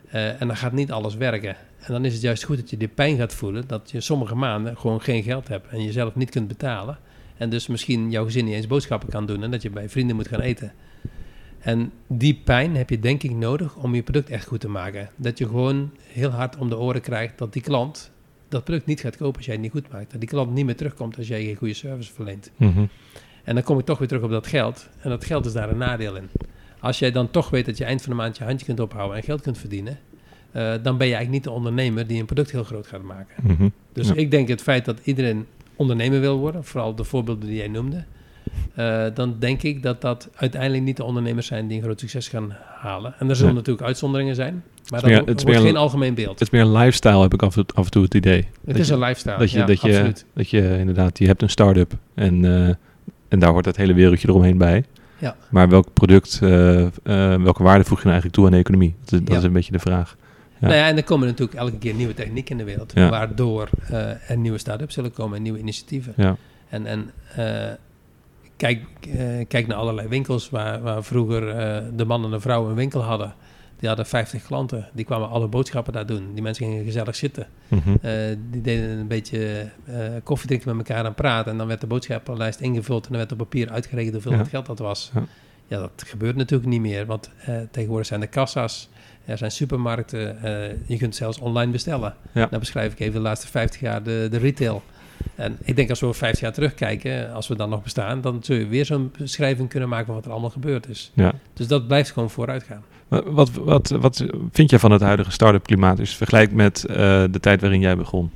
En 0.10 0.48
dan 0.48 0.58
gaat 0.58 0.72
niet 0.72 0.92
alles 0.92 1.16
werken. 1.16 1.56
En 1.80 1.94
dan 1.94 2.06
is 2.06 2.14
het 2.14 2.22
juist 2.22 2.44
goed 2.44 2.58
dat 2.58 2.70
je 2.70 2.78
die 2.78 2.88
pijn 2.88 3.18
gaat 3.18 3.34
voelen, 3.34 3.68
dat 3.68 3.92
je 3.92 4.02
sommige 4.02 4.36
maanden 4.36 4.78
gewoon 4.78 5.02
geen 5.02 5.24
geld 5.24 5.48
hebt 5.48 5.68
en 5.68 5.84
jezelf 5.84 6.16
niet 6.16 6.30
kunt 6.30 6.48
betalen. 6.48 6.98
En 7.38 7.50
dus 7.50 7.68
misschien 7.68 8.12
jouw 8.12 8.26
gezin 8.26 8.46
niet 8.46 8.54
eens 8.54 8.68
boodschappen 8.68 9.10
kan 9.10 9.26
doen 9.26 9.44
en 9.44 9.52
dat 9.52 9.62
je 9.62 9.70
bij 9.70 9.90
vrienden 9.90 10.16
moet 10.16 10.28
gaan 10.28 10.40
eten. 10.40 10.74
En 11.60 11.92
die 12.08 12.42
pijn 12.44 12.76
heb 12.76 12.90
je 12.90 13.00
denk 13.00 13.24
ik 13.24 13.32
nodig 13.32 13.76
om 13.76 13.96
je 13.96 14.04
product 14.04 14.30
echt 14.30 14.48
goed 14.48 14.60
te 14.60 14.70
maken. 14.70 15.10
Dat 15.16 15.38
je 15.38 15.46
gewoon 15.46 15.92
heel 16.08 16.30
hard 16.30 16.58
om 16.58 16.70
de 16.70 16.78
oren 16.78 17.02
krijgt 17.02 17.38
dat 17.38 17.54
die 17.54 17.62
klant 17.62 18.12
dat 18.50 18.64
product 18.64 18.86
niet 18.86 19.00
gaat 19.00 19.18
kopen 19.18 19.36
als 19.36 19.46
jij 19.46 19.54
het 19.54 19.64
niet 19.64 19.72
goed 19.72 19.92
maakt. 19.92 20.12
Dat 20.12 20.20
die 20.20 20.30
klant 20.30 20.54
niet 20.54 20.66
meer 20.66 20.76
terugkomt 20.76 21.18
als 21.18 21.28
jij 21.28 21.44
geen 21.44 21.56
goede 21.56 21.74
service 21.74 22.14
verleent. 22.14 22.52
Mhm. 22.58 22.86
En 23.44 23.56
dan 23.56 23.64
kom 23.64 23.80
ik 23.80 23.86
toch 23.86 23.98
weer 23.98 24.08
terug 24.08 24.24
op 24.24 24.30
dat 24.30 24.48
geld. 24.48 24.90
En 25.02 25.10
dat 25.10 25.26
geld 25.26 25.46
is 25.46 25.54
daar 25.54 25.70
een 25.70 25.78
nadeel 25.78 26.16
in. 26.16 26.30
Als 26.80 27.00
jij 27.00 27.12
dan 27.12 27.32
toch 27.32 27.50
weet 27.50 27.66
dat 27.66 27.78
je 27.78 27.84
eind 27.86 28.02
van 28.02 28.10
de 28.10 28.16
maand 28.18 28.38
je 28.38 28.44
handje 28.44 28.66
kunt 28.66 28.80
ophouden 28.80 29.18
en 29.18 29.24
geld 29.24 29.42
kunt 29.42 29.58
verdienen, 29.58 30.00
eh, 30.52 30.62
dan 30.62 30.98
ben 30.98 31.08
je 31.08 31.14
eigenlijk 31.14 31.30
niet 31.30 31.44
de 31.44 31.50
ondernemer 31.52 32.08
die 32.08 32.20
een 32.20 32.26
product 32.26 32.52
heel 32.52 32.64
groot 32.64 32.88
gaat 32.88 33.04
maken. 33.04 33.36
Mhm. 33.44 33.70
Dus 33.94 34.08
Ja. 34.08 34.14
ik 34.16 34.32
denk 34.32 34.48
het 34.48 34.62
feit 34.62 34.86
dat 34.86 35.00
iedereen 35.04 35.46
ondernemer 35.76 36.20
wil 36.20 36.38
worden, 36.38 36.64
vooral 36.64 36.96
de 36.96 37.04
voorbeelden 37.04 37.48
die 37.48 37.58
jij 37.58 37.68
noemde, 37.68 38.04
eh, 38.76 39.06
dan 39.14 39.36
denk 39.40 39.64
ik 39.64 39.84
dat 39.84 40.02
dat 40.02 40.30
uiteindelijk 40.36 40.84
niet 40.84 40.98
de 40.98 41.04
ondernemers 41.04 41.48
zijn 41.48 41.68
die 41.68 41.78
een 41.78 41.84
groot 41.84 42.00
succes 42.00 42.28
gaan 42.28 42.56
halen. 42.80 43.14
En 43.20 43.30
er 43.30 43.36
zullen 43.36 43.54
natuurlijk 43.56 43.86
uitzonderingen 43.86 44.36
zijn, 44.36 44.64
maar 44.90 45.02
dat 45.02 45.10
het 45.10 45.20
is 45.20 45.26
wordt 45.26 45.46
meer- 45.46 45.60
geen 45.60 45.78
algemeen 45.78 46.14
beeld. 46.14 46.30
Het 46.40 46.42
is 46.42 46.50
meer 46.50 46.62
een 46.62 46.72
lifestyle, 46.72 47.22
heb 47.22 47.34
ik 47.34 47.42
af 47.44 47.58
en, 47.58 47.66
af 47.74 47.86
en 47.86 47.92
toe 47.92 48.04
het 48.04 48.14
idee. 48.14 48.36
Het 48.38 48.48
dat 48.66 48.76
is 48.76 48.88
je- 48.88 48.94
een 48.94 49.00
lifestyle, 49.00 49.38
Dat 49.38 49.52
je, 49.52 49.58
ja, 49.58 49.66
dat, 49.66 49.82
je, 49.82 49.88
absoluut. 49.88 50.26
dat 50.34 50.50
je 50.50 50.78
inderdaad, 50.80 51.18
je 51.20 51.26
hebt 51.26 51.42
een 51.42 51.50
start-up 51.50 51.94
en, 52.16 52.46
eh, 52.46 52.68
en 53.28 53.40
daar 53.40 53.52
hoort 53.52 53.66
het 53.66 53.78
hele 53.78 53.94
wereldje 53.94 54.28
eromheen 54.30 54.58
bij. 54.58 54.84
Ja. 55.18 55.36
Maar 55.50 55.70
welk 55.70 55.94
product, 55.94 56.40
eh, 56.44 56.50
welke 57.44 57.64
waarde 57.64 57.84
voeg 57.84 57.98
je 58.02 58.08
nou 58.08 58.20
eigenlijk 58.22 58.34
toe 58.34 58.46
aan 58.46 58.52
de 58.52 58.58
economie? 58.58 58.96
Dat 59.04 59.14
is, 59.14 59.20
dat 59.20 59.30
Ja. 59.30 59.38
is 59.38 59.44
een 59.44 59.54
beetje 59.54 59.72
de 59.72 59.80
vraag. 59.80 60.16
Nou 60.60 60.74
ja, 60.74 60.88
en 60.88 60.98
er 60.98 61.04
komen 61.04 61.28
natuurlijk 61.28 61.58
elke 61.58 61.78
keer 61.78 61.94
nieuwe 61.94 62.14
technieken 62.14 62.52
in 62.52 62.58
de 62.58 62.64
wereld, 62.64 62.94
waardoor 62.94 63.70
eh, 63.90 64.30
er 64.30 64.38
nieuwe 64.38 64.58
start-ups 64.58 64.94
zullen 64.94 65.12
komen 65.12 65.38
en 65.38 65.44
nieuwe 65.44 65.60
initiatieven. 65.60 66.14
Ja, 66.18 66.36
En, 66.70 66.86
en 66.86 67.12
eh, 67.36 67.74
kijk, 68.58 68.82
eh, 69.18 69.46
kijk 69.48 69.68
naar 69.68 69.78
allerlei 69.78 70.08
winkels 70.08 70.50
waar, 70.50 70.82
waar 70.82 71.04
vroeger 71.04 71.42
de 71.96 72.06
man 72.06 72.24
en 72.24 72.32
de 72.32 72.40
vrouw 72.40 72.70
een 72.70 72.76
winkel 72.76 73.02
hadden. 73.04 73.34
Die 73.80 73.88
hadden 73.88 74.06
50 74.06 74.44
klanten, 74.44 74.90
die 74.94 75.06
kwamen 75.06 75.30
alle 75.30 75.48
boodschappen 75.48 75.94
daar 75.94 76.06
doen. 76.06 76.34
Die 76.34 76.42
mensen 76.44 76.66
gingen 76.66 76.84
gezellig 76.84 77.16
zitten. 77.16 77.48
Mhm. 77.68 77.90
Die 78.52 78.62
deden 78.62 78.90
een 78.90 79.08
beetje 79.08 79.70
eh, 79.86 79.96
koffie 80.24 80.48
drinken 80.48 80.78
met 80.78 80.88
elkaar 80.90 81.06
en 81.06 81.14
praten. 81.14 81.52
En 81.52 81.58
dan 81.58 81.68
werd 81.68 81.82
de 81.82 81.88
boodschappenlijst 81.88 82.60
ingevuld 82.60 83.04
en 83.04 83.10
dan 83.10 83.18
werd 83.20 83.32
op 83.32 83.38
papier 83.38 83.70
uitgerekend 83.70 84.14
hoeveel 84.14 84.32
Ja. 84.32 84.44
geld 84.44 84.66
dat 84.66 84.80
was. 84.80 85.12
Ja. 85.14 85.24
Ja, 85.68 85.80
dat 85.80 86.04
gebeurt 86.06 86.36
natuurlijk 86.36 86.70
niet 86.70 86.82
meer, 86.82 87.06
want 87.06 87.30
tegenwoordig 87.72 88.08
zijn 88.08 88.22
er 88.22 88.28
kassa's, 88.28 88.90
er 89.26 89.38
zijn 89.38 89.52
supermarkten, 89.52 90.42
eh, 90.44 90.78
je 90.86 90.98
kunt 90.98 91.16
zelfs 91.16 91.40
online 91.40 91.72
bestellen. 91.72 92.16
Ja. 92.32 92.46
Dan 92.46 92.60
beschrijf 92.60 92.92
ik 92.92 93.00
even 93.00 93.14
de 93.14 93.20
laatste 93.20 93.48
50 93.48 93.80
jaar 93.80 94.04
de, 94.04 94.28
de 94.32 94.38
retail. 94.38 94.84
En 95.36 95.58
ik 95.64 95.76
denk 95.76 95.90
als 95.90 96.00
we 96.00 96.06
over 96.06 96.20
50 96.20 96.42
jaar 96.42 96.54
terugkijken, 96.54 97.34
als 97.34 97.48
we 97.48 97.56
dan 97.56 97.70
nog 97.70 97.84
bestaan, 97.84 98.22
dan 98.22 98.44
zul 98.44 98.56
je 98.56 98.68
weer 98.68 98.86
zo'n 98.86 99.12
beschrijving 99.18 99.70
kunnen 99.70 99.90
maken 99.90 100.06
van 100.06 100.16
wat 100.16 100.26
er 100.26 100.32
allemaal 100.32 100.50
gebeurd 100.50 100.90
is. 100.90 101.12
ja. 101.14 101.34
Dus 101.54 101.68
dat 101.68 101.88
blijft 101.88 102.12
gewoon 102.12 102.30
vooruit 102.30 102.64
gaan. 102.64 102.84
Wat, 103.08 103.52
wat, 103.52 103.90
wat, 103.90 104.26
vind 104.52 104.70
je 104.70 104.80
van 104.80 104.92
het 104.92 105.02
huidige 105.02 105.32
start-up 105.32 105.64
klimaat? 105.64 105.98
Dus 105.98 106.16
vergelijk 106.16 106.52
met 106.52 106.86
eh, 106.86 106.96
de 107.32 107.40
tijd 107.40 107.62
waarin 107.62 107.80
jij 107.80 107.98
begon. 107.98 108.32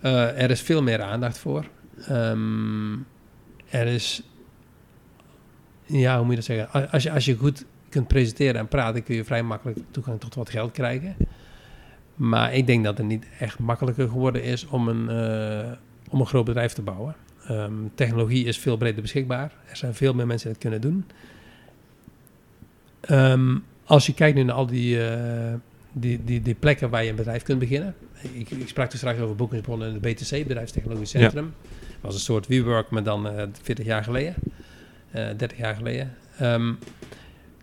Eh, 0.00 0.42
er 0.42 0.50
is 0.50 0.60
veel 0.60 0.82
meer 0.82 1.02
aandacht 1.02 1.38
voor. 1.38 1.64
Ehm, 2.08 2.92
er 3.68 3.86
is, 3.86 4.22
ja, 5.84 6.16
hoe 6.16 6.24
moet 6.24 6.30
je 6.30 6.36
dat 6.36 6.44
zeggen? 6.44 6.90
Als 6.90 7.02
je, 7.02 7.10
als 7.12 7.24
je 7.24 7.36
goed 7.36 7.64
kunt 7.92 8.08
presenteren 8.08 8.60
en 8.60 8.68
praten, 8.68 9.02
kun 9.02 9.14
je 9.14 9.24
vrij 9.24 9.42
makkelijk 9.42 9.78
toegang 9.90 10.20
tot 10.20 10.34
wat 10.34 10.50
geld 10.50 10.72
krijgen. 10.72 11.16
Maar 12.14 12.54
ik 12.54 12.66
denk 12.66 12.84
dat 12.84 12.98
het 12.98 13.06
niet 13.06 13.26
echt 13.38 13.58
makkelijker 13.58 14.08
geworden 14.08 14.42
is 14.42 14.66
om 14.66 14.88
een, 14.88 15.08
eh, 15.08 15.72
om 16.10 16.20
een 16.20 16.26
groot 16.26 16.44
bedrijf 16.44 16.72
te 16.72 16.82
bouwen. 16.82 17.14
Ehm, 17.46 17.72
technologie 17.94 18.44
is 18.44 18.58
veel 18.58 18.76
breder 18.76 19.02
beschikbaar. 19.02 19.52
Er 19.70 19.76
zijn 19.76 19.94
veel 19.94 20.14
meer 20.14 20.26
mensen 20.26 20.52
die 20.52 20.58
het 20.60 20.62
kunnen 20.62 20.80
doen. 20.80 21.04
Ehm, 23.00 23.56
als 23.84 24.06
je 24.06 24.14
kijkt 24.14 24.36
nu 24.36 24.42
naar 24.42 24.54
al 24.54 24.66
die, 24.66 25.06
eh, 25.06 25.54
die, 25.92 26.24
die, 26.24 26.42
die 26.42 26.54
plekken 26.54 26.90
waar 26.90 27.04
je 27.04 27.10
een 27.10 27.16
bedrijf 27.16 27.42
kunt 27.42 27.58
beginnen. 27.58 27.94
Ik, 28.32 28.50
ik 28.50 28.68
sprak 28.68 28.90
dus 28.90 29.00
straks 29.00 29.18
over 29.18 29.36
Boekingsbron 29.36 29.82
en 29.82 29.92
het 29.92 30.00
BTC, 30.00 30.46
Bedrijfstechnologisch 30.46 31.10
Centrum. 31.10 31.54
Dat 31.70 32.00
was 32.00 32.14
een 32.14 32.20
soort 32.20 32.46
WeWork, 32.46 32.90
maar 32.90 33.02
dan 33.02 33.28
eh 33.28 33.46
40 33.62 33.84
jaar 33.84 34.04
geleden. 34.04 34.34
eh 35.10 35.28
30 35.36 35.58
jaar 35.58 35.74
geleden. 35.74 36.14
Ehm, 36.38 36.72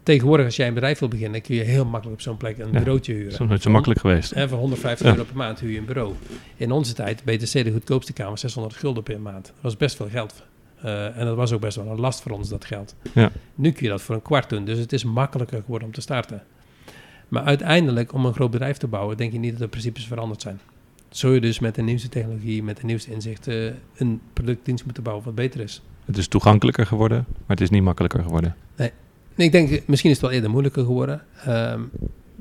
tegenwoordig, 0.09 0.45
als 0.45 0.55
jij 0.55 0.67
een 0.67 0.73
bedrijf 0.73 0.99
wil 0.99 1.07
beginnen, 1.07 1.41
kun 1.41 1.55
je 1.55 1.61
heel 1.61 1.85
makkelijk 1.85 2.17
op 2.17 2.21
zo'n 2.21 2.37
plek 2.37 2.57
een 2.57 2.71
Ja, 2.71 2.79
bureautje 2.79 3.13
huren. 3.13 3.31
Dat 3.31 3.39
is 3.41 3.47
nooit 3.47 3.61
zo 3.61 3.69
makkelijk 3.69 3.99
geweest. 3.99 4.31
En 4.31 4.49
voor 4.49 4.57
150 4.57 5.05
Ja. 5.07 5.11
euro 5.11 5.23
per 5.25 5.35
maand 5.35 5.59
huur 5.59 5.71
je 5.71 5.77
een 5.77 5.85
bureau. 5.85 6.13
In 6.55 6.71
onze 6.71 6.93
tijd, 6.93 7.23
BTC 7.23 7.51
de 7.63 7.71
goedkoopste 7.71 8.13
kamer, 8.13 8.37
600 8.37 8.75
gulden 8.75 9.03
per 9.03 9.19
maand. 9.19 9.45
Dat 9.45 9.53
was 9.61 9.77
best 9.77 9.95
veel 9.95 10.09
geld. 10.09 10.43
Eh, 10.81 11.17
en 11.17 11.25
dat 11.25 11.35
was 11.35 11.51
ook 11.51 11.61
best 11.61 11.75
wel 11.75 11.87
een 11.87 11.99
last 11.99 12.21
voor 12.21 12.31
ons, 12.31 12.49
dat 12.49 12.65
geld. 12.65 12.95
Ja. 13.13 13.31
Nu 13.55 13.71
kun 13.71 13.83
je 13.83 13.89
dat 13.89 14.01
voor 14.01 14.15
een 14.15 14.21
kwart 14.21 14.49
doen, 14.49 14.65
dus 14.65 14.77
het 14.79 14.93
is 14.93 15.03
makkelijker 15.03 15.61
geworden 15.61 15.87
om 15.87 15.93
te 15.93 16.01
starten. 16.01 16.43
Maar 17.27 17.43
uiteindelijk, 17.43 18.13
om 18.13 18.25
een 18.25 18.33
groot 18.33 18.51
bedrijf 18.51 18.77
te 18.77 18.87
bouwen, 18.87 19.17
denk 19.17 19.31
je 19.31 19.39
niet 19.39 19.51
dat 19.51 19.59
de 19.59 19.67
principes 19.67 20.07
veranderd 20.07 20.41
zijn. 20.41 20.59
Zul 21.09 21.31
je 21.31 21.41
dus 21.41 21.59
met 21.59 21.75
de 21.75 21.81
nieuwste 21.81 22.09
technologie, 22.09 22.63
met 22.63 22.77
de 22.77 22.85
nieuwste 22.85 23.11
inzichten, 23.11 23.79
een 23.97 24.21
productdienst 24.33 24.85
moeten 24.85 25.03
bouwen 25.03 25.25
wat 25.25 25.35
beter 25.35 25.59
is. 25.59 25.81
Het 26.05 26.17
is 26.17 26.27
toegankelijker 26.27 26.85
geworden, 26.85 27.25
maar 27.27 27.47
het 27.47 27.61
is 27.61 27.69
niet 27.69 27.83
makkelijker 27.83 28.23
geworden. 28.23 28.55
Nee, 29.39 29.47
ik 29.47 29.53
denk, 29.53 29.81
misschien 29.87 30.09
is 30.09 30.15
het 30.17 30.25
wel 30.25 30.35
eerder 30.35 30.49
moeilijker 30.49 30.83
geworden. 30.85 31.21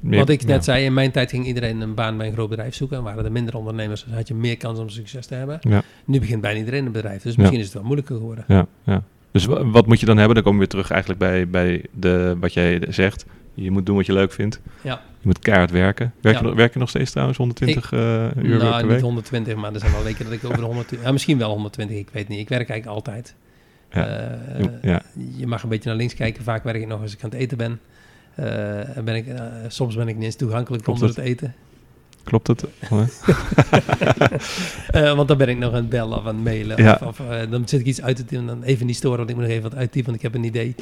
Meer- 0.01 0.18
wat 0.18 0.28
ik 0.28 0.40
net 0.44 0.57
ja. 0.57 0.61
zei, 0.62 0.84
in 0.84 0.94
mijn 0.94 1.11
tijd 1.11 1.30
ging 1.30 1.46
iedereen 1.46 1.80
een 1.80 1.94
baan 1.94 2.16
bij 2.16 2.26
een 2.26 2.32
groot 2.32 2.49
bedrijf 2.49 2.74
zoeken. 2.74 2.96
En 2.96 3.03
waren 3.03 3.24
er 3.24 3.32
minder 3.32 3.57
ondernemers, 3.57 4.05
dus 4.05 4.14
had 4.14 4.28
je 4.28 4.34
meer 4.34 4.57
kans 4.57 4.78
om 4.78 4.88
succes 4.88 5.26
te 5.26 5.34
hebben. 5.34 5.59
Ja. 5.61 5.82
Nu 6.05 6.20
begint 6.20 6.40
bijna 6.40 6.59
iedereen 6.59 6.86
een 6.86 6.92
bedrijf, 6.92 7.22
dus 7.22 7.32
Ja. 7.34 7.38
misschien 7.40 7.59
is 7.59 7.64
het 7.64 7.74
wel 7.74 7.82
moeilijker 7.84 8.16
geworden. 8.16 8.44
Ja, 8.49 8.66
ja. 8.84 9.03
Dus 9.30 9.44
wa- 9.44 9.64
wat 9.64 9.86
moet 9.86 10.01
je 10.01 10.07
dan 10.07 10.16
hebben? 10.16 10.34
Dan 10.34 10.44
komen 10.44 10.61
we 10.61 10.64
weer 10.66 10.74
terug 10.74 10.90
eigenlijk 10.90 11.20
bij, 11.20 11.49
bij 11.49 11.84
de, 11.92 12.36
wat 12.40 12.53
jij 12.53 12.82
zegt. 12.88 13.24
Je 13.55 13.70
moet 13.70 13.86
doen 13.86 13.96
wat 13.96 14.07
je 14.07 14.12
leuk 14.12 14.32
vindt. 14.32 14.61
Ja. 14.82 14.92
Je 15.20 15.26
moet 15.26 15.38
keihard 15.38 15.70
werken. 15.70 16.12
Werk, 16.20 16.34
Ja. 16.34 16.40
je, 16.42 16.46
nog- 16.49 16.57
werk 16.57 16.72
je 16.72 16.78
nog 16.78 16.88
steeds 16.88 17.11
trouwens 17.11 17.38
120 17.38 17.92
eh, 17.92 17.99
uur 18.01 18.30
per 18.32 18.42
nou, 18.42 18.82
niet 18.82 18.86
week? 18.92 19.01
120, 19.01 19.55
maar 19.57 19.72
er 19.74 19.80
zijn 19.80 19.92
wel 19.92 20.03
weken 20.03 20.24
dat 20.24 20.34
ik 20.34 20.44
over 20.44 20.57
de 20.59 20.64
120... 20.64 21.07
Ja, 21.07 21.12
misschien 21.12 21.38
wel 21.38 21.51
120, 21.51 21.96
ik 21.96 22.09
weet 22.12 22.28
niet. 22.28 22.38
Ik 22.38 22.49
werk 22.49 22.68
eigenlijk 22.68 22.99
altijd. 23.07 23.34
Ja. 23.91 24.07
Eh, 24.07 24.61
Je- 24.61 24.78
ja. 24.82 25.03
Je 25.36 25.47
mag 25.47 25.62
een 25.62 25.68
beetje 25.68 25.89
naar 25.89 25.99
links 25.99 26.14
kijken. 26.14 26.45
Vaak 26.45 26.64
werk 26.64 26.76
ik 26.82 26.86
nog 26.86 27.01
als 27.03 27.12
ik 27.12 27.22
aan 27.24 27.30
het 27.30 27.39
eten 27.39 27.57
ben. 27.59 27.80
Eh, 28.34 28.97
en 28.97 29.05
ben 29.05 29.14
ik, 29.14 29.26
eh, 29.26 29.43
soms 29.68 29.95
ben 29.95 30.09
ik 30.09 30.14
niet 30.16 30.24
eens 30.24 30.36
toegankelijk 30.36 30.82
Klopt 30.84 31.01
onder 31.03 31.16
het? 31.16 31.24
het 31.24 31.34
eten. 31.34 31.55
Klopt 32.24 32.47
het? 32.47 32.64
Want 35.16 35.28
dan 35.28 35.36
ben 35.39 35.49
ik 35.49 35.59
nog 35.59 35.68
aan 35.70 35.74
het 35.76 35.89
bellen 35.89 36.18
of 36.18 36.26
aan 36.26 36.34
het 36.34 36.45
mailen. 36.45 36.82
Ja. 36.82 37.01
Of, 37.05 37.20
of, 37.20 37.26
dan 37.51 37.68
zit 37.68 37.80
ik 37.80 37.86
iets 37.86 38.03
uit 38.03 38.16
te 38.16 38.24
typen. 38.24 38.47
Dan 38.47 38.62
even 38.62 38.86
niet 38.86 38.97
storen, 38.97 39.18
want 39.18 39.30
ik 39.30 39.36
moet 39.36 39.45
nog 39.45 39.53
even 39.55 39.70
wat 39.70 39.78
uittypen, 39.78 40.05
want 40.05 40.16
ik 40.16 40.22
heb 40.22 40.34
een 40.34 40.45
idee. 40.45 40.74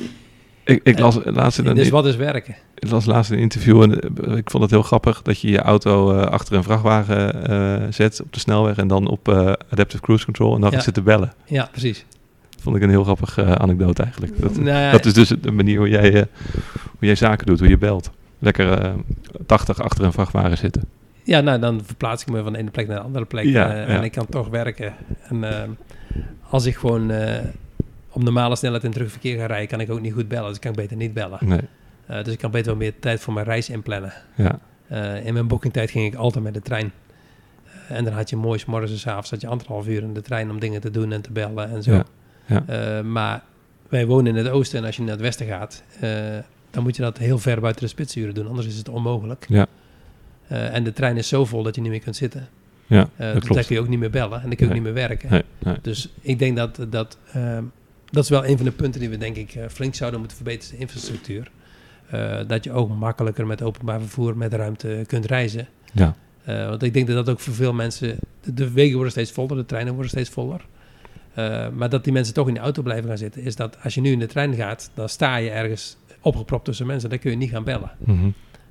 ik, 0.64 0.80
ik 0.82 0.98
las 0.98 1.18
laatst 1.24 1.58
in 1.58 1.66
een, 1.66 1.74
dus 1.74 1.88
wat 1.88 2.06
is 2.06 2.16
werken? 2.16 2.54
ik 2.78 2.90
las 2.90 3.04
laatst 3.04 3.30
een 3.30 3.38
interview 3.38 3.82
en 3.82 3.92
ik 4.36 4.50
vond 4.50 4.62
het 4.62 4.70
heel 4.72 4.82
grappig 4.82 5.22
dat 5.22 5.40
je 5.40 5.50
je 5.50 5.58
auto 5.60 6.16
achter 6.18 6.54
een 6.56 6.62
vrachtwagen 6.62 7.94
zet 7.94 8.20
op 8.22 8.32
de 8.32 8.40
snelweg 8.40 8.76
en 8.76 8.88
dan 8.88 9.06
op 9.08 9.28
adaptive 9.70 10.02
cruise 10.02 10.24
control 10.24 10.54
en 10.54 10.60
dan 10.60 10.70
Ja. 10.70 10.74
gaat 10.76 10.84
zitten 10.84 11.04
bellen. 11.04 11.32
Ja, 11.44 11.68
precies. 11.70 12.04
Vond 12.60 12.76
ik 12.76 12.82
een 12.82 12.88
heel 12.90 13.04
grappig 13.04 13.38
eh, 13.38 13.52
anekdote 13.52 14.02
eigenlijk. 14.02 14.40
Dat, 14.40 14.56
Nou 14.56 14.92
dat 14.92 15.04
is 15.04 15.12
dus 15.12 15.28
de 15.28 15.50
manier 15.50 15.78
hoe 15.78 15.88
jij, 15.88 16.14
eh, 16.14 16.22
hoe 16.82 17.06
jij 17.06 17.14
zaken 17.14 17.46
doet, 17.46 17.58
hoe 17.58 17.68
je 17.68 17.78
belt. 17.78 18.10
Lekker 18.38 18.72
eh 18.72 18.92
80 19.46 19.82
achter 19.82 20.04
een 20.04 20.12
vrachtwagen 20.12 20.58
zitten. 20.58 20.82
Ja, 21.22 21.40
nou, 21.40 21.60
dan 21.60 21.80
verplaats 21.84 22.22
ik 22.22 22.28
me 22.28 22.42
van 22.42 22.52
de 22.52 22.58
ene 22.58 22.70
plek 22.70 22.86
naar 22.86 22.96
de 22.96 23.02
andere 23.02 23.24
plek. 23.24 23.44
Ja, 23.44 23.70
eh, 23.70 23.88
ja. 23.88 23.96
En 23.96 24.02
ik 24.02 24.12
kan 24.12 24.26
toch 24.26 24.48
werken. 24.48 24.94
En 25.28 25.44
eh, 25.44 25.68
als 26.48 26.66
ik 26.66 26.76
gewoon 26.76 27.12
op 28.10 28.22
normale 28.22 28.56
snelheid 28.56 28.84
in 28.84 28.90
terugverkeer 28.90 29.38
ga 29.38 29.46
rijden, 29.46 29.68
kan 29.68 29.80
ik 29.80 29.90
ook 29.90 30.00
niet 30.00 30.12
goed 30.12 30.28
bellen. 30.28 30.46
Dus 30.46 30.56
ik 30.56 30.60
kan 30.62 30.72
beter 30.72 30.96
niet 30.96 31.14
bellen. 31.14 31.38
Nee, 31.40 31.60
dus 32.06 32.32
ik 32.32 32.38
kan 32.38 32.50
beter 32.50 32.66
wel 32.66 32.76
meer 32.76 32.92
tijd 33.00 33.20
voor 33.20 33.34
mijn 33.34 33.46
reis 33.46 33.70
inplannen. 33.70 34.12
ja. 34.34 34.58
In 35.24 35.32
mijn 35.32 35.46
boekingtijd 35.46 35.90
ging 35.90 36.12
ik 36.12 36.18
altijd 36.18 36.44
met 36.44 36.54
de 36.54 36.62
trein. 36.62 36.92
En 37.88 38.04
dan 38.04 38.12
had 38.12 38.30
je 38.30 38.36
mooi 38.36 38.58
's 38.58 38.64
morgens 38.64 39.04
en 39.04 39.10
avonds 39.10 39.30
had 39.30 39.40
je 39.40 39.46
anderhalf 39.46 39.86
uur 39.86 40.02
in 40.02 40.14
de 40.14 40.22
trein 40.22 40.50
om 40.50 40.60
dingen 40.60 40.80
te 40.80 40.90
doen 40.90 41.12
en 41.12 41.20
te 41.20 41.32
bellen 41.32 41.70
en 41.70 41.82
zo. 41.82 41.92
Ja, 41.92 42.04
ja. 42.46 42.64
Eh, 42.66 43.04
maar 43.04 43.42
wij 43.88 44.06
wonen 44.06 44.36
in 44.36 44.44
het 44.44 44.52
oosten 44.52 44.78
en 44.78 44.84
als 44.84 44.96
je 44.96 45.02
naar 45.02 45.10
het 45.10 45.20
westen 45.20 45.46
gaat, 45.46 45.82
eh, 46.00 46.10
dan 46.70 46.82
moet 46.82 46.96
je 46.96 47.02
dat 47.02 47.18
heel 47.18 47.38
ver 47.38 47.60
buiten 47.60 47.82
de 47.82 47.88
spitsuren 47.88 48.34
doen. 48.34 48.48
Anders 48.48 48.66
is 48.66 48.76
het 48.76 48.88
onmogelijk. 48.88 49.46
Ja. 49.48 49.66
Eh, 50.48 50.74
en 50.74 50.84
de 50.84 50.92
trein 50.92 51.16
is 51.16 51.28
zo 51.28 51.44
vol 51.44 51.62
dat 51.62 51.74
je 51.74 51.80
niet 51.80 51.90
meer 51.90 52.00
kunt 52.00 52.16
zitten. 52.16 52.48
ja 52.86 53.08
dat 53.16 53.40
dus 53.40 53.50
daar 53.50 53.64
kun 53.64 53.74
je 53.74 53.80
ook 53.80 53.88
niet 53.88 53.98
meer 53.98 54.10
bellen 54.10 54.42
en 54.42 54.48
dan 54.48 54.56
kun 54.56 54.58
je 54.58 54.66
ook 54.66 54.72
niet 54.72 54.82
meer 54.82 54.94
werken. 55.08 55.30
Nee, 55.30 55.42
nee. 55.58 55.76
Dus 55.82 56.12
ik 56.20 56.38
denk 56.38 56.56
dat 56.56 56.86
dat, 56.88 57.18
ehm, 57.32 57.64
dat 58.10 58.24
is 58.24 58.30
wel 58.30 58.46
een 58.46 58.56
van 58.56 58.66
de 58.66 58.72
punten 58.72 59.00
die 59.00 59.10
we 59.10 59.18
denk 59.18 59.36
ik 59.36 59.58
flink 59.68 59.94
zouden 59.94 60.18
moeten 60.20 60.36
verbeteren, 60.36 60.74
de 60.74 60.80
infrastructuur. 60.80 61.50
Dat 62.46 62.64
je 62.64 62.72
ook 62.72 62.88
makkelijker 62.88 63.46
met 63.46 63.62
openbaar 63.62 64.00
vervoer 64.00 64.36
met 64.36 64.54
ruimte 64.54 65.04
kunt 65.06 65.24
reizen. 65.24 65.68
Ja, 65.92 66.14
want 66.44 66.82
ik 66.82 66.92
denk 66.92 67.06
dat 67.06 67.16
dat 67.16 67.28
ook 67.28 67.40
voor 67.40 67.54
veel 67.54 67.72
mensen... 67.72 68.18
De, 68.40 68.54
de 68.54 68.70
wegen 68.72 68.94
worden 68.94 69.12
steeds 69.12 69.32
voller, 69.32 69.56
de 69.56 69.66
treinen 69.66 69.92
worden 69.92 70.10
steeds 70.10 70.30
voller. 70.30 70.60
Eh, 71.36 71.68
maar 71.74 71.88
dat 71.88 72.04
die 72.04 72.12
mensen 72.12 72.34
toch 72.34 72.48
in 72.48 72.54
de 72.54 72.60
auto 72.60 72.82
blijven 72.82 73.08
gaan 73.08 73.18
zitten... 73.18 73.42
is 73.42 73.56
dat 73.56 73.76
als 73.82 73.94
je 73.94 74.00
nu 74.00 74.12
in 74.12 74.18
de 74.18 74.26
trein 74.26 74.54
gaat... 74.54 74.90
dan 74.94 75.08
sta 75.08 75.36
je 75.36 75.50
ergens 75.50 75.96
opgepropt 76.20 76.64
tussen 76.64 76.86
mensen. 76.86 77.10
Dan 77.10 77.18
kun 77.18 77.30
je 77.30 77.36
niet 77.36 77.50
gaan 77.50 77.64
bellen. 77.64 77.90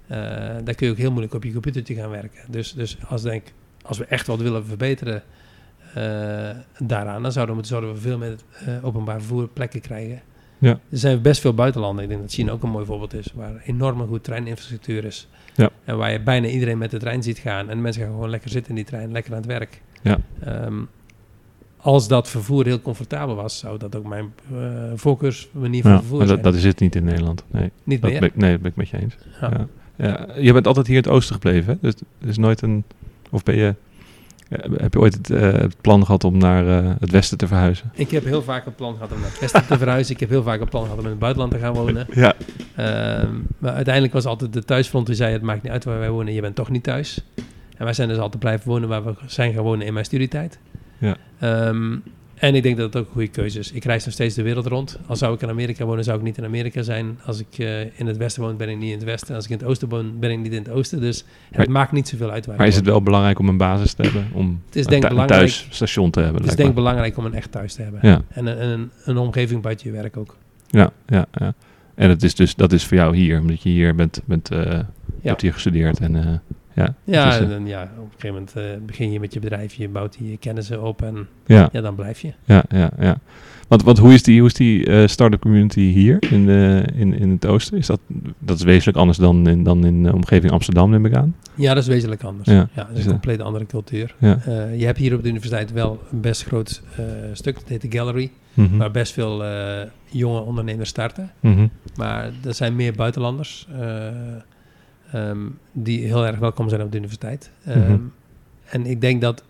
Eh, 0.08 0.18
daar 0.64 0.76
kun 0.76 0.86
je 0.88 0.92
ook 0.92 0.98
heel 0.98 1.10
moeilijk 1.10 1.34
op 1.34 1.44
je 1.44 1.52
computertje 1.52 1.96
gaan 1.96 2.10
werken. 2.10 2.40
Dus, 2.52 2.74
dus 2.74 2.98
als, 3.08 3.22
denk, 3.22 3.44
als 3.82 3.98
we 3.98 4.06
echt 4.06 4.28
wat 4.28 4.42
willen 4.42 4.66
verbeteren 4.66 5.24
eh, 5.94 6.04
daaraan... 6.78 7.22
dan 7.22 7.32
zouden 7.32 7.56
we, 7.56 7.66
zouden 7.66 7.94
we 7.94 8.00
veel 8.00 8.18
meer 8.18 8.36
openbaar 8.82 9.20
vervoer 9.20 9.48
plekken 9.48 9.82
krijgen. 9.82 10.22
Ja. 10.58 10.72
Er 10.72 10.98
zijn 10.98 11.22
best 11.22 11.42
veel 11.42 11.54
buitenlanden. 11.54 12.04
Ik 12.04 12.10
denk 12.10 12.22
dat 12.22 12.32
China 12.32 12.52
ook 12.52 12.64
een 12.64 12.70
mooi 12.70 12.86
voorbeeld 12.86 13.14
is... 13.14 13.32
waar 13.34 13.62
enorm 13.66 14.08
goed 14.08 14.24
treininfrastructuur 14.24 15.06
is. 15.06 15.28
Ja. 15.56 15.70
En 15.84 15.98
waar 15.98 16.12
je 16.12 16.20
bijna 16.20 16.48
iedereen 16.48 16.78
met 16.78 16.92
de 16.92 16.98
trein 16.98 17.24
ziet 17.24 17.38
gaan... 17.38 17.70
en 17.70 17.82
mensen 17.82 18.02
gaan 18.02 18.12
gewoon 18.12 18.30
lekker 18.30 18.50
zitten 18.50 18.70
in 18.70 18.76
die 18.76 18.86
trein, 18.86 19.12
lekker 19.12 19.32
aan 19.32 19.38
het 19.38 19.48
werk. 19.48 19.82
Ja. 20.02 20.20
Ehm, 20.44 20.82
als 21.86 22.08
dat 22.08 22.30
vervoer 22.30 22.66
heel 22.66 22.82
comfortabel 22.82 23.36
was... 23.36 23.58
zou 23.60 23.78
dat 23.78 23.96
ook 23.96 24.08
mijn 24.08 24.34
eh 24.54 24.58
voorkeursmanier 24.96 25.82
van 25.82 25.92
ja 25.92 25.98
vervoer 25.98 26.18
zijn. 26.18 26.30
dat, 26.30 26.44
dat 26.44 26.56
is 26.56 26.64
het 26.64 26.80
niet 26.80 26.96
in 26.96 27.04
Nederland. 27.04 27.44
Nee, 27.52 27.72
Niet 27.84 28.02
dat 28.02 28.12
meer. 28.12 28.20
ben, 28.20 28.30
ik- 28.30 28.36
nee, 28.36 28.52
dat 28.52 28.62
ben 28.62 28.72
ik 28.72 28.78
met 28.78 28.90
je 28.90 28.98
eens. 29.00 29.16
Ja. 29.42 29.50
Ja. 29.50 29.68
Ja, 29.98 30.28
je 30.40 30.54
bent 30.54 30.68
altijd 30.68 30.88
hier 30.88 30.96
in 30.96 31.02
het 31.04 31.12
oosten 31.12 31.34
gebleven, 31.34 31.74
hè? 31.74 31.78
Dus 31.82 31.94
er 32.22 32.28
is 32.28 32.38
nooit 32.38 32.62
een... 32.62 32.84
Of 33.32 33.44
ben 33.44 33.56
je 33.56 33.76
heb 34.50 34.94
je 34.94 35.00
ooit 35.00 35.14
het, 35.14 35.30
uh, 35.30 35.40
het, 35.54 35.76
plan 35.82 36.06
gehad 36.06 36.24
om 36.24 36.38
naar 36.38 36.84
uh, 36.84 36.92
het 37.00 37.12
westen 37.12 37.38
te 37.38 37.48
verhuizen? 37.48 37.92
Ik 37.94 38.12
heb 38.12 38.24
heel 38.24 38.42
vaak 38.42 38.66
een 38.66 38.76
plan 38.76 38.94
gehad 38.94 39.12
om 39.12 39.20
naar 39.20 39.30
het 39.30 39.40
westen 39.40 39.66
te 39.66 39.78
verhuizen. 39.78 40.14
Ik 40.14 40.20
heb 40.20 40.30
heel 40.30 40.44
vaak 40.44 40.62
een 40.62 40.70
plan 40.70 40.84
gehad 40.84 40.98
om 40.98 41.04
in 41.04 41.10
het 41.10 41.20
buitenland 41.20 41.52
te 41.54 41.60
gaan 41.60 41.74
wonen. 41.74 42.08
Ja. 42.14 42.34
Uh, 42.80 43.30
maar 43.58 43.74
uiteindelijk 43.74 44.14
was 44.14 44.26
altijd 44.26 44.54
de 44.54 44.64
thuisfront 44.64 45.06
die 45.06 45.16
zei: 45.16 45.34
Het 45.34 45.42
maakt 45.42 45.64
niet 45.64 45.72
uit 45.72 45.84
waar 45.84 46.00
wij 46.00 46.10
wonen, 46.10 46.34
je 46.34 46.42
bent 46.42 46.56
toch 46.56 46.70
niet 46.70 46.84
thuis. 46.84 47.26
En 47.78 47.84
wij 47.84 47.94
zijn 47.94 48.08
dus 48.08 48.18
altijd 48.18 48.40
blijven 48.40 48.68
wonen 48.70 48.90
waar 48.90 49.04
we 49.04 49.14
zijn 49.26 49.54
gaan 49.54 49.64
wonen 49.64 49.86
in 49.86 49.94
mijn 49.94 50.06
studietijd. 50.06 50.60
Ja. 50.98 51.18
Um, 51.68 52.04
en 52.36 52.56
ik 52.56 52.64
denk 52.64 52.78
dat 52.78 52.86
het 52.94 53.02
ook 53.02 53.08
een 53.08 53.14
goede 53.14 53.28
keuze 53.28 53.60
is. 53.60 53.72
Ik 53.72 53.84
reis 53.84 54.06
nog 54.06 54.14
steeds 54.14 54.36
de 54.36 54.42
wereld 54.42 54.66
rond. 54.66 55.00
Als 55.06 55.20
zou 55.20 55.34
ik 55.34 55.42
in 55.42 55.50
Amerika 55.50 55.86
wonen, 55.86 56.04
zou 56.04 56.18
ik 56.18 56.24
niet 56.24 56.38
in 56.38 56.44
Amerika 56.44 56.82
zijn. 56.82 57.20
Als 57.26 57.40
ik 57.40 57.58
uh, 57.58 57.80
in 57.82 58.08
het 58.08 58.18
westen 58.18 58.42
woon, 58.44 58.58
ben 58.58 58.70
ik 58.70 58.78
niet 58.78 58.90
in 58.90 58.96
het 58.96 59.04
westen. 59.04 59.36
Als 59.36 59.46
ik 59.46 59.52
in 59.52 59.58
het 59.58 59.66
oosten 59.66 59.90
woon, 59.90 60.20
ben 60.20 60.32
ik 60.32 60.40
niet 60.40 60.52
in 60.52 60.58
het 60.58 60.70
oosten. 60.70 61.02
Dus 61.02 61.26
het 61.48 61.58
maar, 61.58 61.72
maakt 61.72 61.92
niet 61.92 62.08
zoveel 62.08 62.32
uit 62.32 62.46
waar 62.46 62.58
Maar 62.58 62.68
is 62.68 62.76
het 62.76 62.86
wel 62.86 63.02
belangrijk 63.02 63.40
om 63.40 63.50
een 63.50 63.58
basis 63.58 63.94
te 63.94 64.02
hebben? 64.02 64.28
Om 64.34 64.62
het 64.66 64.76
is 64.76 64.84
een, 64.84 64.90
denk 64.90 65.04
een 65.04 65.10
belangrijk- 65.10 65.40
thuisstation 65.40 66.12
te 66.12 66.20
hebben? 66.20 66.42
Het 66.42 66.50
is 66.50 66.58
denk 66.58 66.70
ik 66.70 66.76
belangrijk 66.76 67.18
om 67.18 67.26
een 67.26 67.34
echt 67.34 67.52
thuis 67.52 67.74
te 67.74 67.82
hebben. 67.82 68.00
Ja, 68.04 68.22
En, 68.30 68.46
een, 68.46 68.58
en 68.58 68.70
een, 68.70 68.92
een 69.04 69.18
omgeving 69.18 69.62
buiten 69.62 69.88
je 69.88 69.94
werk 69.94 70.18
ook. 70.18 70.38
ja, 70.68 70.92
ja, 71.08 71.26
ja. 71.32 71.54
En 71.96 72.10
het 72.10 72.24
is 72.24 72.36
dus, 72.36 72.56
dat 72.56 72.72
is 72.72 72.86
voor 72.86 72.98
jou 72.98 73.16
hier, 73.16 73.40
omdat 73.40 73.62
je 73.62 73.70
hier 73.70 73.96
bent, 73.96 74.22
bent 74.26 74.52
eh, 74.52 74.80
hebt 75.22 75.42
hier 75.42 75.54
gestudeerd. 75.54 76.00
En, 76.00 76.16
eh, 76.16 76.56
ja, 76.76 76.96
Ja, 77.04 77.40
en, 77.40 77.50
dan, 77.50 77.68
ja, 77.68 77.82
op 77.84 78.04
een 78.04 78.10
gegeven 78.20 78.30
moment 78.30 78.56
eh, 78.56 78.86
begin 78.86 79.12
je 79.12 79.20
met 79.20 79.34
je 79.34 79.40
bedrijf, 79.40 79.74
je 79.74 79.90
bouwt 79.90 80.18
die 80.18 80.38
kennissen 80.38 80.84
op 80.84 81.02
en 81.02 81.28
ja, 81.46 81.70
ja, 81.72 81.82
dan 81.82 81.96
blijf 81.96 82.20
je. 82.22 82.34
ja, 82.44 82.64
ja, 82.70 82.90
ja. 83.00 83.18
Want, 83.68 83.84
want 83.84 83.98
hoe 83.98 84.14
is 84.14 84.24
die, 84.24 84.40
hoe 84.40 84.48
is 84.48 84.54
die 84.54 84.86
eh, 84.86 85.08
start-up 85.08 85.42
community 85.42 85.82
hier 85.82 86.18
in, 86.32 86.50
eh, 86.50 86.78
in, 86.78 87.14
in 87.20 87.30
het 87.30 87.46
oosten? 87.46 87.78
Is 87.78 87.88
dat, 87.88 88.00
dat 88.40 88.58
is 88.58 88.64
wezenlijk 88.64 88.98
anders 88.98 89.18
dan 89.18 89.48
in, 89.48 89.64
dan 89.64 89.86
in 89.86 90.04
de 90.04 90.14
omgeving 90.14 90.52
Amsterdam, 90.52 90.90
neem 90.90 91.06
ik 91.06 91.16
aan? 91.16 91.36
Ja, 91.56 91.74
dat 91.74 91.84
is 91.84 91.90
wezenlijk 91.90 92.24
anders. 92.24 92.50
Ja, 92.50 92.70
Ja, 92.74 92.84
dat 92.84 92.98
is 92.98 93.06
een 93.06 93.12
compleet 93.12 93.42
andere 93.42 93.66
cultuur. 93.66 94.16
Ja. 94.20 94.40
Eh, 94.46 94.80
je 94.80 94.86
hebt 94.86 94.98
hier 94.98 95.16
op 95.16 95.24
de 95.24 95.30
universiteit 95.30 95.72
wel 95.72 96.00
een 96.12 96.22
best 96.22 96.44
groot 96.44 96.82
stuk, 97.34 97.56
dat 97.60 97.70
heet 97.70 97.82
de 97.82 97.98
Gallery, 97.98 98.32
Mhm. 98.54 98.78
waar 98.78 98.92
best 98.92 99.14
veel 99.14 99.44
jonge 100.10 100.40
ondernemers 100.40 100.90
starten. 100.90 101.32
Mhm. 101.40 101.68
Maar 101.96 102.30
er 102.46 102.54
zijn 102.54 102.76
meer 102.76 102.94
buitenlanders 102.94 103.68
ehm, 105.12 105.38
die 105.72 106.06
heel 106.06 106.26
erg 106.26 106.40
welkom 106.40 106.70
zijn 106.70 106.82
op 106.82 106.92
de 106.92 106.98
universiteit. 106.98 107.52
Ehm, 107.66 107.80
Mhm. 107.92 107.98
En 108.66 108.86
ik 108.86 109.02
denk 109.02 109.22
dat 109.22 109.44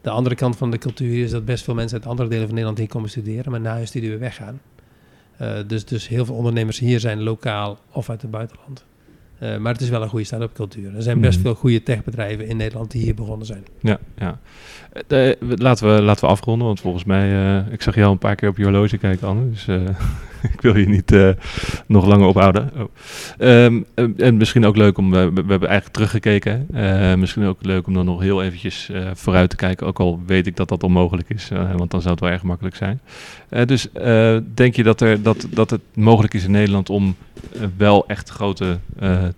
de 0.00 0.10
andere 0.10 0.34
kant 0.34 0.56
van 0.56 0.70
de 0.70 0.78
cultuur 0.78 1.22
is 1.24 1.30
dat 1.30 1.44
best 1.44 1.64
veel 1.64 1.74
mensen 1.74 1.98
uit 1.98 2.06
andere 2.08 2.28
delen 2.28 2.42
van 2.44 2.50
Nederland 2.52 2.78
hier 2.78 2.88
komen 2.88 3.10
studeren, 3.10 3.50
maar 3.50 3.60
na 3.60 3.76
hun 3.76 3.86
studie 3.86 4.08
weer 4.08 4.18
weggaan. 4.18 4.60
Eh, 5.36 5.54
dus, 5.66 5.84
dus 5.84 6.08
heel 6.08 6.24
veel 6.24 6.34
ondernemers 6.34 6.78
hier 6.78 7.00
zijn 7.00 7.22
lokaal 7.22 7.78
of 7.92 8.10
uit 8.10 8.22
het 8.22 8.30
buitenland. 8.30 8.84
Eh, 9.38 9.56
maar 9.56 9.72
het 9.72 9.82
is 9.82 9.88
wel 9.88 10.02
een 10.02 10.08
goede 10.08 10.24
start-up 10.24 10.54
cultuur. 10.54 10.96
Er 10.96 11.02
zijn 11.02 11.20
best 11.20 11.34
Mhm. 11.38 11.46
veel 11.46 11.54
goede 11.54 11.82
techbedrijven 11.82 12.46
in 12.46 12.56
Nederland 12.56 12.90
die 12.90 13.02
hier 13.02 13.14
begonnen 13.14 13.46
zijn. 13.46 13.64
Ja, 13.80 13.98
ja. 14.16 14.38
Laten, 15.38 15.94
we, 15.94 16.02
laten 16.02 16.24
we 16.24 16.30
afronden, 16.30 16.66
want 16.66 16.80
volgens 16.80 17.04
mij, 17.04 17.56
eh, 17.58 17.72
ik 17.72 17.82
zag 17.82 17.94
jou 17.94 18.12
een 18.12 18.18
paar 18.18 18.34
keer 18.34 18.48
op 18.48 18.56
je 18.56 18.62
horloge 18.64 18.98
kijken, 18.98 19.28
Anne. 19.28 19.50
Dus 19.50 19.66
ik 20.54 20.60
wil 20.60 20.76
je 20.76 20.88
niet 20.88 21.12
eh, 21.12 21.30
nog 21.86 22.06
langer 22.06 22.26
ophouden. 22.26 22.70
Oh. 22.76 22.88
Ehm, 23.38 23.80
eh, 23.94 24.04
en 24.16 24.36
misschien 24.36 24.64
ook 24.64 24.76
leuk 24.76 24.98
om, 24.98 25.10
we, 25.10 25.30
we 25.32 25.40
hebben 25.46 25.68
eigenlijk 25.68 25.92
teruggekeken. 25.92 26.66
Eh, 26.72 27.14
misschien 27.14 27.44
ook 27.44 27.64
leuk 27.64 27.86
om 27.86 27.94
dan 27.94 28.04
nog 28.04 28.20
heel 28.20 28.42
eventjes 28.42 28.90
vooruit 29.14 29.50
te 29.50 29.56
kijken. 29.56 29.86
Ook 29.86 30.00
al 30.00 30.20
weet 30.26 30.46
ik 30.46 30.56
dat 30.56 30.68
dat 30.68 30.82
onmogelijk 30.82 31.28
is, 31.28 31.48
want 31.76 31.90
dan 31.90 32.00
zou 32.00 32.10
het 32.10 32.20
wel 32.20 32.30
erg 32.30 32.42
makkelijk 32.42 32.76
zijn. 32.76 33.00
Dus 33.66 33.88
denk 34.54 34.76
je 34.76 34.82
dat, 34.82 35.00
er, 35.00 35.22
dat, 35.22 35.46
dat 35.50 35.70
het 35.70 35.80
mogelijk 35.94 36.34
is 36.34 36.44
in 36.44 36.50
Nederland 36.50 36.90
om 36.90 37.16
wel 37.76 38.06
echt 38.06 38.28
grote 38.28 38.78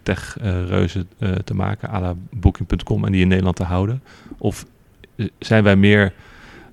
tech-reuzen 0.02 1.08
te 1.44 1.54
maken, 1.54 1.90
à 1.90 2.00
la 2.00 2.14
Booking.com, 2.30 3.04
en 3.04 3.12
die 3.12 3.20
in 3.20 3.28
Nederland 3.28 3.56
te 3.56 3.64
houden? 3.64 4.02
Of 4.38 4.64
zijn 5.38 5.64
wij 5.64 5.76
meer 5.76 6.12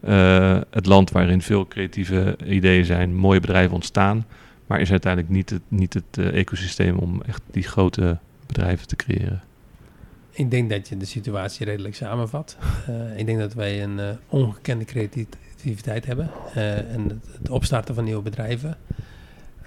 eh, 0.02 0.60
het 0.70 0.86
land 0.86 1.12
waarin 1.12 1.42
veel 1.42 1.68
creatieve 1.68 2.38
ideeën 2.46 2.86
zijn, 2.86 3.16
mooie 3.16 3.40
bedrijven 3.40 3.74
ontstaan, 3.74 4.26
maar 4.68 4.82
is 4.82 4.92
uiteindelijk 4.92 5.34
niet 5.34 5.50
het, 5.50 5.62
niet 5.68 5.94
het 5.94 6.18
eh, 6.18 6.38
ecosysteem 6.38 6.98
om 6.98 7.22
echt 7.22 7.42
die 7.52 7.64
grote 7.64 8.18
bedrijven 8.46 8.88
te 8.88 8.96
creëren? 8.96 9.42
Ik 10.32 10.52
denk 10.52 10.70
dat 10.70 10.88
je 10.88 10.98
de 10.98 11.06
situatie 11.06 11.66
redelijk 11.66 11.96
samenvat. 11.96 12.58
Eh, 12.88 13.20
ik 13.20 13.26
denk 13.26 13.40
dat 13.40 13.54
wij 13.54 13.84
een 13.84 14.00
ongekende 14.28 14.86
creativiteit 14.86 16.06
hebben 16.06 16.30
en 16.54 17.04
het, 17.08 17.38
het 17.38 17.50
opstarten 17.50 17.96
van 17.96 18.04
nieuwe 18.04 18.22
bedrijven. 18.22 18.78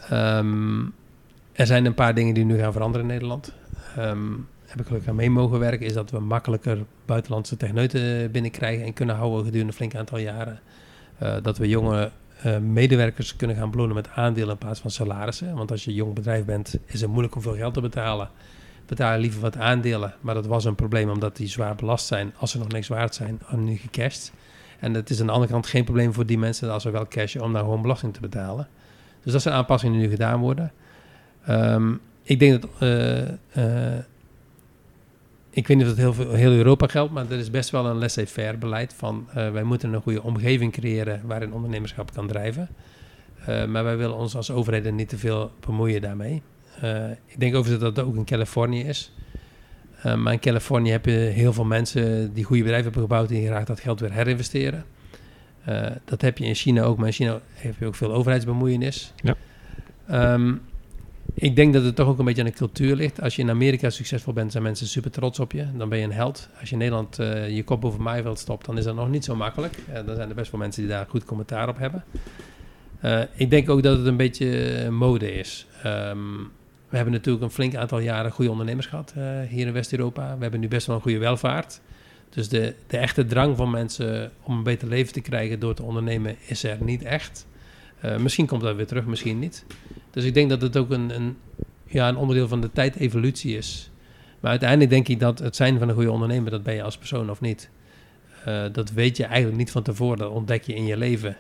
Ehm, 0.08 0.80
er 1.52 1.66
zijn 1.66 1.84
een 1.84 1.94
paar 1.94 2.14
dingen 2.14 2.34
die 2.34 2.44
nu 2.44 2.58
gaan 2.58 2.72
veranderen 2.72 3.06
in 3.06 3.12
Nederland. 3.12 3.52
Ehm, 3.96 4.32
heb 4.74 4.82
ik 4.82 4.86
gelukkig 4.86 5.10
aan 5.10 5.16
mee 5.16 5.30
mogen 5.30 5.58
werken, 5.58 5.86
is 5.86 5.92
dat 5.92 6.10
we 6.10 6.18
makkelijker 6.18 6.78
buitenlandse 7.04 7.56
techneuten 7.56 8.30
binnenkrijgen 8.30 8.86
en 8.86 8.92
kunnen 8.92 9.16
houden 9.16 9.44
gedurende 9.44 9.72
een 9.72 9.76
flink 9.76 9.94
aantal 9.94 10.18
jaren. 10.18 10.60
Eh, 11.18 11.36
dat 11.42 11.58
we 11.58 11.68
jonge 11.68 12.10
eh, 12.42 12.58
medewerkers 12.58 13.36
kunnen 13.36 13.56
gaan 13.56 13.70
belonen 13.70 13.94
met 13.94 14.08
aandelen 14.14 14.50
in 14.50 14.58
plaats 14.58 14.80
van 14.80 14.90
salarissen. 14.90 15.54
Want 15.54 15.70
als 15.70 15.84
je 15.84 15.90
een 15.90 15.96
jong 15.96 16.14
bedrijf 16.14 16.44
bent, 16.44 16.78
is 16.86 17.00
het 17.00 17.10
moeilijk 17.10 17.34
om 17.34 17.42
veel 17.42 17.54
geld 17.56 17.74
te 17.74 17.80
betalen. 17.80 18.30
Betalen 18.86 19.20
liever 19.20 19.40
wat 19.40 19.56
aandelen, 19.56 20.14
maar 20.20 20.34
dat 20.34 20.46
was 20.46 20.64
een 20.64 20.74
probleem 20.74 21.10
omdat 21.10 21.36
die 21.36 21.48
zwaar 21.48 21.74
belast 21.74 22.06
zijn 22.06 22.32
als 22.36 22.50
ze 22.50 22.58
nog 22.58 22.68
niks 22.68 22.88
waard 22.88 23.14
zijn, 23.14 23.40
en 23.48 23.64
nu 23.64 23.76
gecashed. 23.76 24.32
En 24.80 24.94
het 24.94 25.10
is 25.10 25.20
aan 25.20 25.26
de 25.26 25.32
andere 25.32 25.52
kant 25.52 25.66
geen 25.66 25.84
probleem 25.84 26.12
voor 26.12 26.26
die 26.26 26.38
mensen 26.38 26.70
als 26.70 26.82
ze 26.82 26.90
wel 26.90 27.08
cashen 27.08 27.42
om 27.42 27.52
daar 27.52 27.62
gewoon 27.62 27.82
belasting 27.82 28.14
te 28.14 28.20
betalen. 28.20 28.68
Dus 29.22 29.32
dat 29.32 29.42
zijn 29.42 29.54
aanpassingen 29.54 29.98
die 29.98 30.06
nu 30.06 30.12
gedaan 30.12 30.40
worden. 30.40 30.72
Ehm, 31.44 31.92
ik 32.22 32.38
denk 32.38 32.62
dat. 32.62 32.70
eh, 32.78 33.28
eh, 33.98 34.04
ik 35.54 35.66
weet 35.66 35.76
niet 35.76 35.86
of 35.86 35.92
het 35.92 36.00
heel, 36.00 36.14
veel, 36.14 36.32
heel 36.32 36.52
Europa 36.52 36.86
geldt, 36.86 37.12
maar 37.12 37.30
er 37.30 37.38
is 37.38 37.50
best 37.50 37.70
wel 37.70 37.86
een 37.86 37.96
laissez-faire 37.96 38.56
beleid 38.56 38.94
van 38.96 39.26
uh, 39.28 39.50
wij 39.50 39.62
moeten 39.62 39.92
een 39.92 40.02
goede 40.02 40.22
omgeving 40.22 40.72
creëren 40.72 41.20
waarin 41.24 41.52
ondernemerschap 41.52 42.12
kan 42.12 42.26
drijven. 42.26 42.68
Uh, 43.48 43.64
maar 43.64 43.84
wij 43.84 43.96
willen 43.96 44.16
ons 44.16 44.36
als 44.36 44.50
overheden 44.50 44.94
niet 44.94 45.08
te 45.08 45.18
veel 45.18 45.50
bemoeien 45.60 46.00
daarmee. 46.00 46.42
Uh, 46.84 47.10
ik 47.10 47.40
denk 47.40 47.54
overigens 47.54 47.84
dat 47.84 47.94
dat 47.94 48.04
ook 48.04 48.16
in 48.16 48.24
Californië 48.24 48.80
is. 48.80 49.12
Maar 50.16 50.32
in 50.32 50.38
Californië 50.38 50.90
heb 50.90 51.04
je 51.04 51.12
heel 51.12 51.52
veel 51.52 51.64
mensen 51.64 52.32
die 52.32 52.44
goede 52.44 52.62
bedrijven 52.62 52.92
hebben 52.92 53.02
gebouwd 53.02 53.28
die 53.28 53.46
graag 53.46 53.64
dat 53.64 53.80
geld 53.80 54.00
weer 54.00 54.12
herinvesteren. 54.12 54.84
Dat 56.04 56.20
heb 56.20 56.38
je 56.38 56.44
in 56.44 56.54
China 56.54 56.82
ook, 56.82 56.96
maar 56.96 57.06
in 57.06 57.12
China 57.12 57.40
heb 57.52 57.74
je 57.78 57.86
ook 57.86 57.94
veel 57.94 58.12
overheidsbemoeienis. 58.12 59.12
Ja. 59.16 59.36
Um, 60.32 60.60
ik 61.34 61.56
denk 61.56 61.72
dat 61.72 61.84
het 61.84 61.96
toch 61.96 62.08
ook 62.08 62.18
een 62.18 62.24
beetje 62.24 62.42
aan 62.42 62.48
de 62.48 62.54
cultuur 62.54 62.96
ligt. 62.96 63.20
Als 63.20 63.36
je 63.36 63.42
in 63.42 63.50
Amerika 63.50 63.90
succesvol 63.90 64.32
bent, 64.32 64.52
zijn 64.52 64.62
mensen 64.62 64.86
super 64.86 65.10
trots 65.10 65.40
op 65.40 65.52
je. 65.52 65.66
Dan 65.76 65.88
ben 65.88 65.98
je 65.98 66.04
een 66.04 66.12
held. 66.12 66.48
Als 66.60 66.68
je 66.68 66.74
in 66.74 66.80
Nederland 66.80 67.20
uh, 67.20 67.56
je 67.56 67.64
kop 67.64 67.84
over 67.84 68.02
maaiveld 68.02 68.38
stopt, 68.38 68.66
dan 68.66 68.78
is 68.78 68.84
dat 68.84 68.94
nog 68.94 69.08
niet 69.08 69.24
zo 69.24 69.36
makkelijk. 69.36 69.76
Uh, 69.88 69.94
dan 70.06 70.16
zijn 70.16 70.28
er 70.28 70.34
best 70.34 70.50
wel 70.50 70.60
mensen 70.60 70.82
die 70.82 70.90
daar 70.90 71.06
goed 71.08 71.24
commentaar 71.24 71.68
op 71.68 71.78
hebben. 71.78 72.04
Uh, 73.04 73.20
ik 73.34 73.50
denk 73.50 73.70
ook 73.70 73.82
dat 73.82 73.96
het 73.96 74.06
een 74.06 74.16
beetje 74.16 74.90
mode 74.90 75.32
is. 75.32 75.66
Um, 75.86 76.50
we 76.88 76.96
hebben 76.96 77.12
natuurlijk 77.12 77.44
een 77.44 77.50
flink 77.50 77.74
aantal 77.74 77.98
jaren 77.98 78.30
goede 78.30 78.50
ondernemers 78.50 78.86
gehad 78.86 79.14
hier 79.48 79.66
in 79.66 79.72
West-Europa. 79.72 80.34
We 80.36 80.42
hebben 80.42 80.60
nu 80.60 80.68
best 80.68 80.86
wel 80.86 80.96
een 80.96 81.02
goede 81.02 81.18
welvaart. 81.18 81.80
Dus 82.30 82.48
de, 82.48 82.74
de 82.86 82.96
echte 82.96 83.26
drang 83.26 83.56
van 83.56 83.70
mensen 83.70 84.32
om 84.42 84.56
een 84.56 84.62
beter 84.62 84.88
leven 84.88 85.12
te 85.12 85.20
krijgen 85.20 85.60
door 85.60 85.74
te 85.74 85.82
ondernemen 85.82 86.36
is 86.46 86.64
er 86.64 86.76
niet 86.80 87.02
echt. 87.02 87.46
Misschien 88.18 88.46
komt 88.46 88.62
dat 88.62 88.76
weer 88.76 88.86
terug, 88.86 89.06
misschien 89.06 89.38
niet. 89.38 89.64
Dus 90.14 90.24
ik 90.24 90.34
denk 90.34 90.50
dat 90.50 90.60
het 90.62 90.76
ook 90.76 90.90
een, 90.90 91.14
een, 91.14 91.36
ja, 91.86 92.08
een 92.08 92.16
onderdeel 92.16 92.48
van 92.48 92.60
de 92.60 92.70
tijdevolutie 92.72 93.56
is. 93.56 93.90
Maar 94.40 94.50
uiteindelijk 94.50 94.90
denk 94.90 95.08
ik 95.08 95.20
dat 95.20 95.38
het 95.38 95.56
zijn 95.56 95.78
van 95.78 95.88
een 95.88 95.94
goede 95.94 96.10
ondernemer, 96.10 96.50
dat 96.50 96.62
ben 96.62 96.74
je 96.74 96.82
als 96.82 96.98
persoon 96.98 97.30
of 97.30 97.40
niet. 97.40 97.70
Uh, 98.48 98.62
dat 98.72 98.90
weet 98.90 99.16
je 99.16 99.24
eigenlijk 99.24 99.56
niet 99.56 99.70
van 99.70 99.82
tevoren, 99.82 100.18
dat 100.18 100.30
ontdek 100.30 100.62
je 100.62 100.74
in 100.74 100.86
je 100.86 100.96
leven. 100.96 101.36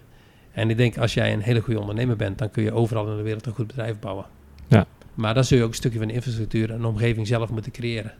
En 0.52 0.70
ik 0.70 0.76
denk 0.76 0.98
als 0.98 1.14
jij 1.14 1.32
een 1.32 1.40
hele 1.40 1.60
goede 1.60 1.80
ondernemer 1.80 2.16
bent, 2.16 2.38
dan 2.38 2.50
kun 2.50 2.62
je 2.62 2.72
overal 2.72 3.10
in 3.10 3.16
de 3.16 3.22
wereld 3.22 3.46
een 3.46 3.52
goed 3.52 3.66
bedrijf 3.66 3.98
bouwen. 3.98 4.24
Ja. 4.68 4.86
Maar 5.14 5.34
dan 5.34 5.44
zul 5.44 5.58
je 5.58 5.64
ook 5.64 5.70
een 5.70 5.76
stukje 5.76 5.98
van 5.98 6.08
de 6.08 6.14
infrastructuur 6.14 6.70
en 6.70 6.80
de 6.80 6.86
omgeving 6.86 7.26
zelf 7.26 7.50
moeten 7.50 7.72
creëren. 7.72 8.12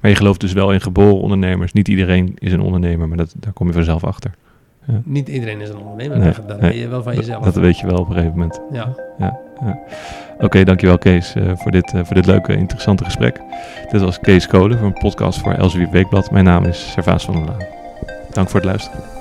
Maar 0.00 0.10
je 0.10 0.16
gelooft 0.16 0.40
dus 0.40 0.52
wel 0.52 0.72
in 0.72 0.80
geboren 0.80 1.20
ondernemers. 1.20 1.72
Niet 1.72 1.88
iedereen 1.88 2.34
is 2.38 2.52
een 2.52 2.60
ondernemer, 2.60 3.08
maar 3.08 3.16
dat, 3.16 3.34
daar 3.36 3.52
kom 3.52 3.66
je 3.66 3.72
vanzelf 3.72 4.04
achter. 4.04 4.34
Ja. 4.86 5.02
Niet 5.04 5.28
iedereen 5.28 5.60
is 5.60 5.68
een 5.68 5.76
ondernemer, 5.76 6.18
nee, 6.18 6.32
dat, 6.46 6.60
nee, 6.60 6.70
weet 6.70 6.80
je 6.80 6.88
wel 6.88 7.02
van 7.02 7.14
jezelf. 7.14 7.44
Dat, 7.44 7.54
weet 7.54 7.78
je 7.78 7.86
wel 7.86 7.98
op 7.98 8.08
een 8.08 8.14
gegeven 8.14 8.38
moment. 8.38 8.60
Ja. 8.72 8.94
ja, 9.18 9.40
Oké, 10.38 10.64
dankjewel 10.64 10.98
Kees 10.98 11.34
uh, 11.36 11.52
voor, 11.54 11.70
dit, 11.70 11.92
uh, 11.94 12.00
voor 12.04 12.14
dit 12.14 12.26
leuke, 12.26 12.56
interessante 12.56 13.04
gesprek. 13.04 13.40
Dit 13.90 14.00
was 14.00 14.20
Kees 14.20 14.46
Kolen 14.46 14.78
voor 14.78 14.86
een 14.86 14.92
podcast 14.92 15.38
voor 15.38 15.52
Elsevier 15.52 15.90
Weekblad. 15.90 16.30
Mijn 16.30 16.44
naam 16.44 16.64
is 16.64 16.90
Servaas 16.92 17.24
van 17.24 17.34
der 17.34 17.44
Laan. 17.44 17.66
Dank 18.30 18.48
voor 18.48 18.60
het 18.60 18.68
luisteren. 18.68 19.19